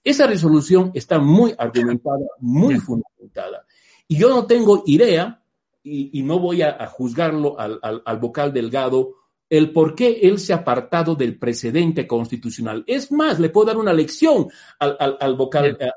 Esa 0.02 0.26
resolución 0.26 0.90
está 0.92 1.20
muy 1.20 1.54
argumentada, 1.56 2.26
muy 2.40 2.80
fundamentada. 2.80 3.64
Y 4.08 4.16
yo 4.16 4.28
no 4.28 4.44
tengo 4.46 4.82
idea, 4.86 5.40
y, 5.84 6.20
no 6.24 6.40
voy 6.40 6.62
a, 6.62 6.84
juzgarlo 6.88 7.60
al, 7.60 7.78
al 7.80 8.18
vocal 8.18 8.52
Delgado 8.52 9.17
el 9.50 9.72
por 9.72 9.94
qué 9.94 10.20
él 10.22 10.38
se 10.38 10.52
ha 10.52 10.56
apartado 10.56 11.14
del 11.14 11.38
precedente 11.38 12.06
constitucional. 12.06 12.84
Es 12.86 13.10
más, 13.10 13.40
le 13.40 13.48
puedo 13.48 13.68
dar 13.68 13.78
una 13.78 13.92
lección 13.92 14.48
al, 14.78 15.16
al, 15.20 15.36
vocal. 15.36 15.76
Eh, 15.80 15.90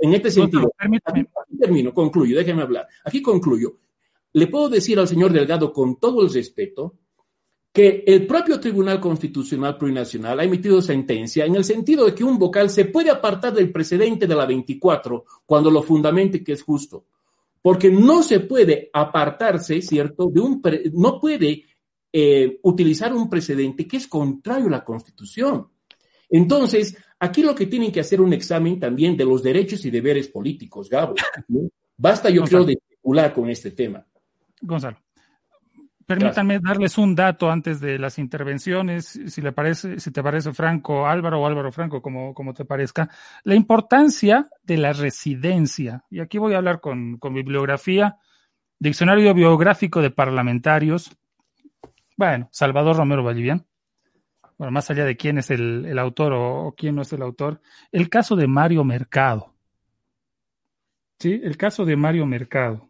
en 0.00 0.14
este 0.14 0.30
sentido, 0.30 0.72
aquí 0.78 1.58
termino, 1.58 1.92
concluyo, 1.92 2.36
déjeme 2.36 2.62
hablar. 2.62 2.86
Aquí 3.04 3.20
concluyo. 3.20 3.78
Le 4.32 4.46
puedo 4.46 4.68
decir 4.68 4.98
al 4.98 5.08
señor 5.08 5.32
Delgado 5.32 5.72
con 5.72 5.98
todo 5.98 6.22
el 6.22 6.32
respeto 6.32 6.94
que 7.72 8.04
el 8.06 8.26
propio 8.26 8.58
Tribunal 8.58 9.00
Constitucional 9.00 9.76
Plurinacional 9.76 10.40
ha 10.40 10.44
emitido 10.44 10.80
sentencia 10.80 11.44
en 11.44 11.54
el 11.54 11.64
sentido 11.64 12.06
de 12.06 12.14
que 12.14 12.24
un 12.24 12.38
vocal 12.38 12.70
se 12.70 12.86
puede 12.86 13.10
apartar 13.10 13.52
del 13.52 13.70
precedente 13.70 14.26
de 14.26 14.34
la 14.34 14.46
24 14.46 15.24
cuando 15.44 15.70
lo 15.70 15.82
fundamente 15.82 16.42
que 16.42 16.52
es 16.52 16.62
justo. 16.62 17.04
Porque 17.60 17.90
no 17.90 18.22
se 18.22 18.40
puede 18.40 18.88
apartarse, 18.92 19.82
¿cierto? 19.82 20.28
De 20.28 20.40
un 20.40 20.62
no 20.92 21.20
puede 21.20 21.64
eh, 22.12 22.58
utilizar 22.62 23.14
un 23.14 23.28
precedente 23.28 23.86
que 23.86 23.98
es 23.98 24.06
contrario 24.06 24.66
a 24.68 24.70
la 24.70 24.84
Constitución. 24.84 25.68
Entonces, 26.30 26.96
aquí 27.18 27.42
lo 27.42 27.54
que 27.54 27.66
tienen 27.66 27.92
que 27.92 28.00
hacer 28.00 28.20
un 28.20 28.32
examen 28.32 28.78
también 28.78 29.16
de 29.16 29.24
los 29.24 29.42
derechos 29.42 29.84
y 29.84 29.90
deberes 29.90 30.28
políticos, 30.28 30.88
Gabo. 30.88 31.14
Basta, 31.96 32.30
yo 32.30 32.44
creo, 32.44 32.64
de 32.64 32.74
especular 32.74 33.32
con 33.32 33.50
este 33.50 33.72
tema. 33.72 34.06
Gonzalo. 34.60 34.98
Permítanme 36.06 36.58
darles 36.58 36.96
un 36.96 37.14
dato 37.14 37.50
antes 37.50 37.80
de 37.80 37.98
las 37.98 38.18
intervenciones, 38.18 39.20
si 39.26 39.42
le 39.42 39.52
parece, 39.52 40.00
si 40.00 40.10
te 40.10 40.22
parece 40.22 40.54
Franco 40.54 41.06
Álvaro 41.06 41.42
o 41.42 41.46
Álvaro 41.46 41.70
Franco, 41.70 42.00
como, 42.00 42.32
como 42.32 42.54
te 42.54 42.64
parezca, 42.64 43.10
la 43.44 43.54
importancia 43.54 44.48
de 44.62 44.78
la 44.78 44.94
residencia. 44.94 46.04
Y 46.08 46.20
aquí 46.20 46.38
voy 46.38 46.54
a 46.54 46.58
hablar 46.58 46.80
con, 46.80 47.18
con 47.18 47.34
bibliografía, 47.34 48.16
diccionario 48.78 49.34
biográfico 49.34 50.00
de 50.00 50.10
parlamentarios, 50.10 51.10
Bueno, 52.18 52.48
Salvador 52.50 52.96
Romero 52.96 53.22
Vallivian. 53.22 53.64
Bueno, 54.58 54.72
más 54.72 54.90
allá 54.90 55.04
de 55.04 55.16
quién 55.16 55.38
es 55.38 55.52
el, 55.52 55.96
autor 56.00 56.32
o, 56.34 56.74
quién 56.76 56.96
no 56.96 57.02
es 57.02 57.12
el 57.12 57.22
autor, 57.22 57.62
el 57.92 58.10
caso 58.10 58.34
de 58.34 58.48
Mario 58.48 58.82
Mercado. 58.82 59.54
¿Sí? 61.20 61.40
El 61.44 61.56
caso 61.56 61.84
de 61.84 61.94
Mario 61.94 62.26
Mercado. 62.26 62.88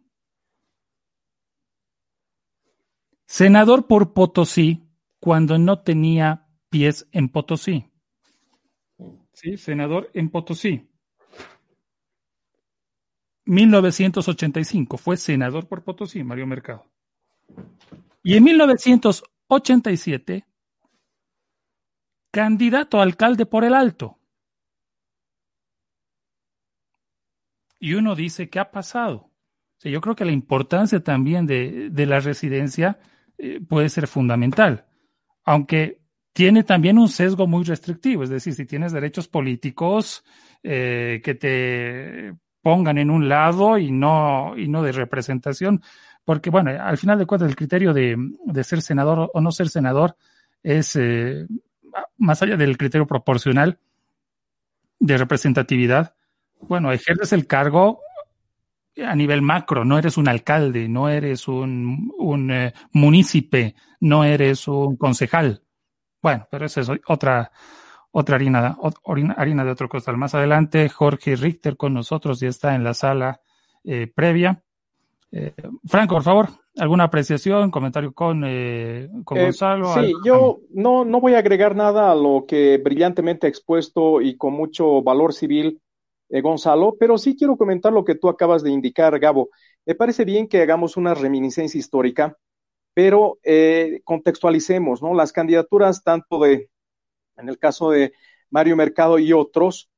Senador 3.27 3.85
por 3.85 4.13
Potosí 4.13 4.83
cuando 5.19 5.59
no 5.59 5.83
tenía 5.83 6.47
pies 6.71 7.07
en 7.11 7.29
Potosí. 7.29 7.85
Sí, 9.33 9.57
senador 9.57 10.09
en 10.15 10.31
Potosí. 10.31 10.89
1985 13.45 14.97
fue 14.97 15.17
senador 15.17 15.67
por 15.67 15.83
Potosí, 15.83 16.23
Mario 16.23 16.47
Mercado. 16.47 16.87
Y 18.21 18.35
en 18.35 18.43
1987, 18.43 20.45
candidato 22.31 22.99
a 22.99 23.03
alcalde 23.03 23.45
por 23.45 23.63
el 23.63 23.73
Alto. 23.73 24.17
Y 27.79 27.93
uno 27.93 28.15
dice, 28.15 28.49
¿qué 28.49 28.59
ha 28.59 28.71
pasado? 28.71 29.27
yo 29.81 30.01
creo 30.01 30.13
que 30.13 30.25
la 30.25 30.33
importancia 30.33 31.01
también 31.01 31.47
de, 31.47 32.05
la 32.05 32.19
residencia 32.19 32.99
eh, 33.37 33.61
puede 33.65 33.87
ser 33.87 34.07
fundamental, 34.07 34.87
aunque 35.45 36.01
tiene 36.33 36.65
también 36.65 36.97
un 36.97 37.07
sesgo 37.07 37.47
muy 37.47 37.63
restrictivo, 37.63 38.23
es 38.23 38.29
decir, 38.29 38.53
si 38.53 38.65
tienes 38.65 38.91
derechos 38.91 39.29
políticos 39.29 40.25
eh, 40.63 41.21
que 41.23 41.35
te 41.35 42.33
pongan 42.61 42.97
en 42.97 43.09
un 43.09 43.29
lado 43.29 43.77
y 43.77 43.91
no, 43.91 44.57
y 44.57 44.67
no 44.67 44.83
de 44.83 44.91
representación, 44.91 45.81
porque 46.29 46.51
bueno, 46.51 46.69
al 46.79 46.99
final 46.99 47.17
de 47.17 47.25
cuentas 47.25 47.49
el 47.49 47.55
criterio 47.55 47.91
de, 47.91 48.15
ser 48.63 48.83
senador 48.83 49.31
o 49.33 49.41
no 49.41 49.51
ser 49.51 49.67
senador 49.67 50.15
es, 50.61 50.95
eh, 50.95 51.47
más 52.19 52.43
allá 52.43 52.55
del 52.55 52.77
criterio 52.77 53.07
proporcional 53.07 53.79
de 54.99 55.17
representatividad, 55.17 56.13
bueno, 56.61 56.91
ejerces 56.91 57.33
el 57.33 57.47
cargo 57.47 58.01
a 59.03 59.15
nivel 59.15 59.41
macro, 59.41 59.83
no 59.85 59.97
eres 59.97 60.17
un 60.17 60.27
alcalde, 60.27 60.87
no 60.87 61.09
eres 61.09 61.47
un, 61.47 62.13
un 62.19 62.51
eh, 62.51 62.75
munícipe, 62.91 63.73
no 63.99 64.23
eres 64.23 64.67
un 64.67 64.97
concejal. 64.97 65.63
Bueno, 66.21 66.47
pero 66.51 66.67
esa 66.67 66.81
es 66.81 66.91
otra, 67.07 67.51
otra 68.11 68.35
harina, 68.35 68.77
harina 69.35 69.65
de 69.65 69.71
otro 69.71 69.89
costal. 69.89 70.15
Más 70.17 70.35
adelante, 70.35 70.89
Jorge 70.89 71.35
Richter 71.35 71.75
con 71.75 71.95
nosotros 71.95 72.39
ya 72.39 72.49
está 72.49 72.75
en 72.75 72.83
la 72.83 72.93
sala 72.93 73.41
eh, 73.83 74.05
previa. 74.05 74.61
Eh, 75.31 75.53
Franco, 75.85 76.15
por 76.15 76.23
favor, 76.23 76.49
¿alguna 76.77 77.05
apreciación, 77.05 77.71
comentario 77.71 78.13
con, 78.13 78.43
eh, 78.45 79.07
Gonzalo? 79.23 79.93
Sí, 79.93 80.13
yo 80.25 80.59
no, 80.71 81.05
no 81.05 81.21
voy 81.21 81.35
a 81.35 81.39
agregar 81.39 81.75
nada 81.75 82.11
a 82.11 82.15
lo 82.15 82.45
que 82.47 82.77
brillantemente 82.77 83.47
expuesto 83.47 84.21
y 84.21 84.37
con 84.37 84.53
mucho 84.53 85.01
valor 85.01 85.33
civil 85.33 85.81
Gonzalo, 86.31 86.95
pero 86.99 87.17
sí 87.17 87.35
quiero 87.35 87.57
comentar 87.57 87.91
lo 87.91 88.05
que 88.05 88.13
tú 88.13 88.29
acabas 88.29 88.61
de 88.61 88.69
indicar, 88.69 89.17
Gabo. 89.19 89.49
Me 89.85 89.95
parece 89.95 90.25
bien 90.25 90.47
que 90.47 90.61
hagamos 90.61 90.95
una 90.95 91.15
reminiscencia 91.15 91.79
histórica, 91.79 92.37
pero 92.93 93.39
contextualicemos, 94.03 95.01
¿no? 95.01 95.15
Las 95.15 95.31
candidaturas 95.31 96.03
tanto 96.03 96.39
de 96.39 96.69
en 97.39 97.49
el 97.49 97.57
caso 97.57 97.91
de 97.91 98.13
Mario 98.49 98.75
Mercado 98.75 99.19
y 99.19 99.33
otros, 99.33 99.89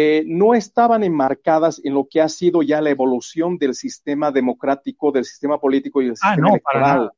eh, 0.00 0.22
no 0.28 0.54
estaban 0.54 1.02
enmarcadas 1.02 1.80
en 1.82 1.92
lo 1.92 2.06
que 2.08 2.20
ha 2.20 2.28
sido 2.28 2.62
ya 2.62 2.80
la 2.80 2.90
evolución 2.90 3.58
del 3.58 3.74
sistema 3.74 4.30
democrático, 4.30 5.10
del 5.10 5.24
sistema 5.24 5.58
político 5.58 6.00
y 6.00 6.04
del 6.04 6.14
ah, 6.22 6.28
sistema 6.28 6.50
electoral. 6.50 7.10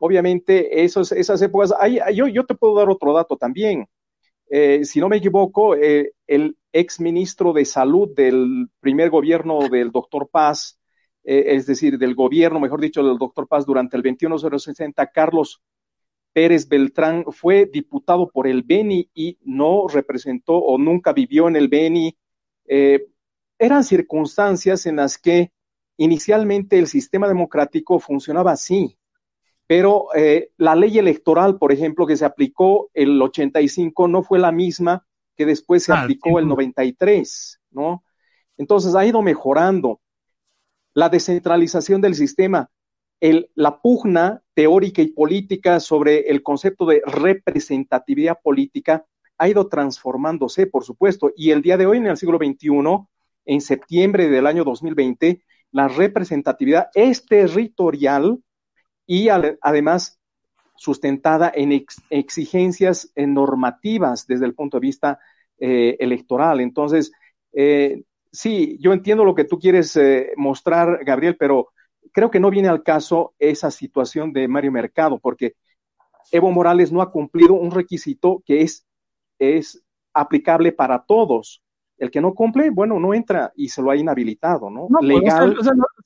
Obviamente, 0.00 0.82
esos, 0.82 1.12
esas 1.12 1.40
épocas, 1.40 1.72
yo, 2.12 2.26
yo, 2.26 2.44
te 2.46 2.56
puedo 2.56 2.74
dar 2.74 2.90
otro 2.90 3.12
dato 3.12 3.36
también. 3.36 3.86
Eh, 4.50 4.84
si 4.84 4.98
no 4.98 5.08
me 5.08 5.18
equivoco, 5.18 5.76
eh, 5.76 6.14
el 6.26 6.56
ex 6.72 6.98
ministro 6.98 7.52
de 7.52 7.64
Salud 7.64 8.12
del 8.12 8.68
primer 8.80 9.08
gobierno 9.08 9.68
del 9.68 9.92
doctor 9.92 10.28
Paz, 10.28 10.80
es 11.22 11.66
decir, 11.66 11.96
del 11.96 12.16
gobierno, 12.16 12.58
mejor 12.58 12.80
dicho, 12.80 13.04
del 13.04 13.18
doctor 13.18 13.46
Paz 13.46 13.64
durante 13.64 13.96
el 13.96 14.02
21060, 14.02 15.06
Carlos 15.12 15.62
Pérez 16.32 16.68
Beltrán 16.68 17.24
fue 17.30 17.66
diputado 17.66 18.28
por 18.28 18.46
el 18.46 18.62
Beni 18.62 19.10
y 19.14 19.38
no 19.42 19.88
representó 19.88 20.56
o 20.56 20.78
nunca 20.78 21.12
vivió 21.12 21.48
en 21.48 21.56
el 21.56 21.68
Beni. 21.68 22.16
Eh, 22.66 23.06
eran 23.58 23.84
circunstancias 23.84 24.86
en 24.86 24.96
las 24.96 25.18
que 25.18 25.52
inicialmente 25.96 26.78
el 26.78 26.86
sistema 26.86 27.28
democrático 27.28 27.98
funcionaba 27.98 28.52
así, 28.52 28.96
pero 29.66 30.06
eh, 30.14 30.50
la 30.56 30.74
ley 30.74 30.98
electoral, 30.98 31.58
por 31.58 31.72
ejemplo, 31.72 32.06
que 32.06 32.16
se 32.16 32.24
aplicó 32.24 32.90
el 32.94 33.20
85 33.20 34.08
no 34.08 34.22
fue 34.22 34.38
la 34.38 34.50
misma 34.50 35.06
que 35.36 35.46
después 35.46 35.84
se 35.84 35.92
ah, 35.92 36.02
aplicó 36.02 36.38
el 36.38 36.48
93, 36.48 37.60
¿no? 37.70 38.04
Entonces 38.56 38.94
ha 38.94 39.06
ido 39.06 39.22
mejorando. 39.22 40.00
La 40.92 41.08
descentralización 41.08 42.00
del 42.00 42.14
sistema, 42.14 42.68
la 43.54 43.80
pugna 43.80 44.42
teórica 44.54 45.02
y 45.02 45.08
política 45.08 45.78
sobre 45.80 46.30
el 46.30 46.42
concepto 46.42 46.86
de 46.86 47.02
representatividad 47.04 48.38
política 48.42 49.04
ha 49.36 49.48
ido 49.48 49.68
transformándose, 49.68 50.66
por 50.66 50.84
supuesto, 50.84 51.32
y 51.36 51.50
el 51.50 51.62
día 51.62 51.76
de 51.76 51.86
hoy, 51.86 51.98
en 51.98 52.06
el 52.06 52.16
siglo 52.16 52.38
XXI, 52.38 53.06
en 53.46 53.60
septiembre 53.60 54.28
del 54.28 54.46
año 54.46 54.64
2020, 54.64 55.42
la 55.72 55.88
representatividad 55.88 56.88
es 56.94 57.24
territorial 57.24 58.38
y 59.06 59.28
además 59.28 60.20
sustentada 60.76 61.52
en 61.54 61.84
exigencias 62.10 63.12
normativas 63.16 64.26
desde 64.26 64.46
el 64.46 64.54
punto 64.54 64.78
de 64.78 64.86
vista 64.86 65.18
eh, 65.58 65.96
electoral. 66.00 66.60
Entonces, 66.60 67.12
eh, 67.52 68.02
sí, 68.32 68.78
yo 68.80 68.92
entiendo 68.92 69.24
lo 69.24 69.34
que 69.34 69.44
tú 69.44 69.58
quieres 69.58 69.94
eh, 69.96 70.32
mostrar, 70.36 71.04
Gabriel, 71.04 71.36
pero 71.38 71.68
creo 72.12 72.30
que 72.30 72.40
no 72.40 72.50
viene 72.50 72.68
al 72.68 72.82
caso 72.82 73.34
esa 73.38 73.70
situación 73.70 74.32
de 74.32 74.48
Mario 74.48 74.72
Mercado, 74.72 75.18
porque 75.18 75.54
Evo 76.30 76.50
Morales 76.50 76.92
no 76.92 77.02
ha 77.02 77.10
cumplido 77.10 77.54
un 77.54 77.70
requisito 77.70 78.42
que 78.44 78.62
es, 78.62 78.86
es 79.38 79.82
aplicable 80.12 80.72
para 80.72 81.02
todos. 81.02 81.62
El 81.98 82.10
que 82.10 82.20
no 82.20 82.34
cumple, 82.34 82.70
bueno, 82.70 82.98
no 82.98 83.12
entra 83.12 83.52
y 83.54 83.68
se 83.68 83.82
lo 83.82 83.90
ha 83.90 83.96
inhabilitado, 83.96 84.70
¿no? 84.70 84.86
Pues, 84.88 85.04
Legal. 85.04 85.54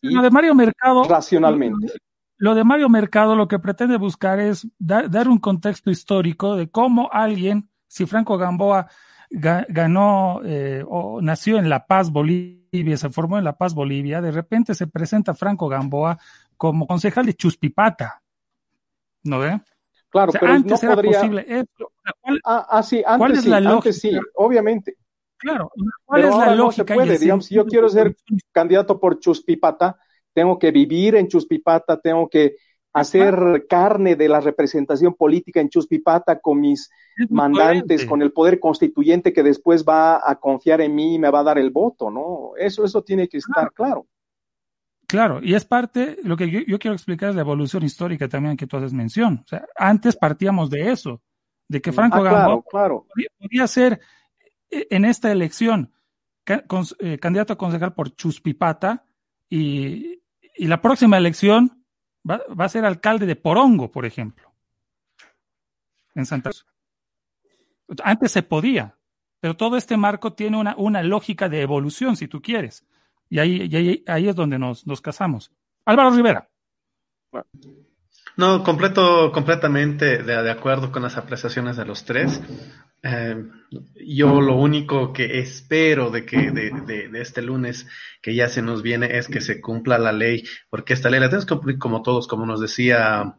lo, 0.01 0.23
de 0.23 0.31
Mario 0.31 0.55
Mercado. 0.55 1.05
Racionalmente. 1.05 1.93
Lo 2.37 2.55
de 2.55 2.65
Mario 2.65 2.89
Mercado 2.89 3.37
lo 3.37 3.47
que 3.47 3.61
pretende 3.61 3.97
buscar 3.97 4.41
es 4.41 4.67
dar 4.79 5.29
un 5.29 5.39
contexto 5.39 5.91
histórico 5.91 6.57
de 6.57 6.69
cómo 6.69 7.09
alguien, 7.13 7.71
si 7.87 8.07
Franco 8.07 8.37
Gamboa 8.37 8.89
ganó 9.31 10.41
eh, 10.45 10.85
o 10.87 11.21
nació 11.21 11.59
en 11.59 11.69
La 11.69 11.87
Paz, 11.87 12.11
Bolivia, 12.11 12.64
se 12.97 13.11
formó 13.11 13.39
en 13.39 13.45
La 13.45 13.57
Paz, 13.57 13.75
Bolivia, 13.75 14.21
de 14.21 14.33
repente 14.33 14.75
se 14.75 14.87
presenta 14.87 15.35
Franco 15.35 15.69
Gamboa 15.69 16.19
como 16.57 16.87
concejal 16.87 17.27
de 17.27 17.35
Chuspipata, 17.35 18.23
¿no 19.23 19.39
ve? 19.39 19.61
Claro, 20.09 20.33
pero 20.33 20.53
antes 20.53 20.83
no 20.83 20.89
era 20.89 20.95
podría... 20.95 21.19
posible 21.19 21.67
¿Cuál, 22.21 22.41
ah, 22.45 22.67
ah, 22.71 22.83
sí, 22.83 23.03
antes 23.07 23.39
es 23.39 23.47
la 23.47 23.61
lógica? 23.61 23.93
sí, 23.93 24.13
obviamente. 24.35 24.97
Claro, 25.37 25.71
¿cuál 26.05 26.25
es 26.25 26.37
la 26.37 26.55
lógica? 26.55 26.95
No 26.95 27.01
se 27.01 27.07
puede, 27.07 27.19
digamos, 27.19 27.47
si 27.47 27.55
yo 27.55 27.67
quiero 27.67 27.89
ser 27.89 28.17
candidato 28.53 28.99
por 28.99 29.19
Chuspipata, 29.19 29.99
tengo 30.33 30.59
que 30.59 30.71
vivir 30.71 31.17
en 31.17 31.29
Chuspipata, 31.29 32.01
tengo 32.01 32.29
que 32.29 32.57
hacer 32.95 33.67
carne 33.69 34.15
de 34.15 34.29
la 34.29 34.41
representación 34.41 35.15
política 35.15 35.61
en 35.61 35.69
Chuspipata 35.69 36.39
con 36.39 36.61
mis 36.61 36.91
mandantes, 37.29 38.07
con 38.07 38.23
el 38.23 38.33
poder 38.33 38.61
constituyente 38.61 39.33
que 39.33 39.43
después 39.43 39.85
va 39.85 40.23
a 40.25 40.37
confiar 40.37 40.81
en 40.81 40.95
mí 40.95 41.17
y 41.17 41.19
me 41.19 41.29
va 41.29 41.41
a 41.41 41.45
dar 41.45 41.59
el 41.59 41.71
voto, 41.71 42.09
¿no? 42.09 42.53
Eso, 42.57 42.85
eso 42.85 43.03
tiene 43.03 43.29
que 43.29 43.39
estar 43.39 43.73
claro. 43.73 44.07
claro. 45.09 45.41
y 45.43 45.55
es 45.55 45.65
parte, 45.65 46.19
lo 46.23 46.37
que 46.37 46.49
yo, 46.49 46.79
quiero 46.79 46.95
explicar 46.95 47.31
es 47.31 47.35
la 47.35 47.41
evolución 47.41 47.83
histórica 47.83 48.29
también 48.29 48.57
que 48.57 48.69
tú 48.69 48.77
haces 48.77 48.93
mención. 48.93 49.41
O 49.45 49.49
sea, 49.49 49.67
antes 49.77 50.15
partíamos 50.15 50.71
de 50.71 50.93
eso, 50.93 51.21
de 51.69 51.83
que 51.83 51.91
Franco 51.91 52.19
ah, 52.19 52.63
claro, 52.71 53.07
Podía, 53.39 53.67
ser 53.67 54.01
eh, 54.71 54.87
en 54.89 55.05
esta 55.05 55.33
elección 55.33 55.93
eh, 56.47 57.19
candidato 57.19 57.55
a 57.55 57.59
concejal 57.59 57.93
por 57.93 58.15
Chuspipata 58.15 59.05
y, 59.51 60.23
y 60.57 60.69
la 60.69 60.81
próxima 60.81 61.19
elección 61.19 61.84
va, 62.29 62.41
a 62.59 62.69
ser 62.69 62.85
alcalde 62.85 63.27
de 63.27 63.37
Porongo, 63.37 63.91
por 63.91 64.07
ejemplo, 64.07 64.53
en 66.15 66.27
Santa 66.27 66.51
Cruz. 66.51 66.67
Antes 68.03 68.33
se 68.33 68.43
podía, 68.43 68.97
pero 69.41 69.57
todo 69.57 69.77
este 69.77 69.97
marco 69.97 70.33
tiene 70.33 70.57
una, 70.57 70.75
una 70.77 71.03
lógica 71.03 71.49
de 71.49 71.61
evolución, 71.61 72.17
si 72.17 72.29
tú 72.29 72.41
quieres. 72.41 72.87
Y 73.29 73.39
ahí, 73.39 74.05
ahí, 74.07 74.29
es 74.29 74.37
donde 74.37 74.59
nos, 74.59 74.87
nos 74.87 75.01
casamos. 75.01 75.53
Álvaro 75.85 76.11
Rivera. 76.11 76.49
No, 78.37 78.65
completo, 78.65 79.31
completamente 79.33 80.23
de, 80.23 80.51
acuerdo 80.51 80.91
con 80.91 81.03
las 81.03 81.17
apreciaciones 81.17 81.77
de 81.77 81.85
los 81.85 82.05
tres. 82.05 82.41
Eh, 83.07 83.37
yo 84.07 84.41
lo 84.41 84.57
único 84.57 85.13
que 85.13 85.39
espero 85.39 86.11
de 86.11 86.25
que 86.25 86.51
de, 86.51 86.71
de, 87.11 87.21
este 87.21 87.43
lunes 87.43 87.87
que 88.23 88.35
ya 88.35 88.49
se 88.49 88.63
nos 88.63 88.83
viene 88.83 89.19
es 89.19 89.29
que 89.29 89.43
se 89.43 89.61
cumpla 89.61 89.99
la 89.99 90.13
ley, 90.13 90.43
porque 90.71 90.95
esta 90.95 91.11
ley 91.11 91.21
la 91.21 91.29
tenemos 91.29 91.45
que 91.45 91.55
cumplir 91.55 91.79
como 91.79 92.01
todos, 92.01 92.27
como 92.27 92.47
nos 92.47 92.61
decía 92.61 93.37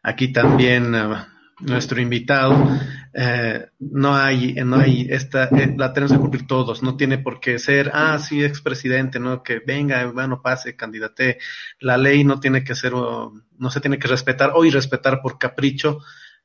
aquí 0.00 0.32
también 0.32 0.94
uh, 0.94 1.16
nuestro 1.58 2.00
invitado, 2.00 2.68
eh, 3.14 3.66
no 3.80 4.14
hay, 4.14 4.54
no 4.64 4.76
hay 4.76 5.08
esta, 5.10 5.46
eh, 5.46 5.74
la 5.76 5.92
tenemos 5.92 6.12
que 6.12 6.20
cumplir 6.20 6.46
todos, 6.46 6.84
no 6.84 6.96
tiene 6.96 7.18
por 7.18 7.40
qué 7.40 7.58
ser, 7.58 7.90
ah, 7.94 8.20
sí, 8.20 8.44
expresidente, 8.44 9.18
no, 9.18 9.42
que 9.42 9.58
venga, 9.58 10.06
bueno, 10.06 10.40
pase, 10.40 10.76
candidate, 10.76 11.38
la 11.80 11.96
ley 11.96 12.22
no 12.22 12.38
tiene 12.38 12.62
que 12.62 12.76
ser, 12.76 12.92
no 12.92 13.70
se 13.70 13.80
tiene 13.80 13.98
que 13.98 14.06
respetar 14.06 14.52
o 14.54 14.64
irrespetar 14.64 15.20
por 15.20 15.36
capricho 15.36 15.98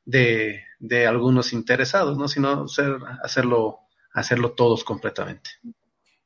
de, 0.09 0.63
de 0.79 1.05
algunos 1.05 1.53
interesados, 1.53 2.17
¿no? 2.17 2.27
Sino 2.27 2.65
hacerlo, 3.23 3.79
hacerlo 4.13 4.53
todos 4.53 4.83
completamente. 4.83 5.51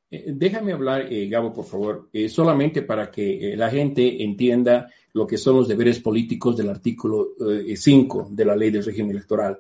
Eh, 0.10 0.26
déjame 0.28 0.72
hablar, 0.72 1.12
eh, 1.12 1.28
Gabo, 1.28 1.52
por 1.52 1.66
favor, 1.66 2.10
eh, 2.14 2.30
solamente 2.30 2.84
para 2.84 3.12
que 3.12 3.56
la 3.58 3.70
gente 3.70 4.24
entienda 4.24 4.90
lo 5.14 5.28
que 5.28 5.38
son 5.38 5.58
los 5.58 5.68
deberes 5.68 6.00
políticos 6.00 6.56
del 6.56 6.70
artículo 6.70 7.30
5 7.76 8.30
de 8.32 8.46
la 8.46 8.56
ley 8.56 8.72
del 8.72 8.86
régimen 8.86 9.12
electoral. 9.12 9.60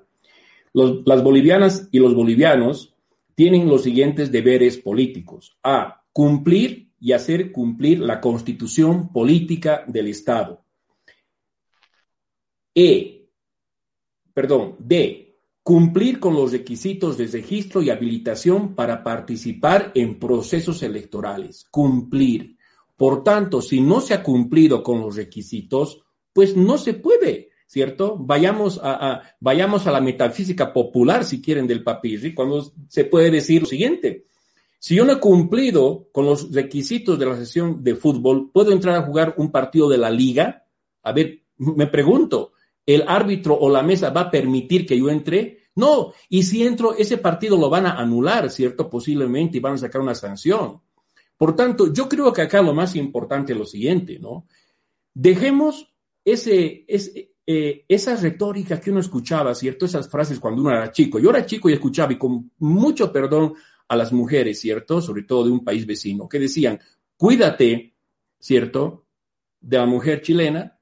las 0.73 1.23
bolivianas 1.23 1.89
y 1.91 1.99
los 1.99 2.15
bolivianos 2.15 2.95
tienen 3.35 3.67
los 3.67 3.83
siguientes 3.83 4.31
deberes 4.31 4.77
políticos. 4.77 5.55
A, 5.63 6.03
cumplir 6.11 6.89
y 6.99 7.11
hacer 7.11 7.51
cumplir 7.51 7.99
la 7.99 8.19
constitución 8.19 9.11
política 9.11 9.83
del 9.87 10.07
Estado. 10.07 10.63
E, 12.73 13.22
perdón, 14.33 14.75
D, 14.79 15.33
Cumplir 15.63 16.19
con 16.19 16.33
los 16.33 16.51
requisitos 16.51 17.17
de 17.17 17.25
registro 17.27 17.81
y 17.81 17.89
habilitación 17.89 18.75
para 18.75 19.01
participar 19.01 19.93
en 19.95 20.19
procesos 20.19 20.83
electorales. 20.83 21.65
Cumplir. 21.71 22.57
Por 22.97 23.23
tanto, 23.23 23.61
si 23.61 23.79
no 23.79 24.01
se 24.01 24.13
ha 24.13 24.21
cumplido 24.21 24.83
con 24.83 24.99
los 24.99 25.15
requisitos, 25.15 26.01
pues 26.33 26.57
no 26.57 26.77
se 26.77 26.95
puede, 26.95 27.51
¿cierto? 27.65 28.17
Vayamos 28.19 28.77
a, 28.83 29.21
vayamos 29.39 29.87
a 29.87 29.91
la 29.91 30.01
metafísica 30.01 30.73
popular, 30.73 31.23
si 31.23 31.41
quieren, 31.41 31.65
del 31.65 31.81
papirri, 31.81 32.33
cuando 32.33 32.73
se 32.89 33.05
puede 33.05 33.31
decir 33.31 33.61
lo 33.61 33.67
siguiente. 33.67 34.25
Si 34.79 34.95
yo 34.95 35.05
no 35.05 35.13
he 35.13 35.19
cumplido 35.21 36.09
con 36.11 36.25
los 36.25 36.51
requisitos 36.51 37.17
de 37.17 37.25
la 37.25 37.37
sesión 37.37 37.81
de 37.81 37.95
fútbol, 37.95 38.51
¿puedo 38.51 38.73
entrar 38.73 38.97
a 38.97 39.03
jugar 39.03 39.35
un 39.37 39.49
partido 39.49 39.87
de 39.87 39.97
la 39.97 40.11
liga? 40.11 40.65
A 41.03 41.13
ver, 41.13 41.43
me 41.55 41.87
pregunto, 41.87 42.51
el 42.85 43.03
árbitro 43.07 43.57
o 43.57 43.69
la 43.69 43.83
mesa 43.83 44.09
va 44.09 44.21
a 44.21 44.31
permitir 44.31 44.85
que 44.85 44.97
yo 44.97 45.09
entre. 45.09 45.59
No, 45.75 46.13
y 46.29 46.43
si 46.43 46.63
entro, 46.65 46.95
ese 46.95 47.17
partido 47.17 47.57
lo 47.57 47.69
van 47.69 47.85
a 47.85 47.99
anular, 47.99 48.49
¿cierto? 48.49 48.89
Posiblemente 48.89 49.57
y 49.57 49.61
van 49.61 49.73
a 49.73 49.77
sacar 49.77 50.01
una 50.01 50.15
sanción. 50.15 50.81
Por 51.37 51.55
tanto, 51.55 51.91
yo 51.91 52.07
creo 52.07 52.31
que 52.31 52.43
acá 52.43 52.61
lo 52.61 52.73
más 52.73 52.95
importante 52.95 53.53
es 53.53 53.59
lo 53.59 53.65
siguiente, 53.65 54.19
¿no? 54.19 54.45
Dejemos 55.13 55.93
ese, 56.23 56.85
eh, 57.45 57.85
esa 57.87 58.15
retórica 58.15 58.79
que 58.79 58.91
uno 58.91 58.99
escuchaba, 58.99 59.55
¿cierto? 59.55 59.85
Esas 59.85 60.09
frases 60.09 60.39
cuando 60.39 60.61
uno 60.61 60.71
era 60.71 60.91
chico. 60.91 61.19
Yo 61.19 61.31
era 61.31 61.45
chico 61.45 61.69
y 61.69 61.73
escuchaba, 61.73 62.13
y 62.13 62.17
con 62.17 62.51
mucho 62.59 63.11
perdón 63.11 63.55
a 63.87 63.95
las 63.95 64.13
mujeres, 64.13 64.59
¿cierto? 64.59 65.01
Sobre 65.01 65.23
todo 65.23 65.45
de 65.45 65.51
un 65.51 65.63
país 65.63 65.85
vecino, 65.85 66.29
que 66.29 66.39
decían, 66.39 66.79
cuídate, 67.17 67.95
¿cierto? 68.39 69.05
De 69.59 69.77
la 69.77 69.85
mujer 69.85 70.21
chilena, 70.21 70.79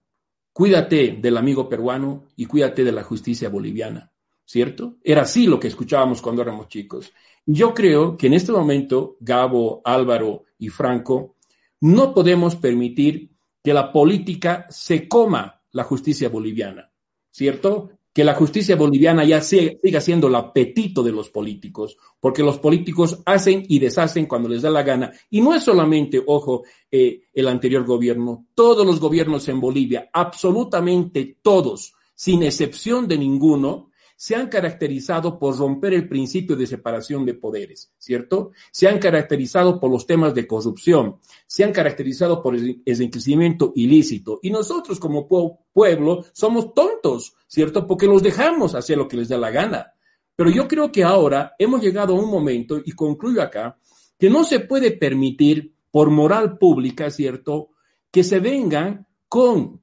Cuídate 0.54 1.18
del 1.22 1.38
amigo 1.38 1.70
peruano 1.70 2.26
y 2.36 2.46
cuídate 2.46 2.84
de 2.84 2.92
la 2.92 3.04
justicia 3.04 3.50
boliviana, 3.50 4.12
¿cierto? 4.46 4.98
Era 5.04 5.22
así 5.22 5.48
lo 5.48 5.60
que 5.60 5.68
escuchábamos 5.68 6.22
cuando 6.22 6.42
éramos 6.42 6.68
chicos. 6.68 7.14
Yo 7.46 7.74
creo 7.74 8.18
que 8.18 8.28
en 8.28 8.34
este 8.34 8.52
momento, 8.52 9.18
Gabo, 9.20 9.82
Álvaro 9.84 10.44
y 10.58 10.70
Franco, 10.70 11.36
no 11.80 12.14
podemos 12.14 12.56
permitir 12.56 13.32
que 13.64 13.74
la 13.74 13.92
política 13.92 14.66
se 14.70 15.08
coma 15.08 15.62
la 15.72 15.84
justicia 15.84 16.30
boliviana, 16.30 16.92
¿cierto? 17.30 17.92
Que 18.14 18.24
la 18.24 18.34
justicia 18.34 18.76
boliviana 18.76 19.24
ya 19.24 19.42
siga 19.42 20.02
siendo 20.02 20.28
el 20.28 20.36
apetito 20.36 21.02
de 21.02 21.12
los 21.12 21.30
políticos, 21.30 21.98
porque 22.20 22.44
los 22.44 22.58
políticos 22.60 23.20
hacen 23.26 23.64
y 23.68 23.80
deshacen 23.80 24.26
cuando 24.26 24.50
les 24.50 24.62
da 24.62 24.70
la 24.70 24.84
gana. 24.84 25.12
Y 25.30 25.42
no 25.42 25.54
es 25.54 25.64
solamente, 25.64 26.22
ojo, 26.26 26.64
eh, 26.92 27.22
el 27.34 27.48
anterior 27.48 27.86
gobierno, 27.86 28.48
todos 28.54 28.86
los 28.86 29.00
gobiernos 29.00 29.48
en 29.48 29.62
Bolivia, 29.62 30.10
absolutamente 30.12 31.38
todos, 31.42 31.94
sin 32.14 32.44
excepción 32.44 33.08
de 33.08 33.18
ninguno, 33.18 33.91
se 34.22 34.36
han 34.36 34.50
caracterizado 34.50 35.40
por 35.40 35.58
romper 35.58 35.96
el 35.96 36.08
principio 36.08 36.56
de 36.56 36.68
separación 36.68 37.26
de 37.26 37.34
poderes, 37.34 37.92
¿cierto? 37.98 38.52
Se 38.72 38.88
han 38.88 39.00
caracterizado 39.00 39.80
por 39.80 39.90
los 39.90 40.06
temas 40.06 40.36
de 40.36 40.46
corrupción, 40.46 41.16
se 41.48 41.64
han 41.64 41.72
caracterizado 41.72 42.40
por 42.40 42.56
el 42.56 42.84
enriquecimiento 42.86 43.72
ilícito. 43.74 44.40
Y 44.44 44.52
nosotros 44.52 45.00
como 45.00 45.28
pueblo 45.74 46.24
somos 46.34 46.72
tontos, 46.76 47.34
¿cierto? 47.48 47.88
Porque 47.88 48.06
los 48.06 48.22
dejamos 48.22 48.76
hacer 48.76 48.96
lo 48.96 49.08
que 49.08 49.18
les 49.18 49.28
da 49.28 49.40
la 49.40 49.50
gana. 49.50 49.92
Pero 50.36 50.52
yo 50.52 50.68
creo 50.68 50.92
que 50.92 51.04
ahora 51.04 51.56
hemos 51.58 51.82
llegado 51.82 52.16
a 52.16 52.22
un 52.22 52.30
momento, 52.30 52.80
y 52.86 52.92
concluyo 52.92 53.42
acá, 53.42 53.80
que 54.20 54.30
no 54.30 54.44
se 54.44 54.60
puede 54.60 54.92
permitir 54.92 55.74
por 55.90 56.12
moral 56.12 56.60
pública, 56.60 57.10
¿cierto? 57.10 57.72
Que 58.12 58.24
se 58.24 58.40
vengan 58.40 59.08
con 59.28 59.82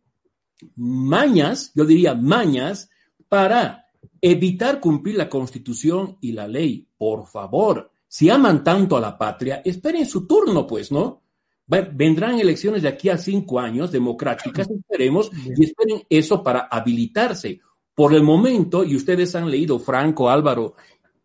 mañas, 0.77 1.73
yo 1.75 1.85
diría 1.85 2.15
mañas, 2.15 2.89
para 3.29 3.88
Evitar 4.21 4.81
cumplir 4.81 5.17
la 5.17 5.29
constitución 5.29 6.19
y 6.21 6.33
la 6.33 6.49
ley, 6.49 6.87
por 6.97 7.27
favor. 7.27 7.91
Si 8.07 8.31
aman 8.31 8.65
tanto 8.65 8.97
a 8.97 9.01
la 9.01 9.17
patria, 9.19 9.63
esperen 9.65 10.07
su 10.07 10.27
turno, 10.27 10.67
pues, 10.67 10.91
¿no? 10.91 11.23
Vendrán 11.67 12.41
elecciones 12.41 12.83
de 12.83 12.89
aquí 12.89 13.11
a 13.11 13.19
cinco 13.19 13.61
años 13.61 13.93
democráticas, 13.93 14.69
esperemos, 14.71 15.31
y 15.57 15.65
esperen 15.65 16.03
eso 16.09 16.43
para 16.43 16.61
habilitarse. 16.61 17.61
Por 17.95 18.15
el 18.15 18.23
momento, 18.23 18.85
y 18.85 18.97
ustedes 18.97 19.35
han 19.35 19.51
leído, 19.51 19.79
Franco, 19.79 20.31
Álvaro 20.31 20.75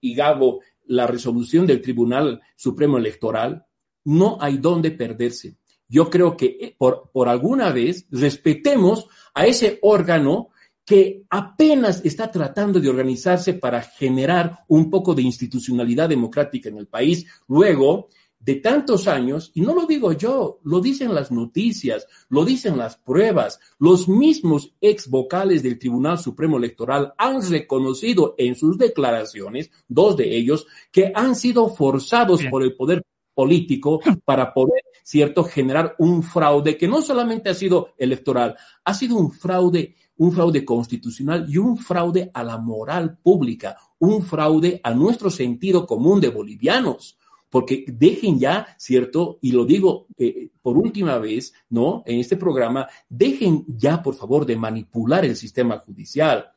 y 0.01 0.13
Gabo, 0.13 0.59
la 0.85 1.07
resolución 1.07 1.65
del 1.65 1.81
Tribunal 1.81 2.41
Supremo 2.55 2.97
Electoral, 2.97 3.65
no 4.05 4.37
hay 4.41 4.57
dónde 4.57 4.91
perderse. 4.91 5.55
Yo 5.87 6.09
creo 6.09 6.35
que 6.35 6.57
eh, 6.59 6.75
por, 6.77 7.09
por 7.13 7.29
alguna 7.29 7.71
vez 7.71 8.07
respetemos 8.11 9.07
a 9.33 9.45
ese 9.45 9.79
órgano 9.81 10.49
que 10.86 11.23
apenas 11.29 12.01
está 12.03 12.29
tratando 12.29 12.79
de 12.79 12.89
organizarse 12.89 13.53
para 13.53 13.81
generar 13.81 14.65
un 14.67 14.89
poco 14.89 15.15
de 15.15 15.21
institucionalidad 15.21 16.09
democrática 16.09 16.69
en 16.69 16.77
el 16.77 16.88
país, 16.88 17.25
luego 17.47 18.09
de 18.43 18.55
tantos 18.55 19.07
años, 19.07 19.51
y 19.53 19.61
no 19.61 19.73
lo 19.73 19.86
digo 19.86 20.11
yo, 20.11 20.59
lo 20.63 20.81
dicen 20.81 21.15
las 21.15 21.31
noticias, 21.31 22.05
lo 22.27 22.43
dicen 22.43 22.77
las 22.77 22.97
pruebas, 22.97 23.59
los 23.79 24.09
mismos 24.09 24.73
ex 24.81 25.09
vocales 25.09 25.63
del 25.63 25.79
Tribunal 25.79 26.19
Supremo 26.19 26.57
Electoral 26.57 27.13
han 27.17 27.41
reconocido 27.49 28.36
en 28.38 28.55
sus 28.55 28.77
declaraciones, 28.77 29.71
dos 29.88 30.17
de 30.17 30.36
ellos, 30.36 30.67
que 30.91 31.13
han 31.15 31.36
sido 31.36 31.69
forzados 31.69 32.41
por 32.51 32.63
el 32.63 32.75
poder 32.75 33.03
político 33.34 34.01
para 34.25 34.53
poder, 34.53 34.84
cierto, 35.03 35.45
generar 35.45 35.95
un 35.99 36.21
fraude 36.21 36.77
que 36.77 36.88
no 36.88 37.01
solamente 37.01 37.49
ha 37.49 37.53
sido 37.53 37.93
electoral, 37.97 38.57
ha 38.84 38.93
sido 38.93 39.15
un 39.15 39.31
fraude 39.31 39.95
un 40.18 40.32
fraude 40.32 40.64
constitucional 40.64 41.45
y 41.49 41.57
un 41.57 41.78
fraude 41.78 42.30
a 42.34 42.43
la 42.43 42.57
moral 42.57 43.18
pública, 43.18 43.78
un 43.99 44.22
fraude 44.22 44.80
a 44.84 44.93
nuestro 44.93 45.30
sentido 45.30 45.86
común 45.86 46.22
de 46.22 46.30
bolivianos. 46.30 47.18
Porque 47.49 47.86
dejen 47.88 48.39
ya, 48.39 48.76
¿cierto? 48.80 49.38
Y 49.41 49.51
lo 49.51 49.64
digo 49.64 50.07
eh, 50.18 50.49
por 50.61 50.76
última 50.76 51.20
vez, 51.20 51.53
¿no? 51.70 52.01
En 52.05 52.20
este 52.20 52.36
programa, 52.36 52.88
dejen 53.07 53.64
ya, 53.68 54.01
por 54.01 54.16
favor, 54.16 54.45
de 54.45 54.55
manipular 54.55 55.24
el 55.24 55.36
sistema 55.36 55.78
judicial. 55.78 56.51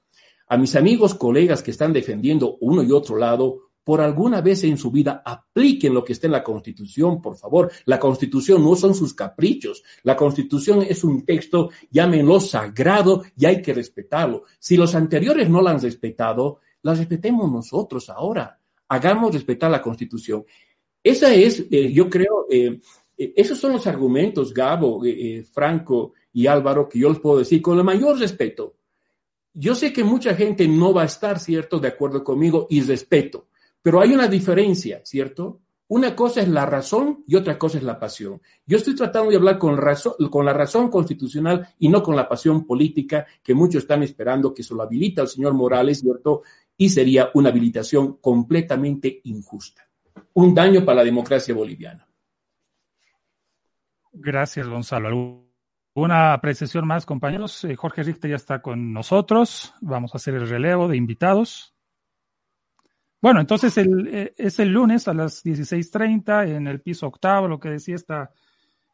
A 0.48 0.56
mis 0.56 0.74
amigos, 0.74 1.14
colegas 1.14 1.62
que 1.62 1.70
están 1.72 1.92
defendiendo 1.92 2.56
uno 2.60 2.82
y 2.82 2.92
otro 2.92 3.16
lado, 3.18 3.65
por 3.86 4.00
alguna 4.00 4.40
vez 4.40 4.64
en 4.64 4.76
su 4.76 4.90
vida 4.90 5.22
apliquen 5.24 5.94
lo 5.94 6.04
que 6.04 6.12
está 6.12 6.26
en 6.26 6.32
la 6.32 6.42
Constitución, 6.42 7.22
por 7.22 7.36
favor. 7.36 7.70
La 7.84 8.00
Constitución 8.00 8.60
no 8.64 8.74
son 8.74 8.96
sus 8.96 9.14
caprichos. 9.14 9.84
La 10.02 10.16
Constitución 10.16 10.82
es 10.82 11.04
un 11.04 11.24
texto, 11.24 11.70
llámenlo 11.88 12.40
sagrado 12.40 13.22
y 13.36 13.46
hay 13.46 13.62
que 13.62 13.72
respetarlo. 13.72 14.42
Si 14.58 14.76
los 14.76 14.96
anteriores 14.96 15.48
no 15.48 15.62
la 15.62 15.70
han 15.70 15.80
respetado, 15.80 16.58
la 16.82 16.94
respetemos 16.94 17.48
nosotros 17.48 18.10
ahora. 18.10 18.58
Hagamos 18.88 19.32
respetar 19.32 19.70
la 19.70 19.80
Constitución. 19.80 20.44
Esa 21.00 21.32
es, 21.32 21.64
eh, 21.70 21.92
yo 21.92 22.10
creo, 22.10 22.46
eh, 22.50 22.80
eh, 23.16 23.32
esos 23.36 23.56
son 23.56 23.74
los 23.74 23.86
argumentos, 23.86 24.52
Gabo, 24.52 25.00
Franco 25.52 26.14
y 26.32 26.48
Álvaro, 26.48 26.88
que 26.88 26.98
yo 26.98 27.08
les 27.08 27.20
puedo 27.20 27.38
decir 27.38 27.62
con 27.62 27.78
el 27.78 27.84
mayor 27.84 28.18
respeto. 28.18 28.78
Yo 29.54 29.76
sé 29.76 29.92
que 29.92 30.02
mucha 30.02 30.34
gente 30.34 30.66
no 30.66 30.92
va 30.92 31.02
a 31.02 31.06
estar, 31.06 31.38
¿cierto?, 31.38 31.78
de 31.78 31.86
acuerdo 31.86 32.24
conmigo 32.24 32.66
y 32.68 32.80
respeto. 32.80 33.46
Pero 33.86 34.00
hay 34.00 34.12
una 34.12 34.26
diferencia, 34.26 35.00
¿cierto? 35.04 35.60
Una 35.86 36.16
cosa 36.16 36.40
es 36.40 36.48
la 36.48 36.66
razón 36.66 37.22
y 37.24 37.36
otra 37.36 37.56
cosa 37.56 37.78
es 37.78 37.84
la 37.84 38.00
pasión. 38.00 38.42
Yo 38.66 38.78
estoy 38.78 38.96
tratando 38.96 39.30
de 39.30 39.36
hablar 39.36 39.58
con, 39.58 39.76
razón, 39.76 40.14
con 40.28 40.44
la 40.44 40.52
razón 40.52 40.90
constitucional 40.90 41.68
y 41.78 41.88
no 41.88 42.02
con 42.02 42.16
la 42.16 42.28
pasión 42.28 42.66
política 42.66 43.24
que 43.44 43.54
muchos 43.54 43.84
están 43.84 44.02
esperando 44.02 44.52
que 44.52 44.64
se 44.64 44.74
lo 44.74 44.82
habilita 44.82 45.22
el 45.22 45.28
señor 45.28 45.54
Morales, 45.54 46.00
¿cierto? 46.00 46.42
Y 46.76 46.88
sería 46.88 47.30
una 47.34 47.50
habilitación 47.50 48.16
completamente 48.16 49.20
injusta. 49.22 49.88
Un 50.32 50.52
daño 50.52 50.84
para 50.84 50.96
la 50.96 51.04
democracia 51.04 51.54
boliviana. 51.54 52.08
Gracias, 54.12 54.66
Gonzalo. 54.66 55.44
Una 55.94 56.32
apreciación 56.32 56.88
más, 56.88 57.06
compañeros. 57.06 57.62
Eh, 57.62 57.76
Jorge 57.76 58.02
Richter 58.02 58.30
ya 58.30 58.36
está 58.36 58.60
con 58.60 58.92
nosotros. 58.92 59.74
Vamos 59.80 60.12
a 60.12 60.16
hacer 60.16 60.34
el 60.34 60.48
relevo 60.48 60.88
de 60.88 60.96
invitados. 60.96 61.75
Bueno, 63.26 63.40
entonces 63.40 63.76
el, 63.76 64.06
eh, 64.06 64.34
es 64.38 64.60
el 64.60 64.68
lunes 64.68 65.08
a 65.08 65.12
las 65.12 65.44
16.30 65.44 66.48
en 66.48 66.68
el 66.68 66.80
piso 66.80 67.08
octavo, 67.08 67.48
lo 67.48 67.58
que 67.58 67.70
decía 67.70 67.96
esta, 67.96 68.30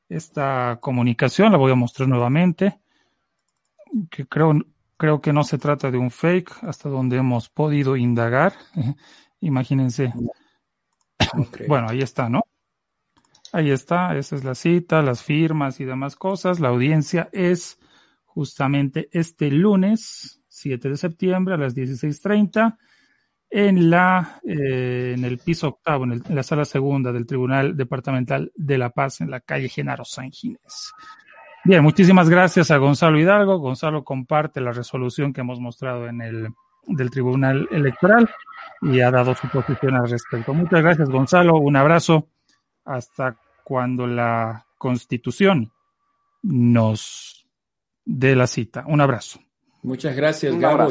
esta 0.08 0.78
comunicación, 0.80 1.52
la 1.52 1.58
voy 1.58 1.70
a 1.70 1.74
mostrar 1.74 2.08
nuevamente, 2.08 2.80
que 4.10 4.26
creo, 4.26 4.54
creo 4.96 5.20
que 5.20 5.34
no 5.34 5.44
se 5.44 5.58
trata 5.58 5.90
de 5.90 5.98
un 5.98 6.10
fake 6.10 6.64
hasta 6.64 6.88
donde 6.88 7.18
hemos 7.18 7.50
podido 7.50 7.94
indagar. 7.94 8.54
Imagínense. 9.40 10.14
Bueno, 11.68 11.88
ahí 11.90 12.00
está, 12.00 12.30
¿no? 12.30 12.46
Ahí 13.52 13.70
está, 13.70 14.16
esa 14.16 14.36
es 14.36 14.44
la 14.44 14.54
cita, 14.54 15.02
las 15.02 15.22
firmas 15.22 15.78
y 15.78 15.84
demás 15.84 16.16
cosas. 16.16 16.58
La 16.58 16.68
audiencia 16.68 17.28
es 17.32 17.78
justamente 18.24 19.10
este 19.12 19.50
lunes, 19.50 20.40
7 20.48 20.88
de 20.88 20.96
septiembre 20.96 21.52
a 21.52 21.58
las 21.58 21.76
16.30 21.76 22.78
en 23.54 23.90
la 23.90 24.40
eh, 24.44 25.12
en 25.14 25.26
el 25.26 25.36
piso 25.36 25.68
octavo, 25.68 26.04
en, 26.04 26.22
la 26.30 26.42
sala 26.42 26.64
segunda 26.64 27.12
del 27.12 27.26
Tribunal 27.26 27.76
Departamental 27.76 28.50
de 28.56 28.78
La 28.78 28.88
Paz, 28.88 29.20
en 29.20 29.30
la 29.30 29.40
calle 29.40 29.68
Genaro 29.68 30.06
San 30.06 30.32
Ginés. 30.32 30.92
Bien, 31.62 31.82
muchísimas 31.82 32.30
gracias 32.30 32.70
a 32.70 32.78
Gonzalo 32.78 33.20
Hidalgo. 33.20 33.58
Gonzalo 33.58 34.04
comparte 34.04 34.62
la 34.62 34.72
resolución 34.72 35.34
que 35.34 35.42
hemos 35.42 35.60
mostrado 35.60 36.08
en 36.08 36.22
el 36.22 36.48
del 36.86 37.10
Tribunal 37.10 37.68
Electoral 37.70 38.28
y 38.80 39.00
ha 39.00 39.10
dado 39.10 39.34
su 39.34 39.46
posición 39.48 39.96
al 39.96 40.08
respecto. 40.08 40.54
Muchas 40.54 40.80
gracias, 40.80 41.10
Gonzalo. 41.10 41.56
Un 41.56 41.76
abrazo 41.76 42.28
hasta 42.86 43.36
cuando 43.62 44.06
la 44.06 44.64
Constitución 44.78 45.70
nos 46.42 47.46
dé 48.04 48.34
la 48.34 48.46
cita. 48.46 48.84
Un 48.88 49.02
abrazo. 49.02 49.40
Muchas 49.82 50.16
gracias, 50.16 50.56
Gabo. 50.56 50.88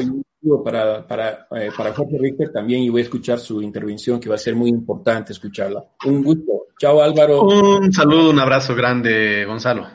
Para, 0.64 1.06
para, 1.06 1.46
eh, 1.52 1.70
para 1.76 1.94
Jorge 1.94 2.18
Richter 2.18 2.50
también 2.52 2.82
y 2.82 2.88
voy 2.88 3.02
a 3.02 3.04
escuchar 3.04 3.38
su 3.38 3.62
intervención 3.62 4.18
que 4.18 4.28
va 4.28 4.34
a 4.34 4.38
ser 4.38 4.56
muy 4.56 4.70
importante 4.70 5.32
escucharla. 5.32 5.84
Un 6.04 6.22
gusto. 6.22 6.66
Chao, 6.78 7.00
Álvaro. 7.00 7.42
Un 7.42 7.92
saludo, 7.92 8.30
un 8.30 8.40
abrazo 8.40 8.74
grande, 8.74 9.44
Gonzalo. 9.44 9.86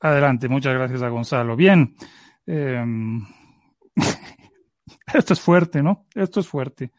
Adelante, 0.00 0.48
muchas 0.48 0.74
gracias 0.74 1.02
a 1.02 1.08
Gonzalo. 1.08 1.54
Bien. 1.54 1.94
Em, 2.46 3.24
esto 5.14 5.32
es 5.34 5.40
fuerte, 5.40 5.82
¿no? 5.82 6.06
Esto 6.14 6.40
es 6.40 6.48
fuerte 6.48 6.90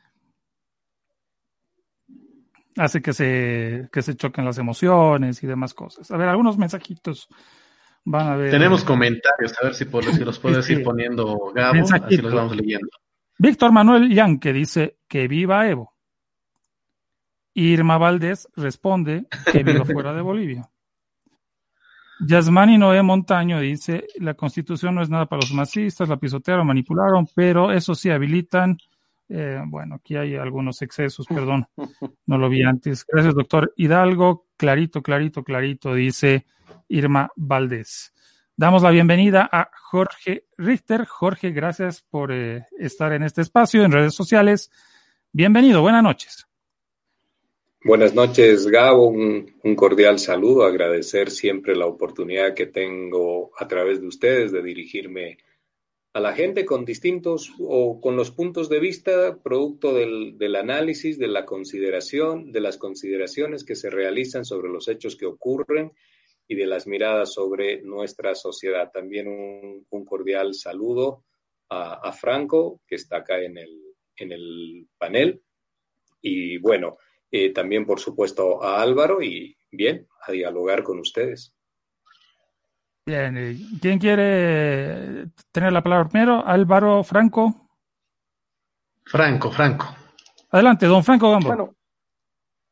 hace 2.79 3.01
que 3.01 3.13
se, 3.13 3.89
que 3.91 4.01
se 4.01 4.15
choquen 4.15 4.45
las 4.45 4.57
emociones 4.57 5.43
y 5.43 5.47
demás 5.47 5.73
cosas. 5.73 6.09
A 6.11 6.17
ver, 6.17 6.29
algunos 6.29 6.57
mensajitos 6.57 7.27
van 8.05 8.27
a 8.27 8.35
ver. 8.35 8.51
Tenemos 8.51 8.83
comentarios, 8.83 9.53
a 9.61 9.65
ver 9.65 9.75
si, 9.75 9.85
por, 9.85 10.03
si 10.03 10.23
los 10.23 10.39
puedes 10.39 10.69
ir 10.69 10.83
poniendo 10.83 11.51
Gabo, 11.53 11.85
así 11.91 12.17
los 12.17 12.33
vamos 12.33 12.55
leyendo. 12.55 12.89
Víctor 13.37 13.71
Manuel 13.71 14.39
que 14.39 14.53
dice 14.53 14.97
que 15.07 15.27
viva 15.27 15.67
Evo. 15.67 15.93
Irma 17.53 17.97
Valdés 17.97 18.47
responde 18.55 19.25
que 19.51 19.63
viva 19.63 19.85
fuera 19.85 20.13
de 20.13 20.21
Bolivia. 20.21 20.69
Yasmani 22.21 22.77
Noé 22.77 23.01
Montaño 23.01 23.61
dice, 23.61 24.05
la 24.17 24.33
constitución 24.33 24.95
no 24.95 25.01
es 25.01 25.09
nada 25.09 25.25
para 25.25 25.41
los 25.41 25.53
masistas, 25.53 26.09
la 26.09 26.17
pisotearon, 26.17 26.67
manipularon, 26.67 27.25
pero 27.33 27.71
eso 27.71 27.95
sí 27.95 28.09
habilitan 28.09 28.77
eh, 29.29 29.61
bueno, 29.67 29.95
aquí 29.95 30.15
hay 30.15 30.35
algunos 30.35 30.81
excesos, 30.81 31.27
perdón, 31.27 31.67
no 32.25 32.37
lo 32.37 32.49
vi 32.49 32.63
antes. 32.63 33.05
Gracias, 33.05 33.35
doctor 33.35 33.71
Hidalgo. 33.77 34.47
Clarito, 34.59 35.01
clarito, 35.01 35.41
clarito, 35.41 35.93
dice 35.93 36.45
Irma 36.89 37.31
Valdés. 37.37 38.13
Damos 38.57 38.83
la 38.83 38.91
bienvenida 38.91 39.47
a 39.49 39.71
Jorge 39.73 40.47
Richter. 40.57 41.05
Jorge, 41.05 41.51
gracias 41.51 42.01
por 42.01 42.33
eh, 42.33 42.65
estar 42.77 43.13
en 43.13 43.23
este 43.23 43.39
espacio, 43.41 43.85
en 43.85 43.93
redes 43.93 44.13
sociales. 44.13 44.69
Bienvenido, 45.31 45.81
buenas 45.81 46.03
noches. 46.03 46.45
Buenas 47.85 48.13
noches, 48.13 48.67
Gabo. 48.67 49.07
un, 49.07 49.75
cordial 49.77 50.19
saludo. 50.19 50.65
Agradecer 50.65 51.31
siempre 51.31 51.73
la 51.73 51.85
oportunidad 51.85 52.53
que 52.53 52.65
tengo 52.65 53.51
a 53.57 53.65
través 53.65 54.01
de 54.01 54.07
ustedes 54.07 54.51
de 54.51 54.61
dirigirme 54.61 55.37
a 56.13 56.19
la 56.19 56.33
gente 56.33 56.65
con 56.65 56.85
distintos 56.85 57.51
o 57.59 58.01
con 58.01 58.15
los 58.15 58.31
puntos 58.31 58.67
de 58.67 58.79
vista 58.79 59.37
producto 59.43 59.93
del, 59.93 60.37
del, 60.37 60.55
análisis, 60.55 61.19
de 61.19 61.27
la 61.27 61.45
consideración, 61.45 62.51
de 62.51 62.61
las 62.61 62.77
consideraciones 62.77 63.63
que 63.63 63.75
se 63.75 63.89
realizan 63.89 64.43
sobre 64.43 64.69
los 64.69 64.87
hechos 64.87 65.15
que 65.15 65.27
ocurren 65.27 65.91
y 66.47 66.55
de 66.55 66.65
las 66.65 66.87
miradas 66.87 67.33
sobre 67.33 67.83
nuestra 67.83 68.33
sociedad. 68.33 68.91
También 68.91 69.27
un, 69.27 70.05
cordial 70.05 70.55
saludo 70.55 71.25
a, 71.69 71.93
a, 71.93 72.11
Franco, 72.11 72.81
que 72.87 72.95
está 72.95 73.17
acá 73.17 73.39
en 73.41 73.59
el, 73.59 73.79
en 74.17 74.31
el 74.31 74.87
panel. 74.97 75.43
Y 76.21 76.57
bueno, 76.57 76.97
eh, 77.31 77.53
también 77.53 77.85
por 77.85 77.99
supuesto 77.99 78.63
a 78.63 78.81
Álvaro 78.81 79.21
y 79.21 79.55
bien, 79.71 80.07
a 80.25 80.31
dialogar 80.31 80.81
con 80.83 80.99
ustedes. 80.99 81.53
Bien, 83.09 83.35
eh, 83.39 83.57
¿quién 83.81 83.97
quiere 83.97 85.29
tener 85.51 85.73
la 85.73 85.81
palabra 85.81 86.07
primero? 86.07 86.45
Álvaro 86.45 87.03
Franco. 87.03 87.71
Franco, 89.03 89.51
Franco. 89.51 89.87
Adelante, 90.51 90.85
don 90.85 91.03
Franco 91.03 91.31
Gambo. 91.31 91.47
Bueno, 91.47 91.75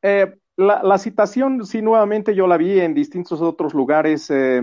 eh, 0.03 0.31
la, 0.57 0.97
citación, 0.99 1.65
sí, 1.65 1.81
nuevamente 1.81 2.35
yo 2.35 2.45
la 2.45 2.57
vi 2.57 2.79
en 2.79 2.93
distintos 2.93 3.41
otros 3.41 3.73
lugares. 3.73 4.29
Eh, 4.29 4.61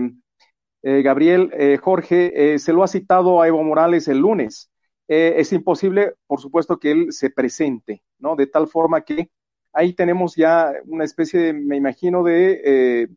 Gabriel, 0.81 1.51
Jorge, 1.81 2.57
se 2.57 2.71
lo 2.71 2.81
ha 2.81 2.87
citado 2.87 3.41
a 3.41 3.47
Evo 3.49 3.61
Morales 3.61 4.07
el 4.07 4.19
lunes. 4.19 4.71
es 5.09 5.51
imposible, 5.51 6.13
por 6.25 6.39
supuesto, 6.39 6.79
que 6.79 6.91
él 6.91 7.11
se 7.11 7.31
presente, 7.31 8.01
¿no? 8.17 8.37
De 8.37 8.47
tal 8.47 8.67
forma 8.67 9.01
que 9.01 9.29
ahí 9.73 9.91
tenemos 9.91 10.37
ya 10.37 10.71
una 10.85 11.03
especie, 11.03 11.41
de, 11.41 11.53
me 11.53 11.75
imagino, 11.75 12.23
de 12.23 13.09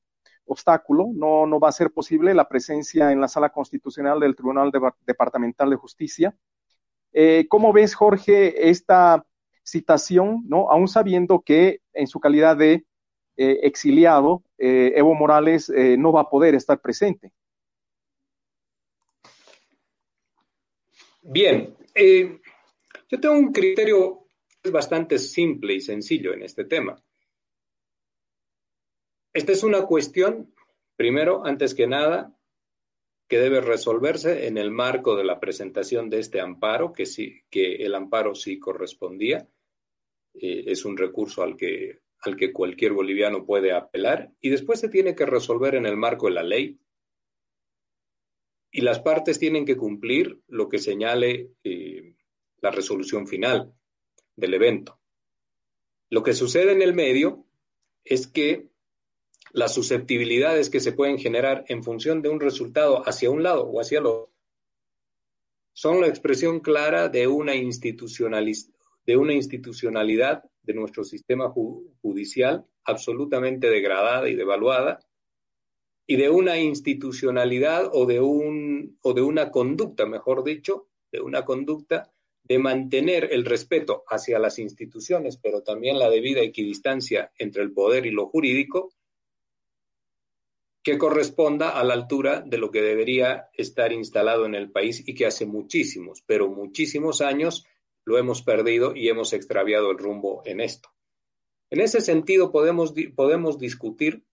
obstáculo, 0.49 1.11
no, 1.15 1.47
no 1.47 1.61
va 1.61 1.69
a 1.69 1.73
ser 1.73 1.93
posible 1.93 2.35
la 2.35 2.49
presencia 2.49 3.13
en 3.13 3.21
la 3.21 3.29
sala 3.29 3.51
constitucional 3.51 4.19
del 4.19 4.35
Tribunal 4.35 4.73
Departamental 5.07 5.71
de 5.71 5.77
Justicia. 5.77 6.37
Eh, 7.13 7.47
¿Cómo 7.49 7.73
ves, 7.73 7.95
Jorge, 7.95 8.71
esta 8.71 9.25
citación, 9.63 10.45
¿no? 10.49 10.71
aún 10.71 10.89
sabiendo 10.89 11.41
que 11.41 11.81
en 11.93 12.07
su 12.07 12.21
calidad 12.21 12.57
de 12.57 12.87
eh, 13.37 13.61
exiliado, 13.63 14.43
eh, 14.57 14.93
Evo 14.97 15.15
Morales 15.15 15.71
no 15.99 16.13
va 16.13 16.23
a 16.23 16.31
poder 16.31 16.55
estar 16.55 16.81
presente? 16.81 17.33
Bien, 21.23 21.77
yo 21.95 23.21
tengo 23.21 23.35
un 23.35 23.53
criterio 23.53 24.27
bastante 24.73 25.19
simple 25.19 25.75
y 25.75 25.81
sencillo 25.81 26.33
en 26.33 26.43
este 26.43 26.65
tema. 26.65 26.99
Esta 29.33 29.53
es 29.53 29.63
una 29.63 29.87
cuestión, 29.87 30.55
primero, 30.97 31.45
antes 31.45 31.75
que 31.75 31.87
nada, 31.87 32.35
que 33.29 33.39
debe 33.39 33.61
resolverse 33.61 34.47
en 34.47 34.57
el 34.57 34.71
marco 34.71 35.15
de 35.15 35.25
la 35.25 35.39
presentación 35.39 36.09
de 36.09 36.19
este 36.19 36.41
amparo, 36.41 36.93
que 36.93 37.05
sí, 37.05 37.43
que 37.51 37.77
el 37.77 37.95
amparo 37.95 38.35
sí 38.35 38.59
correspondía. 38.59 39.47
Eh, 40.35 40.65
es 40.67 40.85
un 40.85 40.97
recurso 40.97 41.43
al 41.43 41.57
que, 41.57 42.01
al 42.21 42.37
que 42.37 42.53
cualquier 42.53 42.93
boliviano 42.93 43.45
puede 43.45 43.73
apelar 43.73 44.33
y 44.41 44.49
después 44.51 44.81
se 44.81 44.89
tiene 44.89 45.15
que 45.15 45.27
resolver 45.27 45.75
en 45.75 45.85
el 45.85 45.97
marco 45.97 46.27
de 46.27 46.33
la 46.33 46.43
ley. 46.43 46.79
Y 48.71 48.81
las 48.81 49.01
partes 49.01 49.39
tienen 49.39 49.65
que 49.65 49.77
cumplir 49.77 50.41
lo 50.47 50.69
que 50.69 50.79
señale 50.79 51.53
eh, 51.65 52.15
la 52.61 52.71
resolución 52.71 53.27
final 53.27 53.75
del 54.37 54.55
evento. 54.55 55.01
Lo 56.11 56.23
que 56.23 56.33
sucede 56.33 56.73
en 56.73 56.83
el 56.83 56.95
medio 56.95 57.47
es 58.05 58.27
que 58.27 58.69
las 59.59 59.75
susceptibilidades 59.75 60.71
que 60.71 60.79
se 60.79 60.93
pueden 60.93 61.19
generar 61.19 61.65
en 61.69 61.83
función 61.83 62.23
de 62.23 62.29
un 62.29 62.39
resultado 62.39 63.03
hacia 63.09 63.31
un 63.31 63.43
lado 63.43 63.65
o 63.65 63.81
hacia 63.81 63.99
el 63.99 64.07
otro 64.07 64.33
son 65.73 66.01
la 66.01 66.09
expresión 66.09 66.61
clara 66.61 67.09
de 67.09 67.27
una, 67.27 67.53
de 67.53 69.17
una 69.17 69.33
institucionalidad 69.33 70.45
de 70.63 70.75
nuestro 70.75 71.05
sistema 71.05 71.51
judicial 71.51 72.67
absolutamente 72.85 73.69
degradada 73.69 74.29
y 74.29 74.35
devaluada 74.35 75.01
y 76.07 76.17
de 76.17 76.31
una 76.31 76.59
institucionalidad 76.59 77.91
o 77.93 78.07
de, 78.07 78.21
un, 78.21 78.99
o 79.03 79.13
de 79.13 79.23
una 79.23 79.51
conducta, 79.51 80.07
mejor 80.07 80.43
dicho, 80.43 80.89
de 81.13 81.21
una 81.21 81.45
conducta 81.45 82.13
de 82.43 82.59
mantener 82.59 83.29
el 83.31 83.45
respeto 83.45 84.05
hacia 84.09 84.39
las 84.39 84.59
instituciones, 84.59 85.37
pero 85.37 85.63
también 85.63 85.99
la 85.99 86.11
debida 86.11 86.41
equidistancia 86.41 87.31
entre 87.39 87.63
el 87.63 87.73
poder 87.73 88.07
y 88.07 88.11
lo 88.11 88.27
jurídico, 88.27 88.91
que 90.83 90.99
corresponda 90.99 91.71
a 91.71 91.85
la 91.85 91.95
altura 91.95 92.41
de 92.41 92.59
lo 92.59 92.71
que 92.71 92.83
debería 92.83 93.51
estar 93.55 93.93
instalado 93.93 94.47
en 94.47 94.55
el 94.55 94.71
país 94.71 95.07
y 95.07 95.15
que 95.15 95.27
hace 95.27 95.45
muchísimos, 95.45 96.23
pero 96.27 96.49
muchísimos 96.49 97.21
años 97.21 97.67
lo 98.05 98.19
hemos 98.19 98.43
perdido 98.43 98.95
y 98.97 99.09
hemos 99.09 99.33
extraviado 99.33 99.91
el 99.91 99.99
rumbo 99.99 100.43
en 100.47 100.61
esto. 100.61 100.91
En 101.71 101.81
ese 101.81 102.01
sentido, 102.01 102.51
podemos, 102.51 102.95
podemos 103.15 103.59
discutir 103.59 104.25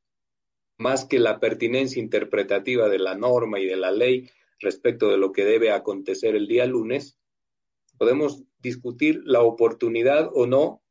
más 0.78 1.06
que 1.06 1.20
la 1.20 1.40
pertinencia 1.40 2.02
interpretativa 2.02 2.88
de 2.90 3.00
la 3.00 3.16
norma 3.16 3.60
y 3.60 3.66
de 3.66 3.76
la 3.76 3.92
ley 3.92 4.30
respecto 4.60 5.10
de 5.10 5.18
lo 5.18 5.32
que 5.32 5.44
debe 5.44 5.72
acontecer 5.72 6.36
el 6.36 6.48
día 6.48 6.66
lunes, 6.66 7.18
podemos 7.98 8.44
discutir 8.60 9.22
la 9.26 9.42
oportunidad 9.42 10.30
o 10.34 10.48
no 10.48 10.85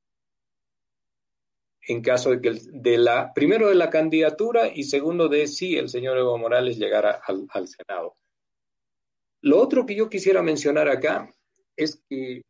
en 1.88 2.02
caso 2.02 2.30
de 2.30 2.40
que 2.40 2.60
de 2.72 2.98
la 2.98 3.32
primero 3.34 3.68
de 3.68 3.74
la 3.74 3.90
candidatura 3.90 4.68
y 4.68 4.84
segundo 4.84 5.28
de 5.28 5.46
si 5.46 5.76
el 5.76 5.88
señor 5.88 6.18
Evo 6.18 6.38
Morales 6.38 6.78
llegara 6.78 7.20
al, 7.26 7.46
al 7.50 7.68
Senado. 7.68 8.16
Lo 9.40 9.60
otro 9.60 9.84
que 9.84 9.94
yo 9.94 10.08
quisiera 10.08 10.42
mencionar 10.42 10.88
acá 10.88 11.30
es 11.76 12.02
que 12.08 12.42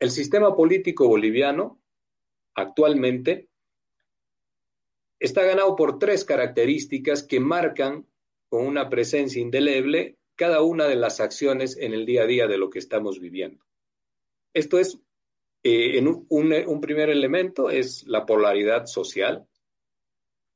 el 0.00 0.10
sistema 0.10 0.54
político 0.54 1.08
boliviano 1.08 1.80
actualmente 2.54 3.48
está 5.18 5.44
ganado 5.44 5.76
por 5.76 5.98
tres 5.98 6.24
características 6.24 7.22
que 7.22 7.40
marcan 7.40 8.06
con 8.48 8.66
una 8.66 8.90
presencia 8.90 9.40
indeleble 9.40 10.18
cada 10.34 10.62
una 10.62 10.86
de 10.86 10.96
las 10.96 11.20
acciones 11.20 11.76
en 11.76 11.94
el 11.94 12.04
día 12.04 12.24
a 12.24 12.26
día 12.26 12.48
de 12.48 12.58
lo 12.58 12.68
que 12.68 12.80
estamos 12.80 13.20
viviendo. 13.20 13.64
Esto 14.52 14.78
es, 14.78 14.98
eh, 15.64 15.98
en 15.98 16.08
un, 16.08 16.80
primer 16.80 17.08
elemento 17.08 17.70
es 17.70 18.04
la 18.06 18.26
polaridad 18.26 18.86
social, 18.86 19.46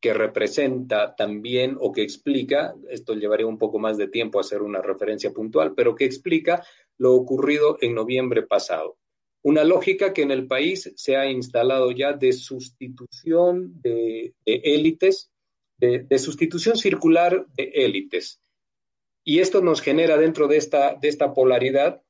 que 0.00 0.12
representa 0.12 1.14
también 1.14 1.76
o 1.80 1.92
que 1.92 2.02
explica, 2.02 2.74
esto 2.90 3.14
llevaría 3.14 3.46
un 3.46 3.58
poco 3.58 3.78
más 3.78 3.96
de 3.96 4.08
tiempo 4.08 4.38
a 4.38 4.42
hacer 4.42 4.62
una 4.62 4.82
referencia 4.82 5.30
puntual, 5.30 5.74
pero 5.74 5.94
que 5.94 6.04
explica 6.04 6.64
lo 6.98 7.14
ocurrido 7.14 7.78
en 7.80 7.94
noviembre 7.94 8.42
pasado. 8.42 8.98
Una 9.42 9.62
lógica 9.62 10.12
que 10.12 10.22
en 10.22 10.32
el 10.32 10.48
país 10.48 10.92
se 10.96 11.16
ha 11.16 11.30
instalado 11.30 11.92
ya 11.92 12.12
de 12.12 12.32
sustitución 12.32 13.80
de, 13.80 14.34
élites, 14.44 15.30
de, 15.78 16.18
sustitución 16.18 16.76
circular 16.76 17.46
de 17.54 17.70
élites. 17.74 18.40
Y 19.22 19.38
esto 19.38 19.60
nos 19.60 19.80
genera 19.80 20.16
dentro 20.18 20.48
de 20.48 20.56
esta 20.56 21.32
polaridad 21.32 22.02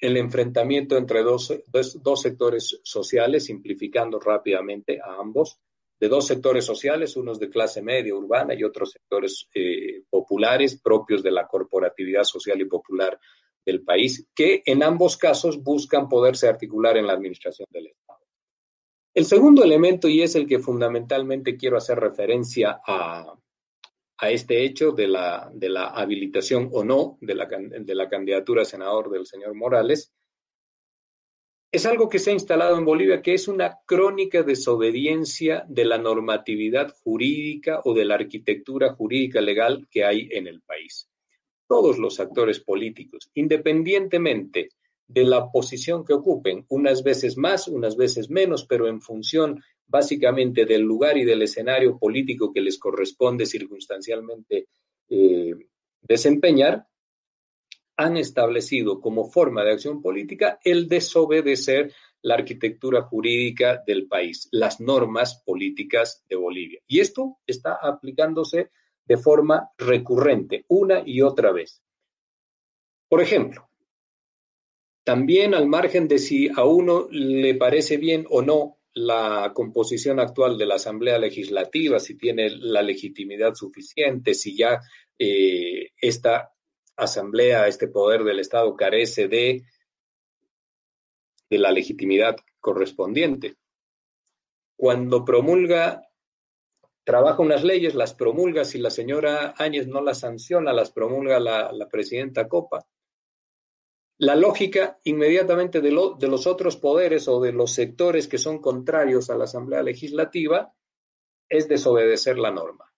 el 0.00 0.16
enfrentamiento 0.16 0.96
entre 0.96 1.22
dos, 1.22 1.52
dos, 1.66 2.22
sectores 2.22 2.80
sociales, 2.82 3.44
simplificando 3.44 4.18
rápidamente 4.18 4.98
a 5.00 5.20
ambos, 5.20 5.58
de 6.00 6.08
dos 6.08 6.26
sectores 6.26 6.64
sociales, 6.64 7.16
unos 7.16 7.38
de 7.38 7.50
clase 7.50 7.82
media 7.82 8.14
urbana 8.14 8.54
y 8.54 8.64
otros 8.64 8.92
sectores 8.92 9.48
eh, 9.54 10.02
populares 10.08 10.80
propios 10.80 11.22
de 11.22 11.30
la 11.30 11.46
corporatividad 11.46 12.24
social 12.24 12.60
y 12.60 12.64
popular 12.64 13.18
del 13.66 13.84
país, 13.84 14.26
que 14.34 14.62
en 14.64 14.82
ambos 14.82 15.18
casos 15.18 15.62
buscan 15.62 16.08
poderse 16.08 16.48
articular 16.48 16.96
en 16.96 17.06
la 17.06 17.12
administración 17.12 17.68
del 17.70 17.88
Estado. 17.88 18.20
El 19.12 19.26
segundo 19.26 19.62
elemento, 19.62 20.08
y 20.08 20.22
es 20.22 20.34
el 20.34 20.46
que 20.46 20.60
fundamentalmente 20.60 21.56
quiero 21.56 21.76
hacer 21.76 21.98
referencia 21.98 22.80
a, 22.86 23.34
a 24.20 24.30
este 24.30 24.62
hecho 24.64 24.92
de 24.92 25.08
la, 25.08 25.50
de 25.52 25.70
la 25.70 25.86
habilitación 25.86 26.68
o 26.72 26.84
no 26.84 27.16
de 27.22 27.34
la, 27.34 27.46
de 27.46 27.94
la 27.94 28.08
candidatura 28.08 28.62
a 28.62 28.66
senador 28.66 29.10
del 29.10 29.26
señor 29.26 29.54
Morales, 29.54 30.12
es 31.72 31.86
algo 31.86 32.08
que 32.08 32.18
se 32.18 32.30
ha 32.30 32.34
instalado 32.34 32.76
en 32.76 32.84
Bolivia, 32.84 33.22
que 33.22 33.32
es 33.32 33.48
una 33.48 33.78
crónica 33.86 34.42
desobediencia 34.42 35.64
de 35.68 35.84
la 35.84 35.98
normatividad 35.98 36.92
jurídica 37.02 37.80
o 37.84 37.94
de 37.94 38.04
la 38.04 38.16
arquitectura 38.16 38.92
jurídica 38.92 39.40
legal 39.40 39.86
que 39.90 40.04
hay 40.04 40.28
en 40.32 40.48
el 40.48 40.60
país. 40.62 41.08
Todos 41.66 41.98
los 41.98 42.18
actores 42.18 42.60
políticos, 42.60 43.30
independientemente 43.34 44.70
de 45.06 45.24
la 45.24 45.50
posición 45.50 46.04
que 46.04 46.12
ocupen, 46.12 46.66
unas 46.68 47.02
veces 47.02 47.36
más, 47.36 47.68
unas 47.68 47.96
veces 47.96 48.28
menos, 48.28 48.66
pero 48.66 48.88
en 48.88 49.00
función 49.00 49.62
básicamente 49.90 50.64
del 50.64 50.82
lugar 50.82 51.18
y 51.18 51.24
del 51.24 51.42
escenario 51.42 51.98
político 51.98 52.52
que 52.52 52.60
les 52.60 52.78
corresponde 52.78 53.44
circunstancialmente 53.44 54.68
eh, 55.08 55.54
desempeñar, 56.00 56.86
han 57.96 58.16
establecido 58.16 59.00
como 59.00 59.30
forma 59.30 59.62
de 59.62 59.72
acción 59.72 60.00
política 60.00 60.58
el 60.64 60.88
desobedecer 60.88 61.92
la 62.22 62.34
arquitectura 62.34 63.02
jurídica 63.02 63.82
del 63.86 64.06
país, 64.06 64.48
las 64.52 64.80
normas 64.80 65.42
políticas 65.44 66.24
de 66.28 66.36
Bolivia. 66.36 66.80
Y 66.86 67.00
esto 67.00 67.38
está 67.46 67.74
aplicándose 67.74 68.70
de 69.04 69.16
forma 69.16 69.70
recurrente, 69.76 70.64
una 70.68 71.02
y 71.04 71.20
otra 71.20 71.52
vez. 71.52 71.82
Por 73.08 73.20
ejemplo, 73.20 73.68
también 75.04 75.54
al 75.54 75.66
margen 75.66 76.08
de 76.08 76.18
si 76.18 76.48
a 76.48 76.64
uno 76.64 77.08
le 77.10 77.54
parece 77.54 77.96
bien 77.96 78.26
o 78.30 78.42
no 78.42 78.79
la 78.94 79.52
composición 79.54 80.20
actual 80.20 80.58
de 80.58 80.66
la 80.66 80.76
Asamblea 80.76 81.18
Legislativa, 81.18 82.00
si 82.00 82.16
tiene 82.16 82.50
la 82.50 82.82
legitimidad 82.82 83.54
suficiente, 83.54 84.34
si 84.34 84.56
ya 84.56 84.80
eh, 85.18 85.90
esta 86.00 86.52
Asamblea, 86.96 87.66
este 87.66 87.88
poder 87.88 88.24
del 88.24 88.40
Estado 88.40 88.76
carece 88.76 89.28
de, 89.28 89.62
de 91.48 91.58
la 91.58 91.70
legitimidad 91.72 92.36
correspondiente. 92.60 93.56
Cuando 94.76 95.24
promulga 95.24 96.10
trabaja 97.04 97.42
unas 97.42 97.64
leyes, 97.64 97.94
las 97.94 98.14
promulga, 98.14 98.64
si 98.64 98.78
la 98.78 98.90
señora 98.90 99.54
Áñez 99.56 99.88
no 99.88 100.00
las 100.00 100.20
sanciona, 100.20 100.72
las 100.72 100.92
promulga 100.92 101.40
la, 101.40 101.88
presidenta 101.90 102.46
Copa. 102.48 102.86
La 104.20 104.36
lógica 104.36 105.00
inmediatamente 105.04 105.80
de, 105.80 105.90
los 105.90 106.46
otros 106.46 106.76
poderes 106.76 107.26
o 107.26 107.40
de 107.40 107.52
los 107.52 107.72
sectores 107.72 108.28
que 108.28 108.36
son 108.36 108.58
contrarios 108.60 109.30
a 109.30 109.36
la 109.36 109.44
Asamblea 109.44 109.82
Legislativa 109.82 110.74
es 111.48 111.68
desobedecer 111.68 112.38
la 112.38 112.50
norma. 112.50 112.92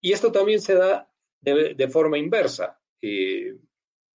Y 0.00 0.12
esto 0.12 0.30
también 0.30 0.60
se 0.60 0.74
da 0.74 1.10
de, 1.40 1.88
forma 1.88 2.18
inversa. 2.18 2.78
Eh, 3.00 3.56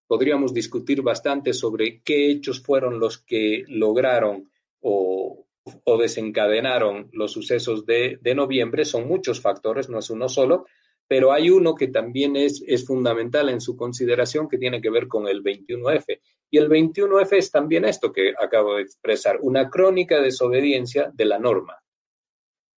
podríamos 0.05 0.53
discutir 0.53 1.01
bastante 1.01 1.53
sobre 1.53 2.03
qué 2.03 2.29
hechos 2.29 2.61
fueron 2.61 2.99
los 2.99 3.17
que 3.17 3.63
lograron 3.67 4.51
o 4.81 5.97
desencadenaron 5.99 7.09
los 7.13 7.31
sucesos 7.31 7.85
de, 7.85 8.19
noviembre 8.35 8.85
son 8.85 9.07
muchos 9.07 9.41
factores, 9.41 9.89
no 9.89 9.99
es 9.99 10.09
uno 10.09 10.29
solo, 10.29 10.65
pero 11.11 11.33
hay 11.33 11.49
uno 11.49 11.75
que 11.75 11.89
también 11.89 12.37
es, 12.37 12.63
es 12.65 12.85
fundamental 12.85 13.49
en 13.49 13.59
su 13.59 13.75
consideración 13.75 14.47
que 14.47 14.57
tiene 14.57 14.79
que 14.79 14.89
ver 14.89 15.09
con 15.09 15.27
el 15.27 15.43
21F. 15.43 16.21
Y 16.49 16.57
el 16.57 16.69
21F 16.69 17.33
es 17.33 17.51
también 17.51 17.83
esto 17.83 18.13
que 18.13 18.33
acabo 18.39 18.75
de 18.75 18.83
expresar, 18.83 19.37
una 19.41 19.69
crónica 19.69 20.15
de 20.15 20.23
desobediencia 20.23 21.11
de 21.13 21.25
la 21.25 21.37
norma 21.37 21.83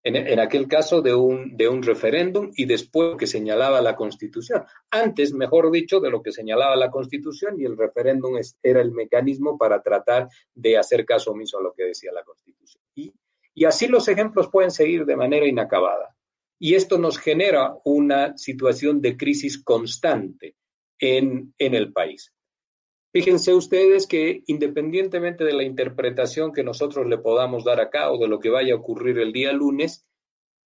en, 0.02 0.40
aquel 0.40 0.68
caso 0.68 1.04
de 1.04 1.14
un, 1.14 1.56
de 1.56 1.70
un 1.70 1.84
referéndum 1.84 2.50
y 2.56 2.66
después 2.66 3.18
que 3.20 3.28
señalaba 3.28 3.82
la 3.82 3.96
Constitución. 3.96 4.64
Antes, 4.90 5.32
mejor 5.32 5.70
dicho, 5.70 6.00
de 6.00 6.10
lo 6.10 6.24
que 6.24 6.32
señalaba 6.32 6.76
la 6.76 6.90
Constitución 6.90 7.62
y 7.62 7.66
el 7.66 7.78
referéndum 7.78 8.34
era 8.64 8.82
el 8.82 8.94
mecanismo 8.94 9.60
para 9.60 9.84
tratar 9.84 10.28
de 10.56 10.76
hacer 10.80 11.06
caso 11.06 11.34
omiso 11.34 11.60
a 11.60 11.62
lo 11.62 11.74
que 11.74 11.84
decía 11.84 12.12
la 12.12 12.24
Constitución. 12.24 12.82
Y, 12.96 13.14
y 13.54 13.66
así 13.66 13.88
los 13.88 14.08
ejemplos 14.08 14.50
pueden 14.50 14.72
seguir 14.72 15.06
de 15.06 15.16
manera 15.16 15.46
inacabada. 15.46 16.13
Y 16.64 16.76
esto 16.76 16.98
nos 16.98 17.18
genera 17.18 17.76
una 17.84 18.38
situación 18.38 19.02
de 19.02 19.18
crisis 19.18 19.62
constante 19.62 20.56
en, 20.98 21.54
en 21.58 21.76
el 21.76 21.92
país. 21.92 22.34
Fíjense 23.12 23.54
ustedes 23.54 24.08
que 24.08 24.44
independientemente 24.48 25.44
de 25.44 25.52
la 25.52 25.64
interpretación 25.64 26.54
que 26.54 26.64
nosotros 26.64 27.06
le 27.06 27.18
podamos 27.18 27.66
dar 27.66 27.82
acá 27.82 28.10
o 28.14 28.18
de 28.18 28.30
lo 28.30 28.40
que 28.40 28.50
vaya 28.50 28.76
a 28.76 28.78
ocurrir 28.78 29.20
el 29.20 29.34
día 29.34 29.52
lunes, 29.52 30.08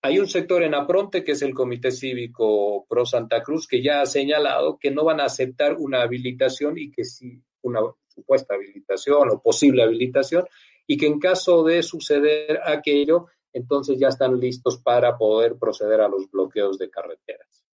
hay 0.03 0.19
un 0.19 0.27
sector 0.27 0.61
en 0.61 0.75
Apronte, 0.75 1.23
que 1.23 1.31
es 1.31 1.41
el 1.41 1.55
Comité 1.55 1.89
Cívico 1.89 2.85
Pro 2.87 3.03
Santa 3.03 3.41
Cruz, 3.41 3.65
que 3.67 3.81
ya 3.81 4.01
ha 4.01 4.05
señalado 4.05 4.77
que 4.77 4.91
no 4.91 5.03
van 5.03 5.19
a 5.19 5.25
aceptar 5.25 5.77
una 5.79 6.03
habilitación 6.03 6.77
y 6.77 6.91
que 6.91 7.05
si 7.05 7.41
una 7.63 7.79
supuesta 8.07 8.53
habilitación 8.53 9.31
o 9.31 9.41
posible 9.41 9.81
habilitación, 9.81 10.45
y 10.85 10.95
que 10.95 11.07
en 11.07 11.19
caso 11.19 11.63
de 11.63 11.81
suceder 11.81 12.59
aquello, 12.63 13.25
entonces 13.53 13.99
ya 13.99 14.09
están 14.09 14.39
listos 14.39 14.81
para 14.81 15.17
poder 15.17 15.57
proceder 15.57 16.01
a 16.01 16.07
los 16.07 16.29
bloqueos 16.29 16.77
de 16.77 16.89
carreteras. 16.89 17.67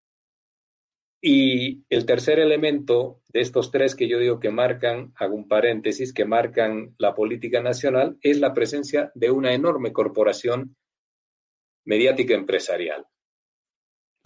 Y 1.26 1.86
el 1.90 2.06
tercer 2.06 2.40
elemento 2.40 3.22
de 3.30 3.40
estos 3.40 3.72
tres 3.72 3.96
que 3.96 4.10
yo 4.10 4.20
digo 4.20 4.42
que 4.42 4.50
marcan, 4.50 5.14
hago 5.16 5.36
un 5.36 5.48
paréntesis, 5.48 6.12
que 6.12 6.26
marcan 6.26 6.96
la 6.98 7.16
política 7.16 7.62
nacional, 7.62 8.18
es 8.22 8.42
la 8.42 8.54
presencia 8.54 9.10
de 9.16 9.32
una 9.32 9.54
enorme 9.54 9.94
corporación 9.94 10.76
mediática 11.86 12.34
empresarial. 12.34 13.06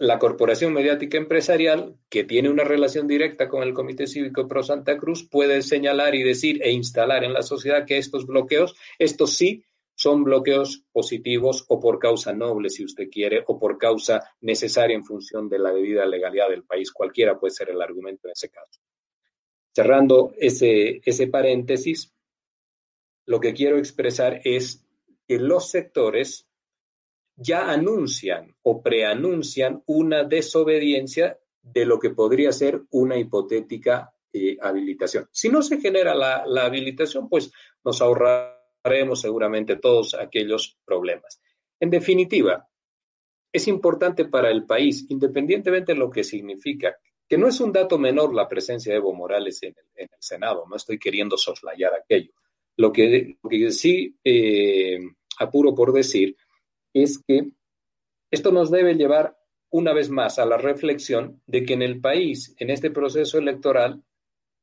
La 0.00 0.18
corporación 0.18 0.72
mediática 0.72 1.18
empresarial, 1.18 1.96
que 2.08 2.24
tiene 2.24 2.50
una 2.50 2.64
relación 2.64 3.06
directa 3.06 3.48
con 3.48 3.62
el 3.62 3.74
Comité 3.74 4.08
Cívico 4.08 4.48
Pro 4.48 4.64
Santa 4.64 4.96
Cruz, 4.96 5.28
puede 5.28 5.62
señalar 5.62 6.16
y 6.16 6.24
decir 6.24 6.60
e 6.64 6.72
instalar 6.72 7.22
en 7.22 7.32
la 7.32 7.42
sociedad 7.42 7.86
que 7.86 7.98
estos 7.98 8.26
bloqueos, 8.26 8.74
estos 8.98 9.34
sí, 9.34 9.64
son 9.98 10.22
bloqueos 10.22 10.84
positivos 10.92 11.64
o 11.66 11.80
por 11.80 11.98
causa 11.98 12.32
noble, 12.32 12.70
si 12.70 12.84
usted 12.84 13.08
quiere, 13.10 13.42
o 13.48 13.58
por 13.58 13.76
causa 13.76 14.22
necesaria 14.42 14.94
en 14.94 15.04
función 15.04 15.48
de 15.48 15.58
la 15.58 15.72
debida 15.72 16.06
legalidad 16.06 16.50
del 16.50 16.62
país. 16.62 16.92
Cualquiera 16.92 17.36
puede 17.36 17.52
ser 17.52 17.70
el 17.70 17.82
argumento 17.82 18.28
en 18.28 18.32
ese 18.32 18.48
caso. 18.48 18.80
Cerrando 19.74 20.34
ese, 20.38 21.00
ese 21.04 21.26
paréntesis, 21.26 22.14
lo 23.26 23.40
que 23.40 23.52
quiero 23.52 23.76
expresar 23.76 24.40
es 24.44 24.86
que 25.26 25.40
los 25.40 25.68
sectores 25.68 26.46
ya 27.34 27.68
anuncian 27.68 28.54
o 28.62 28.80
preanuncian 28.80 29.82
una 29.86 30.22
desobediencia 30.22 31.40
de 31.60 31.84
lo 31.84 31.98
que 31.98 32.10
podría 32.10 32.52
ser 32.52 32.82
una 32.90 33.16
hipotética 33.16 34.14
eh, 34.32 34.56
habilitación. 34.60 35.28
Si 35.32 35.48
no 35.48 35.60
se 35.60 35.80
genera 35.80 36.14
la, 36.14 36.46
la 36.46 36.66
habilitación, 36.66 37.28
pues 37.28 37.50
nos 37.82 38.00
ahorraremos 38.88 39.20
seguramente 39.20 39.76
todos 39.76 40.14
aquellos 40.14 40.78
problemas. 40.84 41.40
En 41.78 41.90
definitiva, 41.90 42.66
es 43.52 43.68
importante 43.68 44.24
para 44.24 44.50
el 44.50 44.64
país, 44.64 45.06
independientemente 45.08 45.92
de 45.92 45.98
lo 45.98 46.10
que 46.10 46.24
significa, 46.24 46.96
que 47.28 47.38
no 47.38 47.48
es 47.48 47.60
un 47.60 47.72
dato 47.72 47.98
menor 47.98 48.34
la 48.34 48.48
presencia 48.48 48.92
de 48.92 48.98
Evo 48.98 49.12
Morales 49.14 49.62
en 49.62 49.74
el, 49.94 50.08
Senado, 50.18 50.64
no 50.68 50.76
estoy 50.76 50.98
queriendo 50.98 51.36
soslayar 51.36 51.92
aquello. 51.94 52.32
Lo 52.76 52.92
que, 52.92 53.36
sí 53.70 54.16
eh, 54.24 54.98
apuro 55.38 55.74
por 55.74 55.92
decir 55.92 56.36
es 56.92 57.22
que 57.26 57.50
esto 58.30 58.50
nos 58.52 58.70
debe 58.70 58.94
llevar 58.94 59.36
una 59.70 59.92
vez 59.92 60.08
más 60.10 60.38
a 60.38 60.46
la 60.46 60.56
reflexión 60.56 61.42
de 61.46 61.64
que 61.64 61.74
en 61.74 61.82
el 61.82 62.00
país, 62.00 62.54
en 62.58 62.70
este 62.70 62.90
proceso 62.90 63.38
electoral, 63.38 64.02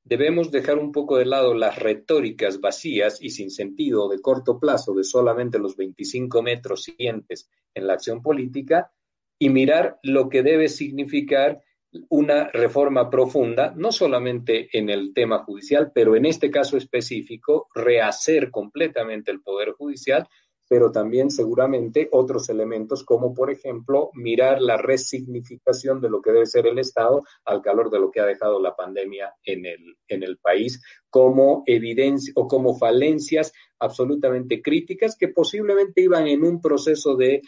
debemos 0.05 0.51
dejar 0.51 0.77
un 0.77 0.91
poco 0.91 1.17
de 1.17 1.25
lado 1.25 1.53
las 1.55 1.77
retóricas 1.77 2.61
vacías 2.61 3.21
y 3.21 3.31
sin 3.31 3.49
sentido 3.49 4.07
de 4.07 4.21
corto 4.21 4.59
plazo 4.59 4.93
de 4.93 5.03
solamente 5.03 5.59
los 5.59 5.75
25 5.75 6.41
metros 6.43 6.83
siguientes 6.83 7.49
en 7.73 7.87
la 7.87 7.93
acción 7.93 8.21
política 8.21 8.91
y 9.39 9.49
mirar 9.49 9.99
lo 10.03 10.29
que 10.29 10.43
debe 10.43 10.69
significar 10.69 11.61
una 12.09 12.49
reforma 12.49 13.09
profunda, 13.09 13.73
no 13.75 13.91
solamente 13.91 14.69
en 14.77 14.89
el 14.89 15.13
tema 15.13 15.39
judicial, 15.39 15.91
pero 15.93 16.15
en 16.15 16.25
este 16.25 16.51
caso 16.51 16.77
específico, 16.77 17.67
rehacer 17.73 18.51
completamente 18.51 19.31
el 19.31 19.41
Poder 19.41 19.71
Judicial 19.71 20.27
pero 20.67 20.91
también 20.91 21.29
seguramente 21.29 22.09
otros 22.11 22.49
elementos 22.49 23.03
como, 23.03 23.33
por 23.33 23.51
ejemplo, 23.51 24.09
mirar 24.13 24.61
la 24.61 24.77
resignificación 24.77 26.01
de 26.01 26.09
lo 26.09 26.21
que 26.21 26.31
debe 26.31 26.45
ser 26.45 26.67
el 26.67 26.79
Estado 26.79 27.23
al 27.45 27.61
calor 27.61 27.89
de 27.89 27.99
lo 27.99 28.11
que 28.11 28.19
ha 28.19 28.25
dejado 28.25 28.59
la 28.61 28.75
pandemia 28.75 29.33
en 29.43 29.65
el, 29.65 29.97
en 30.07 30.23
el 30.23 30.37
país, 30.37 30.81
como 31.09 31.63
evidencia 31.65 32.33
o 32.35 32.47
como 32.47 32.77
falencias 32.77 33.53
absolutamente 33.79 34.61
críticas 34.61 35.15
que 35.17 35.29
posiblemente 35.29 36.01
iban 36.01 36.27
en 36.27 36.43
un 36.43 36.61
proceso 36.61 37.15
de, 37.15 37.41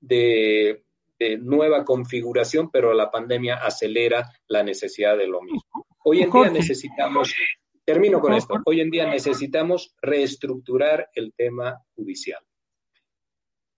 de, 0.00 0.82
nueva 1.40 1.84
configuración, 1.84 2.70
pero 2.70 2.92
la 2.92 3.10
pandemia 3.10 3.54
acelera 3.56 4.30
la 4.46 4.62
necesidad 4.62 5.16
de 5.16 5.26
lo 5.26 5.40
mismo. 5.40 5.86
Hoy 6.04 6.20
en 6.20 6.30
día 6.30 6.50
necesitamos 6.50 7.34
Termino 7.84 8.20
con 8.20 8.32
esto. 8.32 8.54
Hoy 8.64 8.80
en 8.80 8.90
día 8.90 9.06
necesitamos 9.06 9.94
reestructurar 10.00 11.10
el 11.14 11.34
tema 11.34 11.82
judicial. 11.94 12.42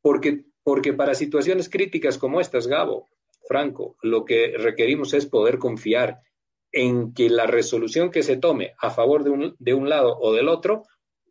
Porque, 0.06 0.44
porque 0.62 0.92
para 0.92 1.16
situaciones 1.16 1.68
críticas 1.68 2.16
como 2.16 2.40
estas, 2.40 2.68
Gabo, 2.68 3.08
Franco, 3.48 3.96
lo 4.02 4.24
que 4.24 4.54
requerimos 4.56 5.12
es 5.14 5.26
poder 5.26 5.58
confiar 5.58 6.20
en 6.70 7.12
que 7.12 7.28
la 7.28 7.48
resolución 7.48 8.12
que 8.12 8.22
se 8.22 8.36
tome 8.36 8.74
a 8.78 8.90
favor 8.90 9.24
de 9.24 9.30
un, 9.30 9.56
de 9.58 9.74
un 9.74 9.88
lado 9.88 10.16
o 10.16 10.32
del 10.32 10.46
otro 10.46 10.84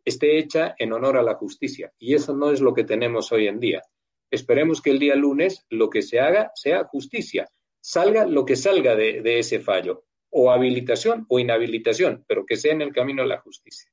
esté 0.04 0.36
hecha 0.36 0.74
en 0.78 0.92
honor 0.92 1.16
a 1.16 1.22
la 1.22 1.36
justicia. 1.36 1.90
Y 1.98 2.12
eso 2.12 2.36
no 2.36 2.50
es 2.50 2.60
lo 2.60 2.74
que 2.74 2.84
tenemos 2.84 3.32
hoy 3.32 3.46
en 3.48 3.60
día. 3.60 3.82
Esperemos 4.30 4.82
que 4.82 4.90
el 4.90 4.98
día 4.98 5.14
lunes 5.14 5.64
lo 5.70 5.88
que 5.88 6.02
se 6.02 6.20
haga 6.20 6.50
sea 6.54 6.84
justicia, 6.84 7.48
salga 7.80 8.26
lo 8.26 8.44
que 8.44 8.56
salga 8.56 8.94
de, 8.94 9.22
de 9.22 9.38
ese 9.38 9.58
fallo, 9.58 10.04
o 10.28 10.50
habilitación 10.50 11.24
o 11.30 11.38
inhabilitación, 11.38 12.26
pero 12.28 12.44
que 12.44 12.56
sea 12.56 12.74
en 12.74 12.82
el 12.82 12.92
camino 12.92 13.22
de 13.22 13.28
la 13.28 13.40
justicia. 13.40 13.90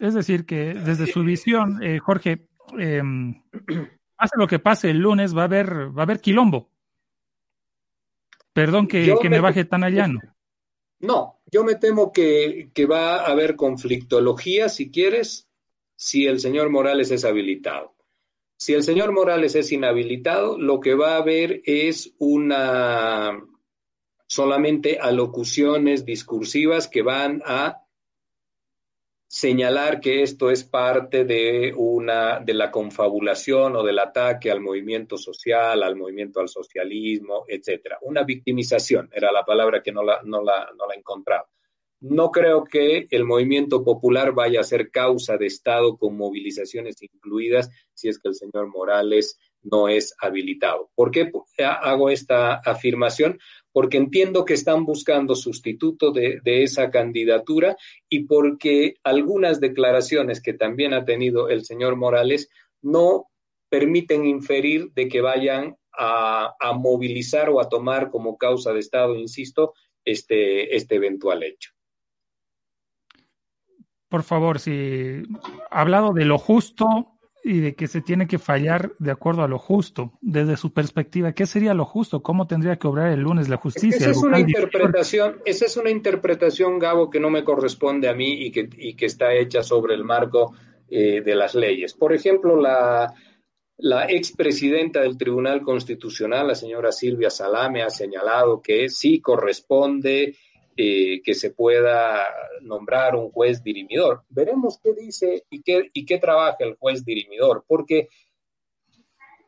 Es 0.00 0.14
decir, 0.14 0.44
que 0.44 0.74
desde 0.74 1.06
su 1.06 1.22
visión, 1.22 1.80
eh, 1.84 2.00
Jorge, 2.00 2.48
eh, 2.78 3.02
pase 4.16 4.36
lo 4.36 4.46
que 4.46 4.58
pase 4.58 4.90
el 4.90 4.98
lunes, 4.98 5.36
va 5.36 5.42
a 5.42 5.44
haber, 5.46 5.96
va 5.96 6.02
a 6.02 6.04
haber 6.04 6.20
quilombo. 6.20 6.70
Perdón 8.52 8.88
que, 8.88 9.14
me, 9.28 9.40
baje 9.40 9.66
tan 9.66 9.84
allá, 9.84 10.08
No, 10.98 11.40
yo 11.44 11.62
me 11.62 11.74
temo 11.74 12.10
que, 12.10 12.70
que 12.72 12.86
va 12.86 13.16
a 13.16 13.26
haber 13.26 13.54
conflictología, 13.54 14.70
si 14.70 14.90
quieres, 14.90 15.46
si 15.94 16.26
el 16.26 16.40
señor 16.40 16.70
Morales 16.70 17.10
es 17.10 17.24
habilitado. 17.24 17.94
Si 18.58 18.72
el 18.72 18.82
señor 18.82 19.12
Morales 19.12 19.54
es 19.54 19.70
inhabilitado, 19.72 20.58
lo 20.58 20.80
que 20.80 20.94
va 20.94 21.14
a 21.14 21.18
haber 21.18 21.60
es 21.66 22.14
una 22.18 23.38
solamente 24.26 24.98
alocuciones 24.98 26.04
discursivas 26.04 26.88
que 26.88 27.02
van 27.02 27.42
a 27.44 27.85
señalar 29.26 30.00
que 30.00 30.22
esto 30.22 30.50
es 30.50 30.64
parte 30.64 31.24
de 31.24 31.74
una 31.76 32.40
de 32.40 32.54
la 32.54 32.70
confabulación 32.70 33.76
o 33.76 33.82
del 33.82 33.98
ataque 33.98 34.50
al 34.50 34.60
movimiento 34.60 35.18
social, 35.18 35.82
al 35.82 35.96
movimiento 35.96 36.40
al 36.40 36.48
socialismo, 36.48 37.44
etcétera. 37.48 37.98
Una 38.02 38.22
victimización 38.22 39.10
era 39.12 39.32
la 39.32 39.44
palabra 39.44 39.82
que 39.82 39.92
no 39.92 40.02
la, 40.02 40.20
no 40.24 40.42
la, 40.42 40.68
no 40.76 40.86
la 40.86 40.94
encontraba. 40.94 41.48
No 42.00 42.30
creo 42.30 42.64
que 42.64 43.06
el 43.10 43.24
movimiento 43.24 43.82
popular 43.82 44.32
vaya 44.32 44.60
a 44.60 44.64
ser 44.64 44.90
causa 44.90 45.38
de 45.38 45.46
Estado 45.46 45.96
con 45.96 46.16
movilizaciones 46.16 47.02
incluidas 47.02 47.70
si 47.94 48.08
es 48.08 48.18
que 48.18 48.28
el 48.28 48.34
señor 48.34 48.68
Morales 48.68 49.38
no 49.62 49.88
es 49.88 50.14
habilitado. 50.20 50.90
¿Por 50.94 51.10
qué 51.10 51.30
hago 51.58 52.10
esta 52.10 52.54
afirmación? 52.54 53.38
Porque 53.76 53.98
entiendo 53.98 54.46
que 54.46 54.54
están 54.54 54.86
buscando 54.86 55.34
sustituto 55.34 56.10
de, 56.10 56.40
esa 56.46 56.90
candidatura 56.90 57.76
y 58.08 58.20
porque 58.20 58.94
algunas 59.04 59.60
declaraciones 59.60 60.40
que 60.40 60.54
también 60.54 60.94
ha 60.94 61.04
tenido 61.04 61.50
el 61.50 61.62
señor 61.62 61.94
Morales 61.94 62.48
no 62.80 63.26
permiten 63.68 64.24
inferir 64.24 64.92
de 64.94 65.08
que 65.08 65.20
vayan 65.20 65.76
a, 65.92 66.54
movilizar 66.74 67.50
o 67.50 67.60
a 67.60 67.68
tomar 67.68 68.08
como 68.08 68.38
causa 68.38 68.72
de 68.72 68.80
Estado, 68.80 69.14
insisto, 69.14 69.74
este, 70.06 70.74
este 70.74 70.94
eventual 70.94 71.42
hecho. 71.42 71.72
Por 74.08 74.22
favor, 74.22 74.58
si 74.58 75.22
ha 75.70 75.82
hablado 75.82 76.14
de 76.14 76.24
lo 76.24 76.38
justo, 76.38 77.15
y 77.48 77.60
de 77.60 77.76
que 77.76 77.86
se 77.86 78.00
tiene 78.00 78.26
que 78.26 78.40
fallar 78.40 78.90
de 78.98 79.12
acuerdo 79.12 79.44
a 79.44 79.48
lo 79.48 79.60
justo. 79.60 80.12
Desde 80.20 80.56
su 80.56 80.72
perspectiva, 80.72 81.32
¿qué 81.32 81.46
sería 81.46 81.74
lo 81.74 81.84
justo? 81.84 82.20
¿Cómo 82.20 82.48
tendría 82.48 82.74
que 82.76 82.88
obrar 82.88 83.12
el 83.12 83.20
lunes 83.20 83.48
la 83.48 83.56
justicia? 83.56 83.98
Esa 83.98 84.10
es 84.10 84.16
una 84.16 84.40
interpretación, 84.40 85.36
esa 85.44 85.66
es 85.66 85.76
una 85.76 85.90
interpretación, 85.90 86.80
Gabo, 86.80 87.08
que 87.08 87.20
no 87.20 87.30
me 87.30 87.44
corresponde 87.44 88.08
a 88.08 88.14
mí 88.14 88.46
y 88.46 88.50
que, 88.50 88.68
y 88.76 88.94
que 88.96 89.06
está 89.06 89.32
hecha 89.32 89.62
sobre 89.62 89.94
el 89.94 90.02
marco 90.02 90.54
eh, 90.88 91.20
de 91.20 91.34
las 91.36 91.54
leyes. 91.54 91.94
Por 91.94 92.12
ejemplo, 92.12 92.60
la, 92.60 93.14
la 93.76 94.10
expresidenta 94.10 95.02
del 95.02 95.16
Tribunal 95.16 95.62
Constitucional, 95.62 96.48
la 96.48 96.56
señora 96.56 96.90
Silvia 96.90 97.30
Salame, 97.30 97.84
ha 97.84 97.90
señalado 97.90 98.60
que 98.60 98.88
sí 98.88 99.20
corresponde 99.20 100.36
eh, 100.76 101.22
que 101.22 101.34
se 101.34 101.50
pueda 101.50 102.26
nombrar 102.60 103.16
un 103.16 103.30
juez 103.30 103.62
dirimidor. 103.62 104.22
Veremos 104.28 104.78
qué 104.82 104.92
dice 104.92 105.44
y 105.50 105.62
qué, 105.62 105.90
y 105.92 106.04
qué 106.04 106.18
trabaja 106.18 106.58
el 106.60 106.74
juez 106.74 107.04
dirimidor, 107.04 107.64
porque 107.66 108.08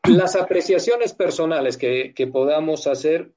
las 0.09 0.37
apreciaciones 0.37 1.13
personales 1.13 1.77
que, 1.77 2.15
podamos 2.33 2.87
hacer 2.87 3.33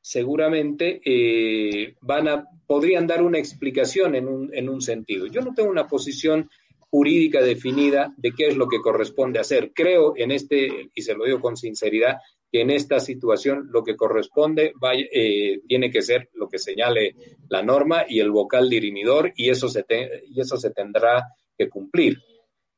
seguramente 0.00 1.00
eh, 1.04 1.94
van 2.00 2.28
a, 2.28 2.48
podrían 2.66 3.06
dar 3.06 3.22
una 3.22 3.38
explicación 3.38 4.14
en 4.14 4.26
un, 4.26 4.54
en 4.54 4.68
un 4.68 4.80
sentido. 4.80 5.26
Yo 5.26 5.40
no 5.40 5.54
tengo 5.54 5.70
una 5.70 5.86
posición 5.86 6.50
jurídica 6.90 7.42
definida 7.42 8.14
de 8.16 8.32
qué 8.32 8.48
es 8.48 8.56
lo 8.56 8.68
que 8.68 8.80
corresponde 8.80 9.38
hacer. 9.38 9.72
Creo 9.74 10.14
en 10.16 10.30
este, 10.30 10.90
y 10.94 11.02
se 11.02 11.14
lo 11.14 11.24
digo 11.24 11.40
con 11.40 11.56
sinceridad, 11.56 12.18
que 12.50 12.62
en 12.62 12.70
esta 12.70 12.98
situación 13.00 13.68
lo 13.70 13.82
que 13.82 13.96
corresponde 13.96 14.72
eh, 15.12 15.60
tiene 15.66 15.90
que 15.90 16.02
ser 16.02 16.30
lo 16.34 16.48
que 16.48 16.58
señale 16.58 17.14
la 17.48 17.62
norma 17.62 18.04
y 18.08 18.20
el 18.20 18.30
vocal 18.30 18.70
dirimidor 18.70 19.32
y 19.36 19.50
eso 19.50 19.68
se, 19.68 19.84
y 20.28 20.40
eso 20.40 20.56
se 20.56 20.70
tendrá 20.70 21.24
que 21.56 21.68
cumplir. 21.68 22.18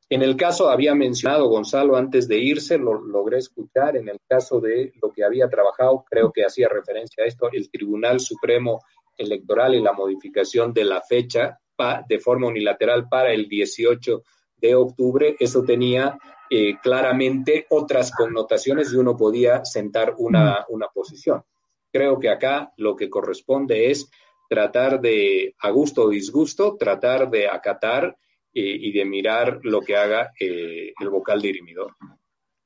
En 0.09 0.23
el 0.23 0.37
caso, 0.37 0.69
había 0.69 0.93
mencionado 0.97 1.49
Gonzalo 1.49 1.95
antes 1.95 2.27
de 2.27 2.39
irse, 2.39 2.79
lo 2.79 3.01
logré 3.01 3.39
escuchar, 3.39 3.97
en 3.97 4.09
el 4.09 4.19
caso 4.29 4.61
de 4.61 4.93
lo 5.01 5.13
que 5.13 5.23
había 5.23 5.49
trabajado, 5.49 6.05
creo 6.11 6.33
que 6.33 6.45
hacía 6.45 6.69
referencia 6.69 7.23
a 7.23 7.29
esto, 7.29 7.49
el 7.53 7.71
Tribunal 7.71 8.19
Supremo 8.19 8.81
Electoral 9.17 9.77
y 9.77 9.81
la 9.81 9.93
modificación 9.93 10.73
de 10.73 10.85
la 10.85 11.01
fecha 11.01 11.61
de 12.09 12.19
forma 12.19 12.49
unilateral 12.49 13.09
para 13.09 13.33
el 13.33 13.49
18 13.49 14.23
de 14.57 14.75
octubre, 14.75 15.37
eso 15.39 15.63
tenía 15.63 16.19
eh, 16.51 16.79
claramente 16.83 17.67
otras 17.71 18.11
connotaciones 18.11 18.93
y 18.93 18.97
uno 18.97 19.17
podía 19.17 19.65
sentar 19.65 20.15
una, 20.19 20.67
una 20.69 20.89
posición. 20.89 21.45
Creo 21.93 22.19
que 22.19 22.29
acá 22.29 22.73
lo 22.77 22.97
que 22.97 23.09
corresponde 23.09 23.91
es 23.91 24.11
tratar 24.49 25.01
de, 25.01 25.55
a 25.61 25.71
gusto 25.71 26.03
o 26.03 26.11
disgusto, 26.11 26.77
tratar 26.77 27.31
de 27.31 27.49
acatar 27.49 28.17
eh, 28.53 28.77
y 28.81 28.91
de 28.91 29.05
mirar 29.05 29.61
lo 29.63 29.81
que 29.81 29.97
haga 29.97 30.33
eh, 30.41 30.93
el 30.99 31.09
vocal 31.09 31.41
dirimidor. 31.41 31.95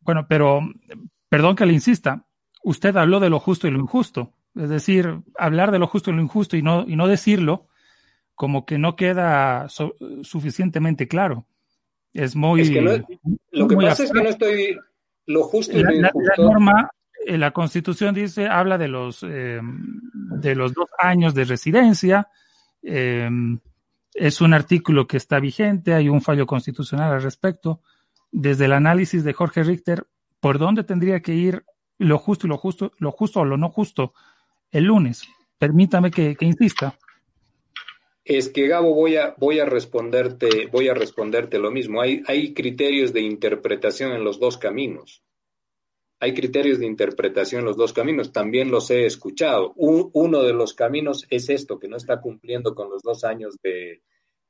Bueno, 0.00 0.24
pero 0.26 0.60
perdón 1.28 1.54
que 1.54 1.66
le 1.66 1.74
insista, 1.74 2.26
usted 2.62 2.96
habló 2.96 3.20
de 3.20 3.28
lo 3.28 3.38
justo 3.38 3.68
y 3.68 3.70
lo 3.70 3.80
injusto. 3.80 4.32
Es 4.54 4.70
decir, 4.70 5.20
hablar 5.36 5.72
de 5.72 5.78
lo 5.78 5.86
justo 5.86 6.10
y 6.10 6.14
lo 6.14 6.22
injusto 6.22 6.56
y 6.56 6.62
no, 6.62 6.86
y 6.88 6.96
no 6.96 7.06
decirlo, 7.06 7.66
como 8.34 8.64
que 8.64 8.78
no 8.78 8.96
queda 8.96 9.68
suficientemente 9.68 11.06
claro. 11.06 11.46
Es 12.14 12.36
muy. 12.36 12.64
lo 13.50 13.68
que 13.68 13.76
pasa 13.76 14.04
es 14.04 14.12
que 14.12 14.22
no 14.22 14.28
estoy. 14.28 14.78
lo 15.26 15.42
justo 15.42 15.76
y 15.76 15.82
lo 15.82 15.92
injusto. 15.92 16.42
La, 16.42 16.44
norma, 16.44 16.90
eh, 17.26 17.36
la 17.36 17.50
Constitución 17.50 18.14
dice, 18.14 18.46
habla 18.46 18.78
de 18.78 18.88
los, 18.88 19.24
eh, 19.24 19.60
de 19.62 20.54
los 20.54 20.72
dos 20.72 20.88
años 20.98 21.34
de 21.34 21.44
residencia. 21.44 22.28
Eh, 22.82 23.28
es 24.14 24.40
un 24.40 24.54
artículo 24.54 25.08
que 25.08 25.16
está 25.16 25.40
vigente, 25.40 25.92
hay 25.92 26.08
un 26.08 26.22
fallo 26.22 26.46
constitucional 26.46 27.12
al 27.12 27.22
respecto. 27.22 27.80
Desde 28.30 28.66
el 28.66 28.72
análisis 28.72 29.24
de 29.24 29.32
Jorge 29.32 29.64
Richter, 29.64 30.06
¿por 30.38 30.58
dónde 30.58 30.84
tendría 30.84 31.20
que 31.20 31.34
ir 31.34 31.64
lo 31.98 32.18
justo 32.18 32.46
y 32.46 32.50
lo 32.50 32.56
justo, 32.56 32.92
lo 32.98 33.10
justo 33.10 33.40
o 33.40 33.44
lo 33.44 33.56
no 33.56 33.70
justo 33.70 34.14
el 34.70 34.84
lunes? 34.84 35.26
Permítame 35.58 36.12
que, 36.12 36.36
que 36.36 36.44
insista. 36.44 36.96
Es 38.24 38.48
que 38.48 38.68
Gabo 38.68 38.94
voy 38.94 39.16
a 39.16 39.34
voy 39.36 39.58
a 39.60 39.66
responderte 39.66 40.66
voy 40.72 40.88
a 40.88 40.94
responderte 40.94 41.58
lo 41.58 41.70
mismo. 41.70 42.00
Hay 42.00 42.22
hay 42.26 42.54
criterios 42.54 43.12
de 43.12 43.20
interpretación 43.20 44.12
en 44.12 44.24
los 44.24 44.40
dos 44.40 44.56
caminos. 44.56 45.22
Hay 46.20 46.32
criterios 46.32 46.78
de 46.78 46.86
interpretación 46.86 47.60
en 47.60 47.66
los 47.66 47.76
dos 47.76 47.92
caminos. 47.92 48.32
También 48.32 48.70
los 48.70 48.90
he 48.90 49.04
escuchado. 49.04 49.74
uno 49.76 50.42
de 50.42 50.54
los 50.54 50.72
caminos 50.72 51.26
es 51.28 51.50
esto 51.50 51.78
que 51.78 51.88
no 51.88 51.96
está 51.96 52.20
cumpliendo 52.20 52.74
con 52.74 52.88
los 52.88 53.02
dos 53.02 53.24
años 53.24 53.56
de, 53.62 54.02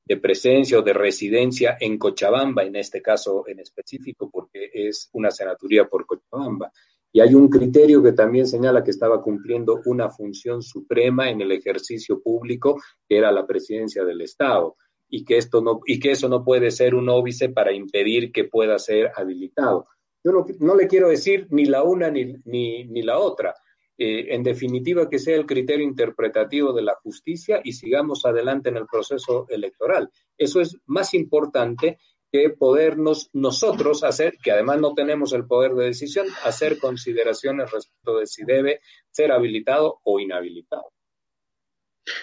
de 0.05 0.17
presencia 0.19 0.79
o 0.79 0.83
de 0.83 0.93
residencia 0.93 1.77
en 1.81 1.99
Cochabamba, 1.99 2.63
en 2.63 2.77
este 2.77 3.01
caso 3.01 3.45
en 3.49 3.61
específico, 3.61 4.31
porque 4.31 4.71
es 4.73 5.09
una 5.13 5.31
senaturía 5.31 5.87
por 5.87 6.07
Cochabamba. 6.07 6.71
Y 7.17 7.21
hay 7.21 7.33
un 7.33 7.49
criterio 7.49 8.03
que 8.03 8.11
también 8.11 8.45
señala 8.45 8.83
que 8.83 8.91
estaba 8.91 9.23
cumpliendo 9.23 9.81
una 9.85 10.11
función 10.11 10.63
suprema 10.63 11.31
en 11.31 11.41
el 11.41 11.53
ejercicio 11.53 12.21
público, 12.21 12.83
que 13.09 13.17
era 13.17 13.31
la 13.31 13.47
presidencia 13.47 14.05
del 14.05 14.21
Estado, 14.21 14.75
y 15.09 15.25
que, 15.25 15.37
esto 15.37 15.61
no, 15.61 15.79
y 15.87 16.01
que 16.01 16.11
eso 16.11 16.29
no 16.29 16.43
puede 16.43 16.73
ser 16.73 16.93
un 16.97 17.09
óbice 17.09 17.51
para 17.51 17.73
impedir 17.73 18.33
que 18.33 18.43
pueda 18.43 18.81
ser 18.81 19.13
habilitado. 19.15 19.87
Yo 20.25 20.33
no, 20.59 20.75
le 20.75 20.89
quiero 20.89 21.09
decir 21.09 21.47
ni 21.51 21.67
la 21.67 21.85
una 21.85 22.11
ni, 22.11 22.35
ni, 22.47 23.03
la 23.03 23.21
otra. 23.21 23.55
Eh, 23.97 24.35
en 24.35 24.43
definitiva, 24.43 25.09
que 25.09 25.21
sea 25.21 25.37
el 25.37 25.47
criterio 25.47 25.87
interpretativo 25.87 26.73
de 26.73 26.83
la 26.83 26.97
justicia 26.97 27.61
y 27.63 27.75
sigamos 27.75 28.25
adelante 28.25 28.71
en 28.71 28.77
el 28.77 28.87
proceso 28.87 29.47
electoral. 29.51 30.11
Eso 30.37 30.61
es 30.61 30.77
más 30.87 31.15
importante 31.15 31.99
que 32.35 32.51
podernos 32.51 33.31
nosotros 33.33 34.03
hacer, 34.03 34.39
que 34.43 34.51
además 34.51 34.81
no 34.81 34.93
tenemos 34.93 35.33
el 35.35 35.47
poder 35.47 35.71
de 35.75 35.85
decisión, 35.85 36.27
hacer 36.43 36.79
consideraciones 36.79 37.71
respecto 37.71 38.19
de 38.19 38.27
si 38.27 38.45
debe 38.45 38.81
ser 39.09 39.31
habilitado 39.31 40.01
o 40.03 40.19
inhabilitado. 40.19 40.91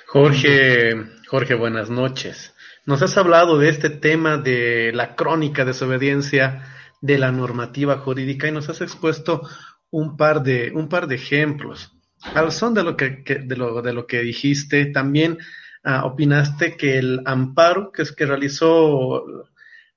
Jorge, 0.07 0.97
Jorge, 1.29 1.55
buenas 1.55 1.89
noches. 1.89 2.53
Nos 2.85 3.01
has 3.01 3.15
hablado 3.15 3.57
de 3.57 3.69
este 3.69 3.89
tema 3.89 4.37
de 4.37 4.91
la 4.93 5.15
crónica 5.15 5.63
de 5.63 5.71
desobediencia 5.71 6.65
de 6.99 7.17
la 7.17 7.31
normativa 7.31 7.99
jurídica 7.99 8.49
y 8.49 8.51
nos 8.51 8.67
has 8.67 8.81
expuesto 8.81 9.47
un 9.91 10.17
par 10.17 10.43
de, 10.43 10.73
un 10.75 10.89
par 10.89 11.07
de 11.07 11.15
ejemplos. 11.15 11.93
Al 12.21 12.51
son 12.51 12.73
de 12.73 12.83
lo 12.83 12.97
que, 12.97 13.23
de, 13.45 13.55
lo, 13.55 13.81
de 13.81 13.93
lo 13.93 14.05
que 14.07 14.19
dijiste, 14.19 14.87
también 14.87 15.37
ah, 15.85 16.03
opinaste 16.03 16.75
que 16.75 16.97
el 16.97 17.21
amparo 17.23 17.93
que, 17.93 18.01
es, 18.01 18.11
que 18.11 18.25
realizó 18.25 19.47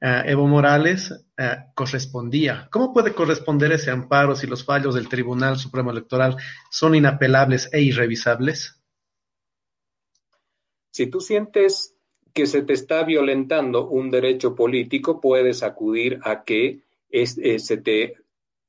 eh, 0.05 0.23
Evo 0.27 0.47
Morales 0.47 1.11
eh, 1.39 1.57
correspondía. 1.75 2.69
¿Cómo 2.71 2.93
puede 2.93 3.15
corresponder 3.15 3.73
ese 3.73 3.91
amparo 3.91 4.37
si 4.37 4.47
los 4.47 4.63
fallos 4.63 4.95
del 4.95 5.09
Tribunal 5.09 5.57
Supremo 5.57 5.91
Electoral 5.91 6.37
son 6.71 6.95
inapelables 6.95 7.71
e 7.73 7.81
irrevisables? 7.81 8.79
Si 10.91 11.07
tú 11.07 11.21
sientes 11.21 11.97
que 12.35 12.45
se 12.45 12.61
te 12.61 12.75
está 12.75 13.03
violentando 13.05 13.89
un 13.89 14.11
derecho 14.11 14.55
político, 14.55 15.23
puedes 15.23 15.63
acudir 15.63 16.21
a 16.23 16.45
que 16.45 16.83
eh, 17.09 17.59
se, 17.59 17.79
te, 17.79 18.17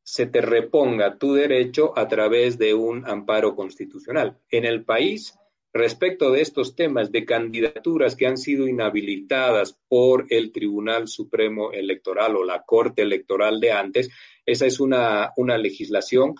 se 0.03 0.27
te 0.27 0.39
reponga 0.39 1.17
tu 1.17 1.33
derecho 1.33 1.91
a 1.97 2.07
través 2.07 2.57
de 2.57 2.75
un 2.75 3.05
amparo 3.09 3.57
constitucional. 3.57 4.37
En 4.49 4.63
el 4.63 4.85
país 4.85 5.37
respecto 5.75 6.31
de 6.31 6.39
estos 6.39 6.73
temas 6.73 7.11
de 7.11 7.25
candidaturas 7.25 8.15
que 8.15 8.25
han 8.25 8.37
sido 8.37 8.65
inhabilitadas 8.65 9.77
por 9.89 10.25
el 10.29 10.53
Tribunal 10.53 11.09
Supremo 11.09 11.73
Electoral 11.73 12.37
o 12.37 12.45
la 12.45 12.63
Corte 12.63 13.01
Electoral 13.01 13.59
de 13.59 13.73
antes, 13.73 14.09
esa 14.45 14.65
es 14.65 14.79
una, 14.79 15.33
una 15.35 15.57
legislación 15.57 16.33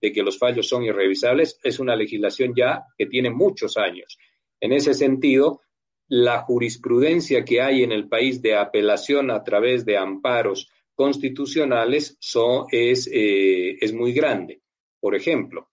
de 0.00 0.10
que 0.10 0.22
los 0.22 0.38
fallos 0.38 0.66
son 0.66 0.84
irrevisables, 0.84 1.60
es 1.62 1.78
una 1.78 1.94
legislación 1.94 2.54
ya 2.56 2.86
que 2.96 3.04
tiene 3.04 3.28
muchos 3.28 3.76
años. 3.76 4.16
En 4.58 4.72
ese 4.72 4.94
sentido, 4.94 5.60
la 6.08 6.38
jurisprudencia 6.38 7.44
que 7.44 7.60
hay 7.60 7.82
en 7.82 7.92
el 7.92 8.08
país 8.08 8.40
de 8.40 8.56
apelación 8.56 9.30
a 9.30 9.44
través 9.44 9.84
de 9.84 9.98
amparos 9.98 10.70
constitucionales 10.94 12.16
es, 12.72 13.10
eh, 13.12 13.76
es 13.78 13.92
muy 13.92 14.14
grande. 14.14 14.62
Por 14.98 15.14
ejemplo, 15.14 15.68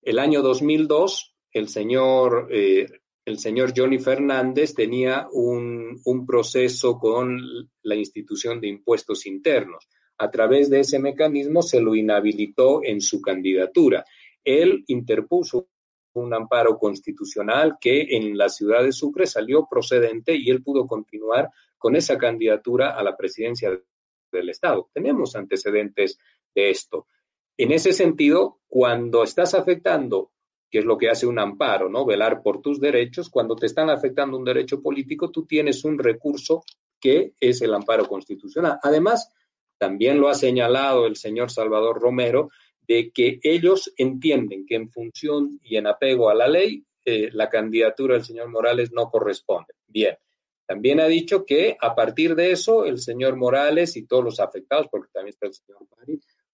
el 0.00 0.18
año 0.18 0.40
2002 0.40 1.29
el 1.52 1.68
señor, 1.68 2.48
eh, 2.50 2.86
el 3.24 3.38
señor 3.38 3.72
Johnny 3.76 3.98
Fernández 3.98 4.74
tenía 4.74 5.28
un, 5.32 6.00
un 6.04 6.26
proceso 6.26 6.98
con 6.98 7.40
la 7.82 7.94
institución 7.94 8.60
de 8.60 8.68
impuestos 8.68 9.26
internos. 9.26 9.88
A 10.18 10.30
través 10.30 10.68
de 10.68 10.80
ese 10.80 10.98
mecanismo 10.98 11.62
se 11.62 11.80
lo 11.80 11.94
inhabilitó 11.94 12.82
en 12.84 13.00
su 13.00 13.20
candidatura. 13.20 14.04
Él 14.44 14.84
interpuso 14.88 15.68
un 16.14 16.34
amparo 16.34 16.78
constitucional 16.78 17.76
que 17.80 18.16
en 18.16 18.36
la 18.36 18.48
ciudad 18.48 18.82
de 18.82 18.92
Sucre 18.92 19.26
salió 19.26 19.66
procedente 19.70 20.34
y 20.34 20.50
él 20.50 20.62
pudo 20.62 20.86
continuar 20.86 21.50
con 21.78 21.96
esa 21.96 22.18
candidatura 22.18 22.90
a 22.98 23.02
la 23.02 23.16
presidencia 23.16 23.70
del 24.30 24.48
Estado. 24.50 24.90
Tenemos 24.92 25.36
antecedentes 25.36 26.18
de 26.54 26.70
esto. 26.70 27.06
En 27.56 27.72
ese 27.72 27.92
sentido, 27.92 28.60
cuando 28.68 29.22
estás 29.22 29.54
afectando 29.54 30.32
que 30.70 30.78
es 30.78 30.84
lo 30.84 30.96
que 30.96 31.10
hace 31.10 31.26
un 31.26 31.38
amparo, 31.38 31.88
¿no? 31.88 32.06
Velar 32.06 32.42
por 32.42 32.62
tus 32.62 32.80
derechos. 32.80 33.28
Cuando 33.28 33.56
te 33.56 33.66
están 33.66 33.90
afectando 33.90 34.36
un 34.36 34.44
derecho 34.44 34.80
político, 34.80 35.30
tú 35.30 35.44
tienes 35.44 35.84
un 35.84 35.98
recurso 35.98 36.62
que 37.00 37.32
es 37.40 37.60
el 37.62 37.74
amparo 37.74 38.06
constitucional. 38.06 38.78
Además, 38.82 39.32
también 39.78 40.20
lo 40.20 40.28
ha 40.28 40.34
señalado 40.34 41.06
el 41.06 41.16
señor 41.16 41.50
Salvador 41.50 42.00
Romero, 42.00 42.50
de 42.86 43.10
que 43.10 43.40
ellos 43.42 43.92
entienden 43.96 44.66
que 44.66 44.74
en 44.74 44.90
función 44.90 45.58
y 45.62 45.76
en 45.76 45.86
apego 45.86 46.28
a 46.28 46.34
la 46.34 46.48
ley, 46.48 46.84
eh, 47.04 47.30
la 47.32 47.48
candidatura 47.48 48.14
del 48.14 48.24
señor 48.24 48.48
Morales 48.48 48.92
no 48.92 49.10
corresponde. 49.10 49.74
Bien. 49.86 50.16
También 50.66 51.00
ha 51.00 51.06
dicho 51.06 51.44
que 51.44 51.76
a 51.80 51.94
partir 51.96 52.36
de 52.36 52.52
eso, 52.52 52.84
el 52.84 52.98
señor 52.98 53.36
Morales 53.36 53.96
y 53.96 54.06
todos 54.06 54.22
los 54.22 54.38
afectados, 54.38 54.86
porque 54.90 55.10
también 55.12 55.30
está 55.30 55.46
el 55.46 55.54
señor 55.54 55.80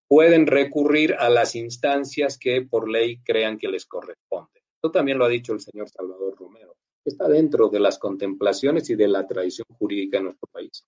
pueden 0.09 0.47
recurrir 0.47 1.15
a 1.15 1.29
las 1.29 1.55
instancias 1.55 2.39
que 2.39 2.63
por 2.63 2.89
ley 2.89 3.21
crean 3.25 3.59
que 3.59 3.69
les 3.69 3.87
corresponde. 3.87 4.63
Esto 4.75 4.91
también 4.91 5.19
lo 5.19 5.25
ha 5.25 5.29
dicho 5.29 5.53
el 5.53 5.61
señor 5.61 5.89
Salvador 5.89 6.37
Romero. 6.39 6.77
Está 7.05 7.29
dentro 7.29 7.69
de 7.69 7.81
las 7.81 7.99
contemplaciones 7.99 8.91
y 8.91 8.95
de 8.95 9.09
la 9.09 9.27
tradición 9.27 9.67
jurídica 9.79 10.19
en 10.19 10.25
nuestro 10.25 10.49
país. 10.53 10.87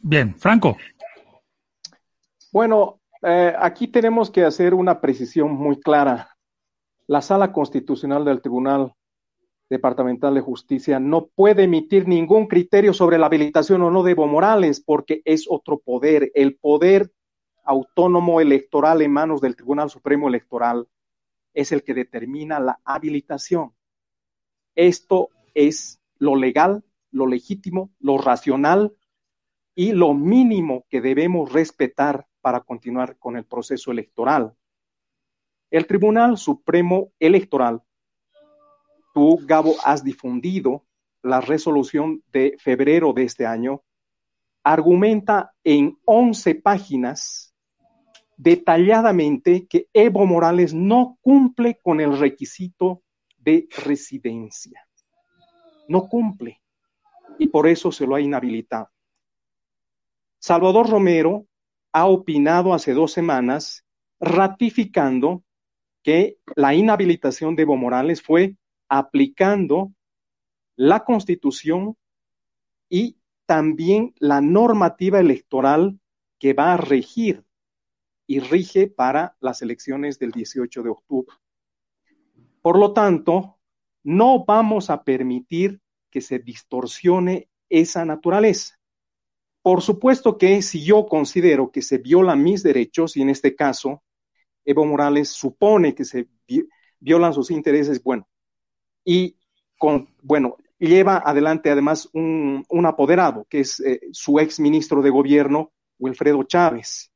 Bien, 0.00 0.34
Franco. 0.36 0.76
Bueno, 2.52 3.00
eh, 3.22 3.52
aquí 3.58 3.88
tenemos 3.88 4.30
que 4.30 4.44
hacer 4.44 4.74
una 4.74 5.00
precisión 5.00 5.52
muy 5.52 5.80
clara. 5.80 6.36
La 7.08 7.20
sala 7.20 7.52
constitucional 7.52 8.24
del 8.24 8.40
Tribunal 8.40 8.94
Departamental 9.70 10.34
de 10.34 10.40
Justicia 10.40 10.98
no 10.98 11.26
puede 11.26 11.64
emitir 11.64 12.08
ningún 12.08 12.46
criterio 12.46 12.94
sobre 12.94 13.18
la 13.18 13.26
habilitación 13.26 13.82
o 13.82 13.90
no 13.90 14.02
de 14.02 14.12
Evo 14.12 14.26
Morales 14.26 14.80
porque 14.80 15.20
es 15.24 15.46
otro 15.48 15.78
poder, 15.78 16.32
el 16.34 16.56
poder 16.56 17.12
autónomo 17.64 18.40
electoral 18.40 19.02
en 19.02 19.12
manos 19.12 19.42
del 19.42 19.56
Tribunal 19.56 19.90
Supremo 19.90 20.28
Electoral 20.28 20.88
es 21.52 21.70
el 21.72 21.82
que 21.82 21.92
determina 21.92 22.60
la 22.60 22.80
habilitación. 22.84 23.74
Esto 24.74 25.28
es 25.54 26.00
lo 26.18 26.34
legal, 26.34 26.82
lo 27.10 27.26
legítimo, 27.26 27.90
lo 28.00 28.16
racional 28.16 28.96
y 29.74 29.92
lo 29.92 30.14
mínimo 30.14 30.86
que 30.88 31.02
debemos 31.02 31.52
respetar 31.52 32.26
para 32.40 32.60
continuar 32.60 33.18
con 33.18 33.36
el 33.36 33.44
proceso 33.44 33.90
electoral. 33.90 34.54
El 35.70 35.86
Tribunal 35.86 36.38
Supremo 36.38 37.12
Electoral 37.18 37.82
Gabo, 39.42 39.74
has 39.84 40.04
difundido 40.04 40.84
la 41.22 41.40
resolución 41.40 42.22
de 42.32 42.56
febrero 42.58 43.12
de 43.12 43.24
este 43.24 43.46
año, 43.46 43.82
argumenta 44.62 45.52
en 45.64 45.98
11 46.04 46.54
páginas 46.56 47.54
detalladamente 48.36 49.66
que 49.66 49.88
Evo 49.92 50.24
Morales 50.24 50.72
no 50.72 51.18
cumple 51.20 51.78
con 51.82 52.00
el 52.00 52.18
requisito 52.18 53.02
de 53.36 53.68
residencia. 53.84 54.86
No 55.88 56.08
cumple. 56.08 56.60
Y 57.38 57.48
por 57.48 57.66
eso 57.66 57.90
se 57.90 58.06
lo 58.06 58.14
ha 58.14 58.20
inhabilitado. 58.20 58.90
Salvador 60.38 60.88
Romero 60.88 61.46
ha 61.92 62.06
opinado 62.06 62.72
hace 62.72 62.92
dos 62.92 63.12
semanas 63.12 63.84
ratificando 64.20 65.42
que 66.02 66.38
la 66.54 66.74
inhabilitación 66.74 67.56
de 67.56 67.62
Evo 67.62 67.76
Morales 67.76 68.22
fue 68.22 68.56
aplicando 68.88 69.92
la 70.76 71.04
constitución 71.04 71.96
y 72.88 73.18
también 73.46 74.14
la 74.18 74.40
normativa 74.40 75.20
electoral 75.20 75.98
que 76.38 76.52
va 76.52 76.74
a 76.74 76.76
regir 76.76 77.44
y 78.26 78.40
rige 78.40 78.88
para 78.88 79.36
las 79.40 79.62
elecciones 79.62 80.18
del 80.18 80.32
18 80.32 80.82
de 80.82 80.90
octubre. 80.90 81.34
Por 82.60 82.78
lo 82.78 82.92
tanto, 82.92 83.58
no 84.04 84.44
vamos 84.44 84.90
a 84.90 85.02
permitir 85.02 85.80
que 86.10 86.20
se 86.20 86.38
distorsione 86.38 87.48
esa 87.68 88.04
naturaleza. 88.04 88.78
Por 89.62 89.82
supuesto 89.82 90.38
que 90.38 90.62
si 90.62 90.84
yo 90.84 91.06
considero 91.06 91.70
que 91.70 91.82
se 91.82 91.98
violan 91.98 92.42
mis 92.42 92.62
derechos, 92.62 93.16
y 93.16 93.22
en 93.22 93.30
este 93.30 93.54
caso 93.54 94.02
Evo 94.64 94.84
Morales 94.84 95.30
supone 95.30 95.94
que 95.94 96.04
se 96.04 96.28
violan 97.00 97.34
sus 97.34 97.50
intereses, 97.50 98.02
bueno, 98.02 98.28
y 99.10 99.38
con, 99.78 100.10
bueno, 100.20 100.58
lleva 100.78 101.22
adelante 101.24 101.70
además 101.70 102.10
un, 102.12 102.66
apoderado, 102.84 103.46
que 103.48 103.60
es 103.60 103.80
eh, 103.80 104.00
su 104.12 104.38
ex 104.38 104.60
ministro 104.60 105.00
de 105.00 105.08
gobierno, 105.08 105.72
Wilfredo 105.98 106.42
Chávez, 106.42 107.10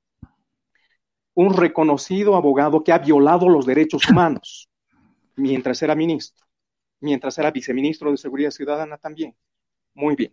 un 1.34 1.54
reconocido 1.54 2.34
abogado 2.34 2.82
que 2.82 2.92
ha 2.92 2.98
violado 2.98 3.46
los 3.50 3.66
derechos 3.66 4.08
humanos 4.08 4.70
mientras 5.36 5.82
era 5.82 5.94
ministro, 5.94 6.46
mientras 7.00 7.36
era 7.36 7.50
viceministro 7.50 8.10
de 8.10 8.16
Seguridad 8.16 8.52
Ciudadana 8.52 8.96
también. 8.96 9.36
Muy 9.92 10.16
bien. 10.16 10.32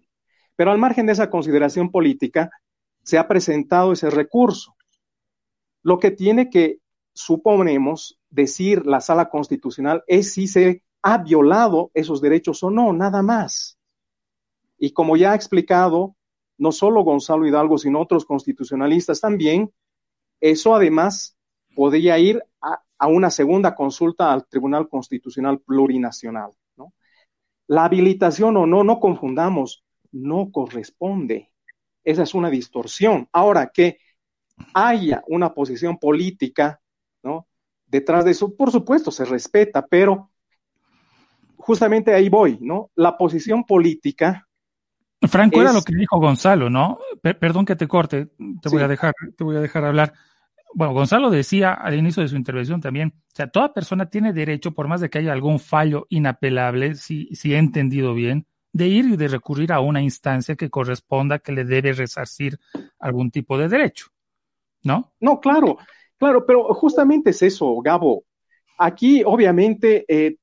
Pero 0.56 0.72
al 0.72 0.78
margen 0.78 1.08
de 1.08 1.12
esa 1.12 1.30
consideración 1.30 1.92
política, 1.92 2.50
se 3.04 3.18
ha 3.18 3.28
presentado 3.28 3.92
ese 3.92 4.10
recurso. 4.10 4.78
Lo 5.84 6.00
que 6.00 6.12
tiene 6.12 6.50
que, 6.50 6.80
suponemos, 7.12 8.18
decir 8.30 8.86
la 8.86 9.02
sala 9.02 9.30
constitucional 9.30 10.06
es 10.08 10.34
si 10.34 10.48
se 10.48 10.84
ha 11.02 11.18
violado 11.20 11.92
esos 11.94 12.22
derechos 12.22 12.64
o 12.64 12.70
no, 12.70 12.94
nada 12.94 13.22
más. 13.22 13.78
Y 14.78 14.92
como 14.92 15.18
ya 15.18 15.32
ha 15.32 15.36
explicado, 15.36 16.16
no 16.58 16.72
solo 16.72 17.04
Gonzalo 17.04 17.48
Hidalgo, 17.48 17.78
sino 17.78 18.02
otros 18.02 18.26
constitucionalistas 18.26 19.22
también, 19.22 19.72
eso 20.40 20.76
además 20.76 21.38
podría 21.76 22.18
ir 22.20 22.44
a, 22.62 23.08
una 23.08 23.30
segunda 23.30 23.76
consulta 23.76 24.34
al 24.34 24.46
Tribunal 24.48 24.90
Constitucional 24.90 25.60
Plurinacional. 25.60 26.52
¿no? 26.76 26.94
La 27.68 27.86
habilitación 27.86 28.58
o 28.58 28.66
no, 28.66 28.84
no 28.84 29.00
confundamos, 29.00 29.86
no 30.12 30.52
corresponde. 30.52 31.52
Esa 32.04 32.24
es 32.24 32.34
una 32.34 32.50
distorsión. 32.50 33.28
Ahora, 33.32 33.72
que 33.74 34.00
haya 34.74 35.24
una 35.28 35.54
posición 35.54 35.98
política 35.98 36.82
¿no? 37.24 37.48
detrás 37.86 38.26
de 38.26 38.32
eso, 38.32 38.54
por 38.56 38.72
supuesto, 38.72 39.12
se 39.12 39.24
respeta, 39.24 39.86
pero 39.86 40.29
justamente 41.60 42.14
ahí 42.14 42.30
voy, 42.30 42.58
¿no? 42.62 42.90
La 42.96 43.18
posición 43.18 43.64
política. 43.64 44.48
Franco 45.22 45.62
era 45.62 45.74
lo 45.74 45.82
que 45.82 45.94
dijo 45.94 46.18
Gonzalo, 46.20 46.70
¿no? 46.70 46.98
perdón 47.22 47.66
que 47.66 47.76
te 47.76 47.88
corte, 47.88 48.30
te 48.62 48.70
voy 48.70 48.82
a 48.82 48.88
dejar, 48.88 49.14
te 49.38 49.44
voy 49.44 49.58
a 49.58 49.60
dejar 49.60 49.84
hablar. 49.84 50.14
Bueno, 50.74 50.94
Gonzalo 50.94 51.30
decía 51.30 51.74
al 51.74 51.96
inicio 51.96 52.24
de 52.24 52.30
su 52.30 52.38
intervención 52.38 52.80
también, 52.80 53.14
o 53.28 53.36
sea, 53.36 53.48
toda 53.48 53.74
persona 53.74 54.10
tiene 54.10 54.32
derecho, 54.32 54.72
por 54.72 54.88
más 54.88 55.02
de 55.02 55.10
que 55.10 55.18
haya 55.18 55.34
algún 55.34 55.60
fallo 55.60 56.06
inapelable, 56.10 56.96
si, 56.96 57.28
si 57.36 57.54
he 57.54 57.58
entendido 57.58 58.14
bien, 58.14 58.46
de 58.72 58.88
ir 58.88 59.06
y 59.06 59.18
de 59.18 59.28
recurrir 59.28 59.74
a 59.74 59.82
una 59.82 60.02
instancia 60.02 60.56
que 60.56 60.70
corresponda, 60.70 61.40
que 61.40 61.52
le 61.52 61.66
debe 61.66 61.92
resarcir 61.92 62.58
algún 63.00 63.32
tipo 63.32 63.58
de 63.58 63.68
derecho, 63.68 64.08
¿no? 64.84 65.12
No, 65.20 65.42
claro, 65.42 65.78
claro, 66.18 66.46
pero 66.46 66.74
justamente 66.76 67.32
es 67.32 67.42
eso, 67.42 67.82
Gabo. 67.82 68.24
Aquí, 68.78 69.24
obviamente, 69.26 70.06
eh, 70.08 70.38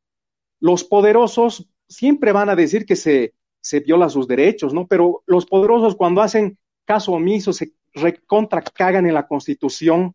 los 0.60 0.84
poderosos 0.84 1.68
siempre 1.88 2.32
van 2.32 2.48
a 2.48 2.56
decir 2.56 2.86
que 2.86 2.96
se, 2.96 3.34
se 3.60 3.80
viola 3.80 4.08
sus 4.08 4.26
derechos, 4.26 4.72
¿no? 4.72 4.86
Pero 4.86 5.22
los 5.26 5.46
poderosos 5.46 5.96
cuando 5.96 6.22
hacen 6.22 6.58
caso 6.84 7.12
omiso, 7.12 7.52
se 7.52 7.72
recontra 7.92 8.62
cagan 8.62 9.06
en 9.06 9.14
la 9.14 9.26
constitución, 9.26 10.14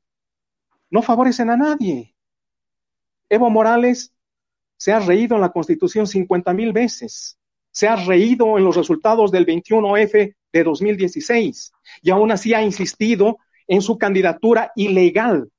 no 0.90 1.02
favorecen 1.02 1.50
a 1.50 1.58
nadie. 1.58 2.16
Evo 3.30 3.50
Morales 3.50 4.14
se 4.78 4.92
ha 4.92 5.00
reído 5.00 5.36
en 5.36 5.42
la 5.42 5.52
constitución 5.52 6.08
50 6.08 6.54
mil 6.54 6.74
veces, 6.74 7.38
se 7.72 7.88
ha 7.88 7.96
reído 7.96 8.58
en 8.58 8.64
los 8.64 8.76
resultados 8.76 9.32
del 9.32 9.46
21F 9.46 10.36
de 10.52 10.64
2016 10.64 11.72
y 12.02 12.10
aún 12.10 12.32
así 12.32 12.54
ha 12.54 12.64
insistido 12.64 13.38
en 13.68 13.82
su 13.82 13.98
candidatura 13.98 14.72
ilegal 14.76 15.52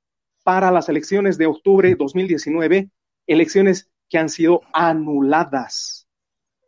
para 0.42 0.70
las 0.70 0.88
elecciones 0.88 1.38
de 1.38 1.46
octubre 1.46 1.88
de 1.88 1.94
2019, 1.94 2.90
elecciones 3.26 3.91
que 4.12 4.18
han 4.18 4.28
sido 4.28 4.60
anuladas. 4.74 6.06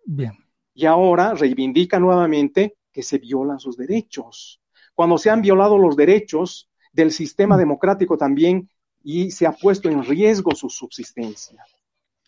Bien. 0.07 0.33
Y 0.73 0.87
ahora 0.87 1.35
reivindica 1.35 2.01
nuevamente 2.01 2.79
que 2.91 3.03
se 3.03 3.19
violan 3.19 3.61
sus 3.61 3.77
derechos. 3.77 4.63
Cuando 4.95 5.19
se 5.19 5.29
han 5.29 5.43
violado 5.43 5.77
los 5.77 5.95
derechos 5.95 6.71
del 6.91 7.13
sistema 7.13 7.59
democrático 7.59 8.17
también 8.17 8.71
y 9.03 9.31
se 9.31 9.47
ha 9.47 9.53
puesto 9.53 9.91
en 9.91 10.03
riesgo 10.05 10.55
su 10.55 10.71
subsistencia. 10.71 11.63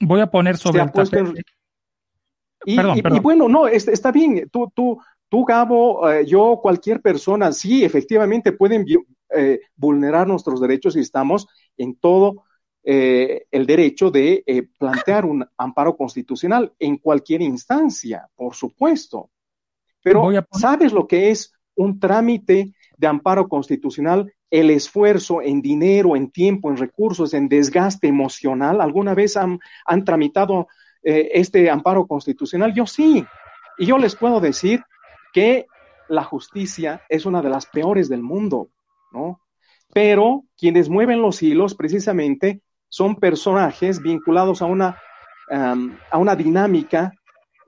Voy 0.00 0.20
a 0.20 0.30
poner 0.30 0.58
sobre 0.58 0.84
y, 2.66 3.20
bueno, 3.20 3.48
no, 3.48 3.68
está, 3.68 4.12
bien. 4.12 4.50
Tú, 4.50 4.70
tú, 4.74 4.98
tú 5.30 5.44
Gabo, 5.46 6.10
eh, 6.10 6.26
yo, 6.26 6.58
cualquier 6.60 7.00
persona, 7.00 7.52
sí, 7.52 7.84
efectivamente 7.84 8.52
pueden 8.52 8.84
eh, 9.34 9.60
vulnerar 9.76 10.26
nuestros 10.26 10.60
derechos 10.60 10.96
y 10.96 11.00
estamos 11.00 11.46
en 11.78 11.94
todo 11.94 12.44
eh, 12.88 13.46
el 13.50 13.66
derecho 13.66 14.12
de 14.12 14.44
eh, 14.46 14.62
plantear 14.78 15.24
un 15.24 15.44
amparo 15.58 15.96
constitucional 15.96 16.72
en 16.78 16.98
cualquier 16.98 17.42
instancia, 17.42 18.28
por 18.36 18.54
supuesto. 18.54 19.28
Pero 20.04 20.30
¿sabes 20.52 20.92
lo 20.92 21.08
que 21.08 21.30
es 21.32 21.52
un 21.74 21.98
trámite 21.98 22.74
de 22.96 23.06
amparo 23.08 23.48
constitucional? 23.48 24.32
El 24.48 24.70
esfuerzo 24.70 25.42
en 25.42 25.60
dinero, 25.62 26.14
en 26.14 26.30
tiempo, 26.30 26.70
en 26.70 26.76
recursos, 26.76 27.34
en 27.34 27.48
desgaste 27.48 28.06
emocional. 28.06 28.80
¿Alguna 28.80 29.14
vez 29.14 29.36
han, 29.36 29.58
tramitado 30.04 30.68
eh, 31.02 31.30
este 31.34 31.68
amparo 31.68 32.06
constitucional? 32.06 32.72
Yo 32.72 32.86
sí. 32.86 33.26
Y 33.78 33.86
yo 33.86 33.98
les 33.98 34.14
puedo 34.14 34.38
decir 34.38 34.84
que 35.32 35.66
la 36.08 36.22
justicia 36.22 37.02
es 37.08 37.26
una 37.26 37.42
de 37.42 37.48
las 37.48 37.66
peores 37.66 38.08
del 38.08 38.22
mundo, 38.22 38.70
¿no? 39.10 39.40
Pero 39.92 40.44
quienes 40.56 40.88
mueven 40.88 41.20
los 41.20 41.42
hilos 41.42 41.74
precisamente 41.74 42.60
son 42.88 43.16
personajes 43.16 44.00
vinculados 44.00 44.62
a 44.62 44.66
una, 44.66 44.98
a 45.48 46.18
una 46.18 46.36
dinámica 46.36 47.12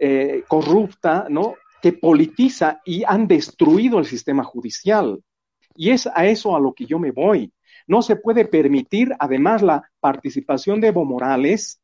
eh, 0.00 0.44
corrupta, 0.46 1.26
¿no? 1.28 1.54
Que 1.82 1.92
politiza 1.92 2.80
y 2.84 3.02
han 3.04 3.26
destruido 3.26 3.98
el 3.98 4.06
sistema 4.06 4.44
judicial. 4.44 5.20
Y 5.74 5.90
es 5.90 6.06
a 6.06 6.26
eso 6.26 6.54
a 6.54 6.60
lo 6.60 6.72
que 6.72 6.86
yo 6.86 7.00
me 7.00 7.10
voy. 7.10 7.52
No 7.88 8.02
se 8.02 8.14
puede 8.14 8.44
permitir, 8.44 9.14
además, 9.18 9.62
la 9.62 9.90
participación 9.98 10.80
de 10.80 10.88
Evo 10.88 11.04
Morales 11.04 11.80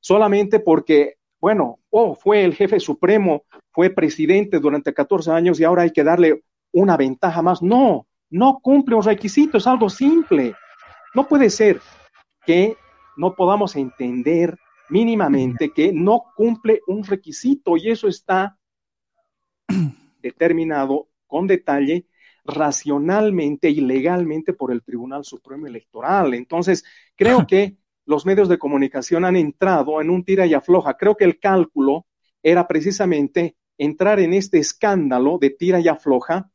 solamente 0.00 0.58
porque, 0.58 1.18
bueno, 1.40 1.78
oh, 1.90 2.16
fue 2.16 2.44
el 2.44 2.54
jefe 2.54 2.80
supremo, 2.80 3.44
fue 3.70 3.90
presidente 3.90 4.58
durante 4.58 4.92
14 4.92 5.30
años 5.30 5.60
y 5.60 5.64
ahora 5.64 5.82
hay 5.82 5.92
que 5.92 6.02
darle 6.02 6.42
una 6.72 6.96
ventaja 6.96 7.42
más. 7.42 7.62
No, 7.62 8.06
no 8.28 8.58
cumple 8.60 8.96
un 8.96 9.04
requisito, 9.04 9.58
es 9.58 9.66
algo 9.68 9.88
simple. 9.88 10.56
No 11.14 11.28
puede 11.28 11.48
ser 11.48 11.80
que 12.46 12.76
no 13.16 13.34
podamos 13.34 13.76
entender 13.76 14.58
mínimamente 14.88 15.70
que 15.70 15.92
no 15.92 16.24
cumple 16.36 16.80
un 16.86 17.04
requisito 17.04 17.76
y 17.76 17.90
eso 17.90 18.08
está 18.08 18.58
determinado 20.20 21.08
con 21.26 21.46
detalle 21.46 22.06
racionalmente 22.44 23.70
y 23.70 23.80
legalmente 23.80 24.52
por 24.52 24.72
el 24.72 24.82
Tribunal 24.82 25.24
Supremo 25.24 25.66
Electoral. 25.66 26.34
Entonces, 26.34 26.84
creo 27.16 27.46
que 27.48 27.76
los 28.04 28.26
medios 28.26 28.48
de 28.48 28.58
comunicación 28.58 29.24
han 29.24 29.36
entrado 29.36 30.00
en 30.00 30.10
un 30.10 30.24
tira 30.24 30.44
y 30.44 30.54
afloja. 30.54 30.96
Creo 30.96 31.16
que 31.16 31.24
el 31.24 31.38
cálculo 31.38 32.06
era 32.42 32.66
precisamente 32.66 33.56
entrar 33.78 34.20
en 34.20 34.34
este 34.34 34.58
escándalo 34.58 35.38
de 35.38 35.50
tira 35.50 35.80
y 35.80 35.88
afloja, 35.88 36.50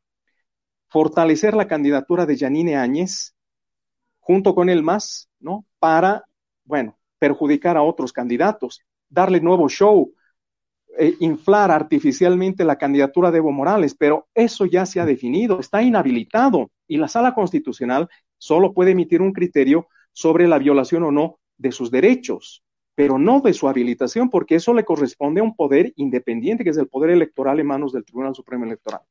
fortalecer 0.88 1.54
la 1.54 1.66
candidatura 1.66 2.26
de 2.26 2.36
Yanine 2.36 2.76
Áñez 2.76 3.34
junto 4.20 4.54
con 4.54 4.68
el 4.68 4.82
MAS, 4.82 5.28
¿no? 5.40 5.64
Para, 5.78 6.24
bueno, 6.64 6.98
perjudicar 7.18 7.76
a 7.76 7.82
otros 7.82 8.12
candidatos, 8.12 8.82
darle 9.08 9.40
nuevo 9.40 9.68
show, 9.68 10.12
eh, 10.98 11.14
inflar 11.20 11.70
artificialmente 11.70 12.64
la 12.64 12.76
candidatura 12.76 13.30
de 13.30 13.38
Evo 13.38 13.52
Morales, 13.52 13.94
pero 13.94 14.26
eso 14.34 14.66
ya 14.66 14.84
se 14.86 15.00
ha 15.00 15.06
definido, 15.06 15.60
está 15.60 15.82
inhabilitado 15.82 16.70
y 16.86 16.96
la 16.96 17.08
sala 17.08 17.34
constitucional 17.34 18.08
solo 18.36 18.72
puede 18.72 18.92
emitir 18.92 19.22
un 19.22 19.32
criterio 19.32 19.88
sobre 20.12 20.48
la 20.48 20.58
violación 20.58 21.04
o 21.04 21.12
no 21.12 21.38
de 21.56 21.72
sus 21.72 21.90
derechos, 21.90 22.64
pero 22.94 23.18
no 23.18 23.40
de 23.40 23.52
su 23.52 23.68
habilitación, 23.68 24.28
porque 24.30 24.56
eso 24.56 24.74
le 24.74 24.84
corresponde 24.84 25.40
a 25.40 25.44
un 25.44 25.54
poder 25.54 25.92
independiente, 25.96 26.64
que 26.64 26.70
es 26.70 26.78
el 26.78 26.88
poder 26.88 27.10
electoral 27.10 27.60
en 27.60 27.66
manos 27.66 27.92
del 27.92 28.04
Tribunal 28.04 28.34
Supremo 28.34 28.64
Electoral. 28.64 29.02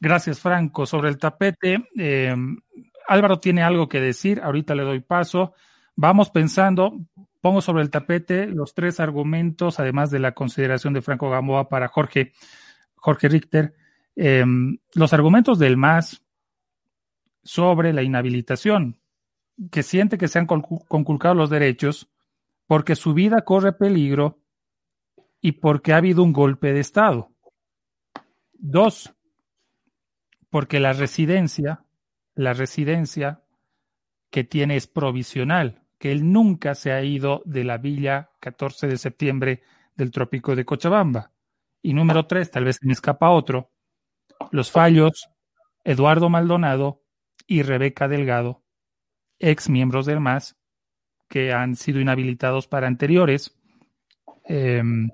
Gracias, 0.00 0.40
Franco. 0.40 0.86
Sobre 0.86 1.08
el 1.08 1.18
tapete, 1.18 1.78
eh, 1.96 2.34
Álvaro 3.08 3.40
tiene 3.40 3.62
algo 3.62 3.88
que 3.88 4.00
decir, 4.00 4.40
ahorita 4.42 4.74
le 4.74 4.84
doy 4.84 5.00
paso. 5.00 5.54
Vamos 5.96 6.30
pensando, 6.30 7.00
pongo 7.40 7.62
sobre 7.62 7.82
el 7.82 7.90
tapete 7.90 8.46
los 8.46 8.74
tres 8.74 9.00
argumentos, 9.00 9.80
además 9.80 10.10
de 10.10 10.18
la 10.18 10.32
consideración 10.32 10.92
de 10.92 11.02
Franco 11.02 11.30
Gamboa 11.30 11.68
para 11.68 11.88
Jorge, 11.88 12.32
Jorge 12.94 13.28
Richter, 13.28 13.74
em, 14.14 14.76
los 14.94 15.12
argumentos 15.14 15.58
del 15.58 15.78
MAS 15.78 16.22
sobre 17.42 17.94
la 17.94 18.02
inhabilitación, 18.02 19.00
que 19.70 19.82
siente 19.82 20.18
que 20.18 20.28
se 20.28 20.38
han 20.38 20.46
conculcado 20.46 21.34
los 21.34 21.48
derechos 21.48 22.10
porque 22.66 22.94
su 22.94 23.14
vida 23.14 23.40
corre 23.42 23.72
peligro 23.72 24.38
y 25.40 25.52
porque 25.52 25.94
ha 25.94 25.96
habido 25.96 26.22
un 26.22 26.34
golpe 26.34 26.74
de 26.74 26.80
Estado. 26.80 27.32
Dos, 28.52 29.14
porque 30.50 30.78
la 30.78 30.92
residencia, 30.92 31.84
la 32.38 32.52
residencia 32.52 33.42
que 34.30 34.44
tiene 34.44 34.76
es 34.76 34.86
provisional, 34.86 35.82
que 35.98 36.12
él 36.12 36.30
nunca 36.30 36.76
se 36.76 36.92
ha 36.92 37.02
ido 37.02 37.42
de 37.44 37.64
la 37.64 37.78
villa 37.78 38.30
14 38.38 38.86
de 38.86 38.96
septiembre 38.96 39.62
del 39.96 40.12
trópico 40.12 40.54
de 40.54 40.64
Cochabamba. 40.64 41.32
Y 41.82 41.94
número 41.94 42.28
tres, 42.28 42.52
tal 42.52 42.64
vez 42.64 42.78
me 42.82 42.92
escapa 42.92 43.30
otro, 43.30 43.72
los 44.52 44.70
fallos 44.70 45.28
Eduardo 45.82 46.28
Maldonado 46.28 47.02
y 47.48 47.62
Rebeca 47.62 48.06
Delgado, 48.06 48.62
ex 49.40 49.68
miembros 49.68 50.06
del 50.06 50.20
MAS, 50.20 50.56
que 51.28 51.52
han 51.52 51.74
sido 51.74 52.00
inhabilitados 52.00 52.68
para 52.68 52.86
anteriores 52.86 53.58
em, 54.44 55.10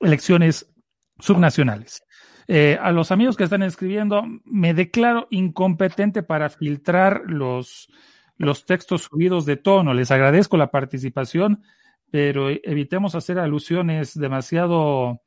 elecciones 0.00 0.72
subnacionales. 1.18 2.02
Eh, 2.50 2.78
a 2.80 2.92
los 2.92 3.12
amigos 3.12 3.36
que 3.36 3.44
están 3.44 3.62
escribiendo, 3.62 4.24
me 4.46 4.72
declaro 4.72 5.26
incompetente 5.30 6.22
para 6.22 6.48
filtrar 6.48 7.24
los, 7.26 7.90
los 8.38 8.64
textos 8.64 9.02
subidos 9.02 9.44
de 9.44 9.56
tono. 9.56 9.92
Les 9.92 10.10
agradezco 10.10 10.56
la 10.56 10.70
participación, 10.70 11.62
pero 12.10 12.48
evitemos 12.48 13.14
hacer 13.14 13.38
alusiones 13.38 14.18
demasiado 14.18 15.20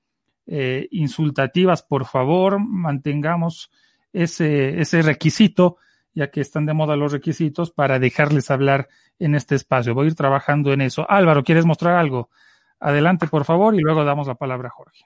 eh, 0.48 0.88
insultativas, 0.90 1.84
por 1.84 2.06
favor. 2.06 2.60
Mantengamos 2.60 3.72
ese, 4.12 4.82
ese 4.82 5.04
requisito, 5.04 5.78
ya 6.16 6.32
que 6.32 6.42
están 6.42 6.66
de 6.66 6.74
moda 6.74 6.96
los 6.96 7.12
requisitos, 7.12 7.70
para 7.70 8.00
dejarles 8.00 8.50
hablar 8.50 8.90
en 9.20 9.36
este 9.36 9.54
espacio. 9.54 9.94
Voy 9.94 10.06
a 10.06 10.10
ir 10.10 10.16
trabajando 10.16 10.74
en 10.74 10.82
eso. 10.82 11.06
Álvaro, 11.08 11.44
¿quieres 11.44 11.68
mostrar 11.68 11.98
algo? 11.98 12.32
Adelante, 12.80 13.28
por 13.28 13.46
favor, 13.46 13.76
y 13.76 13.80
luego 13.80 14.04
damos 14.04 14.26
la 14.26 14.34
palabra 14.34 14.70
a 14.70 14.72
Jorge. 14.72 15.06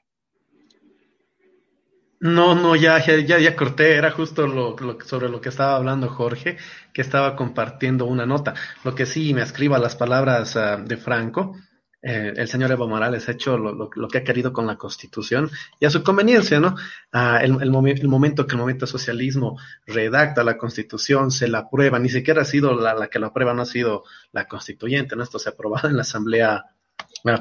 No, 2.20 2.56
no, 2.56 2.76
ya, 2.76 3.04
ya, 3.06 3.40
ya 3.40 3.56
corté, 3.56 3.96
era 3.96 4.12
justo 4.12 4.48
lo, 4.48 4.76
sobre 5.06 5.30
lo 5.30 5.42
que 5.42 5.50
estaba 5.50 5.76
hablando 5.76 6.08
Jorge, 6.10 6.58
que 6.94 7.02
estaba 7.02 7.36
compartiendo 7.36 8.06
una 8.06 8.26
nota. 8.26 8.54
Lo 8.84 8.96
que 8.96 9.06
sí 9.06 9.34
me 9.34 9.42
escriba 9.42 9.78
las 9.80 9.96
palabras 9.96 10.56
ah, 10.56 10.78
de 10.78 10.98
Franco, 10.98 11.56
eh, 12.02 12.34
el 12.38 12.48
señor 12.48 12.72
Evo 12.72 12.88
Morales 12.88 13.28
ha 13.28 13.32
hecho 13.32 13.58
lo, 13.58 13.90
que 13.90 14.20
ha 14.20 14.24
querido 14.24 14.54
con 14.54 14.68
la 14.68 14.78
Constitución 14.78 15.50
y 15.80 15.86
a 15.86 15.90
su 15.90 16.04
conveniencia, 16.04 16.60
¿no? 16.60 16.76
Ah, 17.12 17.40
el, 17.42 17.62
el, 17.62 17.72
momento 17.72 18.46
que 18.46 18.54
el 18.54 18.60
movimiento 18.60 18.88
socialismo 18.88 19.58
redacta 19.88 20.44
la 20.44 20.58
Constitución, 20.58 21.32
se 21.32 21.48
la 21.48 21.60
aprueba, 21.60 21.98
ni 21.98 22.10
siquiera 22.10 22.44
ha 22.44 22.46
sido 22.46 22.80
la, 22.80 22.94
la 22.94 23.08
que 23.08 23.18
la 23.18 23.28
aprueba, 23.28 23.54
no 23.56 23.64
ha 23.64 23.66
sido 23.66 24.04
la 24.32 24.48
constituyente, 24.48 25.16
¿no? 25.16 25.24
Esto 25.24 25.40
se 25.40 25.50
ha 25.50 25.54
aprobado 25.54 25.90
en 25.90 25.96
la 25.96 26.04
Asamblea 26.04 26.75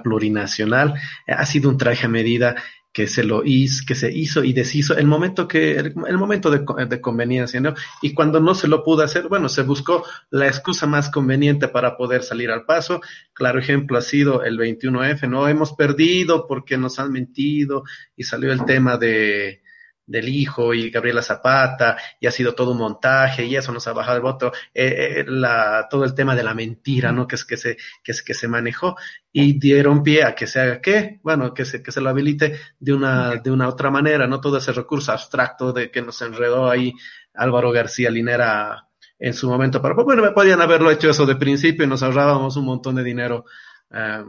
plurinacional, 0.03 0.95
ha 1.27 1.47
sido 1.47 1.71
un 1.71 1.79
traje 1.79 2.07
a 2.07 2.09
medida 2.09 2.57
que 2.95 3.09
se 3.09 3.25
lo 3.25 3.43
hizo, 3.45 3.83
que 3.85 3.97
se 3.97 4.17
hizo 4.17 4.45
y 4.45 4.53
deshizo 4.53 4.97
el 4.97 5.09
momento 5.09 5.49
que, 5.49 5.75
el, 5.77 6.17
momento 6.17 6.49
de, 6.49 6.65
de, 6.87 7.01
conveniencia, 7.01 7.61
¿no? 7.61 7.75
Y 8.01 8.15
cuando 8.15 8.39
no 8.39 8.55
se 8.55 8.69
lo 8.69 8.85
pudo 8.85 9.03
hacer, 9.03 9.27
bueno, 9.29 9.49
se 9.49 9.63
buscó 9.63 10.05
la 10.31 10.47
excusa 10.47 10.87
más 10.87 11.11
conveniente 11.11 11.67
para 11.67 11.97
poder 11.97 12.23
salir 12.23 12.53
al 12.53 12.65
paso. 12.65 13.01
Claro 13.33 13.59
ejemplo 13.59 13.99
ha 13.99 14.01
sido 14.01 14.45
el 14.45 14.57
21F, 14.57 15.29
¿no? 15.29 15.49
Hemos 15.49 15.73
perdido 15.73 16.47
porque 16.47 16.79
nos 16.79 17.01
han 17.01 17.11
mentido 17.11 17.83
y 18.17 18.23
salió 18.23 18.53
el 18.53 18.65
tema 18.65 18.97
de, 18.97 19.64
del 20.07 20.29
hijo 20.29 20.75
y 20.75 20.91
Gabriela 20.91 21.23
Zapata 21.23 21.97
y 22.21 22.27
ha 22.27 22.31
sido 22.31 22.55
todo 22.55 22.73
un 22.73 22.79
montaje 22.79 23.47
y 23.47 23.57
eso 23.57 23.73
nos 23.73 23.87
ha 23.87 23.93
bajado 23.93 24.17
el 24.17 24.23
voto, 24.23 24.53
eh, 24.75 25.21
eh, 25.21 25.25
la, 25.27 25.87
todo 25.91 26.05
el 26.05 26.15
tema 26.15 26.35
de 26.35 26.45
la 26.45 26.55
mentira, 26.55 27.13
¿no? 27.13 27.27
Que 27.27 27.37
es 27.37 27.45
que 27.45 27.57
se, 27.57 27.77
que 28.03 28.13
es 28.13 28.23
que 28.23 28.35
se 28.35 28.49
manejó 28.49 28.97
y 29.33 29.59
dieron 29.59 30.03
pie 30.03 30.25
a 30.25 30.35
que 30.35 30.47
se 30.47 30.61
haga 30.61 30.81
qué, 30.81 31.21
bueno, 31.23 31.55
que 31.55 31.65
se, 31.65 31.83
que 31.83 31.93
se 31.93 32.01
lo 32.01 32.11
habilite 32.11 32.59
de 32.79 32.93
una, 32.93 33.37
de 33.37 33.51
una 33.51 33.69
otra 33.69 33.91
manera, 33.91 34.27
no 34.27 34.41
todo 34.41 34.59
ese 34.59 34.73
recurso 34.73 35.13
abstracto 35.13 35.73
de 35.73 35.91
que 35.91 36.03
nos 36.03 36.21
enredó 36.23 36.69
ahí 36.69 36.93
Álvaro 37.35 37.73
García 37.73 38.11
Linera 38.11 38.89
en 39.19 39.33
su 39.33 39.49
momento, 39.49 39.81
pero 39.81 39.95
pues, 39.95 40.05
bueno, 40.05 40.35
podían 40.35 40.61
haberlo 40.61 40.91
hecho 40.91 41.11
eso 41.11 41.25
de 41.25 41.37
principio 41.37 41.85
y 41.85 41.89
nos 41.89 42.03
ahorrábamos 42.03 42.57
un 42.57 42.67
montón 42.67 42.97
de 42.97 43.05
dinero. 43.05 43.45
Eh, 43.91 44.25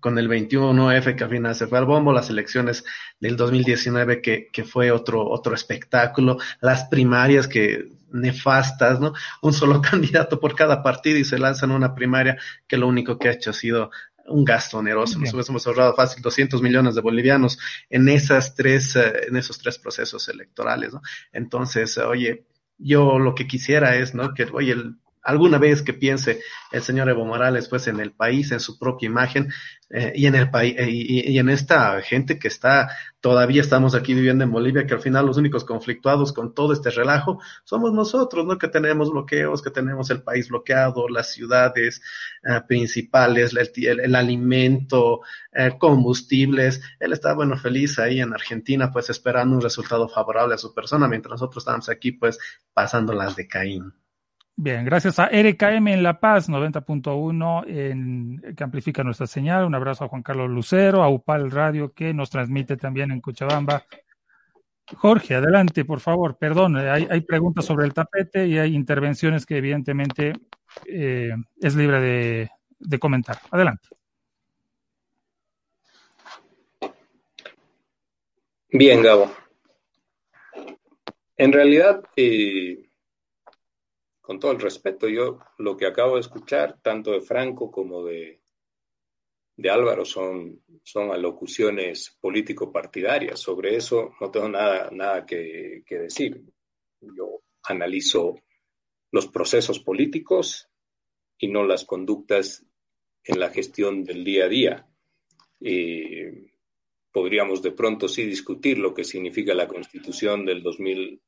con 0.00 0.18
el 0.18 0.28
21F 0.28 1.16
que 1.16 1.24
al 1.24 1.30
final 1.30 1.54
se 1.54 1.66
fue 1.66 1.78
al 1.78 1.86
bombo, 1.86 2.12
las 2.12 2.30
elecciones 2.30 2.84
del 3.20 3.36
2019 3.36 4.20
que, 4.20 4.48
que 4.52 4.64
fue 4.64 4.90
otro, 4.90 5.28
otro 5.28 5.54
espectáculo, 5.54 6.38
las 6.60 6.84
primarias 6.84 7.48
que 7.48 7.88
nefastas, 8.10 9.00
¿no? 9.00 9.12
Un 9.42 9.52
solo 9.52 9.80
candidato 9.90 10.40
por 10.40 10.54
cada 10.54 10.82
partido 10.82 11.18
y 11.18 11.24
se 11.24 11.38
lanzan 11.38 11.70
una 11.70 11.94
primaria 11.94 12.36
que 12.66 12.76
lo 12.76 12.88
único 12.88 13.18
que 13.18 13.28
ha 13.28 13.32
hecho 13.32 13.50
ha 13.50 13.54
sido 13.54 13.90
un 14.28 14.44
gasto 14.44 14.78
oneroso. 14.78 15.18
Nos 15.18 15.32
hubiésemos 15.32 15.66
ahorrado 15.66 15.94
fácil 15.94 16.22
200 16.22 16.60
millones 16.60 16.94
de 16.94 17.00
bolivianos 17.00 17.58
en 17.88 18.08
esas 18.08 18.54
tres, 18.54 18.96
eh, 18.96 19.26
en 19.28 19.36
esos 19.36 19.58
tres 19.58 19.78
procesos 19.78 20.28
electorales, 20.28 20.92
¿no? 20.92 21.00
Entonces, 21.32 21.96
oye, 21.98 22.44
yo 22.78 23.18
lo 23.18 23.34
que 23.34 23.46
quisiera 23.46 23.96
es, 23.96 24.14
¿no? 24.14 24.34
Que, 24.34 24.44
oye, 24.52 24.72
el 24.72 24.96
alguna 25.26 25.58
vez 25.58 25.82
que 25.82 25.92
piense 25.92 26.40
el 26.70 26.82
señor 26.82 27.08
Evo 27.08 27.24
Morales 27.24 27.68
pues 27.68 27.88
en 27.88 27.98
el 28.00 28.12
país, 28.12 28.52
en 28.52 28.60
su 28.60 28.78
propia 28.78 29.06
imagen 29.06 29.52
eh, 29.90 30.12
y 30.14 30.26
en 30.26 30.36
el 30.36 30.50
país 30.50 30.74
eh, 30.78 30.88
y, 30.88 31.38
en 31.38 31.48
esta 31.48 32.00
gente 32.00 32.38
que 32.38 32.46
está 32.46 32.90
todavía 33.20 33.60
estamos 33.60 33.96
aquí 33.96 34.14
viviendo 34.14 34.44
en 34.44 34.52
Bolivia 34.52 34.86
que 34.86 34.94
al 34.94 35.00
final 35.00 35.26
los 35.26 35.36
únicos 35.36 35.64
conflictuados 35.64 36.32
con 36.32 36.54
todo 36.54 36.72
este 36.72 36.90
relajo 36.90 37.40
somos 37.64 37.92
nosotros, 37.92 38.46
¿no? 38.46 38.56
Que 38.56 38.68
tenemos 38.68 39.10
bloqueos, 39.10 39.62
que 39.62 39.70
tenemos 39.70 40.10
el 40.10 40.22
país 40.22 40.48
bloqueado, 40.48 41.08
las 41.08 41.32
ciudades 41.32 42.00
eh, 42.44 42.60
principales, 42.68 43.52
el, 43.54 44.00
el, 44.00 44.14
alimento, 44.14 45.22
combustibles. 45.78 46.80
Él 47.00 47.12
está 47.12 47.34
bueno 47.34 47.56
feliz 47.56 47.98
ahí 47.98 48.20
en 48.20 48.32
Argentina 48.32 48.92
pues 48.92 49.10
esperando 49.10 49.56
un 49.56 49.62
resultado 49.62 50.08
favorable 50.08 50.54
a 50.54 50.58
su 50.58 50.72
persona 50.72 51.08
mientras 51.08 51.32
nosotros 51.32 51.62
estamos 51.62 51.88
aquí 51.88 52.12
pues 52.12 52.38
pasando 52.72 53.12
las 53.12 53.34
de 53.34 53.48
Caín. 53.48 53.92
Bien, 54.58 54.86
gracias 54.86 55.18
a 55.18 55.26
RKM 55.26 55.86
en 55.88 56.02
La 56.02 56.18
Paz 56.18 56.48
90.1 56.48 58.54
que 58.54 58.64
amplifica 58.64 59.04
nuestra 59.04 59.26
señal. 59.26 59.66
Un 59.66 59.74
abrazo 59.74 60.04
a 60.04 60.08
Juan 60.08 60.22
Carlos 60.22 60.48
Lucero, 60.48 61.02
a 61.02 61.10
UPAL 61.10 61.50
Radio 61.50 61.92
que 61.92 62.14
nos 62.14 62.30
transmite 62.30 62.78
también 62.78 63.10
en 63.10 63.20
Cochabamba. 63.20 63.84
Jorge, 64.94 65.34
adelante, 65.34 65.84
por 65.84 66.00
favor. 66.00 66.38
Perdón, 66.38 66.76
hay, 66.76 67.06
hay 67.10 67.20
preguntas 67.20 67.66
sobre 67.66 67.84
el 67.84 67.92
tapete 67.92 68.46
y 68.46 68.56
hay 68.56 68.74
intervenciones 68.74 69.44
que 69.44 69.58
evidentemente 69.58 70.32
eh, 70.86 71.34
es 71.60 71.74
libre 71.74 72.00
de, 72.00 72.50
de 72.78 72.98
comentar. 72.98 73.36
Adelante. 73.50 73.90
Bien, 78.70 79.02
Gabo. 79.02 79.30
En 81.36 81.52
realidad, 81.52 82.02
eh, 82.16 82.85
con 84.26 84.40
todo 84.40 84.50
el 84.50 84.58
respeto, 84.58 85.08
yo 85.08 85.38
lo 85.58 85.76
que 85.76 85.86
acabo 85.86 86.16
de 86.16 86.22
escuchar, 86.22 86.80
tanto 86.82 87.12
de 87.12 87.20
Franco 87.20 87.70
como 87.70 88.04
de, 88.04 88.40
de 89.56 89.70
Álvaro, 89.70 90.04
son, 90.04 90.64
son 90.82 91.12
alocuciones 91.12 92.18
político-partidarias. 92.20 93.38
Sobre 93.38 93.76
eso 93.76 94.16
no 94.20 94.32
tengo 94.32 94.48
nada, 94.48 94.90
nada 94.90 95.24
que, 95.24 95.84
decir. 95.88 96.42
Yo 97.00 97.42
analizo 97.62 98.34
los 99.12 99.28
procesos 99.28 99.78
políticos 99.78 100.68
y 101.38 101.46
no 101.46 101.64
las 101.64 101.84
conductas 101.84 102.66
en 103.22 103.38
la 103.38 103.50
gestión 103.50 104.02
del 104.02 104.24
día 104.24 104.46
a 104.46 104.48
día. 104.48 104.88
podríamos 107.12 107.62
de 107.62 107.70
pronto 107.70 108.08
sí 108.08 108.24
discutir 108.24 108.78
lo 108.78 108.92
que 108.92 109.04
significa 109.04 109.54
la 109.54 109.68
constitución 109.68 110.44
del 110.44 110.64
2000, 110.64 111.22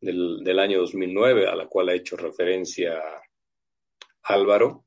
del, 0.00 0.58
año 0.58 0.80
2009, 0.80 1.46
a 1.46 1.54
la 1.54 1.66
cual 1.66 1.88
ha 1.88 1.94
hecho 1.94 2.16
referencia 2.16 3.00
Álvaro. 4.22 4.84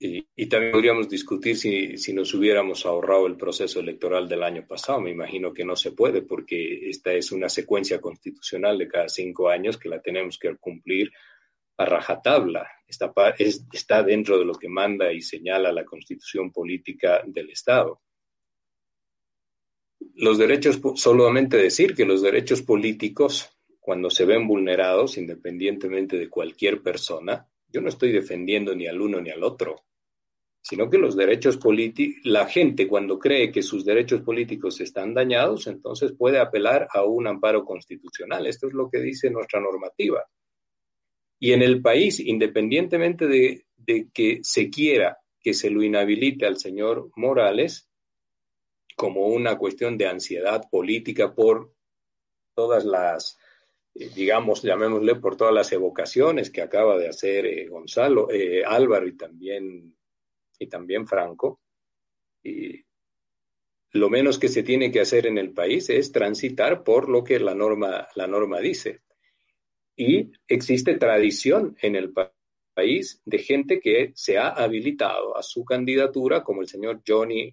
Y, 0.00 0.46
también 0.46 0.72
podríamos 0.72 1.08
discutir 1.08 1.56
si, 1.56 1.98
si, 1.98 2.12
nos 2.12 2.32
hubiéramos 2.32 2.86
ahorrado 2.86 3.26
el 3.26 3.36
proceso 3.36 3.80
electoral 3.80 4.28
del 4.28 4.44
año 4.44 4.64
pasado. 4.66 5.00
Me 5.00 5.10
imagino 5.10 5.52
que 5.52 5.64
no 5.64 5.74
se 5.74 5.90
puede 5.90 6.22
porque 6.22 6.88
esta 6.88 7.12
es 7.12 7.32
una 7.32 7.48
secuencia 7.48 8.00
constitucional 8.00 8.78
de 8.78 8.88
cada 8.88 9.08
cinco 9.08 9.48
años 9.48 9.76
que 9.76 9.88
la 9.88 10.00
tenemos 10.00 10.38
que 10.38 10.56
cumplir 10.56 11.10
a 11.78 11.84
rajatabla. 11.84 12.68
Está 12.86 14.02
dentro 14.04 14.38
de 14.38 14.44
lo 14.44 14.54
que 14.54 14.68
manda 14.68 15.12
y 15.12 15.20
señala 15.20 15.72
la 15.72 15.84
constitución 15.84 16.52
política 16.52 17.22
del 17.26 17.50
Estado 17.50 18.00
los 20.14 20.38
derechos, 20.38 20.80
solamente 20.96 21.56
decir 21.56 21.94
que 21.94 22.04
los 22.04 22.22
derechos 22.22 22.62
políticos 22.62 23.57
cuando 23.88 24.10
se 24.10 24.26
ven 24.26 24.46
vulnerados, 24.46 25.16
independientemente 25.16 26.18
de 26.18 26.28
cualquier 26.28 26.82
persona, 26.82 27.48
yo 27.68 27.80
no 27.80 27.88
estoy 27.88 28.12
defendiendo 28.12 28.74
ni 28.74 28.86
al 28.86 29.00
uno 29.00 29.18
ni 29.18 29.30
al 29.30 29.42
otro. 29.42 29.86
sino 30.60 30.90
que 30.90 30.98
los 30.98 31.16
derechos 31.16 31.56
políticos, 31.56 32.20
la 32.24 32.44
gente 32.44 32.86
cuando 32.86 33.18
cree 33.18 33.50
que 33.50 33.62
sus 33.62 33.86
derechos 33.86 34.20
políticos 34.20 34.78
están 34.82 35.14
dañados, 35.14 35.68
entonces 35.68 36.12
puede 36.12 36.38
apelar 36.38 36.86
a 36.92 37.02
un 37.02 37.28
amparo 37.28 37.64
constitucional. 37.64 38.46
Esto 38.46 38.66
es 38.66 38.74
lo 38.74 38.90
que 38.90 39.00
dice 39.00 39.30
nuestra 39.30 39.58
normativa. 39.58 40.22
Y 41.40 41.52
en 41.52 41.62
el 41.62 41.80
país, 41.80 42.20
independientemente 42.20 43.26
de, 43.26 43.64
de 43.74 44.10
que 44.12 44.40
se 44.42 44.68
quiera 44.68 45.16
que 45.40 45.54
se 45.54 45.70
lo 45.70 45.82
inhabilite 45.82 46.44
al 46.44 46.58
señor 46.58 47.10
Morales, 47.16 47.88
como 48.96 49.28
una 49.28 49.56
cuestión 49.56 49.96
de 49.96 50.08
ansiedad 50.08 50.68
política 50.70 51.34
por 51.34 51.72
todas 52.54 52.84
las, 52.84 53.37
digamos, 54.06 54.62
llamémosle 54.62 55.16
por 55.16 55.36
todas 55.36 55.52
las 55.52 55.72
evocaciones 55.72 56.50
que 56.50 56.62
acaba 56.62 56.96
de 56.96 57.08
hacer 57.08 57.46
eh, 57.46 57.66
Gonzalo, 57.68 58.30
eh, 58.30 58.64
Álvaro 58.64 59.06
y 59.06 59.16
también 59.16 59.96
y 60.58 60.66
también 60.68 61.06
Franco. 61.06 61.60
Y 62.42 62.84
lo 63.92 64.10
menos 64.10 64.38
que 64.38 64.48
se 64.48 64.62
tiene 64.62 64.90
que 64.92 65.00
hacer 65.00 65.26
en 65.26 65.38
el 65.38 65.52
país 65.52 65.88
es 65.90 66.12
transitar 66.12 66.84
por 66.84 67.08
lo 67.08 67.24
que 67.24 67.40
la 67.40 67.54
norma, 67.54 68.08
la 68.14 68.26
norma 68.26 68.60
dice. 68.60 69.02
Y 69.96 70.30
existe 70.46 70.96
tradición 70.96 71.76
en 71.82 71.96
el 71.96 72.12
país 72.12 73.20
de 73.24 73.38
gente 73.38 73.80
que 73.80 74.12
se 74.14 74.38
ha 74.38 74.48
habilitado 74.48 75.36
a 75.36 75.42
su 75.42 75.64
candidatura, 75.64 76.44
como 76.44 76.60
el 76.60 76.68
señor 76.68 77.02
Johnny, 77.06 77.52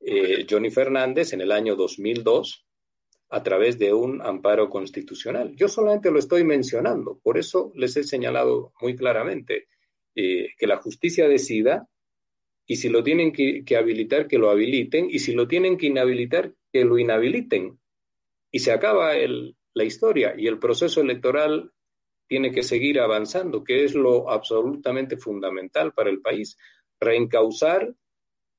eh, 0.00 0.46
Johnny 0.48 0.70
Fernández 0.70 1.32
en 1.32 1.42
el 1.42 1.52
año 1.52 1.76
2002, 1.76 2.65
a 3.36 3.42
través 3.42 3.78
de 3.78 3.92
un 3.92 4.22
amparo 4.22 4.70
constitucional. 4.70 5.54
Yo 5.56 5.68
solamente 5.68 6.10
lo 6.10 6.18
estoy 6.18 6.42
mencionando, 6.42 7.20
por 7.22 7.36
eso 7.36 7.70
les 7.74 7.94
he 7.98 8.02
señalado 8.02 8.72
muy 8.80 8.96
claramente 8.96 9.68
eh, 10.14 10.48
que 10.56 10.66
la 10.66 10.78
justicia 10.78 11.28
decida 11.28 11.86
y 12.66 12.76
si 12.76 12.88
lo 12.88 13.02
tienen 13.02 13.32
que, 13.32 13.76
habilitar, 13.76 14.26
que 14.26 14.38
lo 14.38 14.48
habiliten 14.48 15.08
y 15.10 15.18
si 15.18 15.34
lo 15.34 15.46
tienen 15.46 15.76
que 15.76 15.88
inhabilitar, 15.88 16.54
que 16.72 16.86
lo 16.86 16.98
inhabiliten. 16.98 17.78
Y 18.50 18.60
se 18.60 18.72
acaba 18.72 19.12
la 19.74 19.84
historia 19.84 20.34
y 20.34 20.46
el 20.46 20.58
proceso 20.58 21.02
electoral 21.02 21.70
tiene 22.26 22.50
que 22.52 22.62
seguir 22.62 23.00
avanzando, 23.00 23.62
que 23.62 23.84
es 23.84 23.94
lo 23.94 24.30
absolutamente 24.30 25.18
fundamental 25.18 25.92
para 25.92 26.08
el 26.08 26.22
país, 26.22 26.56
reencauzar 26.98 27.94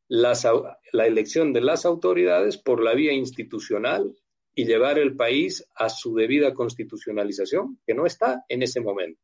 la 0.08 1.08
elección 1.08 1.52
de 1.52 1.62
las 1.62 1.84
autoridades 1.88 2.60
por 2.60 2.84
la 2.84 2.94
vía 2.94 3.14
institucional 3.14 4.16
y 4.58 4.66
llevar 4.66 5.00
el 5.00 5.16
país 5.16 5.66
a 5.76 5.88
su 5.88 6.14
debida 6.14 6.54
constitucionalización, 6.54 7.80
que 7.86 7.94
no 7.94 8.06
está 8.06 8.44
en 8.50 8.64
ese 8.64 8.82
momento 8.82 9.22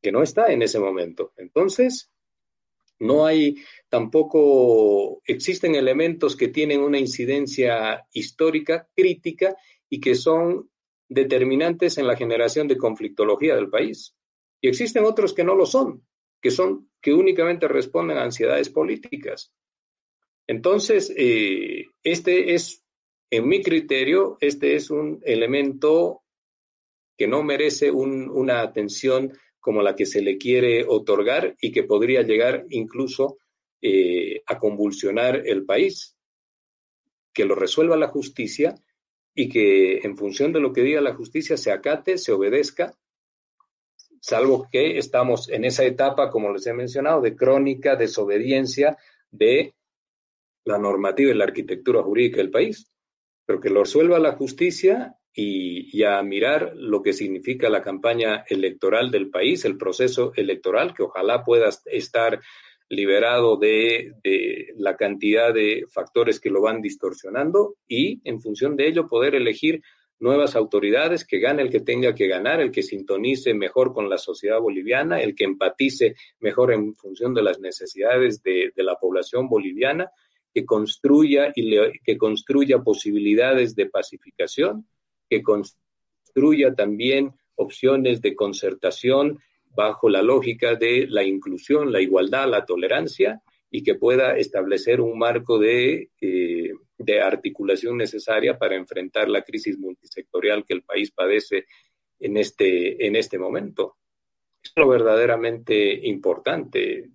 que 0.00 0.12
no 0.12 0.22
está 0.22 0.52
en 0.52 0.62
ese 0.62 0.78
momento. 0.78 1.32
Entonces, 1.36 2.10
no 2.98 3.26
hay 3.26 3.56
tampoco, 3.88 5.22
existen 5.24 5.74
elementos 5.74 6.36
que 6.36 6.48
tienen 6.48 6.80
una 6.80 6.98
incidencia 6.98 8.06
histórica, 8.12 8.88
crítica, 8.94 9.56
y 9.88 10.00
que 10.00 10.14
son 10.14 10.70
determinantes 11.08 11.98
en 11.98 12.06
la 12.06 12.16
generación 12.16 12.68
de 12.68 12.76
conflictología 12.76 13.56
del 13.56 13.68
país. 13.68 14.14
Y 14.60 14.68
existen 14.68 15.04
otros 15.04 15.34
que 15.34 15.44
no 15.44 15.54
lo 15.54 15.66
son, 15.66 16.06
que 16.40 16.50
son, 16.50 16.90
que 17.00 17.12
únicamente 17.12 17.66
responden 17.66 18.18
a 18.18 18.22
ansiedades 18.22 18.68
políticas. 18.68 19.52
Entonces, 20.46 21.12
eh, 21.16 21.86
este 22.04 22.54
es, 22.54 22.84
en 23.30 23.48
mi 23.48 23.62
criterio, 23.62 24.36
este 24.40 24.74
es 24.74 24.90
un 24.90 25.20
elemento 25.24 26.22
que 27.16 27.28
no 27.28 27.42
merece 27.42 27.90
una 27.90 28.62
atención 28.62 29.32
como 29.60 29.82
la 29.82 29.94
que 29.94 30.06
se 30.06 30.22
le 30.22 30.38
quiere 30.38 30.84
otorgar 30.88 31.54
y 31.60 31.70
que 31.70 31.84
podría 31.84 32.22
llegar 32.22 32.64
incluso 32.70 33.38
eh, 33.82 34.42
a 34.46 34.58
convulsionar 34.58 35.46
el 35.46 35.64
país. 35.64 36.16
Que 37.32 37.44
lo 37.44 37.54
resuelva 37.54 37.96
la 37.96 38.08
justicia 38.08 38.74
y 39.34 39.48
que 39.48 39.98
en 39.98 40.16
función 40.16 40.52
de 40.52 40.60
lo 40.60 40.72
que 40.72 40.82
diga 40.82 41.00
la 41.00 41.14
justicia 41.14 41.56
se 41.56 41.70
acate, 41.70 42.18
se 42.18 42.32
obedezca, 42.32 42.94
salvo 44.20 44.66
que 44.72 44.98
estamos 44.98 45.48
en 45.50 45.64
esa 45.64 45.84
etapa, 45.84 46.30
como 46.30 46.52
les 46.52 46.66
he 46.66 46.72
mencionado, 46.72 47.20
de 47.20 47.36
crónica 47.36 47.96
desobediencia 47.96 48.96
de 49.30 49.74
la 50.64 50.78
normativa 50.78 51.30
y 51.30 51.34
la 51.34 51.44
arquitectura 51.44 52.02
jurídica 52.02 52.38
del 52.38 52.50
país, 52.50 52.90
pero 53.50 53.60
que 53.60 53.70
lo 53.70 53.80
resuelva 53.80 54.20
la 54.20 54.36
justicia 54.36 55.16
y, 55.34 56.04
a 56.04 56.22
mirar 56.22 56.70
lo 56.76 57.02
que 57.02 57.12
significa 57.12 57.68
la 57.68 57.82
campaña 57.82 58.44
electoral 58.48 59.10
del 59.10 59.28
país, 59.28 59.64
el 59.64 59.76
proceso 59.76 60.32
electoral, 60.36 60.94
que 60.94 61.02
ojalá 61.02 61.42
pueda 61.42 61.68
estar 61.86 62.40
liberado 62.88 63.56
de, 63.56 64.12
la 64.76 64.96
cantidad 64.96 65.52
de 65.52 65.84
factores 65.92 66.38
que 66.38 66.48
lo 66.48 66.62
van 66.62 66.80
distorsionando 66.80 67.74
y 67.88 68.20
en 68.22 68.40
función 68.40 68.76
de 68.76 68.86
ello 68.86 69.08
poder 69.08 69.34
elegir 69.34 69.82
nuevas 70.20 70.54
autoridades, 70.54 71.26
que 71.26 71.40
gane 71.40 71.62
el 71.62 71.70
que 71.70 71.80
tenga 71.80 72.14
que 72.14 72.28
ganar, 72.28 72.60
el 72.60 72.70
que 72.70 72.84
sintonice 72.84 73.52
mejor 73.52 73.92
con 73.92 74.08
la 74.08 74.18
sociedad 74.18 74.60
boliviana, 74.60 75.20
el 75.20 75.34
que 75.34 75.42
empatice 75.42 76.14
mejor 76.38 76.72
en 76.72 76.94
función 76.94 77.34
de 77.34 77.42
las 77.42 77.58
necesidades 77.58 78.44
de, 78.44 78.70
la 78.76 78.94
población 78.94 79.48
boliviana, 79.48 80.12
que 80.52 80.64
construya 80.64 81.52
y 81.54 81.76
que 82.04 82.18
construya 82.18 82.78
posibilidades 82.80 83.74
de 83.74 83.86
pacificación 83.86 84.86
que 85.30 85.42
construya 85.42 86.74
también 86.74 87.32
opciones 87.54 88.20
de 88.20 88.34
concertación 88.34 89.38
bajo 89.74 90.08
la 90.08 90.22
lógica 90.22 90.74
de 90.74 91.06
la 91.08 91.22
inclusión, 91.22 91.92
la 91.92 92.00
igualdad, 92.00 92.48
la 92.48 92.66
tolerancia 92.66 93.40
y 93.70 93.84
que 93.84 93.94
pueda 93.94 94.36
establecer 94.36 95.00
un 95.00 95.16
marco 95.16 95.58
de, 95.58 96.10
eh, 96.20 96.72
de 96.98 97.20
articulación 97.20 97.96
necesaria 97.96 98.58
para 98.58 98.74
enfrentar 98.74 99.28
la 99.28 99.42
crisis 99.42 99.78
multisectorial 99.78 100.64
que 100.64 100.74
el 100.74 100.82
país 100.82 101.12
padece 101.12 101.66
en 102.18 102.36
este, 102.36 103.06
en 103.06 103.14
este 103.14 103.38
momento. 103.38 103.96
Es 104.62 104.72
lo 104.74 104.88
verdaderamente 104.88 106.06
importante, 106.08 107.08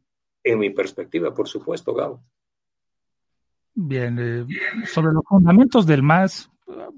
en 0.43 0.59
mi 0.59 0.69
perspectiva, 0.69 1.33
por 1.33 1.47
supuesto, 1.47 1.93
Gabo. 1.93 2.23
Bien, 3.76 4.18
eh, 4.19 4.45
sobre 4.85 5.11
los 5.14 5.23
fundamentos 5.26 5.85
del 5.85 6.02
MAS, 6.02 6.49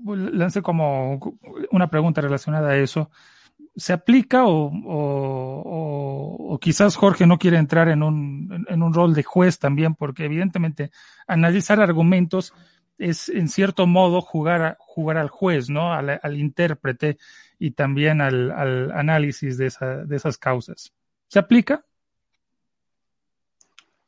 lance 0.05 0.61
como 0.61 1.19
una 1.71 1.89
pregunta 1.89 2.21
relacionada 2.21 2.69
a 2.69 2.77
eso. 2.77 3.09
¿Se 3.75 3.93
aplica 3.93 4.45
o, 4.45 4.71
o, 6.49 6.59
quizás 6.59 6.95
Jorge 6.95 7.25
no 7.25 7.39
quiere 7.39 7.57
entrar 7.57 7.89
en 7.89 8.03
un, 8.03 8.65
en 8.69 8.83
un 8.83 8.93
rol 8.93 9.13
de 9.15 9.23
juez 9.23 9.57
también? 9.59 9.95
Porque 9.95 10.25
evidentemente 10.25 10.91
analizar 11.27 11.81
argumentos 11.81 12.53
es 12.97 13.29
en 13.29 13.47
cierto 13.47 13.87
modo 13.87 14.21
jugar, 14.21 14.77
jugar 14.79 15.17
al 15.17 15.29
juez, 15.29 15.69
¿no? 15.69 15.93
Al, 15.93 16.19
al 16.21 16.37
intérprete 16.37 17.17
y 17.59 17.71
también 17.71 18.21
al, 18.21 18.51
al 18.51 18.91
análisis 18.91 19.57
de, 19.57 19.67
esa, 19.67 20.05
de 20.05 20.15
esas 20.15 20.37
causas. 20.37 20.93
¿Se 21.27 21.39
aplica? 21.39 21.85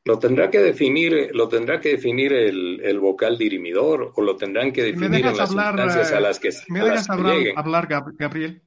Lo 0.05 0.17
tendrá 0.17 0.49
que 0.49 0.59
definir, 0.59 1.31
lo 1.33 1.49
tendrá 1.49 1.79
que 1.79 1.89
definir 1.89 2.31
el, 2.33 2.81
el 2.83 2.99
vocal 2.99 3.37
dirimidor 3.37 4.13
o 4.15 4.21
lo 4.21 4.37
tendrán 4.37 4.71
que 4.71 4.83
definir 4.83 5.25
en 5.25 5.37
las 5.37 5.51
instancias 5.51 6.11
a 6.11 6.19
las 6.19 6.39
que 6.39 6.49
¿Me 6.69 6.79
dejas 6.79 7.09
hablar, 7.09 7.37
hablar, 7.55 7.87
Gabriel? 7.87 8.61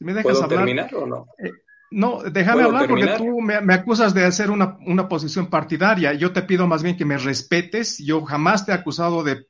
¿Me 0.00 0.12
dejas 0.12 0.24
¿Puedo 0.24 0.44
hablar? 0.44 0.58
terminar 0.58 0.94
o 0.94 1.06
no? 1.06 1.26
Eh, 1.38 1.52
no, 1.92 2.22
déjame 2.22 2.64
hablar 2.64 2.88
porque 2.88 3.06
tú 3.16 3.40
me, 3.40 3.60
me, 3.60 3.74
acusas 3.74 4.12
de 4.12 4.24
hacer 4.24 4.50
una, 4.50 4.76
una 4.86 5.08
posición 5.08 5.48
partidaria. 5.48 6.12
Yo 6.14 6.32
te 6.32 6.42
pido 6.42 6.66
más 6.66 6.82
bien 6.82 6.96
que 6.96 7.04
me 7.04 7.16
respetes. 7.16 7.98
Yo 7.98 8.22
jamás 8.24 8.66
te 8.66 8.72
he 8.72 8.74
acusado 8.74 9.22
de 9.22 9.46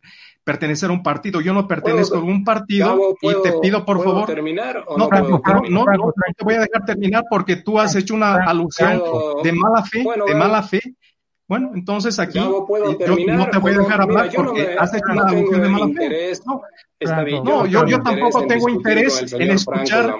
pertenecer 0.46 0.90
a 0.90 0.92
un 0.92 1.02
partido. 1.02 1.40
Yo 1.40 1.52
no 1.52 1.66
pertenezco 1.66 2.18
a 2.18 2.22
un 2.22 2.44
partido 2.44 3.16
y 3.20 3.32
te 3.42 3.52
pido 3.60 3.84
por 3.84 4.02
favor. 4.02 4.26
terminar 4.26 4.84
o 4.86 4.96
no, 4.96 5.08
no, 5.08 5.62
no, 5.68 5.84
no, 5.84 6.12
te 6.36 6.44
voy 6.44 6.54
a 6.54 6.60
dejar 6.60 6.84
terminar 6.86 7.24
porque 7.28 7.56
tú 7.56 7.80
has 7.80 7.96
hecho 7.96 8.14
una 8.14 8.44
alusión 8.44 9.02
de 9.42 9.52
mala 9.52 9.82
fe, 9.82 10.06
de 10.24 10.34
mala 10.36 10.62
fe 10.62 10.80
bueno, 11.48 11.70
entonces 11.74 12.18
aquí 12.18 12.40
no, 12.40 12.66
puedo 12.66 12.96
terminar, 12.96 13.38
no 13.38 13.50
te 13.50 13.58
voy 13.58 13.72
a 13.72 13.78
dejar 13.78 14.00
hablar 14.00 14.30
porque 14.34 14.76
has 14.78 14.92
hecho 14.94 15.12
una 15.12 15.28
alusión 15.28 15.62
de 15.62 15.68
mala 15.68 15.86
fe. 15.94 16.32
No, 17.44 17.66
yo, 17.66 17.86
yo, 17.86 18.02
tampoco 18.02 18.46
tengo 18.46 18.68
interés 18.68 19.32
en 19.32 19.50
escuchar. 19.50 20.16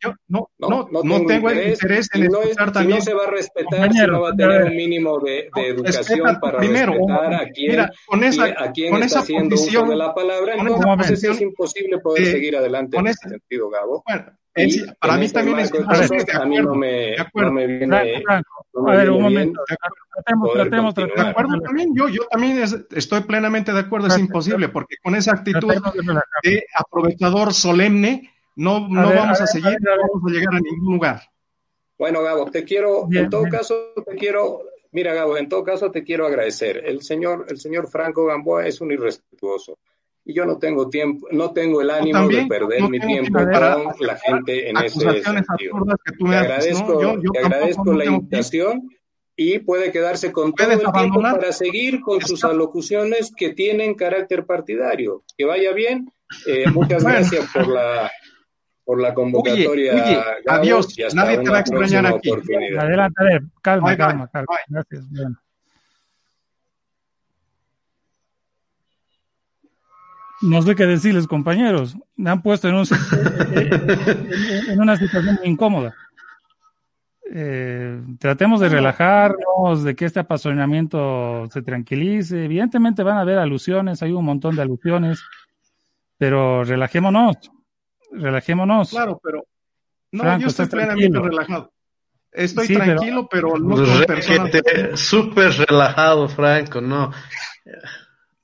Yo 0.00 0.14
no, 0.28 0.50
no, 0.58 0.88
no, 0.90 1.26
tengo 1.26 1.50
interés 1.50 2.08
en 2.14 2.24
escuchar 2.24 2.72
también. 2.72 3.02
Si 3.02 3.10
no 3.10 3.12
se 3.12 3.14
va 3.14 3.24
a 3.24 3.30
respetar, 3.30 3.92
si 3.92 4.06
no 4.06 4.20
va 4.20 4.28
a 4.30 4.36
tener 4.36 4.64
un 4.64 4.76
mínimo 4.76 5.18
de, 5.20 5.50
educación 5.56 6.38
para 6.40 6.58
primero, 6.58 6.92
respetar 6.92 7.34
a 7.34 7.50
quien, 7.50 7.70
mira, 7.70 7.90
con 8.06 8.22
esa, 8.22 8.54
con 8.90 9.02
esa 9.02 9.24
condición, 9.26 9.88
de 9.88 9.96
la 9.96 10.14
palabra, 10.14 10.54
entonces 10.54 11.24
es 11.24 11.40
imposible 11.40 11.98
poder 11.98 12.26
seguir 12.26 12.56
adelante 12.56 12.98
en 12.98 13.06
ese 13.08 13.28
sentido, 13.28 13.70
Gabo. 13.70 14.04
Bueno, 14.06 14.37
para 15.00 15.16
mí 15.16 15.28
también 15.28 15.58
es 15.60 15.72
a 16.34 16.44
mí 16.44 16.56
no 16.56 16.74
me, 16.74 17.16
no 17.34 17.52
me 17.52 17.66
viene. 17.66 18.22
a 18.26 18.42
ver, 18.96 19.10
un 19.10 19.22
momento. 19.22 19.60
Tratemos, 20.14 20.52
tratemos, 20.52 20.94
De 20.94 21.20
acuerdo 21.20 21.60
también, 21.60 21.94
yo, 21.94 22.08
yo 22.08 22.22
también 22.30 22.62
estoy 22.90 23.20
plenamente 23.22 23.72
de 23.72 23.80
acuerdo, 23.80 24.08
es 24.08 24.18
imposible, 24.18 24.68
porque 24.68 24.96
con 25.02 25.14
esa 25.14 25.32
actitud 25.32 25.72
de 26.42 26.66
aprovechador 26.74 27.52
solemne, 27.52 28.32
no, 28.56 28.88
no 28.88 29.14
vamos 29.14 29.40
a, 29.40 29.46
seguir, 29.46 29.78
no 29.80 29.90
vamos 29.90 30.30
a 30.30 30.34
llegar 30.34 30.54
a 30.54 30.60
ningún 30.60 30.94
lugar. 30.94 31.22
Bueno, 31.96 32.22
Gabo, 32.22 32.50
te 32.50 32.64
quiero, 32.64 33.08
en 33.10 33.28
todo 33.28 33.44
caso, 33.44 33.92
te 34.06 34.16
quiero 34.16 34.62
Mira, 34.90 35.12
Gabo, 35.12 35.36
en 35.36 35.48
todo 35.48 35.64
caso 35.64 35.90
te 35.90 36.02
quiero 36.02 36.26
agradecer. 36.26 36.82
El 36.86 37.02
señor, 37.02 37.46
el 37.48 37.60
señor 37.60 37.88
Franco 37.88 38.24
Gamboa 38.24 38.66
es 38.66 38.80
un 38.80 38.90
irrespetuoso. 38.90 39.78
Y 40.28 40.34
yo 40.34 40.44
no 40.44 40.58
tengo 40.58 40.90
tiempo, 40.90 41.26
no 41.30 41.52
tengo 41.52 41.80
el 41.80 41.88
ánimo 41.88 42.28
de 42.28 42.44
perder 42.44 42.82
mi 42.82 43.00
tiempo 43.00 43.32
para 43.32 43.78
la 43.98 44.16
gente 44.16 44.68
en 44.68 44.76
ese 44.76 45.22
sentido. 45.22 45.86
te 46.18 46.36
agradezco, 46.36 47.18
te 47.32 47.38
agradezco 47.38 47.94
la 47.94 48.04
invitación 48.04 48.90
y 49.34 49.58
puede 49.60 49.90
quedarse 49.90 50.30
con 50.30 50.52
todo 50.52 50.70
el 50.70 50.80
tiempo 50.80 51.22
para 51.22 51.50
seguir 51.50 52.02
con 52.02 52.20
sus 52.20 52.44
alocuciones 52.44 53.32
que 53.34 53.54
tienen 53.54 53.94
carácter 53.94 54.44
partidario. 54.44 55.24
Que 55.34 55.46
vaya 55.46 55.72
bien. 55.72 56.12
Eh, 56.46 56.66
muchas 56.74 57.04
gracias 57.04 57.50
por 57.50 57.66
la 57.66 58.10
por 58.84 59.00
la 59.00 59.14
convocatoria. 59.14 60.24
adiós, 60.46 60.94
nadie 61.14 61.38
te 61.38 61.48
va 61.48 61.56
a 61.56 61.60
extrañar 61.60 62.06
aquí. 62.06 62.32
Adelante, 62.78 63.14
a 63.18 63.24
ver, 63.24 63.42
calma, 63.62 63.96
calma, 63.96 64.28
calma. 64.28 64.46
Gracias. 64.68 65.04
No 70.40 70.62
sé 70.62 70.74
qué 70.74 70.86
decirles, 70.86 71.26
compañeros. 71.26 71.96
Me 72.16 72.30
han 72.30 72.42
puesto 72.42 72.68
en, 72.68 72.76
en 74.68 74.80
una 74.80 74.96
situación 74.96 75.36
muy 75.36 75.48
incómoda. 75.48 75.94
Eh, 77.30 78.00
tratemos 78.18 78.60
de 78.60 78.70
relajarnos, 78.70 79.84
de 79.84 79.94
que 79.94 80.06
este 80.06 80.20
apasionamiento 80.20 81.46
se 81.52 81.62
tranquilice. 81.62 82.44
Evidentemente 82.44 83.02
van 83.02 83.18
a 83.18 83.20
haber 83.20 83.38
alusiones, 83.38 84.02
hay 84.02 84.12
un 84.12 84.24
montón 84.24 84.56
de 84.56 84.62
alusiones, 84.62 85.22
pero 86.16 86.64
relajémonos, 86.64 87.36
relajémonos. 88.12 88.90
Claro, 88.90 89.20
pero 89.22 89.44
no, 90.12 90.38
yo 90.38 90.46
estoy 90.46 90.66
plenamente 90.66 91.18
relajado. 91.18 91.72
Estoy 92.32 92.68
tranquilo, 92.68 93.28
pero, 93.30 93.58
no 93.58 93.74
con 93.74 94.04
personas. 94.06 94.50
Súper 94.94 95.52
relajado, 95.52 96.28
Franco, 96.28 96.80
no. 96.80 97.10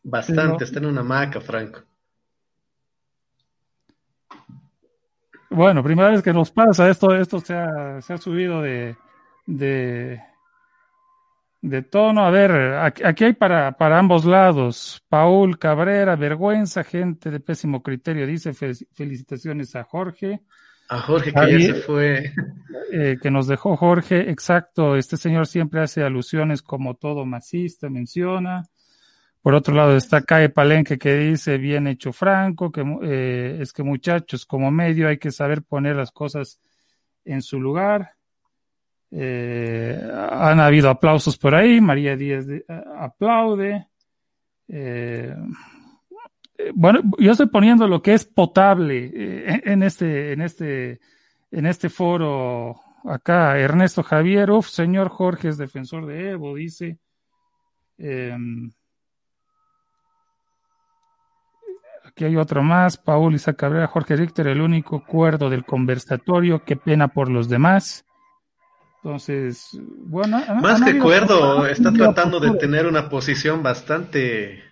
Bastante, 0.05 0.65
está 0.65 0.79
en 0.81 0.87
una 0.87 1.03
maca, 1.03 1.41
Franco. 1.41 1.81
Bueno, 5.49 5.83
primera 5.83 6.11
vez 6.11 6.23
que 6.23 6.33
nos 6.33 6.51
pasa, 6.51 6.89
esto, 6.91 7.15
esto 7.15 7.41
se 7.41 7.55
ha, 7.55 8.01
se 8.03 8.13
ha 8.13 8.19
subido 8.19 8.61
de, 8.61 8.97
de, 9.47 10.21
de 11.63 11.83
tono. 11.83 12.27
A 12.27 12.31
ver, 12.31 12.75
aquí, 12.75 13.25
hay 13.25 13.33
para, 13.33 13.73
para 13.73 13.99
ambos 13.99 14.25
lados. 14.25 15.03
Paul 15.09 15.59
Cabrera, 15.59 16.17
vergüenza, 16.17 16.85
gente 16.85 17.31
de 17.31 17.41
pésimo 17.41 17.83
criterio, 17.83 18.27
dice 18.27 18.53
felicitaciones 18.53 19.75
a 19.75 19.85
Jorge. 19.85 20.43
A 20.89 21.01
Jorge 21.01 21.33
que 21.33 21.59
ya 21.59 21.75
se 21.75 21.81
fue. 21.81 22.33
Eh, 22.93 23.17
que 23.23 23.31
nos 23.31 23.47
dejó 23.47 23.77
Jorge, 23.77 24.29
exacto. 24.31 24.97
Este 24.97 25.17
señor 25.17 25.47
siempre 25.47 25.81
hace 25.81 26.03
alusiones 26.03 26.61
como 26.61 26.95
todo 26.95 27.25
masista, 27.25 27.89
menciona. 27.89 28.65
Por 29.45 29.55
otro 29.55 29.75
lado 29.75 29.95
está 29.95 30.23
Cae 30.23 30.49
Palenque 30.49 30.99
que 30.99 31.17
dice, 31.17 31.59
bien 31.59 31.87
hecho 31.87 32.15
Franco, 32.15 32.73
que 32.73 32.83
eh, 33.03 33.59
es 33.61 33.75
que 33.75 33.83
muchachos, 33.83 34.47
como 34.47 34.71
medio 34.71 35.07
hay 35.07 35.19
que 35.19 35.31
saber 35.31 35.63
poner 35.63 35.97
las 35.97 36.13
cosas 36.13 36.63
en 37.27 37.43
su 37.43 37.61
lugar. 37.61 38.15
Eh, 39.11 40.01
han 40.31 40.61
habido 40.61 40.89
aplausos 40.89 41.37
por 41.37 41.55
ahí, 41.55 41.79
María 41.79 42.17
Díaz 42.17 42.47
aplaude. 42.97 43.87
Eh, 44.67 45.37
bueno, 46.75 47.03
yo 47.19 47.33
estoy 47.33 47.49
poniendo 47.49 47.87
lo 47.87 48.01
que 48.01 48.15
es 48.15 48.25
potable 48.25 49.13
en, 49.71 49.83
este, 49.83 50.33
en 50.33 50.41
este, 50.41 51.01
en 51.51 51.67
este 51.67 51.91
foro 51.91 52.81
acá. 53.05 53.59
Ernesto 53.59 54.03
Javier, 54.03 54.51
uf, 54.53 54.69
señor 54.69 55.11
Jorge 55.11 55.49
es 55.49 55.59
defensor 55.59 56.07
de 56.07 56.31
Evo, 56.31 56.55
dice. 56.55 56.99
Aquí 62.15 62.27
hay 62.27 62.37
otro 62.37 62.63
más. 62.63 62.97
Paul 62.97 63.35
Isaac 63.35 63.57
Cabrera, 63.57 63.89
Jorge 63.89 64.15
Richter, 64.15 64.47
el 64.47 64.61
único 64.61 65.05
cuerdo 65.05 65.51
del 65.51 65.65
conversatorio. 65.65 66.63
Qué 66.65 66.77
pena 66.77 67.09
por 67.09 67.29
los 67.29 67.49
demás. 67.49 68.05
Entonces, 69.03 69.71
bueno. 69.83 70.41
Más 70.63 70.81
que 70.81 70.97
cuerdo, 71.01 71.67
está 71.67 71.93
tratando 71.93 72.39
de 72.39 72.53
tener 72.53 72.87
una 72.87 73.09
posición 73.09 73.65
bastante, 73.65 74.63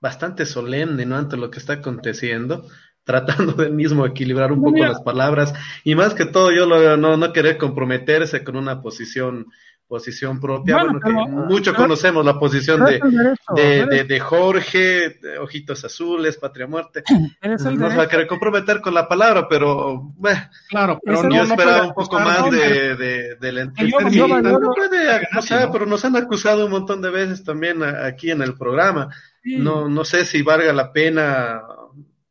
bastante 0.00 0.46
solemne, 0.46 1.04
¿no? 1.06 1.16
Ante 1.16 1.36
lo 1.36 1.50
que 1.50 1.58
está 1.58 1.74
aconteciendo. 1.74 2.64
Tratando 3.04 3.52
de 3.52 3.70
mismo 3.70 4.04
equilibrar 4.04 4.50
un 4.50 4.62
poco 4.62 4.78
las 4.78 5.00
palabras. 5.00 5.54
Y 5.84 5.94
más 5.94 6.14
que 6.14 6.26
todo, 6.26 6.50
yo 6.50 6.66
lo, 6.66 6.96
no, 6.96 7.16
no 7.16 7.32
querer 7.32 7.56
comprometerse 7.56 8.42
con 8.42 8.56
una 8.56 8.80
posición 8.82 9.46
posición 9.86 10.40
propia. 10.40 10.84
Bueno, 10.84 11.00
mucho 11.48 11.74
conocemos 11.74 12.24
la 12.24 12.38
posición 12.38 12.84
de, 12.84 13.00
de, 13.54 14.04
de, 14.04 14.20
Jorge, 14.20 15.18
Ojitos 15.40 15.84
Azules, 15.84 16.36
Patria 16.36 16.66
Muerte. 16.66 17.02
No 17.46 17.90
se 17.90 17.96
va 17.96 18.04
a 18.04 18.08
querer 18.08 18.26
comprometer 18.26 18.80
con 18.80 18.94
la 18.94 19.08
palabra, 19.08 19.46
pero 19.48 20.12
claro, 20.68 20.98
pero 21.04 21.28
yo 21.28 21.42
esperaba 21.42 21.86
un 21.86 21.94
poco 21.94 22.18
más 22.18 22.50
de, 22.50 22.96
de, 22.96 23.36
de 23.36 23.52
la 23.52 23.64
no 25.32 25.42
sé, 25.42 25.68
pero 25.72 25.86
nos 25.86 26.04
han 26.04 26.16
acusado 26.16 26.64
un 26.66 26.72
montón 26.72 27.02
de 27.02 27.10
veces 27.10 27.44
también 27.44 27.82
aquí 27.82 28.30
en 28.30 28.42
el 28.42 28.54
programa. 28.54 29.08
No, 29.44 29.88
no 29.88 30.04
sé 30.04 30.24
si 30.24 30.42
valga 30.42 30.72
la 30.72 30.92
pena 30.92 31.62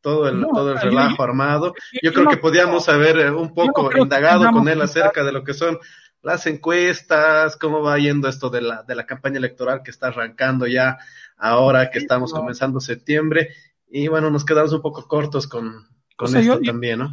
todo 0.06 0.28
el, 0.28 0.40
todo 0.42 0.72
el 0.72 0.80
relajo 0.80 1.22
armado. 1.22 1.74
Yo, 2.02 2.12
creo 2.12 2.28
que 2.28 2.36
podíamos 2.36 2.88
haber 2.88 3.32
un 3.32 3.52
poco 3.54 3.90
indagado 3.96 4.50
con 4.52 4.68
él 4.68 4.80
acerca 4.80 5.24
de 5.24 5.32
lo 5.32 5.42
que 5.42 5.54
son 5.54 5.78
las 6.22 6.46
encuestas, 6.46 7.56
cómo 7.56 7.82
va 7.82 7.98
yendo 7.98 8.28
esto 8.28 8.50
de 8.50 8.60
la, 8.60 8.82
de 8.82 8.94
la 8.94 9.06
campaña 9.06 9.38
electoral 9.38 9.82
que 9.82 9.90
está 9.90 10.08
arrancando 10.08 10.66
ya 10.66 10.98
ahora 11.36 11.90
que 11.90 11.98
estamos 11.98 12.32
comenzando 12.32 12.80
septiembre. 12.80 13.50
Y 13.88 14.08
bueno, 14.08 14.30
nos 14.30 14.44
quedamos 14.44 14.72
un 14.72 14.82
poco 14.82 15.06
cortos 15.06 15.46
con, 15.46 15.86
con 16.16 16.34
esto 16.34 16.60
también, 16.60 16.98
¿no? 16.98 17.12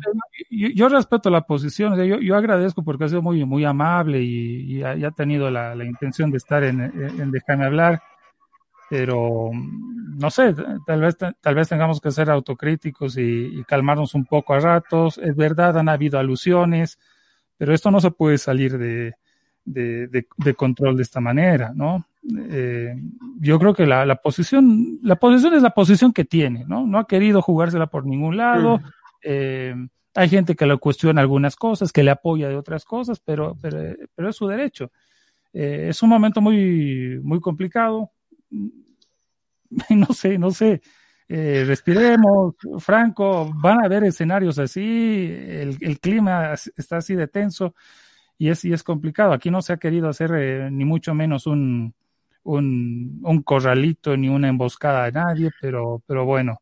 Yo, 0.49 0.89
respeto 0.89 1.29
la 1.29 1.41
posición, 1.41 1.95
yo, 1.97 2.19
yo 2.19 2.35
agradezco 2.35 2.83
porque 2.83 3.03
ha 3.03 3.09
sido 3.09 3.21
muy, 3.21 3.43
muy 3.45 3.65
amable 3.65 4.21
y, 4.21 4.81
ha, 4.81 5.11
tenido 5.11 5.51
la, 5.51 5.75
intención 5.83 6.31
de 6.31 6.37
estar 6.37 6.63
en, 6.63 6.81
en, 6.81 7.31
Dejarme 7.31 7.65
hablar, 7.65 8.01
pero 8.89 9.51
no 9.53 10.29
sé, 10.31 10.55
tal 10.85 11.01
vez, 11.01 11.17
tal 11.17 11.55
vez 11.55 11.67
tengamos 11.67 11.99
que 11.99 12.11
ser 12.11 12.29
autocríticos 12.29 13.17
y, 13.17 13.59
y 13.59 13.63
calmarnos 13.65 14.15
un 14.15 14.25
poco 14.25 14.53
a 14.53 14.59
ratos. 14.59 15.17
Es 15.17 15.35
verdad, 15.35 15.77
han 15.77 15.89
habido 15.89 16.17
alusiones, 16.17 16.97
pero 17.63 17.73
esto 17.73 17.91
no 17.91 18.01
se 18.01 18.11
puede 18.11 18.37
salir 18.37 18.77
de, 18.77 19.15
de, 19.63 20.53
control 20.53 20.97
de 20.97 21.03
esta 21.03 21.21
manera, 21.21 21.71
¿no? 21.73 22.05
Eh, 22.49 22.93
yo 23.39 23.57
creo 23.57 23.73
que 23.73 23.85
la, 23.85 24.05
la, 24.05 24.17
posición, 24.17 24.99
la 25.01 25.15
posición 25.15 25.53
es 25.53 25.61
la 25.63 25.69
posición 25.69 26.11
que 26.11 26.25
tiene, 26.25 26.65
¿no? 26.67 26.85
No 26.85 26.99
ha 26.99 27.07
querido 27.07 27.41
jugársela 27.41 27.87
por 27.87 28.05
ningún 28.05 28.35
lado. 28.35 28.81
Eh, 29.21 29.73
hay 30.13 30.27
gente 30.27 30.57
que 30.57 30.65
le 30.65 30.75
cuestiona 30.75 31.21
algunas 31.21 31.55
cosas, 31.55 31.93
que 31.93 32.03
le 32.03 32.11
apoya 32.11 32.49
de 32.49 32.57
otras 32.57 32.83
cosas, 32.83 33.21
pero, 33.21 33.57
pero, 33.61 33.95
pero 34.13 34.29
es 34.29 34.35
su 34.35 34.45
derecho. 34.45 34.91
Eh, 35.53 35.85
es 35.87 36.03
un 36.03 36.09
momento 36.09 36.41
muy, 36.41 37.17
muy 37.23 37.39
complicado. 37.39 38.11
No 39.89 40.07
sé, 40.07 40.37
no 40.37 40.51
sé 40.51 40.81
eh, 41.29 41.63
respiremos, 41.65 42.55
Franco, 42.79 43.51
van 43.55 43.81
a 43.81 43.85
haber 43.85 44.03
escenarios 44.03 44.59
así, 44.59 45.27
el, 45.29 45.99
clima 45.99 46.53
está 46.53 46.97
así 46.97 47.15
de 47.15 47.27
tenso 47.27 47.73
y 48.37 48.49
es, 48.49 48.65
y 48.65 48.73
es 48.73 48.83
complicado. 48.83 49.33
Aquí 49.33 49.49
no 49.49 49.61
se 49.61 49.73
ha 49.73 49.77
querido 49.77 50.09
hacer 50.09 50.31
eh, 50.35 50.69
ni 50.71 50.85
mucho 50.85 51.13
menos 51.13 51.47
un, 51.47 51.93
un, 52.43 53.21
un, 53.23 53.43
corralito 53.43 54.17
ni 54.17 54.29
una 54.29 54.49
emboscada 54.49 55.05
a 55.05 55.11
nadie, 55.11 55.51
pero, 55.61 56.03
pero 56.05 56.25
bueno, 56.25 56.61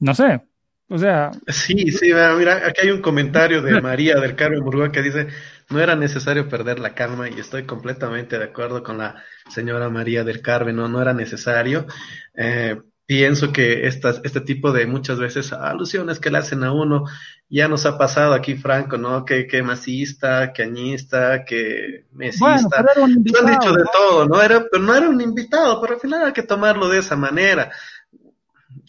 no 0.00 0.14
sé. 0.14 0.42
O 0.90 0.96
sea. 0.96 1.30
Sí, 1.48 1.90
sí, 1.90 2.12
mira, 2.38 2.66
aquí 2.66 2.80
hay 2.82 2.90
un 2.90 3.02
comentario 3.02 3.60
de 3.60 3.80
María 3.80 4.16
del 4.16 4.34
Carmen 4.34 4.64
Burgua 4.64 4.90
que 4.90 5.02
dice, 5.02 5.28
no 5.68 5.80
era 5.80 5.94
necesario 5.96 6.48
perder 6.48 6.78
la 6.78 6.94
calma 6.94 7.28
y 7.28 7.38
estoy 7.38 7.64
completamente 7.64 8.38
de 8.38 8.44
acuerdo 8.44 8.82
con 8.82 8.96
la 8.96 9.22
señora 9.50 9.90
María 9.90 10.24
del 10.24 10.40
Carmen, 10.40 10.76
no, 10.76 10.88
no 10.88 11.02
era 11.02 11.12
necesario. 11.12 11.86
Eh, 12.34 12.80
pienso 13.08 13.54
que 13.54 13.86
estas, 13.86 14.20
este 14.22 14.42
tipo 14.42 14.70
de 14.70 14.86
muchas 14.86 15.18
veces 15.18 15.54
alusiones 15.54 16.20
que 16.20 16.30
le 16.30 16.36
hacen 16.36 16.62
a 16.62 16.74
uno, 16.74 17.06
ya 17.48 17.66
nos 17.66 17.86
ha 17.86 17.96
pasado 17.96 18.34
aquí, 18.34 18.54
Franco, 18.54 18.98
¿no? 18.98 19.24
Que, 19.24 19.46
que 19.46 19.62
masista, 19.62 20.52
que 20.52 20.64
añista, 20.64 21.42
que 21.46 22.04
mesista. 22.12 22.84
Bueno, 22.94 23.04
han 23.06 23.22
dicho 23.22 23.72
de 23.72 23.84
todo, 23.90 24.28
¿no? 24.28 24.42
Era, 24.42 24.66
pero 24.70 24.84
no 24.84 24.94
era 24.94 25.08
un 25.08 25.22
invitado, 25.22 25.80
pero 25.80 25.94
al 25.94 26.00
final 26.00 26.26
hay 26.26 26.32
que 26.34 26.42
tomarlo 26.42 26.86
de 26.90 26.98
esa 26.98 27.16
manera 27.16 27.70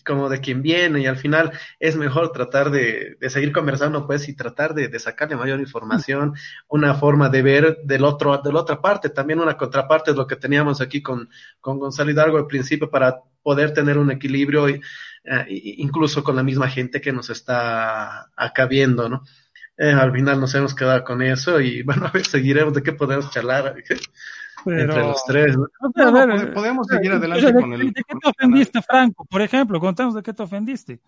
como 0.10 0.28
de 0.28 0.42
quien 0.42 0.64
viene 0.64 1.02
y 1.02 1.06
al 1.06 1.18
final 1.18 1.52
es 1.80 1.96
mejor 1.96 2.32
tratar 2.32 2.72
de, 2.72 3.16
de 3.20 3.30
seguir 3.30 3.52
conversando 3.52 4.08
pues 4.08 4.28
y 4.28 4.36
tratar 4.36 4.74
de, 4.74 4.88
de, 4.88 4.98
sacarle 4.98 5.36
mayor 5.36 5.60
información, 5.60 6.34
una 6.68 6.96
forma 6.96 7.30
de 7.30 7.44
ver 7.44 7.78
del 7.84 8.04
otro, 8.04 8.36
de 8.40 8.52
la 8.52 8.62
otra 8.62 8.82
parte, 8.82 9.12
también 9.12 9.40
una 9.40 9.56
contraparte 9.56 10.10
es 10.10 10.18
lo 10.18 10.26
que 10.26 10.36
teníamos 10.36 10.82
aquí 10.82 11.04
con, 11.04 11.30
con 11.62 11.78
Gonzalo 11.78 12.10
Hidalgo 12.10 12.38
al 12.40 12.48
principio 12.48 12.90
para 12.90 13.20
poder 13.44 13.72
tener 13.72 14.00
un 14.00 14.10
equilibrio 14.10 14.68
y, 14.68 14.82
eh, 15.26 15.46
incluso 15.78 16.24
con 16.24 16.36
la 16.36 16.42
misma 16.42 16.70
gente 16.70 17.02
que 17.02 17.14
nos 17.14 17.30
está 17.30 18.32
acá 18.36 18.66
viendo, 18.66 19.10
¿no? 19.10 19.24
Eh, 19.78 19.92
al 19.92 20.12
final 20.12 20.40
nos 20.42 20.54
hemos 20.56 20.74
quedado 20.74 21.04
con 21.04 21.22
eso 21.22 21.62
y 21.62 21.84
bueno, 21.84 22.08
a 22.08 22.12
ver, 22.12 22.26
seguiremos 22.26 22.74
de 22.74 22.82
qué 22.82 22.94
podemos 22.94 23.30
charlar. 23.30 23.76
entre 24.66 25.02
los 25.02 25.24
tres. 25.26 25.56
podemos 26.54 26.88
seguir 26.88 27.12
adelante 27.12 27.54
con 27.54 27.74
el. 27.74 27.92
¿De 27.92 28.04
qué 28.08 28.16
te 28.22 28.30
ofendiste, 28.30 28.82
Franco? 28.82 29.26
Por 29.26 29.42
ejemplo, 29.42 29.80
contanos 29.80 30.16
de 30.16 30.24
qué 30.24 30.34
te 30.34 30.44
ofendiste. 30.44 31.00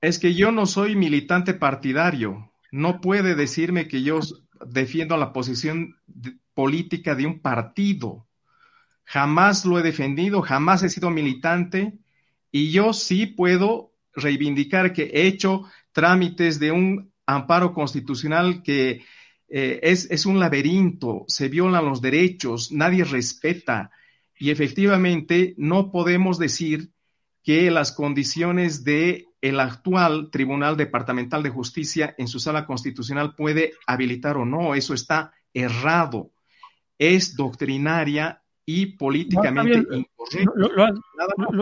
Es 0.00 0.18
que 0.18 0.34
yo 0.34 0.50
no 0.50 0.66
soy 0.66 0.96
militante 0.96 1.54
partidario. 1.54 2.52
No 2.70 3.00
puede 3.00 3.34
decirme 3.34 3.86
que 3.86 4.02
yo 4.02 4.20
defiendo 4.66 5.16
la 5.16 5.32
posición 5.32 5.96
política 6.54 7.14
de 7.14 7.26
un 7.26 7.40
partido. 7.40 8.26
Jamás 9.04 9.64
lo 9.64 9.78
he 9.78 9.82
defendido, 9.82 10.42
jamás 10.42 10.82
he 10.82 10.88
sido 10.88 11.10
militante 11.10 11.98
y 12.50 12.70
yo 12.70 12.92
sí 12.92 13.26
puedo 13.26 13.92
reivindicar 14.14 14.92
que 14.92 15.04
he 15.04 15.26
hecho 15.26 15.64
trámites 15.92 16.58
de 16.58 16.72
un 16.72 17.12
amparo 17.26 17.72
constitucional 17.72 18.62
que 18.62 19.04
eh, 19.54 19.80
es, 19.82 20.10
es, 20.10 20.24
un 20.24 20.40
laberinto, 20.40 21.26
se 21.28 21.48
violan 21.48 21.84
los 21.84 22.00
derechos, 22.00 22.72
nadie 22.72 23.04
respeta 23.04 23.90
y 24.38 24.50
efectivamente 24.50 25.54
no 25.58 25.92
podemos 25.92 26.38
decir 26.38 26.90
que 27.42 27.70
las 27.70 27.92
condiciones 27.92 28.82
de 28.82 29.26
el 29.42 29.60
actual 29.60 30.30
Tribunal 30.30 30.78
Departamental 30.78 31.42
de 31.42 31.50
Justicia 31.50 32.14
en 32.16 32.28
su 32.28 32.40
sala 32.40 32.64
constitucional 32.64 33.34
puede 33.34 33.72
habilitar 33.86 34.38
o 34.38 34.46
no, 34.46 34.74
eso 34.74 34.94
está 34.94 35.32
errado, 35.52 36.30
es 36.96 37.36
doctrinaria 37.36 38.42
y 38.64 38.86
políticamente 38.86 39.80
incorrecto. 39.80 40.72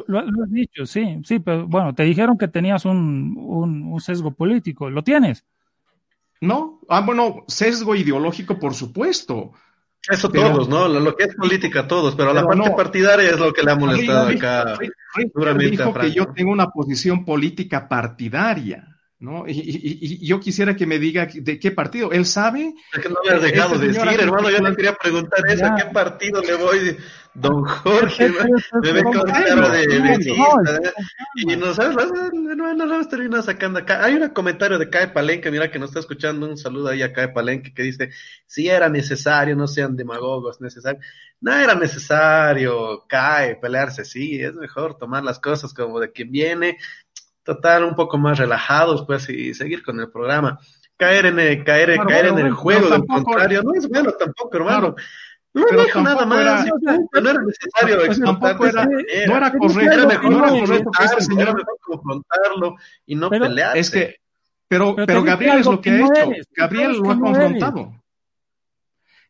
Lo, 0.07 0.19
has 0.21 0.51
dicho, 0.51 0.87
sí, 0.87 1.21
sí, 1.25 1.41
pero 1.41 1.67
bueno, 1.67 1.93
te 1.93 2.05
dijeron 2.05 2.39
que 2.39 2.47
tenías 2.47 2.85
un, 2.85 3.35
un, 3.37 4.01
sesgo 4.01 4.31
político, 4.31 4.89
¿lo 4.91 5.03
tienes? 5.03 5.45
No, 6.41 6.81
ah, 6.89 7.03
bueno, 7.03 7.45
sesgo 7.49 7.95
ideológico, 7.95 8.59
por 8.59 8.75
supuesto. 8.75 9.53
Eso 10.09 10.31
todos, 10.31 10.69
¿no? 10.69 10.89
Lo, 10.89 11.15
que 11.15 11.25
es 11.25 11.35
política 11.35 11.87
todos, 11.87 12.15
pero, 12.15 12.33
la 12.33 12.43
parte 12.43 12.71
partidaria 12.71 13.31
es 13.31 13.39
lo 13.39 13.53
que 13.53 13.63
le 13.63 13.71
ha 13.71 13.77
molestado 13.77 14.29
acá. 14.29 14.79
dijo 15.59 15.93
que 15.93 16.13
yo 16.13 16.33
tengo 16.33 16.51
una 16.51 16.71
posición 16.71 17.25
política 17.25 17.87
partidaria. 17.89 18.87
¿no? 19.19 19.45
Y, 19.47 20.27
yo 20.27 20.41
quisiera 20.41 20.75
que 20.75 20.87
me 20.87 20.99
diga 20.99 21.29
de 21.33 21.59
qué 21.59 21.71
partido. 21.71 22.11
¿Él 22.11 22.25
sabe? 22.25 22.75
Es 22.93 23.01
que 23.01 23.11
no 23.11 23.17
me 23.23 23.35
has 23.35 23.43
dejado 23.43 23.79
de 23.79 23.89
decir, 23.89 24.21
hermano. 24.21 24.51
Yo 24.51 24.59
le 24.59 24.75
quería 24.75 24.95
preguntar 24.95 25.47
eso. 25.47 25.67
¿A 25.67 25.77
qué 25.77 25.85
partido 25.93 26.41
le 26.41 26.55
voy? 26.55 26.97
Don 27.35 27.65
Jorge, 27.65 28.29
me 28.83 28.93
ve 28.93 29.03
con 29.05 29.23
cara 29.23 29.69
de, 29.69 29.87
de 29.87 30.93
Y 31.37 31.57
no 31.57 31.73
sabes, 31.73 31.97
no, 32.33 32.75
no, 32.75 32.87
no, 32.87 33.09
termina 33.09 33.41
sacando 33.41 33.79
acá. 33.79 34.05
Hay 34.05 34.15
un 34.15 34.29
comentario 34.31 34.79
de 34.79 34.91
Cae 34.91 35.09
Palenque, 35.09 35.51
mira 35.51 35.71
que 35.71 35.79
nos 35.79 35.91
está 35.91 36.01
escuchando. 36.01 36.49
Un 36.49 36.57
saludo 36.57 36.89
ahí 36.89 37.03
a 37.03 37.13
Cae 37.13 37.29
Palenque 37.29 37.73
que 37.73 37.83
dice: 37.85 38.11
Si 38.47 38.69
era 38.69 38.89
necesario, 38.89 39.55
no 39.55 39.69
sean 39.69 39.97
demagogos, 39.97 40.61
necesario. 40.61 41.01
No 41.41 41.55
era 41.55 41.75
necesario, 41.75 43.07
cae, 43.09 43.57
pelearse, 43.57 44.05
sí, 44.05 44.43
es 44.43 44.55
mejor 44.55 44.99
tomar 44.99 45.25
las 45.25 45.39
cosas 45.39 45.73
como 45.73 45.99
de 45.99 46.13
quien 46.13 46.31
viene 46.31 46.77
estar 47.53 47.85
un 47.85 47.95
poco 47.95 48.19
más 48.19 48.39
relajados, 48.39 49.05
pues, 49.07 49.29
y 49.29 49.55
seguir 49.55 49.83
con 49.83 50.01
el 50.01 50.11
programa. 50.11 50.59
Caer 50.97 51.27
en 51.27 51.39
el, 51.39 51.65
caer, 51.65 51.97
caer 52.07 52.27
en 52.27 52.39
el 52.39 52.53
juego 52.53 52.91
del 52.91 53.07
contrario, 53.07 53.63
no 53.63 53.75
es 53.75 53.89
bueno 53.89 54.13
tampoco, 54.13 54.57
hermano. 54.57 54.95
No 55.53 55.65
pero 55.69 55.85
dijo 55.85 56.01
nada 56.01 56.25
más, 56.27 56.65
no 56.65 57.31
era 57.31 57.43
necesario 57.43 58.07
pues, 58.07 58.21
tampoco 58.21 58.67
era, 58.67 58.85
no 58.85 59.37
era 59.37 59.53
correcto, 59.53 59.93
era 59.93 60.07
mejor, 60.07 60.31
no 60.31 60.39
era 60.45 60.61
correcto 60.61 60.91
que 60.97 61.05
este 61.05 61.21
señor 61.23 61.57
mejor 61.57 61.79
confrontarlo 61.81 62.77
y 63.05 63.17
no 63.17 63.31
pelear. 63.31 63.77
Es 63.77 63.91
que, 63.91 64.17
pero, 64.69 64.95
pero, 64.95 65.25
Gabriel 65.25 65.59
es 65.59 65.67
lo 65.67 65.81
que, 65.81 65.91
ha 65.91 65.99
hecho, 65.99 66.31
Gabriel 66.57 66.99
lo 66.99 67.11
ha 67.11 67.19
confrontado. 67.19 68.01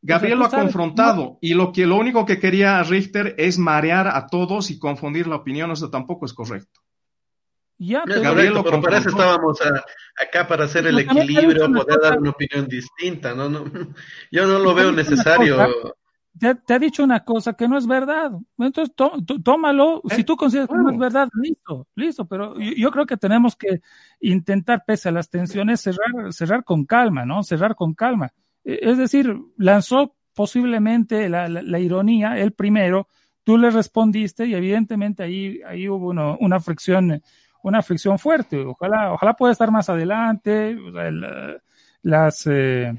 Gabriel 0.03 0.39
lo 0.39 0.45
ha 0.47 0.51
confrontado 0.51 1.39
y 1.41 1.55
lo 1.55 1.73
que 1.73 1.87
lo 1.87 1.97
único 1.97 2.27
que 2.27 2.39
quería 2.39 2.83
Richter 2.83 3.35
es 3.39 3.59
marear 3.59 4.09
a 4.09 4.27
todos 4.27 4.71
y 4.71 4.79
confundir 4.79 5.27
la 5.27 5.37
opinión, 5.37 5.71
eso 5.71 5.91
tampoco 5.91 6.27
es 6.27 6.35
correcto. 6.35 6.81
Ya, 7.79 8.03
pero, 8.05 8.21
Gabriel, 8.21 8.61
pero 8.63 8.83
para 8.83 8.99
eso 8.99 9.09
estábamos 9.09 9.59
acá 10.23 10.47
para 10.47 10.65
hacer 10.67 10.87
el 10.87 10.99
equilibrio, 10.99 11.73
poder 11.73 11.99
dar 11.99 12.19
una 12.19 12.29
opinión 12.29 12.69
distinta, 12.69 13.35
¿no? 13.35 13.49
no 13.49 13.65
yo 14.31 14.47
no 14.47 14.59
lo 14.59 14.75
veo 14.75 14.93
necesario. 14.93 15.57
Te, 16.39 16.75
ha 16.75 16.79
dicho 16.79 17.03
una 17.03 17.25
cosa 17.25 17.55
que 17.55 17.69
no 17.69 17.77
es 17.77 17.87
verdad. 17.87 18.33
Entonces, 18.59 18.95
tómalo. 19.45 20.01
Si 20.09 20.23
eh, 20.23 20.25
tú 20.25 20.37
consideras 20.37 20.69
que 20.69 20.77
no 20.77 20.91
es 20.91 20.99
verdad, 20.99 21.29
listo, 21.35 21.87
listo. 21.95 22.27
Pero 22.27 22.59
yo, 22.59 22.91
creo 22.91 23.07
que 23.07 23.17
tenemos 23.17 23.57
que 23.57 23.81
intentar, 24.21 24.85
pese 24.87 25.09
a 25.09 25.13
las 25.13 25.29
tensiones, 25.29 25.81
cerrar, 25.81 26.33
cerrar 26.33 26.65
con 26.65 26.87
calma, 26.87 27.25
¿no? 27.25 27.43
Cerrar 27.43 27.75
con 27.75 27.95
calma. 27.95 28.33
E, 28.65 28.79
es 28.83 28.97
decir, 28.97 29.37
lanzó 29.57 30.15
posiblemente 30.35 31.29
la, 31.29 31.49
la, 31.49 31.79
ironía, 31.79 32.39
el 32.39 32.53
primero, 32.53 33.09
tú 33.45 33.59
le 33.59 33.71
respondiste 33.71 34.47
y 34.47 34.55
evidentemente 34.55 35.23
ahí, 35.23 35.61
ahí 35.67 35.89
hubo 35.89 36.09
una 36.09 36.61
fricción 36.61 37.21
una 37.63 37.83
fricción 37.83 38.19
fuerte. 38.19 38.65
Ojalá, 38.65 39.13
ojalá 39.13 39.35
pueda 39.35 39.53
estar 39.53 39.71
más 39.71 39.89
adelante. 39.89 40.77
las, 42.03 42.47
eh, 42.47 42.95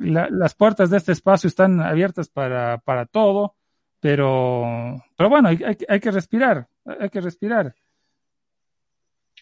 las 0.00 0.54
puertas 0.54 0.90
de 0.90 0.96
este 0.96 1.12
espacio 1.12 1.48
están 1.48 1.80
abiertas 1.80 2.28
para, 2.28 2.78
para 2.78 3.06
todo, 3.06 3.54
pero, 4.00 4.96
pero 5.16 5.28
bueno, 5.28 5.48
hay, 5.48 5.58
hay, 5.88 6.00
que 6.00 6.10
respirar, 6.10 6.66
hay 6.84 7.10
que 7.10 7.20
respirar. 7.20 7.74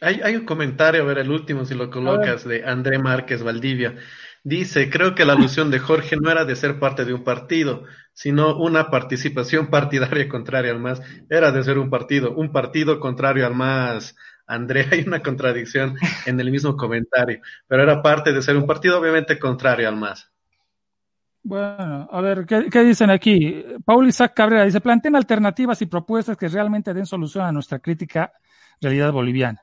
Hay, 0.01 0.21
hay 0.23 0.37
un 0.37 0.45
comentario, 0.45 1.03
a 1.03 1.07
ver, 1.07 1.19
el 1.19 1.31
último, 1.31 1.65
si 1.65 1.75
lo 1.75 1.91
colocas, 1.91 2.45
de 2.45 2.65
André 2.65 2.99
Márquez 2.99 3.43
Valdivia. 3.43 3.97
Dice, 4.45 4.91
creo 4.91 5.15
que 5.15 5.25
la 5.25 5.33
alusión 5.33 5.71
de 5.71 5.81
Jorge 5.81 6.17
no 6.17 6.31
era 6.31 6.45
de 6.45 6.57
ser 6.57 6.79
parte 6.79 7.05
de 7.05 7.15
un 7.15 7.25
partido, 7.25 7.85
sino 8.13 8.57
una 8.57 8.91
participación 8.91 9.69
partidaria 9.69 10.29
contraria 10.29 10.73
al 10.73 10.81
MAS. 10.81 11.03
Era 11.29 11.53
de 11.53 11.63
ser 11.65 11.79
un 11.79 11.91
partido, 11.91 12.33
un 12.35 12.53
partido 12.53 13.01
contrario 13.01 13.47
al 13.47 13.55
MAS. 13.55 14.17
Andrea, 14.47 14.87
hay 14.93 15.05
una 15.07 15.23
contradicción 15.23 15.97
en 16.27 16.41
el 16.41 16.51
mismo 16.51 16.77
comentario, 16.77 17.41
pero 17.67 17.83
era 17.83 18.03
parte 18.03 18.33
de 18.33 18.43
ser 18.43 18.57
un 18.57 18.67
partido 18.67 18.99
obviamente 18.99 19.39
contrario 19.39 19.89
al 19.89 19.97
MAS. 19.97 20.31
Bueno, 21.43 22.09
a 22.11 22.21
ver, 22.21 22.45
¿qué, 22.47 22.85
dicen 22.85 23.11
aquí? 23.11 23.65
Paul 23.85 24.09
Isaac 24.09 24.35
Cabrera 24.35 24.65
dice, 24.65 24.81
planteen 24.81 25.17
alternativas 25.17 25.81
y 25.83 25.87
propuestas 25.87 26.37
que 26.37 26.49
realmente 26.49 26.93
den 26.93 27.07
solución 27.07 27.45
a 27.45 27.53
nuestra 27.53 27.79
crítica 27.79 28.33
realidad 28.81 29.13
boliviana. 29.13 29.63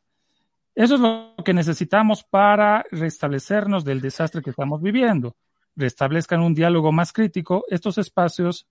Eso 0.73 0.95
es 0.95 1.01
lo 1.01 1.35
que 1.43 1.53
necesitamos 1.53 2.23
para 2.23 2.85
restablecernos 2.91 3.85
del 3.85 4.01
desastre 4.01 4.41
que 4.41 4.49
estamos 4.49 4.81
viviendo. 4.81 5.35
Restablezcan 5.75 6.41
un 6.41 6.53
diálogo 6.53 6.91
más 6.91 7.13
crítico. 7.13 7.65
Estos 7.69 7.97
espacios 7.97 8.67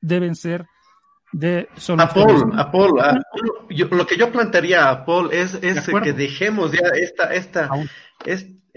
deben 0.00 0.34
ser 0.34 0.66
de 1.32 1.68
A 1.98 2.08
Paul, 2.08 2.58
a 2.58 2.70
Paul, 2.70 3.00
lo 3.68 4.06
que 4.06 4.16
yo 4.16 4.32
plantearía 4.32 4.88
a 4.88 5.04
Paul 5.04 5.30
es, 5.32 5.54
es 5.54 5.86
que 6.02 6.12
dejemos 6.14 6.72
ya 6.72 6.88
esta, 6.94 7.34
esta, 7.34 7.68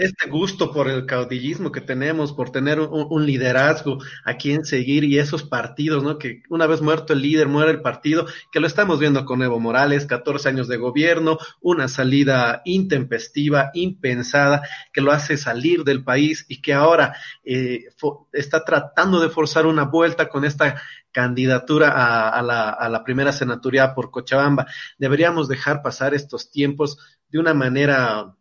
este 0.02 0.30
gusto 0.30 0.72
por 0.72 0.90
el 0.90 1.06
caudillismo 1.06 1.72
que 1.72 1.80
tenemos, 1.80 2.34
por 2.34 2.50
tener 2.50 2.80
un, 2.80 3.26
liderazgo 3.26 4.00
a 4.26 4.34
quien 4.34 4.66
seguir 4.66 5.04
y 5.04 5.20
esos 5.20 5.44
partidos, 5.44 6.04
¿no? 6.04 6.18
Que 6.18 6.42
una 6.50 6.66
vez 6.66 6.82
muerto 6.82 7.14
el 7.14 7.22
líder, 7.22 7.48
muere 7.48 7.72
el 7.72 7.82
partido, 7.82 8.26
que 8.52 8.60
lo 8.60 8.66
estamos 8.66 9.00
viendo 9.00 9.26
con 9.26 9.44
Evo 9.44 9.60
Morales, 9.60 10.08
14 10.08 10.50
años 10.50 10.68
de 10.68 10.78
gobierno, 10.78 11.38
una 11.62 11.88
salida 11.88 12.64
intempestiva, 12.66 13.70
impensada, 13.76 14.64
que 14.92 15.02
lo 15.02 15.12
hace 15.12 15.38
salir 15.38 15.84
del 15.84 16.04
país 16.04 16.46
y 16.48 16.62
que 16.62 16.74
ahora 16.74 17.16
eh, 17.44 17.86
está 18.34 18.66
tratando 18.66 19.20
de 19.20 19.30
forzar 19.30 19.68
una 19.68 19.84
vuelta 19.84 20.30
con 20.30 20.46
esta 20.46 20.82
candidatura 21.12 22.30
a, 22.30 22.42
la, 22.42 22.70
a 22.70 22.90
la 22.90 23.04
primera 23.04 23.32
senaturía 23.32 23.94
por 23.94 24.10
Cochabamba. 24.10 24.66
Deberíamos 24.98 25.48
dejar 25.48 25.84
pasar 25.84 26.16
estos 26.16 26.50
tiempos 26.50 26.98
de 27.30 27.38
una 27.38 27.54
manera 27.54 28.36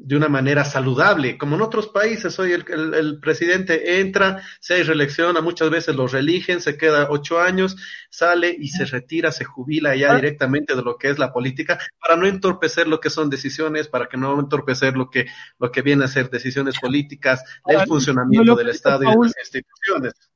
de 0.00 0.16
una 0.16 0.28
manera 0.28 0.64
saludable, 0.64 1.36
como 1.36 1.56
en 1.56 1.62
otros 1.62 1.88
países. 1.88 2.38
Hoy 2.38 2.52
el, 2.52 2.64
el, 2.94 3.18
presidente 3.18 4.00
entra, 4.00 4.42
se 4.60 4.82
reelecciona, 4.84 5.40
muchas 5.40 5.70
veces 5.70 5.96
lo 5.96 6.06
reeligen, 6.06 6.60
se 6.60 6.78
queda 6.78 7.08
ocho 7.10 7.40
años, 7.40 7.76
sale 8.08 8.54
y 8.56 8.68
se 8.68 8.84
retira, 8.84 9.32
se 9.32 9.44
jubila 9.44 9.96
ya 9.96 10.14
directamente 10.14 10.76
de 10.76 10.82
lo 10.82 10.96
que 10.96 11.10
es 11.10 11.18
la 11.18 11.32
política, 11.32 11.78
para 12.00 12.16
no 12.16 12.26
entorpecer 12.26 12.86
lo 12.86 13.00
que 13.00 13.10
son 13.10 13.28
decisiones, 13.28 13.88
para 13.88 14.06
que 14.06 14.16
no 14.16 14.38
entorpecer 14.38 14.96
lo 14.96 15.10
que, 15.10 15.26
lo 15.58 15.72
que 15.72 15.82
viene 15.82 16.04
a 16.04 16.08
ser 16.08 16.30
decisiones 16.30 16.78
políticas, 16.80 17.42
el 17.66 17.84
funcionamiento 17.86 18.54
del 18.54 18.68
Estado 18.68 19.02
y 19.02 19.06
de 19.06 19.16
las 19.16 19.36
instituciones. 19.36 20.27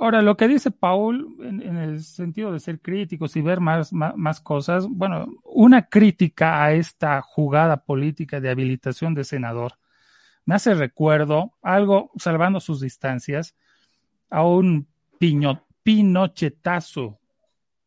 Ahora, 0.00 0.22
lo 0.22 0.34
que 0.38 0.48
dice 0.48 0.70
Paul 0.70 1.36
en, 1.40 1.76
el 1.76 2.02
sentido 2.02 2.52
de 2.52 2.58
ser 2.58 2.80
críticos 2.80 3.36
y 3.36 3.42
ver 3.42 3.60
más, 3.60 3.92
más, 3.92 4.40
cosas, 4.40 4.86
bueno, 4.88 5.28
una 5.44 5.90
crítica 5.90 6.64
a 6.64 6.72
esta 6.72 7.20
jugada 7.20 7.84
política 7.84 8.40
de 8.40 8.48
habilitación 8.48 9.14
de 9.14 9.24
senador 9.24 9.74
me 10.46 10.54
hace 10.54 10.72
recuerdo 10.74 11.52
algo, 11.60 12.12
salvando 12.16 12.60
sus 12.60 12.80
distancias, 12.80 13.54
a 14.30 14.42
un 14.42 14.88
piño, 15.18 15.66
pinochetazo, 15.82 17.20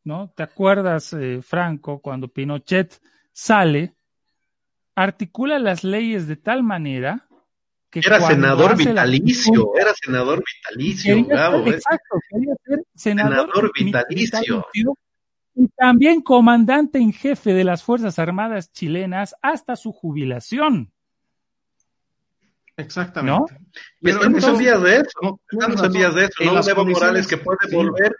¿no? 0.04 0.30
¿Te 0.36 0.44
acuerdas, 0.44 1.14
eh, 1.14 1.42
Franco, 1.42 2.00
cuando 2.00 2.28
Pinochet 2.28 3.02
sale, 3.32 3.96
articula 4.94 5.58
las 5.58 5.84
leyes 5.84 6.28
de 6.28 6.36
tal 6.36 6.62
manera 6.62 7.28
era 7.94 8.22
senador 8.22 8.76
vitalicio, 8.76 9.74
era 9.80 9.94
senador 9.94 10.44
vitalicio, 10.44 11.26
Gabo, 11.26 11.66
¿eh? 11.68 11.72
Exacto, 11.72 12.20
quería 12.30 12.56
ser 12.66 12.84
senador, 12.96 13.72
vitalicio. 13.74 14.68
Y 15.56 15.68
también 15.70 16.22
comandante 16.22 16.98
en 16.98 17.14
jefe 17.14 17.54
de 17.54 17.64
las 17.64 17.84
Fuerzas 17.84 18.18
Armadas 18.18 18.72
chilenas 18.72 19.36
hasta 19.42 19.76
su 19.76 19.92
jubilación. 19.92 20.92
Exactamente. 22.76 23.54
¿No? 23.54 23.60
Pero 24.02 24.18
estamos 24.18 24.44
en 24.46 24.58
días 24.58 24.82
de 24.82 24.96
eso. 24.98 25.40
estamos 25.52 25.84
en 25.84 25.92
días 25.92 26.16
de 26.16 26.24
eso. 26.24 26.44
¿no? 26.44 26.68
Evo 26.68 26.86
Morales 26.86 27.28
que 27.28 27.38
puede 27.38 27.60
volver 27.72 28.16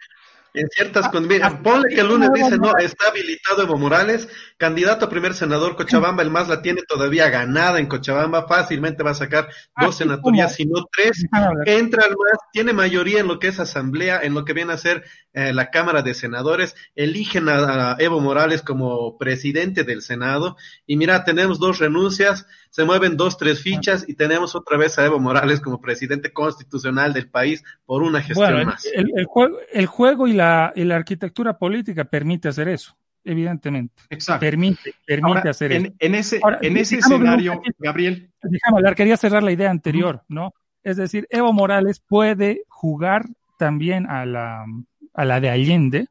en 0.54 0.68
ciertas 0.70 1.06
ah, 1.06 1.12
condiciones. 1.12 1.54
Ah, 1.54 1.62
Ponle 1.64 1.94
que 1.94 2.02
el 2.02 2.08
lunes 2.08 2.30
dice, 2.34 2.58
no, 2.58 2.78
está 2.78 3.08
habilitado 3.08 3.64
Evo 3.64 3.78
Morales, 3.78 4.28
candidato 4.58 5.06
a 5.06 5.10
primer 5.10 5.34
senador 5.34 5.76
Cochabamba, 5.76 6.24
el 6.24 6.30
más 6.30 6.48
la 6.48 6.62
tiene 6.62 6.82
todavía 6.88 7.30
ganada 7.30 7.80
en 7.80 7.88
Cochabamba, 7.88 8.48
fácilmente 8.48 9.04
va 9.04 9.12
a 9.12 9.16
sacar 9.16 9.50
dos 9.80 9.96
senatorías, 9.96 10.56
si 10.56 10.66
no 10.66 10.86
tres. 10.92 11.26
Entra 11.66 12.06
al 12.06 12.12
más, 12.12 12.40
tiene 12.52 12.74
mayoría 12.74 13.20
en 13.20 13.28
lo 13.28 13.40
que 13.40 13.48
es 13.48 13.60
asamblea, 13.60 14.22
en 14.22 14.34
lo 14.34 14.46
que 14.46 14.54
viene 14.54 14.74
a 14.74 14.78
ser 14.78 15.04
eh, 15.34 15.54
la 15.54 15.72
Cámara 15.72 16.02
de 16.02 16.14
Senadores, 16.14 16.76
eligen 16.96 17.50
a, 17.50 17.96
Evo 18.00 18.20
Morales 18.20 18.62
como 18.62 19.18
presidente 19.18 19.84
del 19.84 20.02
Senado, 20.02 20.58
y 20.86 20.98
mira, 20.98 21.24
tenemos 21.24 21.60
dos 21.60 21.80
renuncias, 21.80 22.46
se 22.74 22.86
mueven 22.86 23.16
dos, 23.18 23.38
tres 23.38 23.62
fichas, 23.62 24.04
y 24.08 24.16
tenemos 24.16 24.56
otra 24.56 24.78
vez 24.78 24.98
a 24.98 25.06
Evo 25.06 25.20
Morales 25.20 25.62
como 25.62 25.80
presidente 25.80 26.34
constitucional 26.34 27.14
del 27.14 27.30
país 27.30 27.64
por 27.86 28.02
una 28.02 28.20
gestión 28.20 28.66
más. 28.66 28.84
El, 28.92 29.12
el, 29.16 29.26
juego, 29.26 29.60
el 29.72 29.86
juego 29.86 30.28
y 30.28 30.34
la 30.34 30.74
la, 30.76 30.96
arquitectura 30.96 31.56
política 31.60 32.04
permite 32.06 32.48
hacer 32.48 32.70
eso, 32.70 32.98
evidentemente. 33.24 34.02
Exacto. 34.10 34.40
Permite, 34.40 34.96
permite 35.06 35.50
hacer 35.50 35.72
en, 35.72 35.86
eso. 35.86 35.96
En 36.00 36.16
ese, 36.16 36.42
en 36.62 36.78
ese 36.78 36.98
escenario, 36.98 37.62
Gabriel. 37.78 38.32
Déjame 38.42 38.78
hablar, 38.78 38.96
quería 38.96 39.18
cerrar 39.18 39.44
la 39.44 39.52
idea 39.52 39.70
anterior, 39.70 40.24
¿no? 40.28 40.56
Es 40.82 40.98
decir, 40.98 41.28
Evo 41.30 41.54
Morales 41.54 42.00
puede 42.00 42.64
jugar 42.70 43.26
también 43.60 44.08
a 44.10 44.26
la, 44.26 44.66
a 45.14 45.26
la 45.26 45.40
de 45.40 45.52
Allende, 45.52 46.08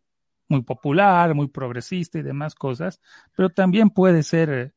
muy 0.46 0.62
popular, 0.62 1.34
muy 1.34 1.48
progresista 1.48 2.20
y 2.20 2.22
demás 2.22 2.54
cosas, 2.54 3.00
pero 3.36 3.50
también 3.50 3.90
puede 3.90 4.22
ser... 4.22 4.74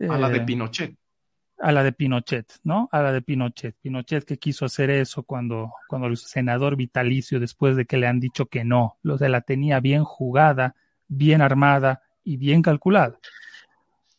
a 0.00 0.18
la 0.18 0.30
de 0.30 0.38
eh, 0.38 0.44
Pinochet 0.44 0.97
a 1.60 1.72
la 1.72 1.82
de 1.82 1.92
Pinochet, 1.92 2.52
¿no? 2.62 2.88
A 2.92 3.02
la 3.02 3.12
de 3.12 3.22
Pinochet. 3.22 3.76
Pinochet 3.80 4.24
que 4.24 4.38
quiso 4.38 4.64
hacer 4.64 4.90
eso 4.90 5.22
cuando, 5.22 5.72
cuando 5.88 6.06
el 6.06 6.16
senador 6.16 6.76
vitalicio, 6.76 7.40
después 7.40 7.76
de 7.76 7.84
que 7.84 7.96
le 7.96 8.06
han 8.06 8.20
dicho 8.20 8.46
que 8.46 8.64
no, 8.64 8.98
lo 9.02 9.16
de 9.16 9.28
la 9.28 9.40
tenía 9.40 9.80
bien 9.80 10.04
jugada, 10.04 10.74
bien 11.08 11.40
armada 11.42 12.02
y 12.22 12.36
bien 12.36 12.62
calculada. 12.62 13.18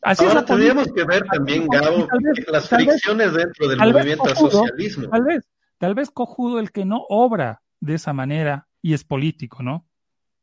Así 0.01 0.25
Ahora 0.25 0.45
tendríamos 0.45 0.87
que 0.93 1.03
ver 1.03 1.23
también, 1.25 1.67
Gabo, 1.67 2.07
las 2.47 2.69
fricciones 2.69 3.33
dentro 3.33 3.67
del 3.67 3.79
movimiento 3.79 4.35
socialismo. 4.35 5.09
Tal 5.09 5.23
vez, 5.23 5.49
tal 5.77 5.93
vez 5.93 6.09
cojudo 6.09 6.59
el 6.59 6.71
que 6.71 6.85
no 6.85 7.03
obra 7.09 7.61
de 7.81 7.95
esa 7.95 8.13
manera 8.13 8.67
y 8.81 8.93
es 8.93 9.03
político, 9.03 9.61
¿no? 9.61 9.85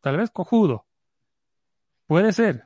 Tal 0.03 0.19
vez 0.19 0.31
cojudo. 0.31 0.87
Puede 2.07 2.33
ser, 2.33 2.66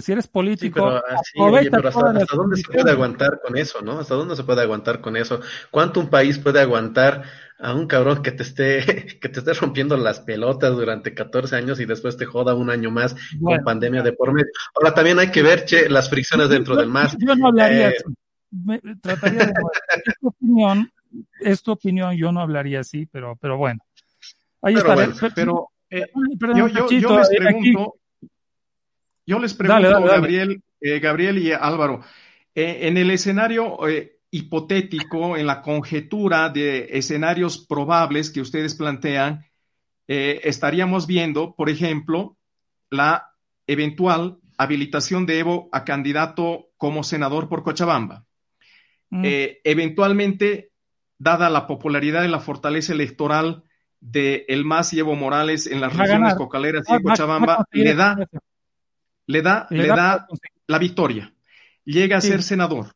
si 0.00 0.12
eres 0.12 0.26
político, 0.26 1.02
pero, 1.34 1.56
hasta, 1.56 2.36
dónde 2.36 2.56
se 2.56 2.64
puede 2.64 2.90
aguantar 2.90 3.40
con 3.44 3.56
eso, 3.56 3.82
¿no? 3.82 3.98
¿Hasta 3.98 4.14
dónde 4.14 4.36
se 4.36 4.44
puede 4.44 4.62
aguantar 4.62 5.00
con 5.00 5.16
eso? 5.16 5.40
¿Cuánto 5.70 6.00
un 6.00 6.08
país 6.08 6.38
puede 6.38 6.60
aguantar 6.60 7.24
a 7.58 7.74
un 7.74 7.86
cabrón 7.86 8.22
que 8.22 8.32
te 8.32 8.42
esté, 8.42 8.84
que 9.20 9.28
te 9.28 9.38
esté 9.38 9.52
rompiendo 9.54 9.96
las 9.96 10.20
pelotas 10.20 10.74
durante 10.74 11.14
14 11.14 11.56
años 11.56 11.80
y 11.80 11.84
después 11.84 12.16
te 12.16 12.26
joda 12.26 12.54
un 12.54 12.70
año 12.70 12.90
más 12.90 13.14
con 13.40 13.62
pandemia 13.64 14.02
de 14.02 14.12
por 14.12 14.32
medio? 14.32 14.50
Ahora 14.74 14.94
también 14.94 15.18
hay 15.18 15.30
que 15.30 15.42
ver, 15.42 15.64
che, 15.64 15.88
las 15.88 16.08
fricciones 16.08 16.48
dentro 16.48 16.76
del 16.76 16.88
MAS. 16.88 17.16
Yo 17.18 17.34
no 17.36 17.48
hablaría, 17.48 17.90
eh, 17.90 17.94
trataría 19.00 19.46
de, 19.46 19.52
es 20.06 20.14
tu 20.20 20.28
opinión, 20.28 20.92
es 21.40 21.62
tu 21.62 21.72
opinión, 21.72 22.16
yo 22.16 22.32
no 22.32 22.40
hablaría 22.40 22.80
así, 22.80 23.06
pero, 23.06 23.36
pero 23.36 23.56
bueno. 23.56 23.80
Ahí 24.60 24.74
está. 24.74 24.94
pero, 25.34 25.68
eh, 25.90 26.06
yo, 26.54 26.68
yo, 26.68 26.88
yo, 26.88 27.18
les 27.18 27.28
pregunto, 27.28 27.96
yo 29.26 29.38
les 29.38 29.54
pregunto, 29.54 30.02
Gabriel, 30.02 30.62
eh, 30.80 30.98
Gabriel 30.98 31.38
y 31.38 31.52
Álvaro, 31.52 32.00
eh, 32.54 32.80
en 32.82 32.96
el 32.96 33.10
escenario 33.10 33.88
eh, 33.88 34.18
hipotético, 34.30 35.36
en 35.36 35.46
la 35.46 35.62
conjetura 35.62 36.48
de 36.48 36.88
escenarios 36.92 37.58
probables 37.58 38.30
que 38.30 38.40
ustedes 38.40 38.74
plantean, 38.74 39.46
estaríamos 40.08 41.06
viendo, 41.06 41.54
por 41.54 41.70
ejemplo, 41.70 42.36
la 42.90 43.30
eventual 43.66 44.36
habilitación 44.58 45.24
de 45.24 45.38
Evo 45.38 45.70
a 45.72 45.84
candidato 45.84 46.68
como 46.76 47.02
senador 47.02 47.48
por 47.48 47.62
Cochabamba. 47.62 48.26
Mm. 49.08 49.24
eventualmente, 49.64 50.70
dada 51.18 51.48
la 51.48 51.66
popularidad 51.66 52.24
y 52.24 52.28
la 52.28 52.40
fortaleza 52.40 52.92
electoral 52.92 53.62
de 54.00 54.44
el 54.48 54.66
MAS 54.66 54.92
y 54.92 54.98
Evo 54.98 55.14
Morales 55.14 55.66
en 55.66 55.80
las 55.80 55.96
regiones 55.96 56.34
cocaleras 56.34 56.84
y 56.90 57.02
Cochabamba, 57.02 57.64
le 57.70 57.94
da 57.94 58.16
le 59.26 59.42
da, 59.42 59.66
le, 59.70 59.86
da, 59.86 60.26
la 60.66 60.78
victoria. 60.78 61.32
Llega 61.84 62.18
a 62.18 62.20
ser 62.20 62.42
senador. 62.42 62.94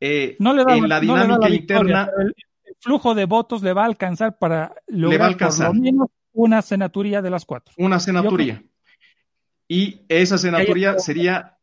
Eh, 0.00 0.36
no 0.38 0.54
le 0.54 0.64
da, 0.64 0.76
en 0.76 0.88
la 0.88 1.00
dinámica 1.00 1.48
interna. 1.48 2.10
El, 2.18 2.34
flujo 2.80 3.14
de 3.14 3.24
votos 3.24 3.60
le 3.62 3.72
va 3.72 3.82
a 3.82 3.86
alcanzar 3.86 4.38
para 4.38 4.72
lograr 4.86 5.36
por 5.36 5.58
lo 5.58 5.74
menos 5.74 6.08
una 6.32 6.62
senaturía 6.62 7.20
de 7.20 7.30
las 7.30 7.44
cuatro. 7.44 7.74
Una 7.76 7.98
senaturía. 7.98 8.62
Y 9.66 10.02
esa 10.08 10.38
senaturía 10.38 10.98
sería 10.98 11.58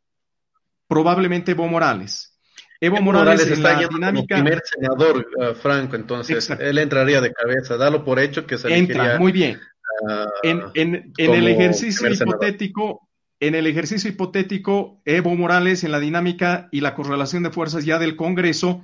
probablemente 0.88 1.52
Evo 1.52 1.68
Morales. 1.68 2.38
Evo, 2.82 3.02
Morales, 3.02 3.48
está 3.48 3.74
en 3.74 3.82
la 3.82 3.88
dinámica. 3.88 4.36
Como 4.36 4.44
primer 4.44 4.62
senador, 4.66 5.28
uh, 5.38 5.56
Franco, 5.56 5.96
entonces 5.96 6.50
él 6.50 6.78
entraría 6.78 7.22
de 7.22 7.32
cabeza. 7.32 7.78
Dalo 7.78 8.04
por 8.04 8.20
hecho 8.20 8.46
que 8.46 8.58
se 8.58 8.76
Entra, 8.76 9.18
muy 9.18 9.32
bien. 9.32 9.60
Uh, 10.02 10.28
en, 10.44 10.64
en, 10.74 11.14
en 11.18 11.34
el 11.34 11.48
ejercicio 11.48 12.12
hipotético, 12.12 13.05
en 13.40 13.56
el 13.56 13.68
ejercicio 13.68 14.10
hipotético, 14.10 15.02
Evo 15.06 15.36
Morales, 15.36 15.84
en 15.84 15.92
la 15.92 16.00
dinámica 16.00 16.70
y 16.72 16.82
la 16.82 16.96
correlación 16.96 17.44
de 17.44 17.52
fuerzas 17.52 17.86
ya 17.86 18.00
del 18.00 18.16
Congreso, 18.16 18.84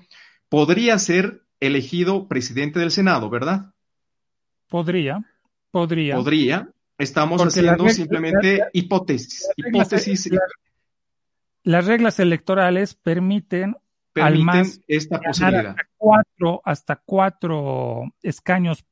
podría 0.49 0.99
ser 0.99 1.43
elegido 1.59 2.27
presidente 2.27 2.79
del 2.79 2.91
Senado, 2.91 3.29
¿verdad? 3.29 3.73
Podría, 4.67 5.23
podría. 5.71 6.15
Podría. 6.15 6.69
Estamos 6.97 7.41
haciendo 7.41 7.89
simplemente 7.89 8.61
hipótesis. 8.73 9.49
hipótesis. 9.55 10.29
las 11.63 11.85
reglas 11.85 12.19
electorales 12.19 12.93
permiten, 12.93 13.75
al 14.15 14.39
más 14.43 14.81
esta 14.87 15.19
posibilidad. 15.19 15.69
Hasta 15.69 15.89
cuatro, 15.97 16.61
hasta 16.63 16.95
cuatro 16.97 18.03
escaños 18.21 18.85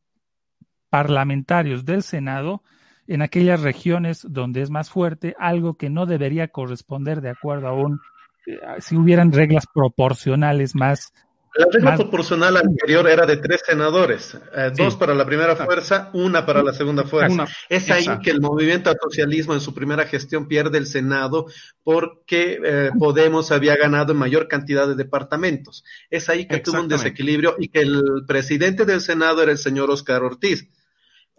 parlamentarios 0.90 1.86
del 1.86 2.02
Senado 2.02 2.64
en 3.10 3.23
aquellas 3.23 3.61
regiones 3.61 4.26
donde 4.30 4.61
es 4.61 4.69
más 4.69 4.91
fuerte, 4.91 5.36
algo 5.40 5.73
que 5.73 5.90
no 5.90 6.06
debería 6.06 6.48
corresponder 6.48 7.22
de 7.22 7.31
acuerdo 7.31 7.68
a 7.68 7.73
un, 7.73 7.99
eh, 8.45 8.60
si 8.80 8.95
hubieran 8.95 9.31
reglas 9.31 9.65
proporcionales 9.73 10.76
más. 10.76 11.11
La 11.56 11.65
regla 11.73 11.95
proporcional 11.95 12.57
anterior 12.57 13.10
era 13.10 13.26
de 13.26 13.38
tres 13.38 13.64
senadores, 13.65 14.38
eh, 14.56 14.72
dos 14.77 14.95
para 14.95 15.15
la 15.15 15.26
primera 15.26 15.56
fuerza, 15.56 16.11
una 16.14 16.45
para 16.45 16.61
la 16.61 16.72
segunda 16.72 17.03
fuerza. 17.03 17.48
es 17.68 17.90
ahí 17.90 18.06
que 18.23 18.30
el 18.30 18.41
movimiento 18.41 18.91
al 18.91 18.98
socialismo 19.02 19.56
en 19.56 19.60
su 19.60 19.73
primera 19.73 20.06
gestión 20.06 20.48
pierde 20.48 20.77
el 20.77 20.86
Senado 20.86 21.48
porque 21.84 22.60
eh, 22.64 22.91
Podemos 22.99 23.52
había 23.52 23.76
ganado 23.76 24.11
en 24.11 24.19
mayor 24.19 24.48
cantidad 24.48 24.88
de 24.88 24.94
departamentos. 24.94 25.84
Es 26.11 26.30
ahí 26.30 26.45
que 26.45 26.60
tuvo 26.60 26.81
un 26.81 26.88
desequilibrio 26.88 27.56
y 27.57 27.69
que 27.69 27.80
el 27.80 28.03
presidente 28.27 28.86
del 28.86 29.02
Senado 29.02 29.41
era 29.41 29.52
el 29.52 29.57
señor 29.57 29.90
Oscar 29.90 30.22
Ortiz 30.22 30.69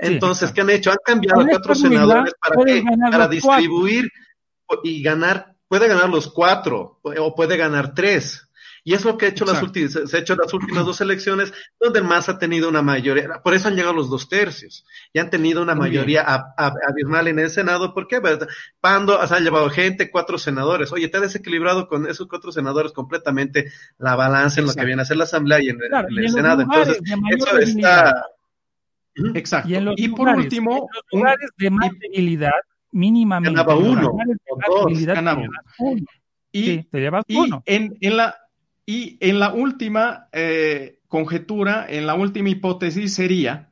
entonces, 0.00 0.52
¿qué 0.52 0.60
han 0.60 0.70
hecho? 0.70 0.90
Han 0.90 0.98
cambiado 1.04 1.40
a 1.40 1.46
cuatro 1.46 1.74
senadores 1.74 2.34
para, 2.40 2.64
qué? 2.64 2.84
para 3.10 3.28
distribuir 3.28 4.10
y 4.82 5.02
ganar, 5.02 5.54
puede 5.68 5.88
ganar 5.88 6.08
los 6.08 6.28
cuatro 6.28 7.00
o 7.02 7.34
puede 7.34 7.56
ganar 7.56 7.94
tres. 7.94 8.46
Y 8.82 8.94
es 8.94 9.04
lo 9.04 9.18
que 9.18 9.26
ha 9.26 9.28
hecho 9.28 9.44
las 9.44 9.62
últimas, 9.62 9.92
se 9.92 10.16
ha 10.16 10.20
hecho 10.20 10.34
las 10.36 10.52
últimas 10.54 10.86
dos 10.86 11.00
elecciones, 11.00 11.52
donde 11.78 11.98
el 11.98 12.04
MAS 12.06 12.28
ha 12.28 12.38
tenido 12.38 12.68
una 12.68 12.80
mayoría, 12.80 13.42
por 13.42 13.54
eso 13.54 13.68
han 13.68 13.76
llegado 13.76 13.94
los 13.94 14.08
dos 14.08 14.28
tercios, 14.28 14.86
y 15.12 15.18
han 15.18 15.28
tenido 15.28 15.60
una 15.60 15.74
mayoría 15.74 16.24
abismal 16.56 17.28
en 17.28 17.40
el 17.40 17.50
Senado, 17.50 17.92
¿por 17.92 18.08
qué? 18.08 18.20
Pues, 18.20 18.38
Pando, 18.80 19.24
se 19.26 19.34
han 19.34 19.44
llevado 19.44 19.68
gente, 19.68 20.10
cuatro 20.10 20.38
senadores, 20.38 20.92
oye, 20.92 21.08
te 21.08 21.18
ha 21.18 21.20
desequilibrado 21.20 21.88
con 21.88 22.06
esos 22.08 22.26
cuatro 22.26 22.52
senadores 22.52 22.92
completamente 22.92 23.70
la 23.98 24.16
balanza 24.16 24.60
en 24.60 24.66
lo 24.66 24.74
que 24.74 24.84
viene 24.84 25.02
a 25.02 25.04
ser 25.04 25.18
la 25.18 25.24
Asamblea 25.24 25.62
y 25.62 25.68
en, 25.68 25.78
el 26.16 26.30
Senado, 26.30 26.62
entonces, 26.62 27.00
eso 27.30 27.58
está, 27.58 28.14
Exacto. 29.34 29.94
Y, 29.96 30.08
por 30.08 30.28
último, 30.28 30.88
en 31.10 31.18
lugares 31.18 31.50
de 31.56 31.70
más 31.70 31.90
debilidad, 31.98 32.52
mínimamente. 32.92 33.56
Ganaba 33.56 33.76
uno. 33.76 34.16
Y, 36.52 36.82
te 36.84 36.98
llevas 37.00 37.24
uno. 37.28 37.62
En, 37.66 37.96
en, 38.00 38.16
la, 38.16 38.36
y 38.86 39.16
en 39.20 39.38
la 39.38 39.52
última 39.52 40.28
eh, 40.32 41.00
conjetura, 41.06 41.86
en 41.88 42.06
la 42.06 42.14
última 42.14 42.48
hipótesis 42.48 43.14
sería 43.14 43.70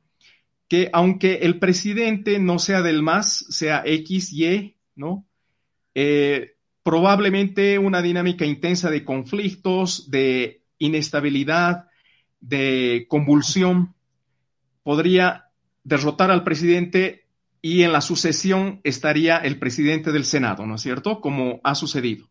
que 0.69 0.91
aunque 0.93 1.37
el 1.43 1.59
presidente 1.59 2.39
no 2.39 2.59
sea 2.59 2.83
del 2.83 3.03
MAS, 3.03 3.47
sea 3.49 3.83
X, 3.85 4.33
Y, 4.33 4.77
¿no? 4.95 5.27
Eh, 5.95 6.57
probablemente 6.83 7.79
una 7.79 8.03
dinámica 8.03 8.45
intensa 8.45 8.91
de 8.91 9.05
conflictos, 9.05 10.11
de 10.11 10.63
inestabilidad, 10.79 11.89
de 12.41 13.07
convulsión 13.09 13.95
podría 14.89 15.51
derrotar 15.85 16.31
al 16.31 16.45
presidente 16.45 17.27
y 17.61 17.83
en 17.83 17.93
la 17.93 18.01
sucesión 18.01 18.81
estaría 18.85 19.37
el 19.37 19.59
presidente 19.59 20.13
del 20.13 20.25
Senado, 20.25 20.65
¿no 20.65 20.77
es 20.77 20.81
cierto? 20.81 21.21
Como 21.21 21.61
ha 21.63 21.75
sucedido. 21.75 22.27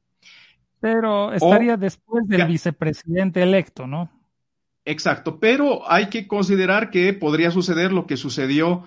Pero 0.80 1.32
estaría 1.34 1.78
después 1.78 2.28
del 2.28 2.48
vicepresidente 2.48 3.44
electo, 3.44 3.86
¿no? 3.86 4.10
Exacto, 4.86 5.40
pero 5.40 5.88
hay 5.88 6.10
que 6.10 6.28
considerar 6.28 6.90
que 6.90 7.14
podría 7.14 7.52
suceder 7.52 7.92
lo 7.92 8.08
que 8.08 8.18
sucedió 8.18 8.86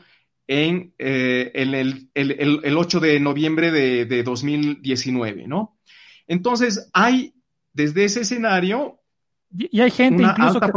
en, 0.48 0.92
eh, 0.98 1.52
el, 1.54 2.76
8 2.76 2.98
de 2.98 3.20
noviembre 3.20 3.70
de, 3.70 4.22
2019, 4.24 5.46
¿no? 5.46 5.78
Entonces, 6.26 6.90
hay 6.92 7.34
desde 7.72 8.02
ese 8.02 8.22
escenario... 8.22 8.98
Y, 9.56 9.80
hay 9.80 9.92
gente 9.92 10.24
incluso 10.24 10.58
que 10.58 10.72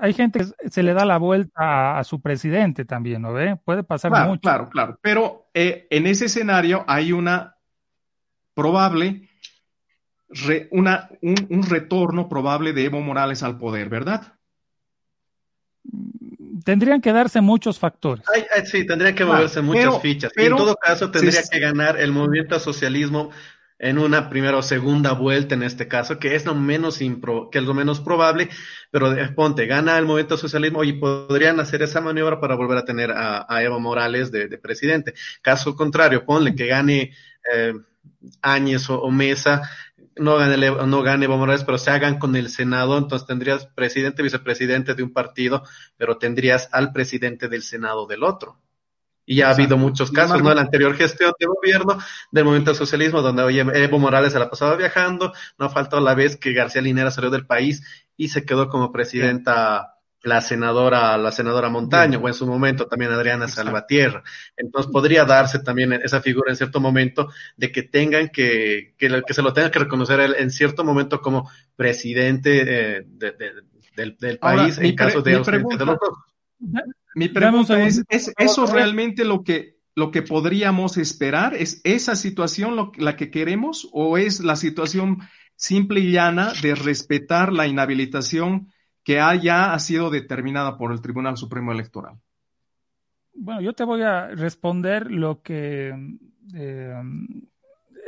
hay 0.00 0.12
gente 0.12 0.40
que 0.40 0.70
se 0.70 0.82
le 0.82 0.94
da 0.94 1.04
la 1.04 1.18
vuelta 1.18 1.98
a, 1.98 2.04
su 2.04 2.20
presidente 2.20 2.84
también, 2.84 3.22
¿no 3.22 3.32
ve? 3.32 3.56
Puede 3.56 3.82
pasar 3.82 4.10
mucho. 4.26 4.40
Claro, 4.40 4.68
claro, 4.68 4.98
pero 5.02 5.48
eh, 5.54 5.86
en 5.90 6.06
ese 6.06 6.26
escenario 6.26 6.84
hay 6.86 7.12
una 7.12 7.56
probable, 8.54 9.28
una, 10.70 11.08
un, 11.22 11.62
retorno 11.68 12.28
probable 12.28 12.72
de 12.72 12.84
Evo 12.84 13.00
Morales 13.00 13.42
al 13.42 13.58
poder, 13.58 13.88
¿verdad? 13.88 14.34
Mm, 15.84 16.60
tendrían 16.64 17.00
que 17.00 17.12
darse 17.12 17.40
muchos 17.40 17.78
factores. 17.78 18.24
sí, 18.64 18.86
tendrían 18.86 19.14
que 19.14 19.24
moverse 19.24 19.60
muchas 19.62 20.00
fichas. 20.00 20.32
en 20.36 20.56
todo 20.56 20.76
caso, 20.76 21.10
tendría 21.10 21.42
que 21.42 21.58
ganar 21.58 21.98
el 21.98 22.12
movimiento 22.12 22.58
socialismo 22.58 23.30
en 23.78 23.98
una 23.98 24.28
primera 24.28 24.56
o 24.56 24.62
segunda 24.62 25.12
vuelta 25.12 25.54
en 25.54 25.62
este 25.62 25.86
caso, 25.86 26.18
que 26.18 26.34
es 26.34 26.44
lo 26.44 26.54
menos 26.54 26.98
que 26.98 27.58
es 27.58 27.64
lo 27.64 27.74
menos 27.74 28.00
probable, 28.00 28.48
pero 28.90 29.14
ponte, 29.34 29.66
gana 29.66 29.98
el 29.98 30.06
movimiento 30.06 30.36
socialismo 30.36 30.82
y 30.84 30.94
podrían 30.94 31.60
hacer 31.60 31.82
esa 31.82 32.00
maniobra 32.00 32.40
para 32.40 32.56
volver 32.56 32.78
a 32.78 32.84
tener 32.84 33.12
a, 33.12 33.62
Evo 33.62 33.78
Morales 33.80 34.32
de, 34.32 34.58
presidente. 34.58 35.14
Caso 35.42 35.76
contrario, 35.76 36.24
ponle 36.24 36.54
que 36.54 36.66
gane 36.66 37.14
eh, 37.52 37.74
Áñez 38.42 38.90
o, 38.90 39.10
Mesa, 39.10 39.62
no 40.16 40.36
gane, 40.36 40.56
no 40.56 41.02
gane 41.02 41.26
Evo 41.26 41.36
Morales, 41.38 41.64
pero 41.64 41.78
se 41.78 41.90
hagan 41.90 42.18
con 42.18 42.34
el 42.34 42.48
Senado, 42.48 42.98
entonces 42.98 43.28
tendrías 43.28 43.66
presidente, 43.66 44.22
vicepresidente 44.22 44.94
de 44.94 45.02
un 45.04 45.12
partido, 45.12 45.62
pero 45.96 46.18
tendrías 46.18 46.68
al 46.72 46.92
presidente 46.92 47.48
del 47.48 47.62
Senado 47.62 48.06
del 48.06 48.24
otro. 48.24 48.58
Y 49.30 49.36
ya 49.36 49.48
ha 49.48 49.50
habido 49.52 49.76
muchos 49.76 50.10
casos, 50.10 50.42
¿no? 50.42 50.48
En 50.48 50.56
la 50.56 50.62
anterior 50.62 50.96
gestión 50.96 51.34
de 51.38 51.44
gobierno 51.44 51.98
del 52.30 52.44
movimiento 52.46 52.70
del 52.70 52.78
socialismo, 52.78 53.20
donde 53.20 53.42
oye, 53.42 53.60
Evo 53.74 53.98
Morales 53.98 54.32
se 54.32 54.38
la 54.38 54.48
pasaba 54.48 54.74
viajando, 54.74 55.34
no 55.58 55.66
ha 55.66 55.68
faltado 55.68 56.02
la 56.02 56.14
vez 56.14 56.38
que 56.38 56.54
García 56.54 56.80
Linera 56.80 57.10
salió 57.10 57.28
del 57.28 57.44
país 57.44 57.82
y 58.16 58.28
se 58.28 58.46
quedó 58.46 58.70
como 58.70 58.90
presidenta 58.90 59.98
la 60.22 60.40
senadora, 60.40 61.18
la 61.18 61.30
senadora 61.30 61.68
Montaño, 61.68 62.20
o 62.20 62.26
en 62.26 62.32
su 62.32 62.46
momento 62.46 62.86
también 62.86 63.12
Adriana 63.12 63.48
Salvatierra. 63.48 64.22
Entonces 64.56 64.90
podría 64.90 65.26
darse 65.26 65.58
también 65.58 65.92
esa 65.92 66.22
figura 66.22 66.50
en 66.50 66.56
cierto 66.56 66.80
momento 66.80 67.28
de 67.58 67.70
que 67.70 67.82
tengan 67.82 68.30
que, 68.30 68.94
que, 68.96 69.22
que 69.26 69.34
se 69.34 69.42
lo 69.42 69.52
tenga 69.52 69.70
que 69.70 69.80
reconocer 69.80 70.20
él 70.20 70.36
en 70.38 70.50
cierto 70.50 70.84
momento 70.84 71.20
como 71.20 71.50
presidente 71.76 72.96
eh, 72.96 73.04
del, 73.06 74.38
país 74.38 74.78
en 74.78 74.96
caso 74.96 75.20
de, 75.20 75.32
de 75.32 75.38
los 75.84 75.98
mi 77.14 77.28
pregunta 77.28 77.82
es, 77.82 78.04
¿es 78.08 78.32
eso 78.38 78.66
realmente 78.66 79.24
lo 79.24 79.42
que, 79.42 79.76
lo 79.94 80.10
que 80.10 80.22
podríamos 80.22 80.96
esperar? 80.96 81.54
¿Es 81.54 81.80
esa 81.84 82.16
situación 82.16 82.76
lo, 82.76 82.92
la 82.96 83.16
que 83.16 83.30
queremos 83.30 83.88
o 83.92 84.18
es 84.18 84.40
la 84.40 84.56
situación 84.56 85.18
simple 85.56 86.00
y 86.00 86.12
llana 86.12 86.52
de 86.62 86.74
respetar 86.74 87.52
la 87.52 87.66
inhabilitación 87.66 88.72
que 89.02 89.14
ya 89.42 89.72
ha 89.72 89.78
sido 89.78 90.10
determinada 90.10 90.76
por 90.76 90.92
el 90.92 91.00
Tribunal 91.00 91.36
Supremo 91.36 91.72
Electoral? 91.72 92.16
Bueno, 93.32 93.60
yo 93.60 93.72
te 93.72 93.84
voy 93.84 94.02
a 94.02 94.28
responder 94.28 95.10
lo 95.10 95.42
que 95.42 95.94
eh, 96.54 96.94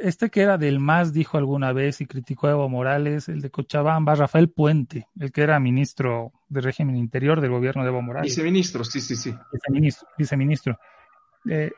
este 0.01 0.31
que 0.31 0.43
era 0.43 0.59
del 0.59 0.81
MAS 0.81 1.13
dijo 1.13 1.39
alguna 1.39 1.73
vez 1.73 2.01
y 2.01 2.07
criticó 2.07 2.47
a 2.47 2.53
Evo 2.53 2.69
Morales, 2.69 3.29
el 3.29 3.41
de 3.41 3.51
Cochabamba, 3.51 4.15
Rafael 4.15 4.51
Puente, 4.51 5.09
el 5.19 5.31
que 5.33 5.43
era 5.43 5.61
ministro 5.61 6.33
de 6.51 6.61
régimen 6.61 6.97
interior 6.97 7.41
del 7.41 7.51
gobierno 7.51 7.83
de 7.83 7.89
Evo 7.89 8.03
Morales. 8.03 8.31
Viceministro, 8.31 8.85
sí, 8.85 9.01
sí, 9.01 9.17
sí. 9.17 9.35
Viceministro. 9.53 10.09
viceministro. 10.19 10.79
Eh, 11.49 11.71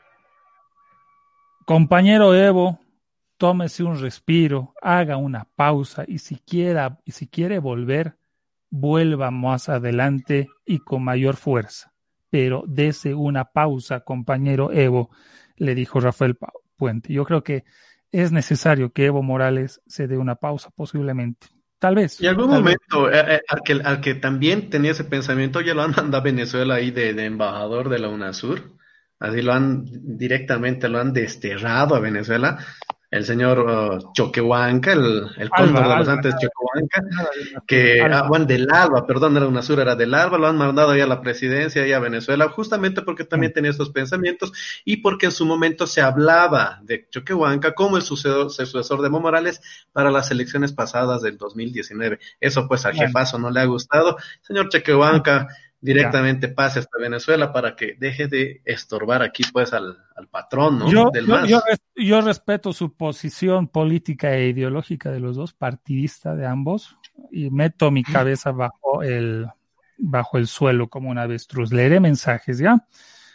compañero 1.65 2.35
Evo, 2.35 2.79
tómese 3.37 3.83
un 3.83 3.99
respiro, 3.99 4.73
haga 4.81 5.15
una 5.15 5.45
pausa 5.55 6.03
y 6.07 6.17
si, 6.17 6.41
y 7.05 7.11
si 7.11 7.27
quiere 7.27 7.59
volver, 7.59 8.17
vuelva 8.69 9.29
más 9.29 9.69
adelante 9.69 10.49
y 10.65 10.79
con 10.79 11.03
mayor 11.03 11.35
fuerza. 11.35 11.93
Pero 12.31 12.63
dese 12.67 13.13
una 13.13 13.45
pausa, 13.45 13.99
compañero 13.99 14.71
Evo, 14.71 15.11
le 15.55 15.75
dijo 15.75 15.99
Rafael 15.99 16.35
Puente. 16.75 17.13
Yo 17.13 17.25
creo 17.25 17.43
que 17.43 17.63
es 18.11 18.31
necesario 18.31 18.91
que 18.91 19.05
Evo 19.05 19.21
Morales 19.21 19.81
se 19.85 20.07
dé 20.07 20.17
una 20.17 20.35
pausa, 20.35 20.71
posiblemente. 20.71 21.47
Tal 21.83 21.95
vez. 21.95 22.21
Y 22.21 22.27
algún 22.27 22.49
momento, 22.49 23.11
eh, 23.11 23.35
eh, 23.35 23.41
al, 23.45 23.59
que, 23.61 23.73
al 23.73 23.99
que 23.99 24.15
también 24.15 24.69
tenía 24.69 24.91
ese 24.91 25.03
pensamiento, 25.03 25.59
ya 25.59 25.73
lo 25.73 25.81
han 25.81 25.91
mandado 25.91 26.21
a 26.21 26.23
Venezuela 26.23 26.75
ahí 26.75 26.91
de, 26.91 27.13
de, 27.13 27.25
embajador 27.25 27.89
de 27.89 27.99
la 27.99 28.07
UNASUR. 28.07 28.71
Así 29.19 29.41
lo 29.41 29.51
han 29.51 29.83
directamente, 30.17 30.87
lo 30.87 30.99
han 30.99 31.11
desterrado 31.11 31.95
a 31.95 31.99
Venezuela 31.99 32.57
el 33.13 33.25
señor 33.25 33.59
uh, 33.59 34.11
Choquehuanca, 34.11 34.93
el, 34.93 35.27
el 35.37 35.49
cóndor 35.51 35.87
de 35.87 35.97
los 35.97 36.07
antes 36.07 36.33
Choquehuanca, 36.33 37.03
que, 37.67 38.01
ah, 38.01 38.25
bueno, 38.27 38.45
del 38.45 38.67
Alba, 38.71 39.05
perdón, 39.05 39.37
era 39.37 39.47
una 39.47 39.61
sur, 39.61 39.79
era 39.79 39.95
del 39.95 40.15
Alba, 40.15 40.39
lo 40.39 40.47
han 40.47 40.57
mandado 40.57 40.95
ya 40.95 41.03
a 41.03 41.07
la 41.07 41.21
presidencia 41.21 41.85
y 41.85 41.93
a 41.93 41.99
Venezuela, 41.99 42.49
justamente 42.49 43.03
porque 43.03 43.23
también 43.23 43.53
tenía 43.53 43.69
estos 43.69 43.91
pensamientos 43.91 44.51
y 44.83 44.97
porque 44.97 45.27
en 45.27 45.31
su 45.31 45.45
momento 45.45 45.85
se 45.85 46.01
hablaba 46.01 46.79
de 46.81 47.07
Choquehuanca 47.07 47.75
como 47.75 47.97
el 47.97 48.03
sucesor, 48.03 48.49
sucesor 48.49 49.03
de 49.03 49.11
Mo 49.11 49.19
Morales 49.19 49.61
para 49.91 50.09
las 50.09 50.31
elecciones 50.31 50.73
pasadas 50.73 51.21
del 51.21 51.37
2019. 51.37 52.17
Eso 52.39 52.67
pues 52.67 52.83
al 52.87 52.95
jefazo 52.95 53.37
no 53.37 53.51
le 53.51 53.59
ha 53.59 53.65
gustado. 53.65 54.17
Señor 54.41 54.69
Choquehuanca, 54.69 55.49
directamente 55.83 56.47
pase 56.47 56.79
hasta 56.79 56.97
Venezuela 56.97 57.51
para 57.51 57.75
que 57.75 57.95
deje 57.99 58.27
de 58.29 58.61
estorbar 58.63 59.21
aquí 59.21 59.43
pues 59.51 59.73
al, 59.73 59.97
patrón, 60.31 60.79
¿no? 60.79 60.89
Yo, 60.89 61.11
yo, 61.95 62.21
respeto 62.21 62.71
su 62.71 62.95
posición 62.95 63.67
política 63.67 64.33
e 64.33 64.47
ideológica 64.47 65.11
de 65.11 65.19
los 65.19 65.35
dos, 65.35 65.53
partidista 65.53 66.35
de 66.35 66.47
ambos, 66.47 66.97
y 67.31 67.49
meto 67.49 67.91
mi 67.91 68.03
cabeza 68.03 68.51
bajo 68.51 69.03
el, 69.03 69.45
bajo 69.97 70.37
el 70.37 70.47
suelo 70.47 70.87
como 70.87 71.09
un 71.09 71.17
avestruz. 71.17 71.73
Leeré 71.73 71.99
mensajes, 71.99 72.59
¿ya? 72.59 72.87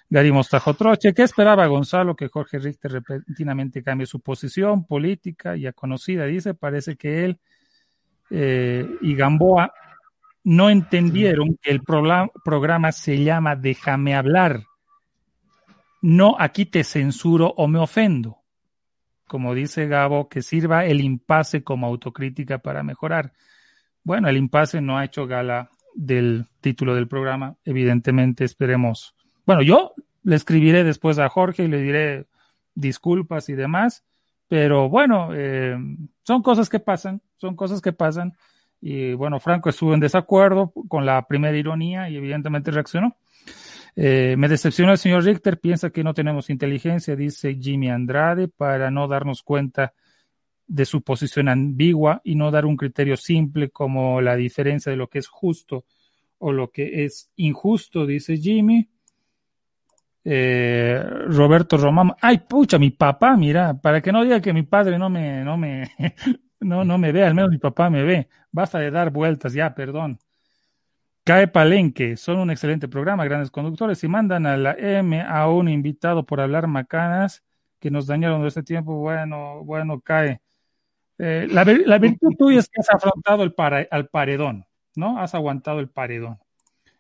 Gary 0.09 0.33
Mostajo 0.33 0.73
Troche, 0.73 1.13
¿qué 1.13 1.25
esperaba 1.25 1.67
Gonzalo 1.67 2.17
que 2.17 2.29
Jorge 2.29 2.59
Richter 2.59 2.93
repentinamente 2.93 3.83
cambie 3.83 4.07
su 4.07 4.21
posición 4.21 4.87
política 4.87 5.55
ya 5.55 5.73
conocida? 5.75 6.25
Dice, 6.25 6.55
parece 6.55 6.97
que 6.97 7.27
él 7.27 7.39
eh, 8.31 8.89
y 9.03 9.15
Gamboa 9.15 9.71
no 10.49 10.71
entendieron 10.71 11.59
que 11.61 11.71
el 11.71 11.83
programa 11.83 12.93
se 12.93 13.23
llama 13.23 13.55
Déjame 13.55 14.15
hablar. 14.15 14.63
No 16.01 16.37
aquí 16.39 16.65
te 16.65 16.85
censuro 16.85 17.53
o 17.59 17.69
me 17.69 17.79
ofendo. 17.79 18.39
Como 19.27 19.55
dice 19.55 19.87
Gabo, 19.89 20.31
que 20.31 20.41
sirva 20.41 20.87
el 20.87 21.03
impasse 21.03 21.63
como 21.63 21.87
autocrítica 21.87 22.61
para 22.61 22.83
mejorar. 22.83 23.35
Bueno, 24.03 24.31
el 24.31 24.39
impasse 24.39 24.81
no 24.81 24.97
ha 24.97 25.05
hecho 25.05 25.27
gala 25.27 25.69
del 25.95 26.47
título 26.63 26.95
del 26.95 27.09
programa. 27.09 27.57
Evidentemente, 27.67 28.45
esperemos. 28.45 29.15
Bueno, 29.45 29.61
yo 29.61 29.93
le 30.23 30.37
escribiré 30.37 30.83
después 30.83 31.19
a 31.19 31.29
Jorge 31.29 31.65
y 31.65 31.69
le 31.69 31.83
diré 31.83 32.27
disculpas 32.75 33.51
y 33.51 33.53
demás. 33.53 34.03
Pero 34.49 34.89
bueno, 34.89 35.29
eh, 35.35 35.77
son 36.23 36.41
cosas 36.41 36.71
que 36.71 36.81
pasan, 36.81 37.21
son 37.37 37.55
cosas 37.55 37.83
que 37.83 37.93
pasan. 37.93 38.33
Y 38.81 39.13
bueno, 39.15 39.41
Franco 39.41 39.71
estuvo 39.71 39.95
en 39.95 40.01
desacuerdo 40.01 40.73
con 40.89 41.05
la 41.05 41.27
primera 41.27 41.57
ironía 41.57 42.09
y 42.09 42.17
evidentemente 42.17 42.71
reaccionó. 42.71 43.17
Eh, 43.97 44.37
me 44.39 44.49
decepciona 44.49 44.93
el 44.93 44.99
señor 44.99 45.25
Richter, 45.25 45.59
piensa 45.59 45.91
que 45.91 46.05
no 46.05 46.15
tenemos 46.15 46.51
inteligencia, 46.51 47.17
dice 47.17 47.59
Jimmy 47.61 47.91
Andrade, 47.91 48.47
para 48.47 48.91
no 48.91 49.09
darnos 49.09 49.43
cuenta 49.43 49.93
de 50.69 50.85
su 50.85 51.03
posición 51.03 51.49
ambigua 51.49 52.21
y 52.23 52.37
no 52.37 52.51
dar 52.51 52.67
un 52.67 52.77
criterio 52.77 53.17
simple 53.17 53.71
como 53.71 54.21
la 54.21 54.37
diferencia 54.37 54.91
de 54.91 54.97
lo 54.97 55.09
que 55.09 55.19
es 55.19 55.27
justo 55.27 55.85
o 56.39 56.53
lo 56.53 56.71
que 56.71 57.05
es 57.05 57.31
injusto, 57.37 58.07
dice 58.07 58.37
Jimmy. 58.37 58.89
Eh, 60.25 61.03
Roberto 61.27 61.79
Román, 61.79 62.13
ay 62.21 62.39
pucha, 62.39 62.79
mi 62.79 62.91
papá, 62.91 63.37
mira, 63.37 63.81
para 63.81 64.03
que 64.03 64.13
no 64.13 64.23
diga 64.23 64.41
que 64.41 64.53
mi 64.53 64.63
padre 64.63 64.99
no 64.99 65.09
me, 65.09 65.43
no 65.43 65.57
me, 65.57 65.91
no, 66.61 66.85
no 66.85 66.99
me 66.99 67.13
ve, 67.13 67.25
al 67.25 67.35
menos 67.35 67.51
mi 67.51 67.59
papá 67.59 67.91
me 67.91 68.03
ve. 68.03 68.29
Basta 68.53 68.79
de 68.79 68.91
dar 68.91 69.11
vueltas, 69.11 69.53
ya, 69.53 69.75
perdón. 69.75 70.19
Cae 71.25 71.49
Palenque, 71.49 72.17
son 72.17 72.39
un 72.39 72.51
excelente 72.51 72.89
programa, 72.89 73.25
grandes 73.25 73.51
conductores. 73.51 74.03
Y 74.05 74.09
mandan 74.09 74.47
a 74.47 74.57
la 74.57 74.73
M 74.73 75.21
a 75.21 75.49
un 75.49 75.69
invitado 75.69 76.25
por 76.25 76.41
hablar 76.41 76.67
macanas 76.67 77.45
que 77.79 77.91
nos 77.91 78.07
dañaron 78.07 78.43
de 78.43 78.49
este 78.49 78.63
tiempo, 78.63 78.97
bueno, 78.97 79.63
bueno, 79.65 80.01
cae. 80.01 80.41
Eh, 81.19 81.47
la, 81.51 81.65
la, 81.65 81.99
virtud 81.99 82.35
tuya 82.39 82.61
es 82.61 82.69
que 82.69 82.81
has 82.81 82.91
afrontado 82.91 83.43
el 83.43 83.53
para, 83.53 83.87
al 83.91 84.09
paredón. 84.09 84.65
¿no? 84.99 85.19
Has 85.19 85.35
aguantado 85.35 85.81
el 85.81 85.89
paredón. 85.89 86.39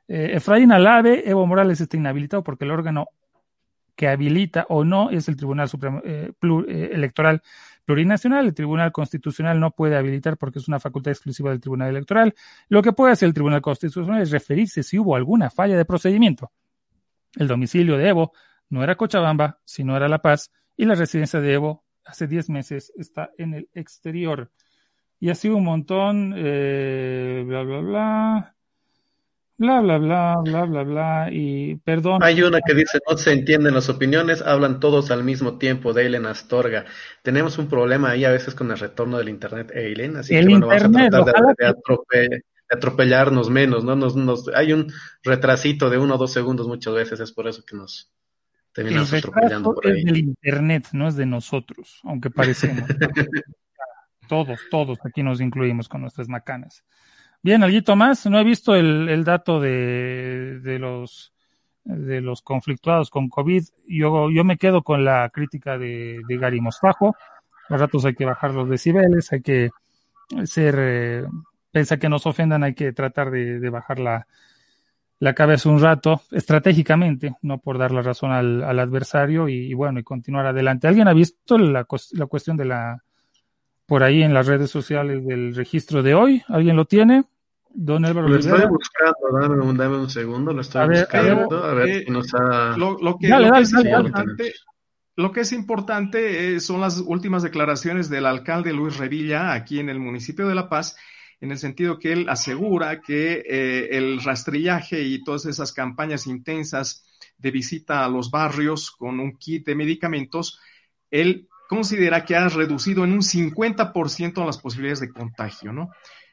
Eh, 0.07 0.31
Efraín 0.35 0.73
Alave, 0.73 1.29
Evo 1.29 1.47
Morales 1.47 1.81
está 1.81 1.97
inhabilitado 1.97 2.43
porque 2.43 2.65
el 2.65 2.71
órgano 2.71 3.09
que 3.95 4.09
habilita 4.09 4.65
o 4.71 4.85
no 4.85 5.11
es 5.11 5.29
el 5.29 5.37
Tribunal 5.37 5.69
Supremo 5.69 6.01
eh, 6.05 6.33
eh, 6.41 6.91
Electoral 6.93 7.43
Plurinacional. 7.89 8.45
El 8.45 8.53
Tribunal 8.53 8.93
Constitucional 8.93 9.59
no 9.59 9.71
puede 9.71 9.97
habilitar 9.97 10.37
porque 10.37 10.59
es 10.59 10.69
una 10.69 10.79
facultad 10.79 11.11
exclusiva 11.11 11.49
del 11.49 11.59
Tribunal 11.59 11.89
Electoral. 11.89 12.35
Lo 12.69 12.83
que 12.83 12.93
puede 12.93 13.15
hacer 13.15 13.29
el 13.29 13.33
Tribunal 13.33 13.63
Constitucional 13.63 14.21
es 14.21 14.31
referirse 14.31 14.83
si 14.83 14.99
hubo 14.99 15.17
alguna 15.17 15.49
falla 15.49 15.75
de 15.75 15.87
procedimiento. 15.87 16.53
El 17.35 17.49
domicilio 17.49 17.97
de 17.97 18.11
Evo 18.11 18.33
no 18.69 18.85
era 18.85 18.95
Cochabamba, 18.95 19.61
sino 19.65 19.97
era 19.97 20.07
La 20.07 20.21
Paz, 20.21 20.53
y 20.77 20.85
la 20.85 20.97
residencia 20.97 21.41
de 21.41 21.55
Evo 21.55 21.87
hace 22.05 22.27
10 22.27 22.51
meses 22.51 22.93
está 22.95 23.31
en 23.39 23.55
el 23.55 23.71
exterior. 23.73 24.51
Y 25.19 25.31
así 25.31 25.49
un 25.49 25.65
montón, 25.65 26.35
eh, 26.37 27.43
bla, 27.47 27.63
bla, 27.63 27.79
bla, 27.79 28.57
bla, 29.59 29.81
bla, 29.81 29.99
bla, 29.99 30.37
bla, 30.43 30.65
bla, 30.65 30.83
bla, 30.85 31.29
y 31.31 31.77
perdón. 31.77 32.23
Hay 32.23 32.43
una 32.43 32.61
que 32.65 32.75
dice, 32.75 32.99
no 33.09 33.17
se 33.17 33.33
entienden 33.33 33.75
las 33.75 33.89
opiniones, 33.89 34.41
hablan 34.41 34.81
todos 34.81 35.11
al 35.11 35.25
mismo 35.25 35.59
tiempo, 35.59 35.93
de 35.93 36.05
Eileen 36.05 36.27
Astorga. 36.27 36.87
Tenemos 37.23 37.59
un 37.59 37.69
problema 37.69 38.11
ahí 38.11 38.25
a 38.25 38.31
veces 38.31 38.55
con 38.55 38.71
el 38.71 38.79
retorno 38.79 39.19
del 39.19 39.29
Internet, 39.29 39.73
Eileen, 39.75 40.17
así 40.17 40.35
que 40.35 40.45
bueno, 40.45 40.69
vamos 40.69 40.97
a 40.97 41.11
tratar 41.11 41.45
de, 41.59 42.43
atropellarnos 42.71 43.51
menos, 43.51 43.85
¿no? 43.85 43.97
Nos, 43.97 44.15
nos, 44.15 44.49
hay 44.55 44.73
un 44.73 44.93
retrasito 45.23 45.91
de 45.91 45.99
uno 45.99 46.15
o 46.15 46.19
dos 46.19 46.33
segundos 46.33 46.69
muchas 46.69 46.95
veces, 46.95 47.21
es 47.21 47.33
por 47.33 47.49
eso 47.49 47.65
que 47.65 47.77
nos 47.77 48.13
terminamos 48.73 49.13
atropellando 49.13 49.75
por 49.75 49.87
ahí. 49.87 49.99
Es 49.99 50.05
del 50.05 50.19
Internet, 50.19 50.89
no 50.93 51.09
es 51.09 51.17
de 51.17 51.27
nosotros, 51.27 52.01
aunque 52.05 52.31
parecemos. 52.31 52.89
todos, 54.29 54.61
todos 54.71 54.99
aquí 55.05 55.23
nos 55.23 55.41
incluimos 55.41 55.89
con 55.89 56.03
nuestras 56.03 56.29
macanas. 56.29 56.85
Bien, 57.43 57.63
algo 57.63 57.97
más. 57.97 58.27
No 58.27 58.39
he 58.39 58.45
visto 58.45 58.75
el, 58.75 59.25
dato 59.25 59.61
de, 59.61 60.61
de, 60.61 60.79
los 60.79 61.33
de 61.85 62.21
los 62.21 62.43
conflictuados 62.43 63.11
con 63.11 63.29
COVID. 63.29 63.63
Yo, 63.87 64.31
yo 64.31 64.45
me 64.45 64.59
quedo 64.59 64.83
con 64.83 65.05
la 65.05 65.31
crítica 65.31 65.79
de, 65.79 66.21
de 66.29 66.37
Gary 66.37 66.61
Mosfajo. 66.61 67.17
A 67.69 67.77
ratos 67.77 68.05
hay 68.05 68.15
que 68.15 68.25
bajar 68.25 68.55
los 68.55 68.69
decibeles, 68.69 69.33
hay 69.33 69.43
que 69.43 69.71
ser, 70.45 70.75
eh, 70.79 71.25
que 72.01 72.09
nos 72.09 72.27
ofendan, 72.27 72.65
hay 72.65 72.75
que 72.75 72.93
tratar 72.93 73.31
de, 73.31 73.61
de 73.61 73.71
bajar 73.71 73.99
la, 73.99 74.27
la 75.21 75.35
cabeza 75.35 75.69
un 75.69 75.81
rato, 75.81 76.23
estratégicamente, 76.31 77.35
no 77.43 77.59
por 77.59 77.79
dar 77.79 77.93
la 77.93 78.03
razón 78.03 78.33
al, 78.33 78.63
adversario 78.79 79.49
y, 79.49 79.71
y, 79.71 79.75
bueno, 79.75 80.01
y 80.01 80.05
continuar 80.05 80.47
adelante. 80.47 80.89
¿Alguien 80.89 81.09
ha 81.09 81.13
visto 81.13 81.59
la, 81.59 81.87
la 82.13 82.27
cuestión 82.27 82.57
de 82.57 82.65
la 82.65 83.03
por 83.89 84.03
ahí 84.03 84.23
en 84.23 84.35
las 84.35 84.47
redes 84.47 84.71
sociales 84.71 85.25
del 85.27 85.55
registro 85.55 86.03
de 86.03 86.15
hoy. 86.15 86.43
¿Alguien 86.49 86.77
lo 86.77 86.85
tiene? 86.85 87.25
Don 87.71 88.05
Álvaro 88.05 88.29
Lo 88.29 88.37
estoy 88.37 88.67
buscando, 88.67 89.75
dame, 89.79 89.97
un 89.97 90.11
segundo, 90.11 90.53
lo 90.53 90.61
estoy 90.61 90.89
buscando, 90.89 91.65
a 91.65 91.73
ver 91.73 92.05
si 92.05 92.11
nos 92.11 92.35
ha... 92.35 92.77
Lo, 92.77 93.17
que, 93.19 93.29
es 93.29 93.73
importante, 93.73 94.53
lo 95.17 95.33
que 95.33 95.41
es 95.41 95.53
importante 95.53 96.55
eh, 96.55 96.61
son 96.61 96.83
las 96.83 96.99
últimas 96.99 97.43
declaraciones 97.43 98.11
del 98.11 98.27
alcalde 98.27 98.75
Luis 98.75 98.99
Revilla 98.99 99.55
aquí 99.55 99.81
en 99.81 99.89
el 99.89 100.01
municipio 100.01 100.47
de 100.47 100.55
La 100.55 100.69
Paz, 100.69 100.95
en 101.41 101.51
el 101.51 101.57
sentido 101.57 101.99
que 101.99 102.13
él 102.13 102.29
asegura 102.29 103.01
que 103.01 103.43
eh, 103.49 103.97
el 103.97 104.23
rastrillaje 104.23 105.01
y 105.01 105.25
todas 105.25 105.47
esas 105.47 105.73
campañas 105.73 106.27
intensas 106.27 107.07
de 107.39 107.51
visita 107.51 108.05
a 108.05 108.09
los 108.11 108.31
barrios 108.31 108.91
con 108.91 109.19
un 109.19 109.39
kit 109.39 109.65
de 109.65 109.75
medicamentos, 109.75 110.61
él 111.11 111.48
considera 111.69 112.25
que 112.25 112.35
ha 112.35 112.49
reducido 112.49 113.05
en 113.05 113.13
un 113.13 113.21
50% 113.21 114.45
las 114.45 114.59
posibilidades 114.59 115.01
de 115.01 115.13
contagio, 115.13 115.73
¿no? 115.73 115.91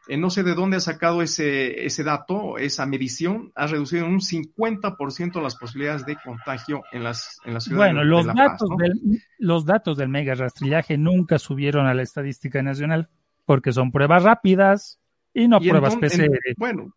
Eh, 0.07 0.17
no 0.17 0.29
sé 0.29 0.43
de 0.43 0.53
dónde 0.55 0.77
ha 0.77 0.79
sacado 0.79 1.21
ese, 1.21 1.85
ese 1.85 2.03
dato, 2.03 2.57
esa 2.57 2.85
medición, 2.85 3.51
ha 3.55 3.67
reducido 3.67 4.05
en 4.05 4.13
un 4.13 4.19
50% 4.21 5.41
las 5.41 5.55
posibilidades 5.55 6.05
de 6.05 6.15
contagio 6.23 6.83
en 6.91 7.03
las, 7.03 7.39
en 7.43 7.53
las 7.53 7.65
ciudades. 7.65 7.93
Bueno, 7.93 8.07
los, 8.07 8.25
datos 8.25 8.69
del, 8.77 9.21
los 9.39 9.65
datos 9.65 9.97
del 9.97 10.09
mega 10.09 10.35
rastrillaje 10.35 10.97
nunca 10.97 11.37
subieron 11.37 11.87
a 11.87 11.93
la 11.93 12.03
estadística 12.03 12.61
nacional 12.61 13.09
porque 13.45 13.73
son 13.73 13.91
pruebas 13.91 14.23
rápidas 14.23 14.99
y 15.33 15.47
no 15.47 15.59
pruebas 15.59 15.97
PCR. 15.97 16.29
bueno, 16.57 16.93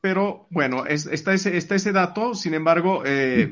pero 0.00 0.46
bueno, 0.50 0.86
está, 0.86 1.34
ese, 1.34 1.56
está 1.56 1.74
ese 1.74 1.92
dato, 1.92 2.34
sin 2.34 2.54
embargo, 2.54 3.02
eh, 3.04 3.50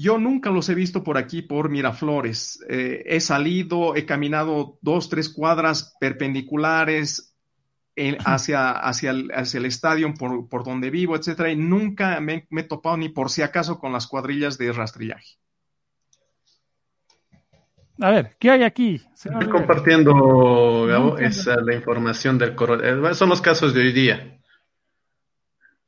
yo 0.00 0.18
nunca 0.18 0.50
los 0.50 0.68
he 0.70 0.74
visto 0.74 1.04
por 1.04 1.18
aquí, 1.18 1.42
por 1.42 1.68
Miraflores. 1.68 2.64
Eh, 2.68 3.02
he 3.04 3.20
salido, 3.20 3.94
he 3.96 4.06
caminado 4.06 4.78
dos, 4.80 5.10
tres 5.10 5.28
cuadras 5.28 5.94
perpendiculares 6.00 7.36
hacia, 8.24 8.70
hacia, 8.70 9.10
el, 9.10 9.30
hacia 9.32 9.58
el 9.58 9.66
estadio 9.66 10.14
por, 10.14 10.48
por, 10.48 10.64
donde 10.64 10.88
vivo, 10.88 11.16
etcétera, 11.16 11.50
y 11.50 11.56
nunca 11.56 12.18
me, 12.20 12.46
he 12.50 12.62
topado 12.62 12.96
ni 12.96 13.10
por 13.10 13.28
si 13.28 13.42
acaso 13.42 13.78
con 13.78 13.92
las 13.92 14.06
cuadrillas 14.06 14.56
de 14.56 14.72
rastrillaje. 14.72 15.36
A 18.00 18.10
ver, 18.10 18.36
¿qué 18.38 18.50
hay 18.50 18.62
aquí? 18.62 19.02
Estoy 19.12 19.50
compartiendo, 19.50 20.86
Gabo, 20.86 21.18
esa 21.18 21.56
la 21.60 21.74
información 21.74 22.38
del 22.38 22.54
coronavirus. 22.54 23.18
Son 23.18 23.28
los 23.28 23.42
casos 23.42 23.74
de 23.74 23.82
hoy 23.82 23.92
día. 23.92 24.39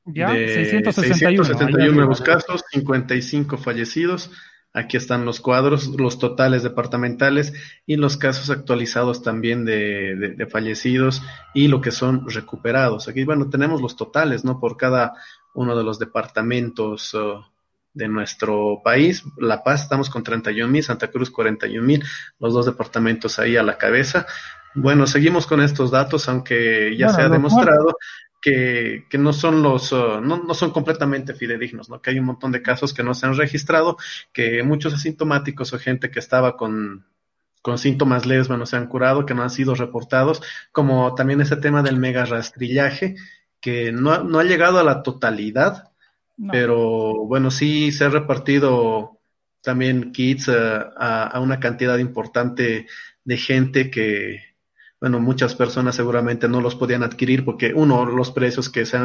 Ya, 0.04 0.30
661. 0.30 1.92
nuevos 1.92 2.20
casos, 2.20 2.64
55 2.70 3.56
fallecidos. 3.56 4.30
Aquí 4.74 4.96
están 4.96 5.26
los 5.26 5.40
cuadros, 5.40 5.88
los 5.88 6.18
totales 6.18 6.62
departamentales 6.62 7.52
y 7.84 7.96
los 7.96 8.16
casos 8.16 8.48
actualizados 8.48 9.22
también 9.22 9.66
de, 9.66 10.48
fallecidos 10.50 11.22
y 11.52 11.68
lo 11.68 11.82
que 11.82 11.90
son 11.90 12.28
recuperados. 12.28 13.06
Aquí, 13.06 13.24
bueno, 13.24 13.50
tenemos 13.50 13.82
los 13.82 13.96
totales, 13.96 14.44
¿no? 14.44 14.58
Por 14.58 14.78
cada 14.78 15.12
uno 15.54 15.76
de 15.76 15.84
los 15.84 15.98
departamentos 15.98 17.12
uh, 17.12 17.44
de 17.92 18.08
nuestro 18.08 18.80
país. 18.82 19.24
La 19.36 19.62
Paz 19.62 19.82
estamos 19.82 20.08
con 20.08 20.22
31 20.22 20.72
mil, 20.72 20.82
Santa 20.82 21.08
Cruz 21.08 21.30
41 21.30 21.86
mil, 21.86 22.02
los 22.38 22.54
dos 22.54 22.64
departamentos 22.64 23.38
ahí 23.38 23.58
a 23.58 23.62
la 23.62 23.76
cabeza. 23.76 24.26
Bueno, 24.74 25.06
seguimos 25.06 25.46
con 25.46 25.60
estos 25.60 25.90
datos, 25.90 26.30
aunque 26.30 26.96
ya 26.96 27.10
se 27.10 27.20
ha 27.20 27.28
demostrado 27.28 27.98
que, 28.42 29.06
que 29.08 29.18
no 29.18 29.32
son 29.32 29.62
los, 29.62 29.92
uh, 29.92 30.20
no, 30.20 30.42
no, 30.42 30.52
son 30.52 30.72
completamente 30.72 31.32
fidedignos, 31.32 31.88
¿no? 31.88 32.02
Que 32.02 32.10
hay 32.10 32.18
un 32.18 32.26
montón 32.26 32.50
de 32.50 32.60
casos 32.60 32.92
que 32.92 33.04
no 33.04 33.14
se 33.14 33.24
han 33.24 33.36
registrado, 33.36 33.96
que 34.32 34.64
muchos 34.64 34.92
asintomáticos 34.92 35.72
o 35.72 35.78
gente 35.78 36.10
que 36.10 36.18
estaba 36.18 36.56
con, 36.56 37.06
con 37.62 37.78
síntomas 37.78 38.26
leves, 38.26 38.48
bueno, 38.48 38.66
se 38.66 38.76
han 38.76 38.88
curado, 38.88 39.24
que 39.24 39.34
no 39.34 39.44
han 39.44 39.50
sido 39.50 39.76
reportados, 39.76 40.42
como 40.72 41.14
también 41.14 41.40
ese 41.40 41.56
tema 41.56 41.82
del 41.84 41.96
mega 41.98 42.24
rastrillaje, 42.24 43.14
que 43.60 43.92
no, 43.92 44.24
no 44.24 44.40
ha 44.40 44.44
llegado 44.44 44.80
a 44.80 44.84
la 44.84 45.04
totalidad, 45.04 45.92
pero 46.50 47.24
bueno, 47.26 47.52
sí 47.52 47.92
se 47.92 48.04
ha 48.04 48.08
repartido 48.08 49.20
también 49.60 50.10
kits 50.10 50.48
uh, 50.48 50.90
a, 50.96 51.28
a, 51.28 51.38
una 51.38 51.60
cantidad 51.60 51.98
importante 51.98 52.88
de 53.22 53.36
gente 53.36 53.88
que, 53.92 54.51
bueno, 55.02 55.18
muchas 55.18 55.56
personas 55.56 55.96
seguramente 55.96 56.48
no 56.48 56.60
los 56.60 56.76
podían 56.76 57.02
adquirir 57.02 57.44
porque 57.44 57.74
uno, 57.74 58.06
los 58.06 58.30
precios 58.30 58.70
que 58.70 58.86
se 58.86 58.98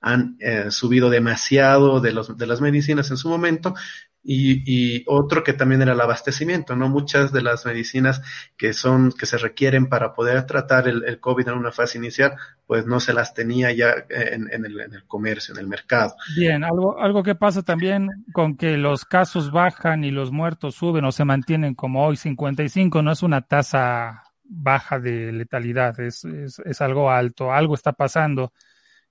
han, 0.00 0.36
eh, 0.40 0.72
subido 0.72 1.10
demasiado 1.10 2.00
de, 2.00 2.10
los, 2.10 2.36
de 2.36 2.46
las 2.48 2.60
medicinas 2.60 3.12
en 3.12 3.18
su 3.18 3.28
momento 3.28 3.72
y, 4.20 5.04
otro 5.06 5.44
que 5.44 5.52
también 5.52 5.80
era 5.80 5.92
el 5.92 6.00
abastecimiento, 6.00 6.74
¿no? 6.74 6.88
Muchas 6.88 7.32
de 7.32 7.42
las 7.42 7.64
medicinas 7.64 8.20
que 8.56 8.72
son, 8.72 9.12
que 9.12 9.26
se 9.26 9.38
requieren 9.38 9.88
para 9.88 10.12
poder 10.12 10.42
tratar 10.42 10.88
el, 10.88 11.04
el 11.04 11.20
COVID 11.20 11.46
en 11.46 11.54
una 11.54 11.70
fase 11.70 11.98
inicial, 11.98 12.32
pues 12.66 12.84
no 12.84 12.98
se 12.98 13.14
las 13.14 13.32
tenía 13.32 13.70
ya 13.70 13.94
en, 14.10 14.52
en, 14.52 14.66
el, 14.66 14.80
en, 14.80 14.92
el, 14.92 15.04
comercio, 15.06 15.54
en 15.54 15.60
el 15.60 15.68
mercado. 15.68 16.16
Bien, 16.36 16.64
algo, 16.64 17.00
algo 17.00 17.22
que 17.22 17.36
pasa 17.36 17.62
también 17.62 18.24
con 18.32 18.56
que 18.56 18.76
los 18.76 19.04
casos 19.04 19.52
bajan 19.52 20.02
y 20.02 20.10
los 20.10 20.32
muertos 20.32 20.74
suben 20.74 21.04
o 21.04 21.12
se 21.12 21.24
mantienen 21.24 21.76
como 21.76 22.04
hoy 22.04 22.16
55, 22.16 23.02
no 23.02 23.12
es 23.12 23.22
una 23.22 23.42
tasa 23.42 24.24
baja 24.48 24.98
de 24.98 25.30
letalidad, 25.30 26.00
es, 26.00 26.24
es, 26.24 26.80
algo 26.80 27.10
alto, 27.10 27.52
algo 27.52 27.74
está 27.74 27.92
pasando. 27.92 28.52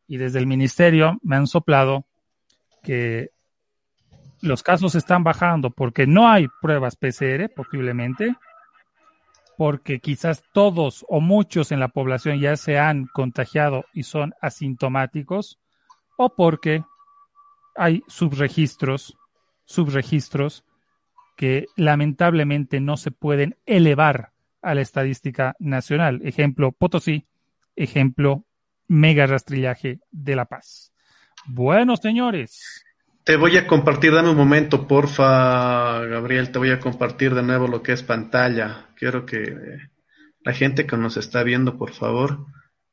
Y 0.07 0.17
desde 0.17 0.39
el 0.39 0.47
ministerio 0.47 1.19
me 1.21 1.35
han 1.35 1.47
soplado 1.47 2.05
que 2.83 3.31
los 4.41 4.63
casos 4.63 4.95
están 4.95 5.23
bajando 5.23 5.69
porque 5.69 6.07
no 6.07 6.29
hay 6.29 6.47
pruebas 6.61 6.95
PCR, 6.95 7.49
posiblemente, 7.55 8.35
porque 9.57 9.99
quizás 9.99 10.43
todos 10.53 11.05
o 11.07 11.19
muchos 11.19 11.71
en 11.71 11.79
la 11.79 11.87
población 11.89 12.39
ya 12.39 12.55
se 12.57 12.79
han 12.79 13.07
contagiado 13.07 13.85
y 13.93 14.03
son 14.03 14.33
asintomáticos, 14.41 15.59
o 16.17 16.35
porque 16.35 16.83
hay 17.75 18.03
subregistros, 18.07 19.17
subregistros 19.65 20.63
que 21.35 21.67
lamentablemente 21.75 22.79
no 22.79 22.97
se 22.97 23.11
pueden 23.11 23.57
elevar 23.65 24.31
a 24.61 24.75
la 24.75 24.81
estadística 24.81 25.55
nacional. 25.59 26.21
Ejemplo, 26.23 26.71
Potosí, 26.71 27.27
ejemplo, 27.75 28.45
mega 28.87 29.27
rastrillaje 29.27 29.99
de 30.11 30.35
La 30.35 30.45
Paz. 30.45 30.91
Bueno, 31.45 31.95
señores. 31.97 32.83
Te 33.23 33.35
voy 33.35 33.57
a 33.57 33.67
compartir, 33.67 34.13
dame 34.13 34.29
un 34.29 34.37
momento, 34.37 34.87
porfa, 34.87 35.99
Gabriel, 36.05 36.51
te 36.51 36.59
voy 36.59 36.71
a 36.71 36.79
compartir 36.79 37.35
de 37.35 37.43
nuevo 37.43 37.67
lo 37.67 37.83
que 37.83 37.91
es 37.91 38.03
pantalla. 38.03 38.87
Quiero 38.95 39.25
que 39.25 39.53
la 40.41 40.53
gente 40.53 40.85
que 40.85 40.97
nos 40.97 41.17
está 41.17 41.43
viendo, 41.43 41.77
por 41.77 41.91
favor, 41.91 42.47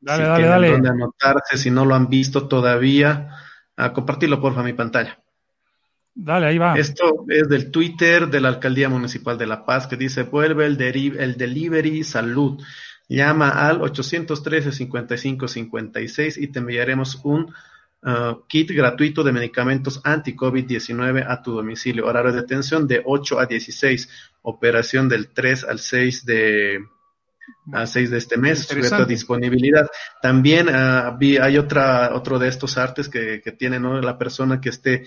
Dale, 0.04 0.24
dale, 0.24 0.46
dale. 0.46 0.70
Donde 0.70 0.90
anotarse 0.90 1.56
si 1.56 1.70
no 1.70 1.86
lo 1.86 1.94
han 1.94 2.08
visto 2.08 2.46
todavía. 2.46 3.30
A 3.76 3.92
compartirlo, 3.92 4.40
porfa, 4.40 4.62
mi 4.62 4.74
pantalla. 4.74 5.18
Dale, 6.14 6.46
ahí 6.46 6.58
va. 6.58 6.78
Esto 6.78 7.24
es 7.28 7.48
del 7.48 7.72
Twitter 7.72 8.28
de 8.28 8.40
la 8.40 8.48
Alcaldía 8.48 8.88
Municipal 8.88 9.36
de 9.36 9.46
La 9.46 9.64
Paz 9.64 9.88
que 9.88 9.96
dice, 9.96 10.22
vuelve 10.22 10.66
el, 10.66 10.80
el 10.80 11.36
delivery 11.36 12.04
salud. 12.04 12.62
Llama 13.08 13.48
al 13.50 13.80
813-5556 13.80 16.40
y 16.40 16.46
te 16.48 16.60
enviaremos 16.60 17.20
un 17.24 17.52
uh, 18.02 18.44
kit 18.48 18.70
gratuito 18.70 19.24
de 19.24 19.32
medicamentos 19.32 20.00
anti-COVID-19 20.04 21.26
a 21.28 21.42
tu 21.42 21.52
domicilio. 21.52 22.06
Horario 22.06 22.32
de 22.32 22.40
atención 22.40 22.86
de 22.86 23.02
8 23.04 23.40
a 23.40 23.46
16. 23.46 24.08
Operación 24.42 25.08
del 25.08 25.30
3 25.30 25.64
al 25.64 25.80
6 25.80 26.24
de, 26.24 26.78
a 27.72 27.86
6 27.86 28.10
de 28.10 28.18
este 28.18 28.36
mes, 28.38 28.60
sujeta 28.60 29.04
disponibilidad. 29.04 29.88
También 30.22 30.68
uh, 30.68 31.18
hay 31.42 31.58
otra, 31.58 32.14
otro 32.14 32.38
de 32.38 32.46
estos 32.48 32.78
artes 32.78 33.08
que, 33.08 33.42
que 33.42 33.50
tiene 33.52 33.80
¿no? 33.80 34.00
la 34.00 34.16
persona 34.16 34.60
que 34.60 34.68
esté 34.70 35.06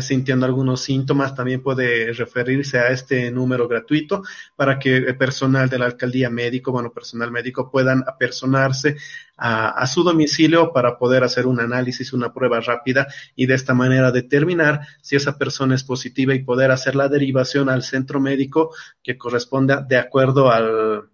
sintiendo 0.00 0.46
algunos 0.46 0.80
síntomas, 0.80 1.34
también 1.34 1.62
puede 1.62 2.12
referirse 2.12 2.78
a 2.78 2.88
este 2.88 3.30
número 3.30 3.68
gratuito 3.68 4.22
para 4.56 4.78
que 4.78 4.96
el 4.96 5.16
personal 5.16 5.68
de 5.68 5.78
la 5.78 5.86
alcaldía 5.86 6.30
médico, 6.30 6.72
bueno, 6.72 6.92
personal 6.92 7.30
médico 7.30 7.70
puedan 7.70 8.04
apersonarse 8.06 8.96
a, 9.36 9.86
su 9.86 10.02
domicilio 10.02 10.72
para 10.72 10.98
poder 10.98 11.24
hacer 11.24 11.46
un 11.46 11.60
análisis, 11.60 12.12
una 12.12 12.32
prueba 12.32 12.60
rápida 12.60 13.08
y 13.34 13.46
de 13.46 13.54
esta 13.54 13.74
manera 13.74 14.12
determinar 14.12 14.80
si 15.02 15.16
esa 15.16 15.38
persona 15.38 15.74
es 15.74 15.84
positiva 15.84 16.34
y 16.34 16.44
poder 16.44 16.70
hacer 16.70 16.94
la 16.94 17.08
derivación 17.08 17.68
al 17.68 17.82
centro 17.82 18.20
médico 18.20 18.74
que 19.02 19.18
corresponda 19.18 19.82
de 19.82 19.98
acuerdo 19.98 20.50
al, 20.50 21.10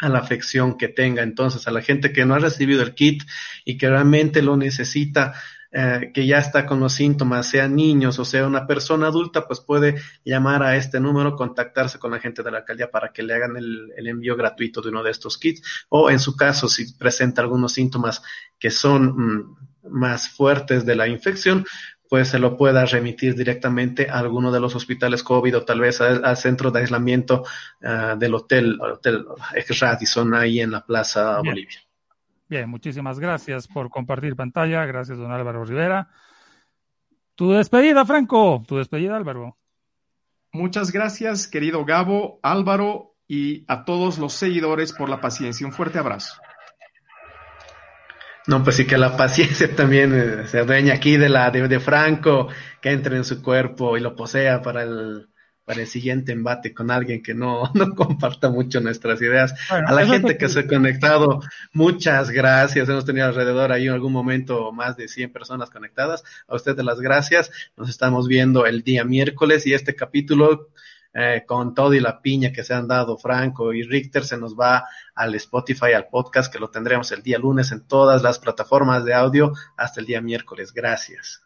a 0.00 0.08
la 0.08 0.18
afección 0.18 0.76
que 0.76 0.88
tenga. 0.88 1.22
Entonces, 1.22 1.66
a 1.66 1.70
la 1.70 1.82
gente 1.82 2.12
que 2.12 2.24
no 2.24 2.34
ha 2.34 2.38
recibido 2.38 2.82
el 2.82 2.94
kit 2.94 3.22
y 3.64 3.76
que 3.78 3.88
realmente 3.88 4.42
lo 4.42 4.56
necesita, 4.56 5.34
eh, 5.70 6.12
que 6.14 6.26
ya 6.26 6.38
está 6.38 6.64
con 6.64 6.80
los 6.80 6.94
síntomas, 6.94 7.46
sean 7.46 7.76
niños 7.76 8.18
o 8.18 8.24
sea 8.24 8.46
una 8.46 8.66
persona 8.66 9.08
adulta, 9.08 9.46
pues 9.46 9.60
puede 9.60 9.96
llamar 10.24 10.62
a 10.62 10.76
este 10.76 10.98
número, 10.98 11.36
contactarse 11.36 11.98
con 11.98 12.10
la 12.10 12.20
gente 12.20 12.42
de 12.42 12.50
la 12.50 12.58
alcaldía 12.58 12.90
para 12.90 13.12
que 13.12 13.22
le 13.22 13.34
hagan 13.34 13.56
el, 13.56 13.92
envío 14.06 14.34
gratuito 14.34 14.80
de 14.80 14.88
uno 14.88 15.02
de 15.02 15.10
estos 15.10 15.36
kits. 15.36 15.86
O 15.90 16.10
en 16.10 16.20
su 16.20 16.36
caso, 16.36 16.68
si 16.68 16.94
presenta 16.94 17.42
algunos 17.42 17.72
síntomas 17.72 18.22
que 18.58 18.70
son 18.70 19.14
mm, 19.14 19.56
más 19.90 20.30
fuertes 20.30 20.86
de 20.86 20.96
la 20.96 21.06
infección, 21.06 21.66
pues 22.08 22.28
se 22.28 22.38
lo 22.38 22.56
pueda 22.56 22.86
remitir 22.86 23.34
directamente 23.34 24.08
a 24.08 24.20
alguno 24.20 24.50
de 24.50 24.60
los 24.60 24.74
hospitales 24.74 25.22
COVID 25.22 25.58
o 25.58 25.64
tal 25.64 25.80
vez 25.80 26.00
al, 26.00 26.36
centro 26.38 26.70
de 26.70 26.80
aislamiento 26.80 27.44
uh, 27.82 28.18
del 28.18 28.34
hotel, 28.34 28.78
hotel 28.80 29.26
Radisson 29.78 30.34
ahí 30.34 30.60
en 30.60 30.70
la 30.70 30.86
Plaza 30.86 31.38
Bolivia. 31.42 31.87
Bien, 32.48 32.68
muchísimas 32.68 33.18
gracias 33.20 33.68
por 33.68 33.90
compartir 33.90 34.34
pantalla. 34.34 34.86
Gracias, 34.86 35.18
don 35.18 35.30
Álvaro 35.30 35.64
Rivera. 35.64 36.08
Tu 37.34 37.52
despedida, 37.52 38.06
Franco. 38.06 38.62
Tu 38.66 38.78
despedida, 38.78 39.16
Álvaro. 39.16 39.58
Muchas 40.52 40.90
gracias, 40.90 41.46
querido 41.46 41.84
Gabo, 41.84 42.40
Álvaro 42.42 43.16
y 43.26 43.64
a 43.68 43.84
todos 43.84 44.18
los 44.18 44.32
seguidores 44.32 44.94
por 44.94 45.10
la 45.10 45.20
paciencia. 45.20 45.66
Un 45.66 45.74
fuerte 45.74 45.98
abrazo. 45.98 46.40
No, 48.46 48.64
pues 48.64 48.76
sí 48.76 48.86
que 48.86 48.96
la 48.96 49.14
paciencia 49.14 49.72
también 49.76 50.14
eh, 50.14 50.46
se 50.46 50.60
adueña 50.60 50.94
aquí 50.94 51.18
de 51.18 51.28
la 51.28 51.50
de, 51.50 51.68
de 51.68 51.80
Franco, 51.80 52.48
que 52.80 52.92
entre 52.92 53.16
en 53.16 53.24
su 53.24 53.42
cuerpo 53.42 53.98
y 53.98 54.00
lo 54.00 54.16
posea 54.16 54.62
para 54.62 54.84
el, 54.84 55.28
para 55.68 55.82
el 55.82 55.86
siguiente 55.86 56.32
embate 56.32 56.72
con 56.72 56.90
alguien 56.90 57.22
que 57.22 57.34
no, 57.34 57.70
no 57.74 57.94
comparta 57.94 58.48
mucho 58.48 58.80
nuestras 58.80 59.20
ideas. 59.20 59.54
a 59.68 59.92
la 59.92 60.06
gente 60.06 60.38
que 60.38 60.48
se 60.48 60.60
ha 60.60 60.66
conectado, 60.66 61.42
muchas 61.74 62.30
gracias. 62.30 62.88
Hemos 62.88 63.04
tenido 63.04 63.26
alrededor 63.26 63.70
ahí 63.70 63.86
en 63.86 63.92
algún 63.92 64.14
momento 64.14 64.72
más 64.72 64.96
de 64.96 65.08
100 65.08 65.30
personas 65.30 65.68
conectadas. 65.68 66.24
A 66.46 66.56
ustedes 66.56 66.82
las 66.82 67.00
gracias. 67.00 67.50
Nos 67.76 67.90
estamos 67.90 68.28
viendo 68.28 68.64
el 68.64 68.82
día 68.82 69.04
miércoles 69.04 69.66
y 69.66 69.74
este 69.74 69.94
capítulo 69.94 70.70
eh, 71.12 71.44
con 71.46 71.74
todo 71.74 71.92
y 71.92 72.00
la 72.00 72.22
piña 72.22 72.50
que 72.50 72.64
se 72.64 72.72
han 72.72 72.88
dado 72.88 73.18
Franco 73.18 73.74
y 73.74 73.82
Richter 73.82 74.24
se 74.24 74.38
nos 74.38 74.58
va 74.58 74.86
al 75.14 75.34
Spotify, 75.34 75.92
al 75.92 76.08
podcast 76.08 76.50
que 76.50 76.58
lo 76.58 76.70
tendremos 76.70 77.12
el 77.12 77.22
día 77.22 77.38
lunes 77.38 77.72
en 77.72 77.86
todas 77.86 78.22
las 78.22 78.38
plataformas 78.38 79.04
de 79.04 79.12
audio 79.12 79.52
hasta 79.76 80.00
el 80.00 80.06
día 80.06 80.22
miércoles. 80.22 80.72
Gracias. 80.72 81.42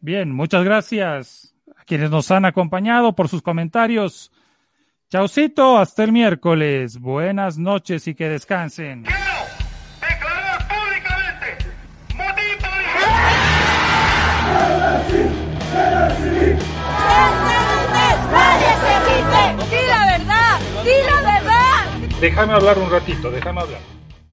Bien, 0.00 0.30
muchas 0.30 0.64
gracias 0.64 1.50
quienes 1.86 2.10
nos 2.10 2.30
han 2.30 2.44
acompañado 2.44 3.14
por 3.14 3.28
sus 3.28 3.42
comentarios. 3.42 4.30
Chaucito, 5.10 5.78
hasta 5.78 6.04
el 6.04 6.12
miércoles. 6.12 6.98
Buenas 6.98 7.58
noches 7.58 8.06
y 8.06 8.14
que 8.14 8.28
descansen. 8.28 9.04
Déjame 22.20 22.52
hablar 22.52 22.78
un 22.78 22.90
ratito, 22.90 23.30
déjame 23.30 23.62
hablar. 23.62 23.80